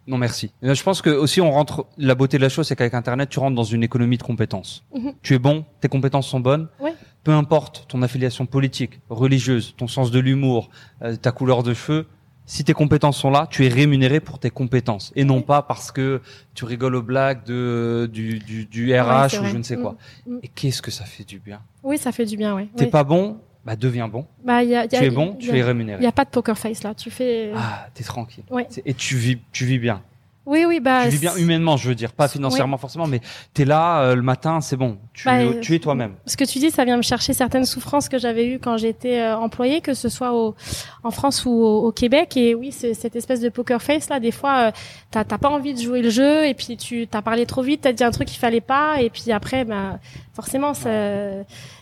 Non 0.07 0.17
merci. 0.17 0.51
Et 0.63 0.73
Je 0.73 0.83
pense 0.83 1.01
que 1.01 1.09
aussi 1.09 1.39
on 1.41 1.51
rentre 1.51 1.85
la 1.97 2.15
beauté 2.15 2.37
de 2.37 2.41
la 2.43 2.49
chose 2.49 2.67
c'est 2.67 2.75
qu'avec 2.75 2.93
internet 2.93 3.29
tu 3.29 3.39
rentres 3.39 3.55
dans 3.55 3.63
une 3.63 3.83
économie 3.83 4.17
de 4.17 4.23
compétences. 4.23 4.83
Mhm. 4.95 5.13
Tu 5.21 5.35
es 5.35 5.39
bon, 5.39 5.65
tes 5.81 5.87
compétences 5.89 6.27
sont 6.27 6.39
bonnes. 6.39 6.67
Ouais. 6.79 6.93
Peu 7.23 7.31
importe 7.31 7.85
ton 7.87 8.01
affiliation 8.01 8.45
politique, 8.45 8.99
religieuse, 9.09 9.73
ton 9.77 9.87
sens 9.87 10.09
de 10.11 10.19
l'humour, 10.19 10.69
euh, 11.01 11.15
ta 11.15 11.31
couleur 11.31 11.63
de 11.63 11.73
cheveux, 11.73 12.07
si 12.45 12.63
tes 12.63 12.73
compétences 12.73 13.17
sont 13.17 13.29
là, 13.29 13.47
tu 13.51 13.63
es 13.65 13.69
rémunéré 13.69 14.19
pour 14.19 14.39
tes 14.39 14.49
compétences 14.49 15.11
et 15.15 15.23
non 15.23 15.41
pas 15.43 15.61
parce 15.61 15.91
que 15.91 16.21
tu 16.55 16.65
rigoles 16.65 16.95
aux 16.95 17.03
blagues 17.03 17.43
de 17.45 18.09
du 18.11 18.39
du, 18.39 18.91
RH 18.99 19.39
ou 19.41 19.45
je 19.45 19.57
ne 19.57 19.61
sais 19.63 19.77
quoi. 19.77 19.97
Mm, 20.25 20.33
mm. 20.35 20.39
Et 20.43 20.47
qu'est-ce 20.47 20.81
que 20.81 20.89
ça 20.91 21.03
fait 21.05 21.25
du 21.25 21.39
bien? 21.39 21.59
oui, 21.83 21.97
ça 21.97 22.11
fait 22.11 22.25
du 22.25 22.37
bien, 22.37 22.55
ouais. 22.55 22.67
T'es 22.75 22.85
Oui. 22.85 22.89
pas 22.89 23.03
bon, 23.03 23.37
bah 23.65 23.75
deviens 23.75 24.07
bon. 24.07 24.25
Bah, 24.43 24.63
y 24.63 24.73
a, 24.73 24.83
y 24.83 24.85
a- 24.85 24.87
tu 24.87 24.95
es 24.95 25.09
bon, 25.11 25.35
y 25.35 25.43
tu 25.43 25.51
es 25.51 25.59
Il 25.59 25.61
rémunéré. 25.61 26.01
y 26.03 26.07
a 26.07 26.11
pas 26.11 26.25
de 26.25 26.29
poker 26.31 26.57
face 26.57 26.81
là. 26.83 26.95
Tu 26.95 27.11
fais. 27.11 27.51
Ah, 27.55 27.87
t'es 27.93 28.03
tranquille. 28.03 28.45
Ouais. 28.49 28.67
Et 28.85 28.93
tu 28.95 29.15
vis 29.17 29.37
tu 29.51 29.65
vis 29.65 29.77
bien. 29.77 30.01
Oui, 30.49 30.65
oui, 30.67 30.79
bah. 30.79 31.03
tu 31.03 31.09
vis 31.11 31.19
bien 31.19 31.35
humainement, 31.35 31.77
je 31.77 31.89
veux 31.89 31.93
dire, 31.93 32.11
pas 32.11 32.27
financièrement 32.27 32.79
forcément, 32.79 33.05
mais 33.05 33.21
t'es 33.53 33.65
là 33.65 34.01
euh, 34.01 34.15
le 34.15 34.23
matin, 34.23 34.61
c'est 34.61 34.77
bon, 34.77 34.97
tu, 35.13 35.25
Bah, 35.25 35.37
tu 35.61 35.75
es 35.75 35.79
toi-même. 35.79 36.15
Ce 36.25 36.35
que 36.35 36.43
tu 36.43 36.57
dis, 36.57 36.71
ça 36.71 36.85
vient 36.85 36.97
me 36.97 37.03
chercher 37.03 37.33
certaines 37.33 37.65
souffrances 37.65 38.09
que 38.09 38.17
j'avais 38.17 38.47
eues 38.47 38.57
quand 38.57 38.75
j'étais 38.75 39.21
euh, 39.21 39.37
employée, 39.37 39.79
que 39.81 39.93
ce 39.93 40.09
soit 40.09 40.33
au, 40.33 40.55
en 41.03 41.11
France 41.11 41.45
ou 41.45 41.51
au, 41.51 41.85
au 41.85 41.91
Québec. 41.91 42.35
Et 42.35 42.55
oui, 42.55 42.71
c'est 42.71 42.95
cette 42.95 43.15
espèce 43.15 43.41
de 43.41 43.49
poker 43.49 43.79
face 43.79 44.09
là. 44.09 44.19
Des 44.19 44.31
fois, 44.31 44.69
euh, 44.69 44.71
t'as 45.11 45.23
t'as 45.23 45.37
pas 45.37 45.49
envie 45.49 45.75
de 45.75 45.79
jouer 45.79 46.01
le 46.01 46.09
jeu, 46.09 46.47
et 46.47 46.55
puis 46.55 46.77
tu 46.77 47.05
t'as 47.05 47.21
parlé 47.21 47.45
trop 47.45 47.61
vite, 47.61 47.81
t'as 47.81 47.93
dit 47.93 48.03
un 48.03 48.09
truc 48.09 48.27
qu'il 48.27 48.39
fallait 48.39 48.59
pas, 48.59 49.03
et 49.03 49.11
puis 49.11 49.31
après, 49.31 49.65
bah, 49.65 49.99
forcément, 50.33 50.73
ça, 50.73 50.89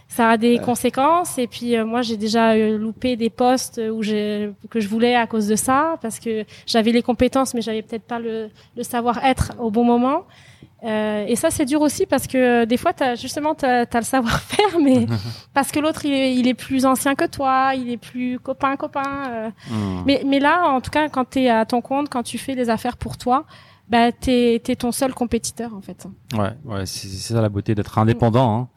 ça 0.07 0.31
a 0.31 0.37
des 0.37 0.59
conséquences. 0.59 1.37
Et 1.37 1.47
puis 1.47 1.75
euh, 1.75 1.85
moi, 1.85 2.01
j'ai 2.01 2.17
déjà 2.17 2.51
euh, 2.51 2.77
loupé 2.77 3.15
des 3.15 3.29
postes 3.29 3.81
où 3.93 4.03
j'ai 4.03 4.51
que 4.69 4.79
je 4.79 4.87
voulais 4.87 5.15
à 5.15 5.27
cause 5.27 5.47
de 5.47 5.55
ça, 5.55 5.97
parce 6.01 6.19
que 6.19 6.45
j'avais 6.65 6.91
les 6.91 7.01
compétences, 7.01 7.53
mais 7.53 7.61
j'avais 7.61 7.81
peut-être 7.81 8.05
pas 8.05 8.19
le, 8.19 8.49
le 8.75 8.83
savoir-être 8.83 9.53
au 9.59 9.71
bon 9.71 9.83
moment. 9.83 10.25
Euh, 10.83 11.25
et 11.27 11.35
ça, 11.35 11.49
c'est 11.49 11.65
dur 11.65 11.81
aussi 11.81 12.05
parce 12.05 12.27
que 12.27 12.37
euh, 12.37 12.65
des 12.65 12.77
fois, 12.77 12.93
as, 12.99 13.15
justement, 13.15 13.55
tu 13.55 13.65
as, 13.65 13.87
le 13.91 14.01
savoir-faire, 14.01 14.79
mais 14.83 15.07
parce 15.53 15.71
que 15.71 15.79
l'autre, 15.79 16.05
il 16.05 16.13
est, 16.13 16.35
il 16.35 16.47
est 16.47 16.53
plus 16.53 16.85
ancien 16.85 17.15
que 17.15 17.25
toi, 17.25 17.73
il 17.75 17.89
est 17.89 17.97
plus 17.97 18.39
copain-copain. 18.39 19.31
euh. 19.31 19.49
Hmm. 19.71 20.03
Mais, 20.05 20.21
mais 20.25 20.39
là, 20.39 20.69
en 20.69 20.81
tout 20.81 20.91
cas, 20.91 21.09
quand 21.09 21.31
tu 21.31 21.39
es 21.39 21.49
à 21.49 21.65
ton 21.65 21.81
compte, 21.81 22.09
quand 22.09 22.23
tu 22.23 22.37
fais 22.37 22.55
des 22.55 22.69
affaires 22.69 22.97
pour 22.97 23.17
toi, 23.17 23.45
bah, 23.89 24.11
tu 24.11 24.29
es, 24.31 24.59
ton 24.59 24.91
seul 24.91 25.13
compétiteur, 25.13 25.73
en 25.73 25.81
fait. 25.81 26.05
Ouais, 26.33 26.51
ouais, 26.65 26.85
c'est 26.85 27.07
c'est 27.07 27.33
ça 27.33 27.41
la 27.41 27.49
beauté 27.49 27.73
d'être 27.73 27.97
indépendant. 27.97 28.59
Hein. 28.59 28.67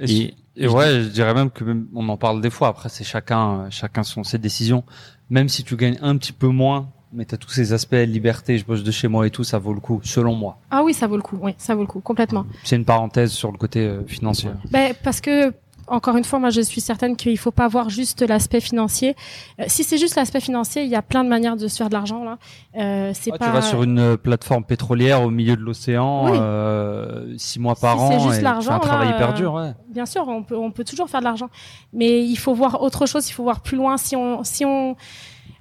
Et, 0.00 0.34
et 0.58 0.68
ouais, 0.68 1.02
je 1.02 1.08
dirais 1.08 1.34
même 1.34 1.50
que 1.50 1.64
même, 1.64 1.86
on 1.94 2.08
en 2.08 2.16
parle 2.16 2.40
des 2.40 2.50
fois. 2.50 2.68
Après, 2.68 2.88
c'est 2.88 3.04
chacun, 3.04 3.70
chacun 3.70 4.02
son 4.02 4.24
ses 4.24 4.38
décisions. 4.38 4.84
Même 5.30 5.48
si 5.48 5.62
tu 5.62 5.76
gagnes 5.76 5.98
un 6.02 6.16
petit 6.16 6.32
peu 6.32 6.48
moins, 6.48 6.88
mais 7.12 7.24
t'as 7.24 7.36
tous 7.36 7.50
ces 7.50 7.72
aspects 7.72 7.94
liberté, 7.94 8.58
je 8.58 8.64
bosse 8.64 8.82
de 8.82 8.90
chez 8.90 9.08
moi 9.08 9.26
et 9.26 9.30
tout, 9.30 9.44
ça 9.44 9.58
vaut 9.58 9.72
le 9.72 9.80
coup, 9.80 10.00
selon 10.02 10.34
moi. 10.34 10.58
Ah 10.70 10.82
oui, 10.82 10.92
ça 10.94 11.06
vaut 11.06 11.16
le 11.16 11.22
coup. 11.22 11.38
Oui, 11.40 11.54
ça 11.58 11.74
vaut 11.74 11.82
le 11.82 11.86
coup, 11.86 12.00
complètement. 12.00 12.44
C'est 12.64 12.76
une 12.76 12.84
parenthèse 12.84 13.30
sur 13.30 13.52
le 13.52 13.58
côté 13.58 13.80
euh, 13.80 14.04
financier. 14.06 14.50
Ben, 14.70 14.94
parce 15.02 15.20
que 15.20 15.52
encore 15.90 16.16
une 16.16 16.24
fois, 16.24 16.38
moi, 16.38 16.50
je 16.50 16.60
suis 16.60 16.80
certaine 16.80 17.16
qu'il 17.16 17.36
faut 17.38 17.50
pas 17.50 17.68
voir 17.68 17.90
juste 17.90 18.22
l'aspect 18.22 18.60
financier. 18.60 19.16
Euh, 19.60 19.64
si 19.68 19.84
c'est 19.84 19.98
juste 19.98 20.16
l'aspect 20.16 20.40
financier, 20.40 20.82
il 20.82 20.88
y 20.88 20.94
a 20.96 21.02
plein 21.02 21.24
de 21.24 21.28
manières 21.28 21.56
de 21.56 21.68
se 21.68 21.76
faire 21.76 21.88
de 21.88 21.94
l'argent 21.94 22.24
là. 22.24 22.38
Euh, 22.78 23.12
c'est 23.14 23.30
Ah, 23.34 23.38
pas. 23.38 23.46
Tu 23.46 23.52
vas 23.52 23.62
sur 23.62 23.82
une 23.82 23.98
euh, 23.98 24.16
plateforme 24.16 24.64
pétrolière 24.64 25.22
au 25.22 25.30
milieu 25.30 25.56
de 25.56 25.62
l'océan, 25.62 26.30
Oui. 26.30 26.38
euh, 26.40 27.34
six 27.38 27.58
mois 27.58 27.74
par 27.74 27.96
Si 27.98 28.04
an, 28.04 28.10
c'est 28.20 28.28
juste 28.28 28.42
l'argent, 28.42 28.72
un 28.72 28.78
travail 28.78 29.08
là, 29.10 29.14
hyper 29.16 29.34
dur. 29.34 29.54
Ouais. 29.54 29.72
Bien 29.88 30.06
sûr, 30.06 30.26
on 30.28 30.42
peut, 30.42 30.56
on 30.56 30.70
peut 30.70 30.84
toujours 30.84 31.08
faire 31.08 31.20
de 31.20 31.24
l'argent, 31.24 31.48
mais 31.92 32.22
il 32.24 32.36
faut 32.36 32.54
voir 32.54 32.82
autre 32.82 33.06
chose. 33.06 33.28
Il 33.28 33.32
faut 33.32 33.42
voir 33.42 33.60
plus 33.60 33.76
loin. 33.76 33.96
Si 33.96 34.14
on, 34.16 34.44
si 34.44 34.64
on, 34.64 34.96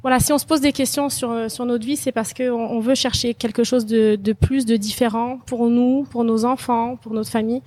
voilà, 0.01 0.19
si 0.19 0.32
on 0.32 0.38
se 0.38 0.45
pose 0.45 0.61
des 0.61 0.73
questions 0.73 1.09
sur 1.09 1.32
euh, 1.32 1.49
sur 1.49 1.65
notre 1.65 1.86
vie, 1.86 1.95
c'est 1.97 2.11
parce 2.11 2.34
que 2.34 2.49
on, 2.51 2.71
on 2.71 2.80
veut 2.80 2.95
chercher 2.95 3.34
quelque 3.34 3.63
chose 3.63 3.86
de, 3.86 4.15
de 4.15 4.34
plus, 4.34 4.65
de 4.65 4.75
différent 4.78 5.39
pour 5.47 5.67
nous, 5.69 6.05
pour 6.11 6.23
nos 6.23 6.45
enfants, 6.45 6.97
pour 6.97 7.13
notre 7.13 7.30
famille. 7.30 7.61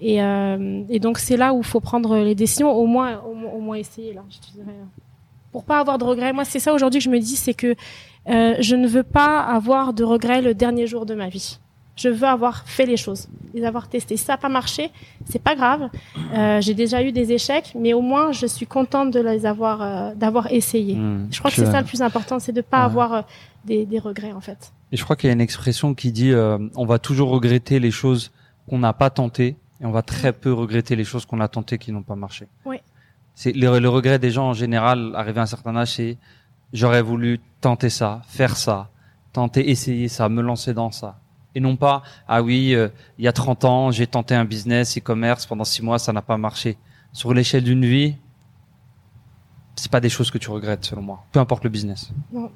Et, 0.00 0.22
euh, 0.22 0.82
et 0.88 0.98
donc 0.98 1.18
c'est 1.18 1.36
là 1.36 1.52
où 1.54 1.58
il 1.58 1.64
faut 1.64 1.80
prendre 1.80 2.16
les 2.18 2.34
décisions, 2.34 2.70
au 2.72 2.86
moins, 2.86 3.20
au, 3.20 3.34
moins- 3.34 3.50
au 3.52 3.60
moins 3.60 3.76
essayer 3.76 4.12
là. 4.12 4.22
Je 4.30 4.38
te 4.38 4.52
dirais, 4.52 4.76
pour 5.52 5.64
pas 5.64 5.78
avoir 5.78 5.98
de 5.98 6.04
regrets. 6.04 6.32
Moi, 6.32 6.44
c'est 6.44 6.58
ça 6.58 6.74
aujourd'hui 6.74 6.98
que 6.98 7.04
je 7.04 7.10
me 7.10 7.18
dis, 7.20 7.36
c'est 7.36 7.54
que 7.54 7.74
euh, 8.28 8.54
je 8.58 8.74
ne 8.76 8.88
veux 8.88 9.02
pas 9.04 9.40
avoir 9.40 9.92
de 9.92 10.02
regrets 10.02 10.42
le 10.42 10.54
dernier 10.54 10.86
jour 10.86 11.06
de 11.06 11.14
ma 11.14 11.28
vie. 11.28 11.58
Je 11.96 12.08
veux 12.08 12.26
avoir 12.26 12.64
fait 12.66 12.86
les 12.86 12.96
choses, 12.96 13.28
les 13.54 13.64
avoir 13.64 13.86
testées. 13.86 14.16
Si 14.16 14.24
ça 14.24 14.32
n'a 14.32 14.36
pas 14.38 14.48
marché, 14.48 14.90
c'est 15.26 15.40
pas 15.40 15.54
grave. 15.54 15.90
Euh, 16.34 16.60
j'ai 16.60 16.74
déjà 16.74 17.04
eu 17.04 17.12
des 17.12 17.30
échecs, 17.30 17.72
mais 17.78 17.92
au 17.92 18.00
moins 18.00 18.32
je 18.32 18.46
suis 18.46 18.66
contente 18.66 19.12
de 19.12 19.20
les 19.20 19.46
avoir, 19.46 19.80
euh, 19.80 20.12
d'avoir 20.16 20.50
essayé. 20.52 20.96
Mmh. 20.96 21.28
Je 21.30 21.38
crois 21.38 21.52
que 21.52 21.56
c'est 21.56 21.70
ça 21.70 21.80
le 21.80 21.86
plus 21.86 22.02
important, 22.02 22.40
c'est 22.40 22.50
de 22.50 22.62
pas 22.62 22.78
Ouais. 22.78 22.84
avoir 22.86 23.12
euh, 23.12 23.22
des, 23.64 23.86
des 23.86 24.00
regrets 24.00 24.32
en 24.32 24.40
fait. 24.40 24.72
Et 24.90 24.96
je 24.96 25.04
crois 25.04 25.14
qu'il 25.14 25.28
y 25.28 25.30
a 25.30 25.34
une 25.34 25.40
expression 25.40 25.94
qui 25.94 26.10
dit 26.10 26.32
euh, 26.32 26.58
on 26.74 26.84
va 26.84 26.98
toujours 26.98 27.28
regretter 27.30 27.78
les 27.78 27.92
choses 27.92 28.32
qu'on 28.68 28.78
n'a 28.80 28.92
pas 28.92 29.10
tentées 29.10 29.54
et 29.84 29.86
on 29.86 29.90
va 29.90 30.02
très 30.02 30.32
peu 30.32 30.52
regretter 30.52 30.96
les 30.96 31.04
choses 31.04 31.26
qu'on 31.26 31.40
a 31.40 31.48
tentées 31.48 31.76
qui 31.76 31.92
n'ont 31.92 32.02
pas 32.02 32.16
marché. 32.16 32.48
Oui. 32.64 32.78
C'est 33.34 33.52
le, 33.52 33.78
le 33.78 33.88
regret 33.88 34.18
des 34.18 34.30
gens 34.30 34.48
en 34.48 34.54
général, 34.54 35.12
arrivé 35.14 35.40
à 35.40 35.42
un 35.42 35.46
certain 35.46 35.76
âge, 35.76 35.92
c'est 35.96 36.16
j'aurais 36.72 37.02
voulu 37.02 37.38
tenter 37.60 37.90
ça, 37.90 38.22
faire 38.26 38.56
ça, 38.56 38.90
tenter, 39.32 39.70
essayer 39.70 40.08
ça, 40.08 40.28
me 40.30 40.40
lancer 40.40 40.72
dans 40.72 40.90
ça. 40.90 41.18
Et 41.54 41.60
non 41.60 41.76
pas 41.76 42.02
ah 42.26 42.42
oui, 42.42 42.74
euh, 42.74 42.88
il 43.18 43.24
y 43.24 43.28
a 43.28 43.32
30 43.32 43.64
ans, 43.64 43.90
j'ai 43.90 44.06
tenté 44.06 44.34
un 44.34 44.46
business 44.46 44.96
e-commerce 44.96 45.44
pendant 45.44 45.64
six 45.64 45.82
mois, 45.82 45.98
ça 45.98 46.12
n'a 46.12 46.22
pas 46.22 46.38
marché. 46.38 46.78
Sur 47.12 47.34
l'échelle 47.34 47.62
d'une 47.62 47.84
vie, 47.84 48.16
c'est 49.76 49.90
pas 49.90 50.00
des 50.00 50.08
choses 50.08 50.30
que 50.30 50.38
tu 50.38 50.50
regrettes 50.50 50.84
selon 50.84 51.02
moi. 51.02 51.24
Peu 51.30 51.40
importe 51.40 51.62
le 51.62 51.70
business. 51.70 52.10
Non, 52.32 52.50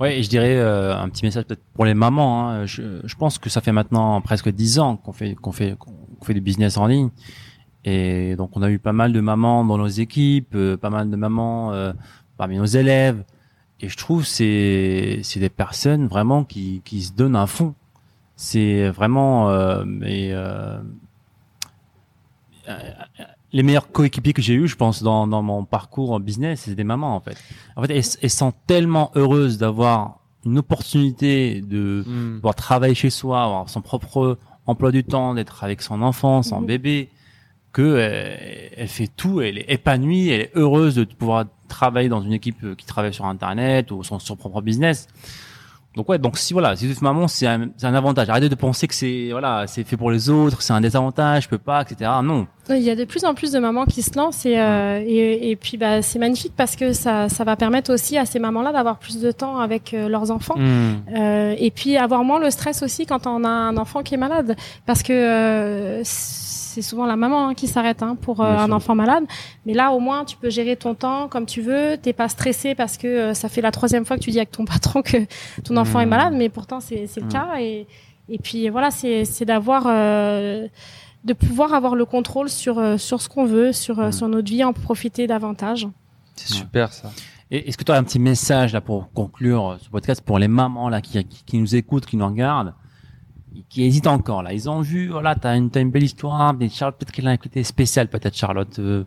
Ouais, 0.00 0.18
et 0.18 0.22
je 0.22 0.28
dirais 0.28 0.56
euh, 0.56 0.96
un 0.96 1.08
petit 1.08 1.24
message 1.24 1.44
peut-être 1.44 1.62
pour 1.74 1.84
les 1.84 1.94
mamans. 1.94 2.50
Hein. 2.50 2.66
Je, 2.66 3.00
je 3.04 3.14
pense 3.14 3.38
que 3.38 3.48
ça 3.48 3.60
fait 3.60 3.72
maintenant 3.72 4.20
presque 4.20 4.48
dix 4.48 4.78
ans 4.78 4.96
qu'on 4.96 5.12
fait 5.12 5.34
qu'on 5.34 5.52
fait 5.52 5.76
qu'on 5.78 6.24
fait 6.24 6.34
du 6.34 6.40
business 6.40 6.76
en 6.76 6.86
ligne, 6.86 7.10
et 7.84 8.34
donc 8.36 8.56
on 8.56 8.62
a 8.62 8.70
eu 8.70 8.78
pas 8.78 8.92
mal 8.92 9.12
de 9.12 9.20
mamans 9.20 9.64
dans 9.64 9.78
nos 9.78 9.86
équipes, 9.86 10.54
euh, 10.54 10.76
pas 10.76 10.90
mal 10.90 11.10
de 11.10 11.16
mamans 11.16 11.72
euh, 11.72 11.92
parmi 12.36 12.56
nos 12.56 12.64
élèves, 12.64 13.22
et 13.80 13.88
je 13.88 13.96
trouve 13.96 14.24
c'est 14.24 15.20
c'est 15.22 15.40
des 15.40 15.48
personnes 15.48 16.08
vraiment 16.08 16.44
qui 16.44 16.82
qui 16.84 17.02
se 17.02 17.12
donnent 17.12 17.36
un 17.36 17.46
fond. 17.46 17.74
C'est 18.36 18.88
vraiment 18.88 19.50
euh, 19.50 19.84
euh, 20.02 20.80
les 23.54 23.62
meilleurs 23.62 23.90
coéquipiers 23.90 24.32
que 24.34 24.42
j'ai 24.42 24.52
eu, 24.54 24.66
je 24.68 24.76
pense, 24.76 25.02
dans, 25.02 25.26
dans 25.26 25.42
mon 25.42 25.64
parcours 25.64 26.10
en 26.12 26.20
business, 26.20 26.62
c'est 26.66 26.74
des 26.74 26.84
mamans, 26.84 27.14
en 27.16 27.20
fait. 27.20 27.36
En 27.76 27.82
fait, 27.82 27.96
elles, 27.96 28.04
elles 28.20 28.30
sont 28.30 28.52
tellement 28.66 29.10
heureuses 29.14 29.56
d'avoir 29.56 30.18
une 30.44 30.58
opportunité 30.58 31.62
de 31.62 32.04
pouvoir 32.36 32.54
travailler 32.54 32.94
chez 32.94 33.08
soi, 33.10 33.42
avoir 33.42 33.70
son 33.70 33.80
propre 33.80 34.38
emploi 34.66 34.90
du 34.92 35.04
temps, 35.04 35.34
d'être 35.34 35.64
avec 35.64 35.80
son 35.82 36.02
enfant, 36.02 36.42
son 36.42 36.60
Mhm. 36.60 36.66
bébé, 36.66 37.08
que 37.72 37.82
euh, 37.82 38.36
elle 38.76 38.88
fait 38.88 39.08
tout, 39.08 39.40
elle 39.40 39.58
est 39.58 39.66
épanouie, 39.72 40.28
elle 40.28 40.40
est 40.42 40.50
heureuse 40.54 40.96
de 40.96 41.04
pouvoir 41.04 41.46
travailler 41.68 42.08
dans 42.08 42.20
une 42.22 42.32
équipe 42.32 42.76
qui 42.76 42.86
travaille 42.86 43.14
sur 43.14 43.24
Internet 43.24 43.90
ou 43.90 44.02
son, 44.04 44.18
son 44.18 44.36
propre 44.36 44.60
business. 44.62 45.06
Donc 45.96 46.08
ouais, 46.08 46.18
donc 46.18 46.38
si 46.38 46.52
voilà, 46.52 46.74
si 46.74 46.86
vous 46.86 46.92
êtes 46.92 47.02
maman, 47.02 47.28
c'est 47.28 47.46
un, 47.46 47.68
c'est 47.76 47.86
un 47.86 47.94
avantage. 47.94 48.28
Arrêtez 48.28 48.48
de 48.48 48.54
penser 48.54 48.88
que 48.88 48.94
c'est 48.94 49.28
voilà, 49.30 49.66
c'est 49.68 49.84
fait 49.84 49.96
pour 49.96 50.10
les 50.10 50.28
autres, 50.28 50.60
c'est 50.60 50.72
un 50.72 50.80
désavantage, 50.80 51.44
je 51.44 51.48
peux 51.48 51.58
pas, 51.58 51.82
etc. 51.82 52.10
Non, 52.22 52.46
Il 52.70 52.82
y 52.82 52.90
a 52.90 52.96
de 52.96 53.04
plus 53.04 53.24
en 53.24 53.34
plus 53.34 53.52
de 53.52 53.60
mamans 53.60 53.84
qui 53.84 54.02
se 54.02 54.16
lancent 54.16 54.44
et, 54.44 54.58
euh, 54.58 55.00
et, 55.06 55.50
et 55.50 55.56
puis 55.56 55.76
bah, 55.76 56.02
c'est 56.02 56.18
magnifique 56.18 56.54
parce 56.56 56.74
que 56.74 56.92
ça, 56.92 57.28
ça 57.28 57.44
va 57.44 57.54
permettre 57.54 57.92
aussi 57.92 58.18
à 58.18 58.26
ces 58.26 58.40
mamans-là 58.40 58.72
d'avoir 58.72 58.98
plus 58.98 59.20
de 59.20 59.30
temps 59.30 59.58
avec 59.58 59.94
euh, 59.94 60.08
leurs 60.08 60.32
enfants. 60.32 60.56
Mmh. 60.56 61.16
Euh, 61.16 61.54
et 61.58 61.70
puis 61.70 61.96
avoir 61.96 62.24
moins 62.24 62.40
le 62.40 62.50
stress 62.50 62.82
aussi 62.82 63.06
quand 63.06 63.26
on 63.28 63.44
a 63.44 63.48
un 63.48 63.76
enfant 63.76 64.02
qui 64.02 64.14
est 64.14 64.18
malade 64.18 64.56
parce 64.86 65.02
que 65.02 65.12
euh, 65.12 66.00
c'est 66.02 66.63
souvent 66.82 67.06
la 67.06 67.16
maman 67.16 67.48
hein, 67.48 67.54
qui 67.54 67.66
s'arrête 67.66 68.02
hein, 68.02 68.16
pour 68.20 68.40
euh, 68.40 68.56
un 68.56 68.70
enfant 68.72 68.94
malade 68.94 69.24
mais 69.66 69.74
là 69.74 69.92
au 69.92 70.00
moins 70.00 70.24
tu 70.24 70.36
peux 70.36 70.50
gérer 70.50 70.76
ton 70.76 70.94
temps 70.94 71.28
comme 71.28 71.46
tu 71.46 71.60
veux 71.62 71.96
t'es 72.00 72.12
pas 72.12 72.28
stressé 72.28 72.74
parce 72.74 72.96
que 72.96 73.06
euh, 73.06 73.34
ça 73.34 73.48
fait 73.48 73.60
la 73.60 73.70
troisième 73.70 74.04
fois 74.04 74.16
que 74.16 74.22
tu 74.22 74.30
dis 74.30 74.38
avec 74.38 74.50
ton 74.50 74.64
patron 74.74 75.02
que 75.02 75.18
ton 75.62 75.76
enfant 75.76 76.00
est 76.00 76.04
Mhm. 76.04 76.10
malade 76.10 76.34
mais 76.36 76.48
pourtant 76.48 76.80
c'est 76.80 77.06
c'est 77.06 77.20
le 77.20 77.26
Mhm. 77.26 77.32
cas 77.32 77.48
et 77.60 77.86
et 78.28 78.38
puis 78.38 78.68
voilà 78.70 78.90
c'est 78.90 79.24
c'est 79.24 79.44
d'avoir 79.44 79.84
euh, 79.86 80.66
de 81.24 81.32
pouvoir 81.32 81.72
avoir 81.74 81.94
le 81.94 82.04
contrôle 82.04 82.48
sur 82.48 82.98
sur 82.98 83.20
ce 83.22 83.28
qu'on 83.28 83.44
veut 83.46 83.72
sur 83.72 83.96
Mhm. 83.98 84.12
sur 84.12 84.28
notre 84.28 84.48
vie 84.50 84.64
en 84.64 84.72
profiter 84.72 85.26
davantage 85.26 85.88
C'est 86.36 86.52
super 86.52 86.92
ça. 86.92 87.10
Et 87.50 87.68
est-ce 87.68 87.76
que 87.78 87.84
tu 87.84 87.92
as 87.92 87.96
un 87.96 88.02
petit 88.02 88.18
message 88.18 88.72
là 88.72 88.80
pour 88.80 89.12
conclure 89.12 89.76
ce 89.80 89.88
podcast 89.88 90.22
pour 90.22 90.38
les 90.38 90.48
mamans 90.48 90.88
là 90.88 91.00
qui, 91.00 91.22
qui, 91.24 91.44
qui 91.44 91.58
nous 91.58 91.76
écoutent, 91.76 92.06
qui 92.06 92.16
nous 92.16 92.26
regardent, 92.26 92.72
qui 93.68 93.84
hésitent 93.84 94.06
encore 94.06 94.42
là 94.42 94.52
Ils 94.52 94.68
ont 94.68 94.80
vu, 94.80 95.08
voilà, 95.08 95.34
t'as 95.34 95.56
une, 95.56 95.70
une 95.74 95.90
belle 95.90 96.02
histoire, 96.04 96.54
mais 96.54 96.68
Charlotte 96.68 96.96
peut-être 96.98 97.12
qu'elle 97.12 97.28
a 97.28 97.30
un 97.30 97.36
côté 97.36 97.62
spécial, 97.64 98.08
peut-être 98.08 98.36
Charlotte. 98.36 98.78
euh, 98.78 99.04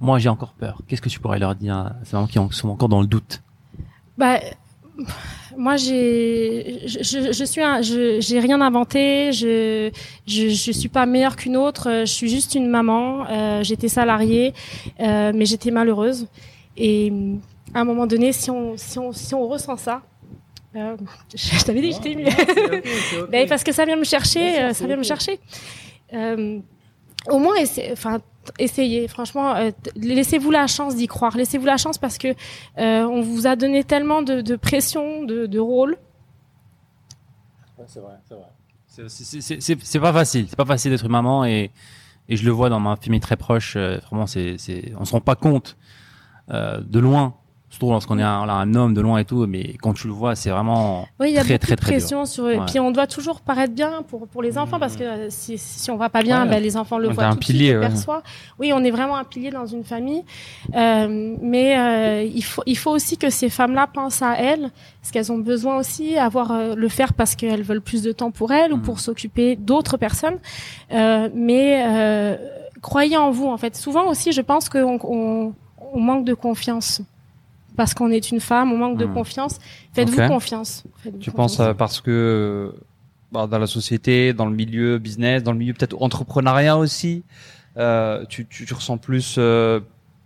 moi 0.00 0.18
j'ai 0.18 0.28
encore 0.28 0.54
peur. 0.54 0.80
Qu'est-ce 0.86 1.02
que 1.02 1.08
tu 1.08 1.20
pourrais 1.20 1.38
leur 1.38 1.54
dire 1.54 1.76
à 1.76 1.96
ces 2.04 2.16
mamans 2.16 2.26
qui 2.26 2.38
sont 2.56 2.68
encore 2.68 2.88
dans 2.88 3.00
le 3.00 3.06
doute? 3.06 3.42
Bah, 4.16 4.38
moi, 5.56 5.76
j'ai, 5.76 6.82
je, 6.86 6.98
je, 7.02 7.32
je 7.32 7.44
suis, 7.44 7.60
un, 7.62 7.80
j'ai 7.82 8.40
rien 8.40 8.60
inventé. 8.60 9.32
Je, 9.32 9.90
je, 10.26 10.48
je 10.48 10.72
suis 10.72 10.88
pas 10.88 11.06
meilleure 11.06 11.36
qu'une 11.36 11.56
autre. 11.56 11.88
Je 12.00 12.12
suis 12.12 12.28
juste 12.28 12.54
une 12.54 12.68
maman. 12.68 13.26
Euh, 13.28 13.62
j'étais 13.62 13.88
salariée, 13.88 14.52
euh, 15.00 15.32
mais 15.34 15.46
j'étais 15.46 15.70
malheureuse. 15.70 16.26
Et 16.76 17.12
à 17.74 17.80
un 17.80 17.84
moment 17.84 18.06
donné, 18.06 18.32
si 18.32 18.50
on, 18.50 18.76
si 18.76 18.98
on, 18.98 19.12
si 19.12 19.34
on 19.34 19.46
ressent 19.48 19.76
ça, 19.76 20.02
euh, 20.76 20.96
je 21.34 21.64
t'avais 21.64 21.80
dit, 21.80 21.90
que 21.90 21.96
j'étais 21.96 22.12
émue. 22.12 22.24
Ben, 23.30 23.48
parce 23.48 23.64
que 23.64 23.72
ça 23.72 23.84
vient 23.84 23.96
me 23.96 24.04
chercher, 24.04 24.62
euh, 24.62 24.72
ça 24.72 24.86
vient 24.86 24.96
me 24.96 25.02
chercher. 25.02 25.40
Euh, 26.12 26.60
au 27.28 27.38
moins, 27.38 27.56
essa- 27.56 27.82
enfin, 27.92 28.20
essayez. 28.58 29.06
Franchement, 29.08 29.54
euh, 29.56 29.70
laissez-vous 29.96 30.50
la 30.50 30.66
chance 30.66 30.96
d'y 30.96 31.06
croire. 31.06 31.36
Laissez-vous 31.36 31.66
la 31.66 31.76
chance 31.76 31.98
parce 31.98 32.18
que 32.18 32.28
euh, 32.78 33.02
on 33.04 33.20
vous 33.20 33.46
a 33.46 33.56
donné 33.56 33.84
tellement 33.84 34.22
de, 34.22 34.40
de 34.40 34.56
pression, 34.56 35.24
de, 35.24 35.46
de 35.46 35.58
rôle. 35.58 35.96
c'est 37.86 38.00
vrai, 38.00 38.14
c'est 38.28 38.34
vrai. 38.34 38.44
C'est- 38.86 39.98
pas 40.00 40.12
facile, 40.12 40.46
c'est 40.48 40.56
pas 40.56 40.64
facile 40.64 40.90
d'être 40.90 41.08
maman 41.08 41.44
et, 41.44 41.70
et 42.28 42.36
je 42.36 42.44
le 42.44 42.50
vois 42.50 42.68
dans 42.68 42.80
ma 42.80 42.96
famille 42.96 43.20
très 43.20 43.36
proche. 43.36 43.74
euh, 43.76 43.98
vraiment, 44.10 44.26
c'est, 44.26 44.56
c'est, 44.58 44.92
on 44.98 45.04
se 45.04 45.12
rend 45.12 45.20
pas 45.20 45.36
compte 45.36 45.76
euh, 46.50 46.80
de 46.80 46.98
loin 46.98 47.34
Surtout 47.70 47.90
lorsqu'on 47.90 48.18
est 48.18 48.22
un, 48.22 48.38
voilà, 48.38 48.54
un 48.54 48.74
homme 48.74 48.94
de 48.94 49.00
loin 49.00 49.18
et 49.18 49.24
tout, 49.24 49.46
mais 49.46 49.74
quand 49.80 49.92
tu 49.92 50.08
le 50.08 50.12
vois, 50.12 50.34
c'est 50.34 50.50
vraiment 50.50 51.06
Oui, 51.20 51.28
il 51.30 51.34
y 51.34 51.38
a 51.38 51.44
très, 51.44 51.54
beaucoup 51.54 51.66
très, 51.66 51.76
de 51.76 51.80
très 51.80 51.90
dur. 51.92 51.98
pression 52.00 52.24
sur 52.26 52.44
Ouais. 52.44 52.58
puis 52.66 52.80
on 52.80 52.90
doit 52.90 53.06
toujours 53.06 53.40
paraître 53.40 53.72
bien 53.72 54.02
pour 54.08 54.26
pour 54.26 54.42
les 54.42 54.58
enfants 54.58 54.80
parce 54.80 54.96
que 54.96 55.04
euh, 55.04 55.26
si 55.30 55.56
si 55.56 55.88
on 55.90 55.96
va 55.96 56.08
pas 56.08 56.22
bien, 56.22 56.42
Ouais. 56.42 56.50
ben, 56.50 56.60
les 56.62 56.76
enfants 56.76 56.98
le 56.98 57.08
On 57.10 57.12
voient 57.12 57.26
un 57.26 57.32
tout 57.34 57.38
de 57.38 57.44
suite, 57.44 57.56
pilier, 57.58 57.74
ouais. 57.76 57.80
perçoivent. 57.80 58.22
Oui, 58.58 58.72
on 58.74 58.82
est 58.82 58.90
vraiment 58.90 59.16
un 59.16 59.22
pilier 59.24 59.50
dans 59.50 59.66
une 59.66 59.84
famille. 59.84 60.24
Euh, 60.74 61.36
mais 61.40 61.78
euh, 61.78 62.22
il 62.24 62.42
faut 62.42 62.62
il 62.66 62.76
faut 62.76 62.90
aussi 62.90 63.16
que 63.16 63.30
ces 63.30 63.48
femmes-là 63.48 63.86
pensent 63.86 64.20
à 64.22 64.32
elles, 64.34 64.70
parce 65.00 65.12
qu'elles 65.12 65.30
ont 65.30 65.38
besoin 65.38 65.78
aussi 65.78 66.16
avoir 66.18 66.50
euh, 66.50 66.74
le 66.74 66.88
faire 66.88 67.14
parce 67.14 67.36
qu'elles 67.36 67.62
veulent 67.62 67.80
plus 67.80 68.02
de 68.02 68.10
temps 68.10 68.32
pour 68.32 68.50
elles 68.52 68.72
ou 68.72 68.78
pour 68.78 68.98
s'occuper 68.98 69.54
d'autres 69.54 69.96
personnes. 69.96 70.38
Mais 70.90 72.38
croyez 72.82 73.16
en 73.16 73.30
vous 73.30 73.46
en 73.46 73.56
fait. 73.58 73.76
Souvent 73.76 74.08
aussi, 74.08 74.32
je 74.32 74.40
pense 74.40 74.68
qu'on 74.68 74.98
on, 75.04 75.52
on 75.94 76.00
manque 76.00 76.24
de 76.24 76.34
confiance. 76.34 77.00
Parce 77.80 77.94
qu'on 77.94 78.10
est 78.10 78.30
une 78.30 78.40
femme, 78.40 78.72
on 78.72 78.76
manque 78.76 78.98
de 78.98 79.06
Mhm. 79.06 79.14
confiance. 79.14 79.58
Faites-vous 79.94 80.28
confiance. 80.28 80.84
Tu 81.18 81.30
confiance. 81.30 81.56
penses 81.56 81.76
parce 81.78 82.02
que 82.02 82.74
bah, 83.32 83.46
dans 83.46 83.58
la 83.58 83.66
société, 83.66 84.34
dans 84.34 84.44
le 84.44 84.54
milieu 84.54 84.98
business, 84.98 85.42
dans 85.42 85.52
le 85.52 85.58
milieu 85.58 85.72
peut-être 85.72 85.96
entrepreneuriat 86.02 86.76
aussi, 86.76 87.22
euh, 87.78 88.26
tu, 88.28 88.46
tu, 88.46 88.66
tu 88.66 88.74
ressens 88.74 88.98
plus 88.98 89.36
euh, 89.38 89.80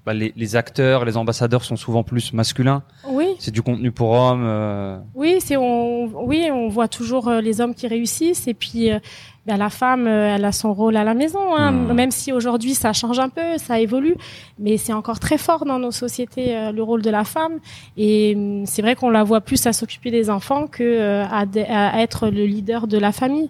bah, 0.06 0.12
les, 0.14 0.32
les 0.36 0.56
acteurs, 0.56 1.04
les 1.04 1.16
ambassadeurs 1.16 1.64
sont 1.64 1.76
souvent 1.76 2.02
plus 2.02 2.32
masculins. 2.32 2.82
Oui, 3.08 3.26
C'est 3.38 3.50
du 3.52 3.62
contenu 3.62 3.90
pour 3.90 4.10
hommes. 4.10 4.44
euh, 4.44 4.98
oui, 5.14 5.36
c'est 5.40 5.56
on, 5.56 6.04
oui, 6.26 6.48
on 6.52 6.68
voit 6.68 6.88
toujours 6.88 7.28
euh, 7.28 7.40
les 7.40 7.60
hommes 7.60 7.74
qui 7.74 7.86
réussissent 7.86 8.46
et 8.46 8.54
puis 8.54 8.90
euh, 8.90 8.98
ben, 9.46 9.56
la 9.56 9.70
femme, 9.70 10.06
euh, 10.06 10.34
elle 10.36 10.44
a 10.44 10.52
son 10.52 10.72
rôle 10.74 10.96
à 10.96 11.04
la 11.04 11.14
maison. 11.14 11.54
Hein, 11.56 11.70
Mhm. 11.72 11.92
Même 11.94 12.10
si 12.10 12.32
aujourd'hui 12.32 12.74
ça 12.74 12.92
change 12.92 13.18
un 13.18 13.28
peu, 13.30 13.56
ça 13.58 13.80
évolue, 13.80 14.16
mais 14.58 14.76
c'est 14.76 14.92
encore 14.92 15.18
très 15.20 15.38
fort 15.38 15.64
dans 15.64 15.78
nos 15.78 15.90
sociétés 15.90 16.56
euh, 16.56 16.70
le 16.72 16.82
rôle 16.82 17.02
de 17.02 17.10
la 17.10 17.24
femme. 17.24 17.54
Et 17.96 18.34
hum, 18.36 18.66
c'est 18.66 18.82
vrai 18.82 18.94
qu'on 18.96 19.10
la 19.10 19.22
voit 19.24 19.40
plus 19.40 19.66
à 19.66 19.72
s'occuper 19.72 20.10
des 20.10 20.28
enfants 20.30 20.66
que 20.66 21.22
à, 21.30 21.46
de- 21.46 21.60
à 21.68 22.02
être 22.02 22.28
le 22.28 22.44
leader 22.44 22.86
de 22.86 22.98
la 22.98 23.12
famille. 23.12 23.48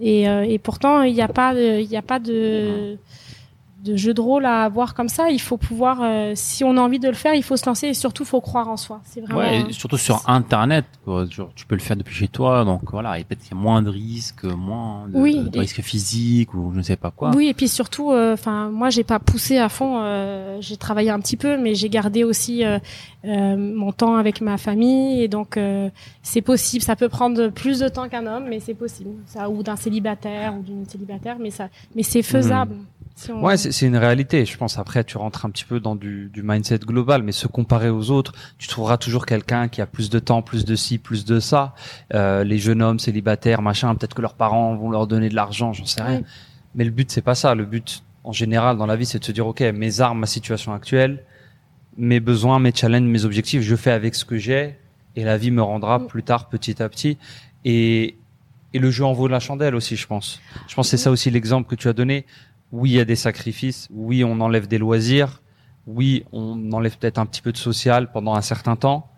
Et, 0.00 0.28
euh, 0.28 0.42
et 0.48 0.58
pourtant, 0.58 1.02
il 1.02 1.12
n'y 1.14 1.22
a 1.22 1.28
pas, 1.28 1.52
il 1.54 1.88
n'y 1.88 1.96
a 1.96 2.02
pas 2.02 2.18
de 2.20 2.96
de 3.84 3.96
jeu 3.96 4.12
de 4.12 4.20
rôle 4.20 4.44
à 4.44 4.64
avoir 4.64 4.94
comme 4.94 5.08
ça. 5.08 5.30
Il 5.30 5.40
faut 5.40 5.56
pouvoir, 5.56 5.98
euh, 6.02 6.32
si 6.34 6.64
on 6.64 6.76
a 6.76 6.80
envie 6.80 6.98
de 6.98 7.06
le 7.08 7.14
faire, 7.14 7.34
il 7.34 7.44
faut 7.44 7.56
se 7.56 7.64
lancer 7.66 7.86
et 7.88 7.94
surtout, 7.94 8.24
faut 8.24 8.40
croire 8.40 8.68
en 8.68 8.76
soi. 8.76 9.00
C'est 9.04 9.20
vraiment. 9.20 9.38
Ouais, 9.38 9.60
et 9.68 9.72
surtout 9.72 9.96
sur 9.96 10.28
Internet, 10.28 10.84
quoi. 11.04 11.26
Genre, 11.26 11.50
tu 11.54 11.64
peux 11.64 11.76
le 11.76 11.80
faire 11.80 11.96
depuis 11.96 12.14
chez 12.14 12.26
toi, 12.28 12.64
donc 12.64 12.80
voilà, 12.90 13.18
et 13.20 13.24
peut-être 13.24 13.40
qu'il 13.42 13.56
y 13.56 13.58
a 13.58 13.62
moins 13.62 13.80
de 13.82 13.90
risques, 13.90 14.44
moins 14.44 15.06
de, 15.08 15.16
Oui, 15.16 15.48
de 15.48 15.56
et- 15.56 15.60
risques 15.60 15.80
physiques 15.82 16.52
ou 16.54 16.72
je 16.72 16.78
ne 16.78 16.82
sais 16.82 16.96
pas 16.96 17.10
quoi. 17.12 17.30
Oui, 17.36 17.46
et 17.46 17.54
puis 17.54 17.68
surtout, 17.68 18.10
euh, 18.10 18.34
enfin, 18.34 18.68
moi, 18.70 18.90
j'ai 18.90 19.04
pas 19.04 19.20
poussé 19.20 19.58
à 19.58 19.68
fond. 19.68 20.00
euh, 20.02 20.58
j'ai 20.60 20.76
travaillé 20.76 21.10
un 21.10 21.20
petit 21.20 21.36
peu, 21.36 21.56
mais 21.56 21.74
j'ai 21.76 21.88
gardé 21.88 22.24
aussi 22.24 22.64
euh, 22.64 22.78
euh, 23.24 23.56
mon 23.56 23.92
temps 23.92 24.16
avec 24.16 24.40
ma 24.40 24.58
famille, 24.58 25.22
et 25.22 25.28
donc 25.28 25.56
euh, 25.56 25.88
c'est 26.22 26.42
possible. 26.42 26.82
Ça 26.82 26.96
peut 26.96 27.08
prendre 27.08 27.48
plus 27.48 27.78
de 27.78 27.88
temps 27.88 28.08
qu'un 28.08 28.26
homme, 28.26 28.46
mais 28.48 28.58
c'est 28.58 28.74
possible. 28.74 29.10
Ça, 29.26 29.48
ou 29.48 29.62
d'un 29.62 29.76
célibataire 29.76 30.54
ou 30.58 30.62
d'une 30.62 30.84
célibataire, 30.88 31.36
mais 31.38 31.50
ça, 31.50 31.68
mais 31.94 32.02
c'est 32.02 32.22
faisable. 32.22 32.74
Si 33.18 33.32
on- 33.32 33.42
Ouais, 33.44 33.56
c'est 33.56 33.84
une 33.86 33.96
réalité. 33.96 34.44
Je 34.44 34.56
pense 34.56 34.78
après, 34.78 35.02
tu 35.02 35.18
rentres 35.18 35.44
un 35.44 35.50
petit 35.50 35.64
peu 35.64 35.80
dans 35.80 35.96
du, 35.96 36.30
du 36.32 36.42
mindset 36.44 36.78
global, 36.78 37.24
mais 37.24 37.32
se 37.32 37.48
comparer 37.48 37.90
aux 37.90 38.10
autres, 38.12 38.32
tu 38.58 38.68
trouveras 38.68 38.96
toujours 38.96 39.26
quelqu'un 39.26 39.66
qui 39.66 39.80
a 39.80 39.86
plus 39.86 40.08
de 40.08 40.20
temps, 40.20 40.40
plus 40.40 40.64
de 40.64 40.76
ci, 40.76 40.98
plus 40.98 41.24
de 41.24 41.40
ça. 41.40 41.74
Euh, 42.14 42.44
les 42.44 42.58
jeunes 42.58 42.80
hommes 42.80 43.00
célibataires, 43.00 43.60
machin, 43.60 43.92
peut-être 43.96 44.14
que 44.14 44.22
leurs 44.22 44.34
parents 44.34 44.76
vont 44.76 44.90
leur 44.90 45.08
donner 45.08 45.28
de 45.28 45.34
l'argent, 45.34 45.72
j'en 45.72 45.84
sais 45.84 46.00
rien. 46.02 46.22
Mais 46.76 46.84
le 46.84 46.90
but, 46.92 47.10
c'est 47.10 47.22
pas 47.22 47.34
ça. 47.34 47.56
Le 47.56 47.64
but, 47.64 48.04
en 48.22 48.30
général, 48.32 48.76
dans 48.76 48.86
la 48.86 48.94
vie, 48.94 49.06
c'est 49.06 49.18
de 49.18 49.24
se 49.24 49.32
dire, 49.32 49.48
ok, 49.48 49.62
mes 49.62 50.00
armes, 50.00 50.20
ma 50.20 50.26
situation 50.26 50.72
actuelle, 50.72 51.24
mes 51.96 52.20
besoins, 52.20 52.60
mes 52.60 52.72
challenges, 52.72 53.08
mes 53.08 53.24
objectifs, 53.24 53.62
je 53.62 53.74
fais 53.74 53.90
avec 53.90 54.14
ce 54.14 54.24
que 54.24 54.38
j'ai, 54.38 54.76
et 55.16 55.24
la 55.24 55.36
vie 55.38 55.50
me 55.50 55.62
rendra 55.62 55.98
Mm. 55.98 56.06
plus 56.06 56.22
tard, 56.22 56.48
petit 56.48 56.80
à 56.80 56.88
petit. 56.88 57.18
Et 57.64 58.14
et 58.74 58.78
le 58.80 58.90
jeu 58.90 59.02
en 59.02 59.14
vaut 59.14 59.28
la 59.28 59.40
chandelle 59.40 59.74
aussi, 59.74 59.96
je 59.96 60.06
pense. 60.06 60.42
Je 60.68 60.74
pense 60.74 60.88
que 60.88 60.90
c'est 60.90 61.02
ça 61.02 61.10
aussi 61.10 61.30
l'exemple 61.30 61.66
que 61.70 61.74
tu 61.74 61.88
as 61.88 61.94
donné. 61.94 62.26
Oui, 62.72 62.90
il 62.90 62.96
y 62.96 63.00
a 63.00 63.04
des 63.04 63.16
sacrifices. 63.16 63.88
Oui, 63.90 64.24
on 64.24 64.40
enlève 64.40 64.66
des 64.68 64.78
loisirs. 64.78 65.42
Oui, 65.86 66.24
on 66.32 66.70
enlève 66.72 66.98
peut-être 66.98 67.18
un 67.18 67.26
petit 67.26 67.40
peu 67.42 67.52
de 67.52 67.56
social 67.56 68.10
pendant 68.12 68.34
un 68.34 68.42
certain 68.42 68.76
temps. 68.76 69.08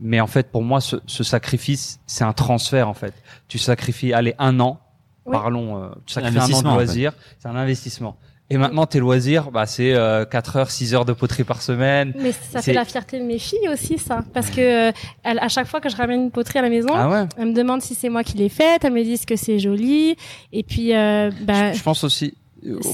Mais 0.00 0.20
en 0.20 0.26
fait, 0.26 0.50
pour 0.50 0.62
moi, 0.62 0.80
ce, 0.80 0.96
ce 1.06 1.24
sacrifice, 1.24 2.00
c'est 2.06 2.24
un 2.24 2.32
transfert, 2.32 2.88
en 2.88 2.94
fait. 2.94 3.14
Tu 3.48 3.58
sacrifies, 3.58 4.12
allez, 4.12 4.34
un 4.38 4.60
an. 4.60 4.80
Oui. 5.26 5.32
Parlons, 5.32 5.82
euh, 5.82 5.88
tu 6.06 6.18
Un 6.18 6.22
sacrifies 6.22 6.22
un 6.22 6.28
an 6.28 6.32
de 6.32 6.38
investissement, 6.38 6.70
en 6.70 6.78
fait. 6.78 6.84
loisirs. 6.84 7.12
C'est 7.38 7.48
un 7.48 7.56
investissement. 7.56 8.16
Et 8.48 8.58
maintenant, 8.58 8.86
tes 8.86 9.00
loisirs, 9.00 9.50
bah, 9.50 9.66
c'est 9.66 9.92
euh, 9.94 10.24
4 10.24 10.56
heures, 10.56 10.70
6 10.70 10.94
heures 10.94 11.04
de 11.04 11.12
poterie 11.12 11.42
par 11.42 11.60
semaine. 11.62 12.12
Mais 12.16 12.30
ça 12.30 12.38
C'est- 12.60 12.62
fait 12.62 12.72
la 12.74 12.84
fierté 12.84 13.18
de 13.18 13.24
mes 13.24 13.40
filles 13.40 13.68
aussi, 13.72 13.98
ça, 13.98 14.22
parce 14.32 14.50
que 14.50 14.60
euh, 14.90 14.92
elles- 15.24 15.40
à 15.40 15.48
chaque 15.48 15.66
fois 15.66 15.80
que 15.80 15.88
je 15.88 15.96
ramène 15.96 16.22
une 16.22 16.30
poterie 16.30 16.60
à 16.60 16.62
la 16.62 16.68
maison, 16.70 16.90
Ah 16.94 17.08
ouais. 17.10 17.24
elles 17.38 17.48
me 17.48 17.52
demandent 17.54 17.82
si 17.82 17.96
c'est 17.96 18.08
moi 18.08 18.22
qui 18.22 18.36
l'ai 18.36 18.48
faite, 18.48 18.84
elles 18.84 18.92
me 18.92 19.02
disent 19.02 19.24
que 19.24 19.34
c'est 19.34 19.58
joli, 19.58 20.14
et 20.52 20.62
puis 20.62 20.94
euh, 20.94 21.32
bah, 21.42 21.72
je, 21.72 21.78
je 21.78 21.82
pense 21.82 22.04
aussi, 22.04 22.36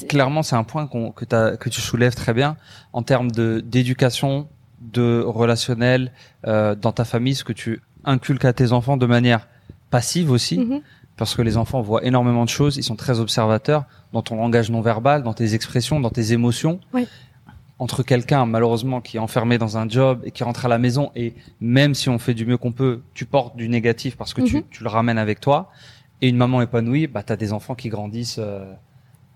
clairement, 0.09 0.43
c'est 0.43 0.57
un 0.57 0.65
point 0.65 0.87
que, 0.87 1.57
que 1.57 1.69
tu 1.69 1.81
soulèves 1.81 2.15
très 2.15 2.35
bien 2.35 2.57
en 2.93 3.03
termes 3.03 3.31
d'éducation, 3.31 4.49
de 4.81 5.23
relationnel 5.25 6.13
euh, 6.47 6.75
dans 6.75 6.93
ta 6.93 7.05
famille, 7.05 7.35
ce 7.35 7.45
que 7.45 7.53
tu 7.53 7.81
inculques 8.05 8.45
à 8.45 8.53
tes 8.53 8.73
enfants 8.73 8.97
de 8.97 9.07
manière 9.07 9.47
passive 9.91 10.31
aussi, 10.31 10.59
mhm. 10.59 10.81
parce 11.17 11.35
que 11.35 11.43
les 11.43 11.57
enfants 11.57 11.81
voient 11.83 12.05
énormément 12.05 12.45
de 12.45 12.49
choses, 12.49 12.77
ils 12.79 12.83
sont 12.83 12.97
très 12.97 13.21
observateurs 13.21 13.85
dans 14.13 14.23
ton 14.23 14.37
langage 14.37 14.71
non 14.71 14.81
verbal, 14.81 15.23
dans 15.23 15.35
tes 15.35 15.55
expressions, 15.55 16.01
dans 16.01 16.11
tes 16.11 16.33
émotions. 16.33 16.81
Ouais. 16.93 17.07
Entre 17.79 18.03
quelqu'un 18.03 18.47
malheureusement 18.47 19.01
qui 19.01 19.17
est 19.17 19.21
enfermé 19.21 19.59
dans 19.59 19.77
un 19.77 19.89
job 19.89 20.21
et 20.25 20.31
qui 20.31 20.45
rentre 20.45 20.65
à 20.67 20.69
la 20.69 20.79
maison 20.79 21.11
et 21.17 21.35
même 21.61 21.95
si 21.95 22.09
on 22.09 22.19
fait 22.19 22.35
du 22.35 22.47
mieux 22.47 22.57
qu'on 22.57 22.73
peut, 22.73 23.01
tu 23.15 23.25
portes 23.25 23.57
du 23.57 23.69
négatif 23.69 24.17
parce 24.17 24.35
que 24.35 24.41
tu, 24.43 24.57
Mhm. 24.57 24.63
tu 24.71 24.83
le 24.85 24.89
ramènes 24.89 25.19
avec 25.19 25.41
toi. 25.41 25.71
Et 26.21 26.29
une 26.29 26.37
maman 26.37 26.63
épanouie, 26.63 27.09
bah 27.09 27.23
t'as 27.25 27.37
des 27.37 27.53
enfants 27.53 27.75
qui 27.75 27.89
grandissent. 27.89 28.39
euh, 28.39 28.73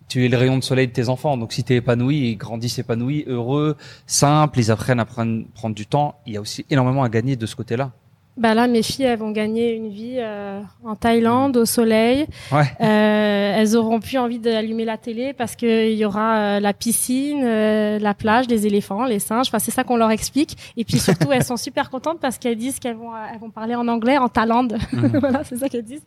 tu 0.09 0.25
es 0.25 0.29
le 0.29 0.37
rayon 0.37 0.59
de 0.59 0.65
soleil 0.65 0.89
de 0.89 0.93
tes 0.93 1.09
enfants. 1.09 1.37
Donc 1.37 1.53
si 1.53 1.65
t'es 1.65 1.77
épanoui, 1.77 2.31
ils 2.31 2.37
grandissent 2.37 2.79
épanouis, 2.79 3.25
heureux, 3.27 3.77
simples, 4.07 4.61
ils 4.61 4.71
apprennent 4.71 5.01
à 5.01 5.05
prendre 5.05 5.75
du 5.75 5.87
temps. 5.87 6.21
Il 6.27 6.35
y 6.35 6.37
a 6.37 6.41
aussi 6.41 6.65
énormément 6.71 7.03
à 7.03 7.09
gagner 7.09 7.37
de 7.37 7.47
ce 7.47 7.57
côté-là. 7.57 7.93
Bah 8.37 8.53
là, 8.53 8.67
mes 8.69 8.83
filles, 8.83 9.07
elles 9.07 9.19
vont 9.19 9.31
gagner 9.31 9.75
une 9.75 9.89
vie 9.89 10.17
euh, 10.19 10.61
en 10.85 10.95
Thaïlande, 10.95 11.57
au 11.57 11.65
soleil. 11.65 12.27
Ouais. 12.53 12.65
Euh, 12.83 13.55
elles 13.57 13.77
auront 13.77 13.99
plus 13.99 14.19
envie 14.19 14.39
d'allumer 14.39 14.85
la 14.85 14.99
télé 14.99 15.33
parce 15.33 15.57
qu'il 15.57 15.93
y 15.95 16.05
aura 16.05 16.37
euh, 16.37 16.61
la 16.61 16.75
piscine, 16.75 17.41
euh, 17.45 17.99
la 17.99 18.13
plage, 18.13 18.47
les 18.49 18.67
éléphants, 18.67 19.05
les 19.07 19.21
singes. 19.21 19.47
Enfin, 19.49 19.59
c'est 19.59 19.71
ça 19.71 19.85
qu'on 19.85 19.97
leur 19.97 20.11
explique. 20.11 20.57
Et 20.77 20.85
puis 20.85 20.99
surtout, 20.99 21.33
elles 21.33 21.45
sont 21.45 21.57
super 21.57 21.89
contentes 21.89 22.19
parce 22.21 22.37
qu'elles 22.37 22.59
disent 22.59 22.79
qu'elles 22.79 22.97
vont, 22.97 23.13
elles 23.33 23.39
vont 23.41 23.49
parler 23.49 23.75
en 23.75 23.89
anglais 23.89 24.19
en 24.19 24.29
Thaïlande. 24.29 24.77
Mhm. 24.93 25.19
voilà, 25.21 25.43
c'est 25.45 25.57
ça 25.57 25.71
qu'elles 25.71 25.85
disent. 25.85 26.05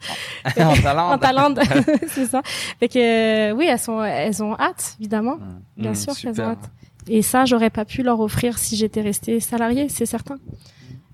en 0.60 0.74
talent. 0.84 1.12
En 1.14 1.18
Thaïlande, 1.18 1.60
c'est 2.10 2.26
ça. 2.28 2.44
Fait 2.80 2.88
que 2.90 3.00
euh, 3.00 3.54
oui, 3.56 3.66
elles 3.68 3.80
sont, 3.80 4.04
elles 4.04 4.44
ont 4.44 4.54
hâte, 4.54 4.98
évidemment. 5.00 5.38
Bien 5.78 5.92
Mmh, 5.92 5.96
sûr 5.96 6.14
qu'elles 6.16 6.36
super. 6.36 6.46
ont 6.48 6.52
hâte. 6.52 6.70
Et 7.08 7.24
ça, 7.24 7.46
j'aurais 7.46 7.72
pas 7.72 7.86
pu 7.86 8.04
leur 8.04 8.20
offrir 8.20 8.60
si 8.60 8.76
j'étais 8.76 9.02
restée 9.02 9.40
salariée, 9.40 9.90
c'est 9.90 10.06
certain. 10.06 10.36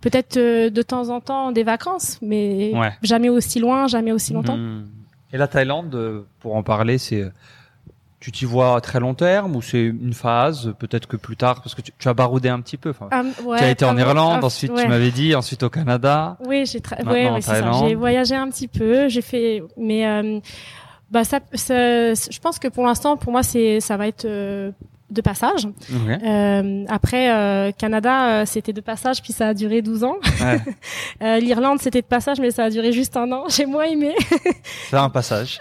Peut-être 0.06 0.38
euh, 0.38 0.70
de 0.70 0.82
temps 0.84 1.10
en 1.10 1.20
temps 1.20 1.51
des 1.51 1.64
vacances, 1.64 2.20
mais 2.22 2.72
Ouais. 2.76 2.91
jamais 3.01 3.30
aussi 3.30 3.60
loin, 3.60 3.88
jamais 3.88 4.12
aussi 4.12 4.34
longtemps. 4.34 4.56
Mhm. 4.58 4.88
Et 5.34 5.38
la 5.38 5.47
Thaïlande, 5.47 5.93
euh, 5.95 6.22
pour 6.39 6.56
en 6.56 6.62
parler, 6.64 6.97
c'est 6.99 7.22
euh, 7.22 7.30
tu 8.20 8.32
t'y 8.32 8.45
vois 8.45 8.76
à 8.78 8.82
très 8.82 8.99
long 8.99 9.14
terme 9.16 9.56
ou 9.56 9.62
c'est 9.62 9.84
une 9.84 10.14
phase, 10.14 10.74
peut-être 10.80 11.08
que 11.08 11.18
plus 11.18 11.36
tard, 11.36 11.62
parce 11.62 11.74
que 11.76 11.82
tu, 11.82 11.91
tu 11.97 12.08
as 12.08 12.14
baroudé 12.14 12.49
un 12.49 12.62
petit 12.62 12.78
peu. 12.78 12.91
Enfin, 12.91 13.08
Ah, 13.12 13.24
ouais, 13.43 13.58
tu 13.58 13.64
as 13.64 13.70
été 13.72 13.86
en 13.86 13.97
Irlande, 13.97 14.39
ah, 14.41 14.45
ensuite 14.45 14.72
ouais. 14.72 14.84
tu 14.84 14.88
m'avais 14.88 15.12
dit, 15.12 15.34
ensuite 15.36 15.64
au 15.64 15.70
Canada. 15.70 16.38
Oui, 16.45 16.66
j'ai 16.66 16.80
tra- 16.80 17.03
ouais, 17.06 17.95
voyagé 17.95 18.36
un 18.36 18.49
petit 18.49 18.68
peu, 18.68 19.10
j'ai 19.10 19.22
fait, 19.22 19.64
mais 19.78 20.08
euh, 20.08 20.39
bah 21.12 21.24
ça, 21.24 21.39
ça- 21.53 22.14
je 22.14 22.39
pense 22.39 22.58
que 22.60 22.68
pour 22.68 22.86
l'instant, 22.86 23.18
pour 23.18 23.32
moi, 23.32 23.43
c'est 23.43 23.80
ça 23.80 23.97
va 23.97 24.08
être 24.08 24.26
euh, 24.26 24.72
de 25.12 25.22
passage. 25.22 25.68
Euh, 25.93 26.86
après, 26.89 27.32
euh, 27.32 27.72
Canada, 27.72 28.28
euh, 28.28 28.43
c'était 28.45 28.74
de 28.74 28.82
passage, 28.82 29.22
puis 29.22 29.34
ça 29.34 29.49
a 29.49 29.53
duré 29.53 29.82
12 29.82 30.03
ans. 30.03 30.16
Ouais. 31.22 31.39
L'Irlande, 31.41 31.80
c'était 31.80 32.01
de 32.01 32.08
passage, 32.08 32.39
mais 32.39 32.51
ça 32.51 32.66
a 32.66 32.70
duré 32.70 32.91
juste 32.91 33.16
un 33.16 33.32
an. 33.32 33.43
J'ai 33.49 33.66
moins 33.66 33.86
aimé. 33.86 34.16
C'est 34.89 34.97
un 34.97 35.10
passage. 35.10 35.60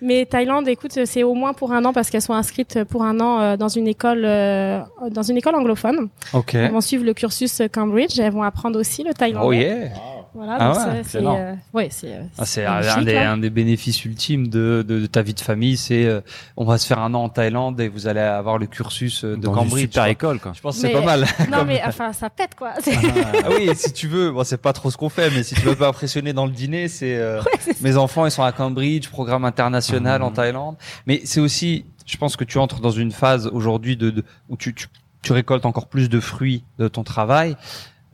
mais 0.00 0.24
Thaïlande, 0.24 0.68
écoute, 0.68 0.98
c'est 1.04 1.22
au 1.22 1.34
moins 1.34 1.52
pour 1.52 1.72
un 1.72 1.84
an 1.84 1.92
parce 1.92 2.10
qu'elles 2.10 2.22
sont 2.22 2.34
inscrites 2.34 2.84
pour 2.84 3.02
un 3.04 3.18
an 3.20 3.56
dans 3.56 3.68
une 3.68 3.88
école, 3.88 4.22
dans 4.22 5.22
une 5.22 5.36
école 5.36 5.54
anglophone. 5.54 6.08
ok. 6.32 6.54
Elles 6.54 6.72
vont 6.72 6.80
suivre 6.80 7.04
le 7.04 7.14
cursus 7.14 7.62
Cambridge. 7.72 8.18
Elles 8.18 8.32
vont 8.32 8.42
apprendre 8.42 8.78
aussi 8.78 9.02
le 9.02 9.14
thaïlandais. 9.14 9.46
Oh 9.46 9.52
yeah. 9.52 9.90
Voilà, 10.34 10.56
Ah 10.60 10.68
donc 10.72 10.76
ouais, 10.94 11.02
c'est, 11.04 11.24
euh, 11.24 11.54
ouais, 11.72 11.88
c'est, 11.90 12.14
euh, 12.14 12.22
Ah, 12.68 12.96
un 12.98 13.02
des, 13.02 13.14
là. 13.14 13.32
un 13.32 13.36
des 13.38 13.50
bénéfices 13.50 14.04
ultimes 14.04 14.48
de, 14.48 14.84
de, 14.86 15.00
de 15.00 15.06
ta 15.06 15.22
vie 15.22 15.34
de 15.34 15.40
famille, 15.40 15.76
c'est 15.76 16.04
euh, 16.06 16.20
on 16.56 16.64
va 16.64 16.78
se 16.78 16.86
faire 16.86 17.00
un 17.00 17.12
an 17.14 17.24
en 17.24 17.28
Thaïlande 17.28 17.80
et 17.80 17.88
vous 17.88 18.06
allez 18.06 18.20
avoir 18.20 18.56
le 18.58 18.66
cursus 18.66 19.24
euh, 19.24 19.36
de 19.36 19.42
Dans 19.42 19.52
Cambridge. 19.52 19.82
super 19.82 20.06
école, 20.06 20.38
quoi. 20.38 20.52
Je 20.54 20.60
pense 20.60 20.76
que 20.76 20.82
c'est 20.82 20.92
pas 20.92 21.00
mal. 21.02 21.24
Non, 21.50 21.64
mais 21.66 21.82
enfin, 21.84 22.12
ça 22.12 22.30
pète, 22.30 22.54
quoi. 22.54 22.72
C'est- 22.80 22.94
Ah 23.44 23.48
oui, 23.56 23.70
si 23.74 23.92
tu 23.92 24.06
veux, 24.06 24.30
bon, 24.30 24.44
c'est 24.44 24.56
pas 24.62 24.72
trop 24.72 24.90
ce 24.90 24.96
qu'on 24.96 25.08
fait, 25.08 25.30
mais 25.30 25.42
si 25.42 25.54
tu 25.54 25.62
veux 25.62 25.74
pas 25.76 25.88
impressionner 25.88 26.32
dans 26.32 26.46
le 26.46 26.52
dîner, 26.52 26.88
c'est 26.88 27.16
euh, 27.16 27.40
mes 27.80 27.96
enfants, 27.96 28.24
ils 28.26 28.30
sont 28.30 28.44
à 28.44 28.52
Cambridge, 28.52 29.08
programme 29.08 29.44
international 29.44 30.20
Mhm. 30.20 30.26
en 30.26 30.30
Thaïlande. 30.30 30.76
Mais 31.06 31.22
c'est 31.24 31.40
aussi, 31.40 31.84
je 32.06 32.16
pense 32.16 32.36
que 32.36 32.44
tu 32.44 32.58
entres 32.58 32.80
dans 32.80 32.90
une 32.90 33.10
phase 33.10 33.48
aujourd'hui 33.52 33.96
de, 33.96 34.10
de 34.10 34.24
où 34.48 34.56
tu, 34.56 34.74
tu 34.74 34.86
tu 35.22 35.34
récoltes 35.34 35.66
encore 35.66 35.86
plus 35.88 36.08
de 36.08 36.18
fruits 36.18 36.64
de 36.78 36.88
ton 36.88 37.04
travail. 37.04 37.54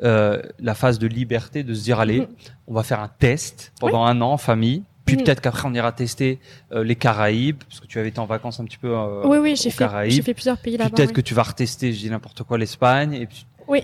Euh, 0.03 0.43
la 0.59 0.75
phase 0.75 0.99
de 0.99 1.07
liberté 1.07 1.63
de 1.63 1.73
se 1.75 1.83
dire 1.83 2.01
allez, 2.01 2.21
Mhm. 2.21 2.27
on 2.69 2.75
va 2.75 2.83
faire 2.83 3.01
un 3.01 3.09
test 3.09 3.73
pendant 3.81 4.05
un 4.05 4.21
an 4.21 4.33
en 4.33 4.37
famille. 4.37 4.83
Puis 5.07 5.17
Mhm. 5.17 5.23
peut-être 5.25 5.41
qu'après 5.41 5.67
on 5.69 5.73
ira 5.73 5.93
tester 5.93 6.39
euh, 6.73 6.83
les 6.85 6.97
Caraïbes 6.97 7.63
parce 7.69 7.81
que 7.81 7.87
tu 7.87 7.99
avais 7.99 8.09
été 8.09 8.19
en 8.19 8.27
vacances 8.27 8.59
un 8.61 8.65
petit 8.65 8.77
peu. 8.77 8.89
euh, 8.89 9.23
oui, 9.27 9.39
oui, 9.39 9.57
j'ai 9.57 9.71
fait, 9.71 9.79
Caraïbes. 9.85 10.13
j'ai 10.13 10.23
fait 10.23 10.35
plusieurs 10.35 10.59
pays 10.59 10.77
là-bas. 10.77 10.91
peut-être 10.91 11.09
oui. 11.11 11.15
que 11.15 11.21
tu 11.23 11.33
vas 11.33 11.45
retester, 11.45 11.93
je 11.93 11.99
dis 12.01 12.11
n'importe 12.11 12.43
quoi, 12.43 12.59
l'Espagne. 12.59 13.15
Et 13.15 13.27
puis 13.27 13.47
Oui. 13.69 13.83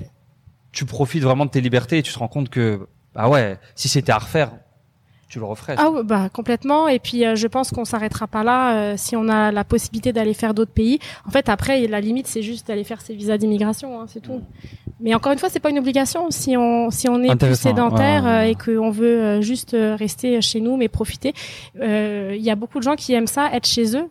tu 0.73 0.85
profites 0.85 1.23
vraiment 1.23 1.47
de 1.47 1.51
tes 1.51 1.61
libertés 1.61 1.99
et 1.99 2.03
tu 2.03 2.13
te 2.13 2.19
rends 2.19 2.29
compte 2.29 2.49
que 2.51 2.87
ah 3.15 3.29
ouais, 3.31 3.59
si 3.75 3.89
c'était 3.89 4.13
à 4.13 4.19
refaire, 4.19 4.51
tu 5.33 5.39
le 5.39 5.47
referais. 5.47 5.77
Ah 5.79 5.91
ouais, 5.91 6.03
bah 6.05 6.29
complètement. 6.29 6.89
Et 6.89 6.99
puis 6.99 7.25
euh, 7.25 7.37
je 7.37 7.47
pense 7.47 7.71
qu'on 7.71 7.87
s'arrêtera 7.87 8.27
pas 8.27 8.45
là 8.45 8.75
euh, 8.75 8.95
si 8.99 9.17
on 9.17 9.29
a 9.31 9.51
la 9.51 9.65
possibilité 9.65 10.13
d'aller 10.13 10.35
faire 10.35 10.53
d'autres 10.53 10.73
pays. 10.73 10.99
En 11.27 11.31
fait, 11.31 11.49
après, 11.49 11.87
la 11.87 12.03
limite, 12.03 12.27
c'est 12.27 12.43
juste 12.43 12.67
d'aller 12.69 12.85
faire 12.85 13.01
ses 13.01 13.15
visas 13.15 13.39
d'immigration, 13.39 13.99
hein, 13.99 14.05
c'est 14.09 14.21
tout. 14.21 14.43
Mais 15.01 15.15
encore 15.15 15.33
une 15.33 15.39
fois, 15.39 15.49
c'est 15.49 15.59
pas 15.59 15.71
une 15.71 15.79
obligation. 15.79 16.31
Si 16.31 16.55
on 16.59 16.91
si 16.91 17.09
on 17.09 17.23
est 17.23 17.35
plus 17.35 17.59
sédentaire 17.59 18.25
ouais, 18.25 18.29
ouais, 18.29 18.37
euh, 18.37 18.41
ouais. 18.41 18.51
et 18.51 18.55
qu'on 18.55 18.91
veut 18.91 19.41
juste 19.41 19.75
rester 19.75 20.43
chez 20.43 20.61
nous 20.61 20.77
mais 20.77 20.89
profiter, 20.89 21.33
euh, 21.81 22.35
il 22.37 22.43
y 22.43 22.51
a 22.51 22.55
beaucoup 22.55 22.79
de 22.79 22.85
gens 22.85 22.97
qui 22.97 23.15
aiment 23.15 23.27
ça, 23.27 23.51
être 23.55 23.67
chez 23.67 23.97
eux. 23.97 24.11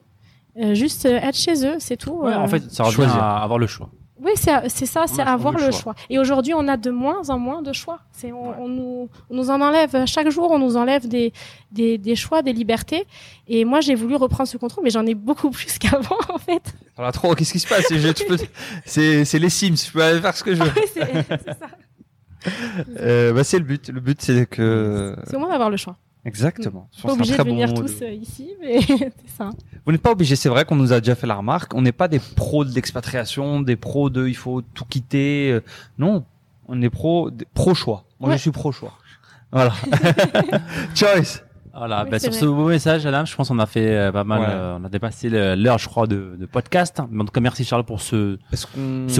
Euh, 0.57 0.73
juste 0.73 1.05
être 1.05 1.37
chez 1.37 1.65
eux, 1.67 1.75
c'est 1.77 1.97
tout. 1.97 2.13
Ouais, 2.13 2.33
Euh, 2.33 2.39
en 2.39 2.47
fait, 2.47 2.63
ça 2.71 2.83
revient 2.83 3.03
à 3.03 3.37
avoir 3.37 3.59
le 3.59 3.67
choix. 3.67 3.89
Oui, 4.23 4.31
c'est 4.35 4.85
ça, 4.85 5.05
c'est 5.07 5.21
avoir 5.21 5.53
le 5.53 5.71
choix. 5.71 5.71
choix. 5.71 5.95
Et 6.09 6.19
aujourd'hui, 6.19 6.53
on 6.53 6.67
a 6.67 6.77
de 6.77 6.91
moins 6.91 7.29
en 7.29 7.39
moins 7.39 7.61
de 7.61 7.73
choix. 7.73 7.99
C'est 8.11 8.31
on, 8.31 8.61
on 8.61 8.67
nous 8.67 9.09
on 9.29 9.35
nous 9.35 9.49
en 9.49 9.59
enlève 9.61 10.05
chaque 10.05 10.29
jour, 10.29 10.51
on 10.51 10.59
nous 10.59 10.77
enlève 10.77 11.07
des 11.07 11.33
des, 11.71 11.97
des 11.97 12.15
choix, 12.15 12.41
des 12.41 12.53
libertés. 12.53 13.05
Et 13.47 13.65
moi, 13.65 13.81
j'ai 13.81 13.95
voulu 13.95 14.15
reprendre 14.15 14.47
ce 14.47 14.57
contrôle, 14.57 14.83
mais 14.83 14.89
j'en 14.91 15.05
ai 15.05 15.15
beaucoup 15.15 15.49
plus 15.59 15.77
qu'avant 15.79 16.19
en 16.29 16.37
fait. 16.37 16.73
Voilà, 16.95 17.11
trop, 17.11 17.33
qu'est-ce 17.33 17.51
qui 17.53 17.59
se 17.59 17.67
passe? 17.67 17.85
C'est 18.85 19.25
c'est 19.25 19.39
les 19.39 19.49
Sims, 19.49 19.75
je 19.87 19.91
peux 19.91 20.03
aller 20.03 20.21
faire 20.21 20.35
ce 20.35 20.43
que 20.43 20.55
je 20.55 20.63
veux. 20.63 20.71
C'est 20.93 21.25
c'est 21.29 21.59
ça. 21.59 21.67
Euh, 22.99 23.33
bah, 23.33 23.43
c'est 23.43 23.59
le 23.59 23.65
but. 23.65 23.89
Le 23.89 23.99
but, 23.99 24.21
c'est 24.21 24.47
que. 24.47 25.15
C'est 25.27 25.35
au 25.35 25.39
moins 25.39 25.49
d'avoir 25.49 25.69
le 25.69 25.77
choix. 25.77 25.97
Exactement. 26.23 26.87
Je 26.95 27.01
Pas 27.01 27.09
c'est 27.09 27.13
obligé 27.15 27.33
un 27.33 27.37
de 27.37 27.43
bon 27.43 27.49
venir 27.49 27.73
tous 27.73 27.99
de- 27.99 28.05
euh, 28.05 28.11
ici, 28.11 28.51
mais 28.61 28.79
c'est 28.87 29.11
ça. 29.37 29.49
Vous 29.85 29.91
n'êtes 29.91 30.01
pas 30.01 30.11
obligé. 30.11 30.35
C'est 30.35 30.49
vrai 30.49 30.65
qu'on 30.65 30.75
nous 30.75 30.93
a 30.93 30.99
déjà 30.99 31.15
fait 31.15 31.25
la 31.27 31.35
remarque. 31.35 31.73
On 31.73 31.81
n'est 31.81 31.91
pas 31.91 32.07
des 32.07 32.19
pros 32.19 32.63
de 32.63 32.71
l'expatriation, 32.73 33.61
des 33.61 33.75
pros 33.75 34.09
de 34.11 34.27
il 34.27 34.35
faut 34.35 34.61
tout 34.61 34.85
quitter. 34.85 35.51
Euh, 35.51 35.63
Non, 35.97 36.23
on 36.67 36.79
est 36.81 36.89
pro 36.91 37.31
pro 37.55 37.73
choix. 37.73 38.05
Moi, 38.19 38.29
Ouais. 38.29 38.37
je 38.37 38.41
suis 38.43 38.51
pro 38.51 38.71
choix. 38.71 38.93
Voilà. 39.51 39.73
Choice. 40.95 41.41
Voilà, 41.75 42.03
Oui, 42.03 42.09
bah, 42.11 42.19
sur 42.19 42.31
vrai. 42.31 42.39
ce 42.39 42.45
beau 42.45 42.67
message, 42.67 43.05
Adam, 43.05 43.25
je 43.25 43.35
pense 43.35 43.47
qu'on 43.47 43.59
a 43.59 43.65
fait 43.65 43.95
euh, 43.95 44.11
pas 44.11 44.23
mal, 44.23 44.39
Ouais. 44.41 44.47
euh, 44.49 44.77
on 44.79 44.83
a 44.85 44.89
dépassé 44.89 45.29
l'heure, 45.29 45.77
je 45.77 45.87
crois, 45.87 46.05
de, 46.07 46.35
de 46.39 46.45
podcast. 46.45 47.01
Mais 47.09 47.21
en 47.21 47.25
tout 47.25 47.31
cas, 47.31 47.39
merci 47.41 47.63
Charles 47.63 47.85
pour 47.85 48.01
ce, 48.01 48.37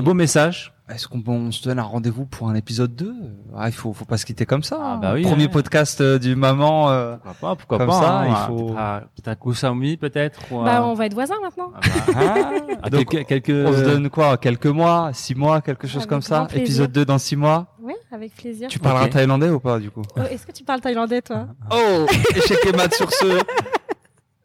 beau 0.02 0.14
message. 0.14 0.74
Est-ce 0.90 1.08
qu'on 1.08 1.24
on 1.26 1.52
se 1.52 1.64
donne 1.64 1.80
un 1.80 1.84
rendez-vous 1.84 2.26
pour 2.26 2.50
un 2.50 2.56
épisode 2.56 2.94
2 2.98 3.14
ah, 3.56 3.70
Il 3.70 3.72
faut, 3.72 3.94
faut 3.94 4.04
pas 4.04 4.18
se 4.18 4.26
quitter 4.26 4.46
comme 4.46 4.62
ça. 4.64 4.78
Ah, 4.82 4.94
hein. 4.94 4.98
bah 4.98 5.12
oui, 5.14 5.22
Premier 5.22 5.46
ouais. 5.46 5.50
podcast 5.50 6.02
euh, 6.02 6.20
du 6.20 6.36
maman. 6.36 6.90
euh, 6.90 7.16
Pourquoi 7.16 7.34
pas, 7.50 7.56
pourquoi 7.56 7.78
Comme 7.78 7.88
pas. 7.88 7.94
ça, 8.02 8.20
hein, 8.20 8.26
il 8.28 8.32
un- 8.32 8.36
faut- 8.36 8.66
Peut-être 8.68 8.78
à, 8.78 9.02
peut-être 10.02 10.40
Bah, 10.52 10.84
on 10.86 10.94
va 10.94 11.06
être 11.06 11.14
voisins 11.14 11.40
maintenant. 11.42 11.72
Ah 11.76 11.80
bah, 12.84 12.90
Donc, 12.90 13.08
quelques, 13.10 13.28
quelques, 13.28 13.68
On 13.70 13.72
se 13.72 13.84
donne 13.84 14.10
quoi? 14.10 14.36
Quelques 14.38 14.66
mois 14.66 15.12
Six 15.14 15.34
mois 15.36 15.62
Quelque 15.62 15.88
chose 15.88 16.06
comme 16.06 16.22
ça? 16.22 16.48
Épisode 16.54 16.92
2 16.92 17.06
dans 17.06 17.18
six 17.20 17.38
mois? 17.38 17.71
Oui, 17.82 17.94
avec 18.12 18.36
plaisir. 18.36 18.68
Tu 18.70 18.80
parleras 18.80 19.06
Ok. 19.06 19.12
thaïlandais 19.12 19.50
ou 19.50 19.60
pas 19.60 19.80
du 19.80 19.90
coup 19.90 20.04
Oh, 20.18 20.22
Est-ce 20.30 20.46
que 20.46 20.52
tu 20.52 20.64
parles 20.64 20.82
thaïlandais, 20.82 21.22
toi 21.22 21.48
Oh 21.72 22.06
Échec 22.36 22.60
et 22.68 22.72
mat 22.74 22.94
sur 22.94 23.12
ce. 23.12 23.42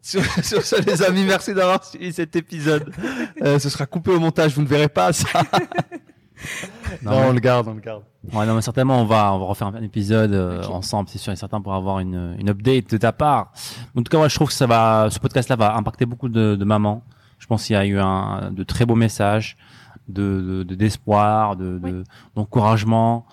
Sur, 0.01 0.23
sur 0.41 0.61
ce, 0.63 0.81
les 0.89 1.03
amis, 1.03 1.25
merci 1.25 1.53
d'avoir 1.53 1.83
suivi 1.83 2.13
cet 2.13 2.33
épisode. 2.37 2.93
Euh, 3.41 3.59
ce 3.59 3.67
sera 3.69 3.85
coupé 3.85 4.11
au 4.11 4.19
montage, 4.21 4.53
vous 4.55 4.61
ne 4.61 4.67
verrez 4.67 4.87
pas 4.87 5.11
ça. 5.11 5.27
Non, 7.03 7.11
Non, 7.11 7.19
mais- 7.21 7.27
on 7.27 7.33
le 7.33 7.39
garde, 7.39 7.67
on 7.67 7.73
le 7.73 7.81
garde. 7.81 8.03
Ouais, 8.31 8.45
non, 8.45 8.55
mais 8.55 8.61
certainement, 8.61 9.01
on 9.01 9.05
va, 9.05 9.33
on 9.33 9.39
va 9.39 9.45
refaire 9.45 9.67
un 9.67 9.81
épisode 9.83 10.31
euh, 10.33 10.63
ensemble, 10.67 11.09
c'est 11.09 11.17
sûr 11.17 11.33
et 11.33 11.35
certain, 11.35 11.59
pour 11.61 11.73
avoir 11.73 11.99
une, 11.99 12.35
une 12.39 12.49
update 12.49 12.89
de 12.91 12.97
ta 12.97 13.11
part. 13.11 13.51
En 13.97 14.01
tout 14.03 14.09
cas, 14.09 14.19
ouais, 14.19 14.29
je 14.29 14.35
trouve 14.35 14.47
que 14.47 14.53
ça 14.53 14.67
va, 14.67 15.07
ce 15.09 15.19
podcast-là 15.19 15.55
va 15.57 15.75
impacter 15.75 16.05
beaucoup 16.05 16.29
de, 16.29 16.55
de 16.55 16.63
mamans. 16.65 17.03
Je 17.39 17.47
pense 17.47 17.65
qu'il 17.65 17.73
y 17.75 17.79
a 17.79 17.85
eu 17.85 17.97
un, 17.99 18.51
de 18.51 18.63
très 18.63 18.85
beaux 18.85 18.95
messages, 18.95 19.57
de, 20.07 20.41
de, 20.41 20.63
de- 20.63 20.75
d'espoir, 20.75 21.55
de, 21.55 21.79
de- 21.79 22.03
d'encouragement. 22.35 23.25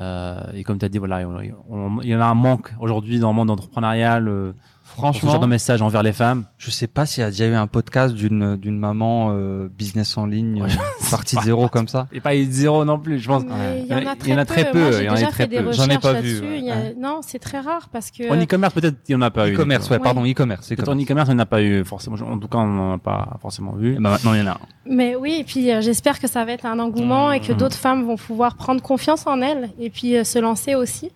Euh, 0.00 0.40
et 0.54 0.64
comme 0.64 0.78
tu 0.78 0.84
as 0.84 0.88
dit, 0.88 0.98
voilà, 0.98 1.20
il 1.22 2.08
y 2.08 2.14
en 2.16 2.20
a 2.20 2.24
un 2.26 2.34
manque 2.34 2.72
aujourd'hui 2.80 3.18
dans 3.18 3.30
le 3.30 3.36
monde 3.36 3.50
entrepreneurial. 3.50 4.54
Franchement, 4.96 5.38
de 5.38 5.46
message 5.46 5.82
envers 5.82 6.02
les 6.02 6.12
femmes. 6.12 6.44
je 6.58 6.70
sais 6.70 6.86
pas 6.86 7.06
s'il 7.06 7.22
y 7.22 7.24
a 7.26 7.30
déjà 7.30 7.46
eu 7.46 7.54
un 7.54 7.66
podcast 7.66 8.14
d'une 8.14 8.56
d'une 8.56 8.78
maman 8.78 9.28
euh, 9.32 9.68
business 9.68 10.16
en 10.18 10.26
ligne, 10.26 10.62
Ouais, 10.62 10.68
euh, 10.70 10.74
partie 11.10 11.36
de 11.36 11.40
zéro 11.42 11.68
comme 11.68 11.88
ça. 11.88 12.06
Et 12.12 12.20
pas 12.20 12.30
zéro 12.50 12.84
non 12.84 12.98
plus, 12.98 13.18
je 13.18 13.28
pense. 13.28 13.42
Il 13.44 13.86
y 13.86 13.94
en 13.94 13.96
a 13.98 14.00
Il 14.12 14.16
très 14.18 14.30
y 14.30 14.34
en 14.34 14.38
a 14.38 14.44
peu. 14.44 14.52
très 14.54 14.70
peu, 14.70 14.78
Moi, 14.80 14.88
il 14.90 14.96
j'ai 14.98 15.04
y 15.04 15.08
en 15.10 15.14
a 15.14 15.26
très 15.30 15.46
peu. 15.48 15.72
J'en 15.72 15.88
ai 15.88 15.98
pas 15.98 16.14
vu. 16.20 16.40
Il 16.56 16.64
y 16.64 16.70
a-. 16.70 16.92
Non, 16.98 17.20
c'est 17.22 17.38
très 17.38 17.60
rare 17.60 17.88
parce 17.92 18.10
que. 18.10 18.30
En 18.30 18.40
e-commerce, 18.42 18.74
peut-être, 18.74 18.96
il 19.08 19.16
n'y 19.16 19.22
en 19.22 19.22
a 19.26 19.30
pas 19.30 19.48
eu. 19.48 19.54
E-commerce, 19.54 19.88
ouais, 19.90 19.96
Ouais. 19.96 20.02
pardon, 20.02 20.24
e-commerce. 20.24 20.68
Peut-être 20.68 20.80
en 20.88 20.92
e-commerce. 20.92 21.04
e-commerce, 21.06 21.28
on 21.30 21.34
n'a 21.34 21.46
pas 21.46 21.62
eu 21.62 21.84
forcément. 21.84 22.16
En 22.16 22.38
tout 22.38 22.48
cas, 22.48 22.58
on 22.58 22.66
n'en 22.66 22.92
a 22.94 22.98
pas 22.98 23.36
forcément 23.40 23.72
vu. 23.72 23.92
Et 23.92 23.94
ben 23.94 24.10
maintenant, 24.10 24.34
il 24.34 24.40
y 24.40 24.42
en 24.42 24.46
a 24.48 24.52
un. 24.52 24.58
Mais 24.86 25.14
oui, 25.16 25.36
et 25.40 25.44
puis 25.44 25.70
euh, 25.70 25.80
j'espère 25.80 26.18
que 26.18 26.26
ça 26.26 26.44
va 26.44 26.52
être 26.52 26.66
un 26.66 26.78
engouement 26.78 27.32
et 27.32 27.40
que 27.40 27.52
Mmh. 27.52 27.56
d'autres 27.56 27.76
femmes 27.76 28.04
vont 28.04 28.16
pouvoir 28.16 28.54
prendre 28.56 28.80
confiance 28.82 29.26
en 29.26 29.40
elles 29.40 29.70
et 29.78 29.90
puis 29.90 30.16
euh, 30.16 30.24
se 30.24 30.38
lancer 30.38 30.74
aussi. 30.74 31.10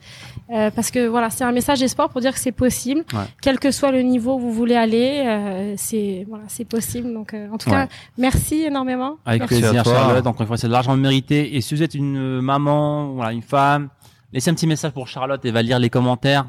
Euh, 0.51 0.71
parce 0.71 0.91
que 0.91 1.07
voilà, 1.09 1.31
c'est 1.31 1.45
un 1.45 1.53
message 1.53 1.81
d'espoir 1.81 2.11
pour 2.11 2.21
dire 2.21 2.33
que 2.35 2.39
c'est 2.39 2.53
possible, 2.53 3.03
Ouais. 3.15 3.21
Que 3.65 3.71
soit 3.71 3.91
le 3.91 4.03
niveau 4.03 4.35
où 4.35 4.39
vous 4.39 4.53
voulez 4.53 4.77
aller, 4.77 5.25
euh, 5.27 5.75
c'est 5.77 6.27
voilà, 6.29 6.45
c'est 6.49 6.65
possible. 6.65 7.13
Donc 7.13 7.33
euh, 7.33 7.49
en 7.51 7.59
tout 7.59 7.71
cas, 7.71 7.89
merci 8.19 8.63
énormément. 8.65 9.17
Avec 9.25 9.41
Merci. 9.41 9.61
Plaisir, 9.61 9.81
à 9.81 9.83
toi. 9.83 9.95
Charlotte. 9.95 10.27
Encore 10.27 10.43
une 10.43 10.47
fois, 10.47 10.57
c'est 10.59 10.69
largement 10.69 10.97
mérité. 10.97 11.57
Et 11.57 11.61
si 11.61 11.75
vous 11.75 11.83
êtes 11.83 11.95
une 11.95 12.41
maman, 12.41 13.15
voilà, 13.15 13.33
une 13.33 13.43
femme, 13.43 13.89
laissez 14.33 14.51
un 14.51 14.55
petit 14.55 14.67
message 14.67 14.93
pour 14.93 15.09
Charlotte. 15.09 15.41
Elle 15.45 15.53
va 15.53 15.63
lire 15.63 15.79
les 15.79 15.91
commentaires. 15.91 16.47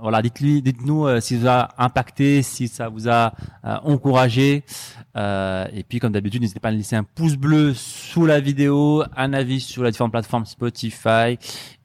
Voilà, 0.00 0.22
dites-lui, 0.22 0.62
dites-nous 0.62 1.06
euh, 1.06 1.20
si 1.20 1.34
ça 1.34 1.40
vous 1.40 1.48
a 1.48 1.68
impacté, 1.84 2.42
si 2.42 2.66
ça 2.66 2.88
vous 2.88 3.08
a 3.08 3.32
euh, 3.64 3.76
encouragé. 3.84 4.64
Euh, 5.16 5.66
et 5.72 5.84
puis, 5.84 6.00
comme 6.00 6.12
d'habitude, 6.12 6.40
n'hésitez 6.40 6.60
pas 6.60 6.68
à 6.68 6.72
laisser 6.72 6.96
un 6.96 7.04
pouce 7.04 7.36
bleu 7.36 7.72
sous 7.74 8.26
la 8.26 8.40
vidéo, 8.40 9.04
un 9.16 9.32
avis 9.32 9.60
sur 9.60 9.84
les 9.84 9.90
différentes 9.90 10.10
plateformes 10.12 10.46
Spotify 10.46 11.38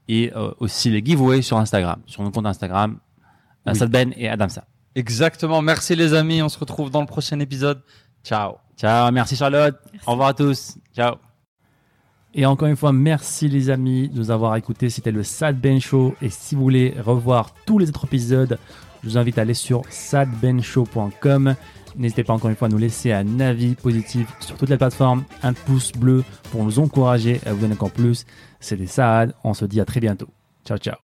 et 0.08 0.32
euh, 0.36 0.52
aussi 0.60 0.90
les 0.90 1.04
giveaways 1.04 1.42
sur 1.42 1.58
Instagram, 1.58 2.02
sur 2.06 2.24
mon 2.24 2.32
compte 2.32 2.46
Instagram, 2.46 2.98
euh, 3.68 3.72
Oui. 3.74 3.80
Sadben 3.80 4.14
et 4.18 4.30
Adamsa. 4.30 4.66
Exactement. 4.96 5.62
Merci 5.62 5.96
les 5.96 6.14
amis. 6.14 6.42
On 6.42 6.50
se 6.50 6.58
retrouve 6.58 6.90
dans 6.90 7.02
le 7.02 7.08
prochain 7.08 7.40
épisode. 7.40 7.82
Ciao. 8.24 8.56
Ciao, 8.78 9.12
merci 9.12 9.36
Charlotte. 9.36 9.76
Au 10.06 10.12
revoir 10.12 10.30
à 10.30 10.34
tous. 10.34 10.78
Ciao. 10.96 11.16
Et 12.34 12.46
encore 12.46 12.68
une 12.68 12.76
fois, 12.76 12.92
merci 12.92 13.48
les 13.48 13.70
amis 13.70 14.10
de 14.10 14.18
nous 14.18 14.32
avoir 14.32 14.56
écoutés. 14.56 14.90
C'était 14.90 15.12
le 15.12 15.24
Sad 15.24 15.60
Ben 15.60 15.82
Show. 15.82 16.14
Et 16.22 16.30
si 16.30 16.56
vous 16.56 16.62
voulez 16.62 16.94
revoir 17.00 17.54
tous 17.66 17.80
les 17.80 17.90
autres 17.90 18.06
épisodes, 18.06 18.60
je 19.04 19.10
vous 19.10 19.18
invite 19.18 19.38
à 19.40 19.42
aller 19.42 19.54
sur 19.56 19.82
sadbenshow.com. 19.90 21.56
N'hésitez 21.96 22.24
pas 22.24 22.34
encore 22.34 22.52
une 22.52 22.56
fois 22.56 22.68
à 22.68 22.70
nous 22.70 22.78
laisser 22.78 23.12
un 23.12 23.40
avis 23.40 23.74
positif 23.74 24.28
sur 24.40 24.56
toutes 24.56 24.70
les 24.70 24.78
plateformes, 24.78 25.24
un 25.42 25.54
pouce 25.54 25.92
bleu 25.92 26.24
pour 26.52 26.64
nous 26.64 26.78
encourager 26.78 27.42
à 27.46 27.54
vous 27.54 27.62
donner 27.62 27.74
encore 27.74 27.92
plus. 27.92 28.26
C'était 28.60 28.86
Saad. 28.86 29.34
On 29.44 29.56
se 29.56 29.66
dit 29.66 29.82
à 29.82 29.86
très 29.86 30.00
bientôt. 30.00 30.28
Ciao, 30.64 30.78
ciao. 30.78 30.96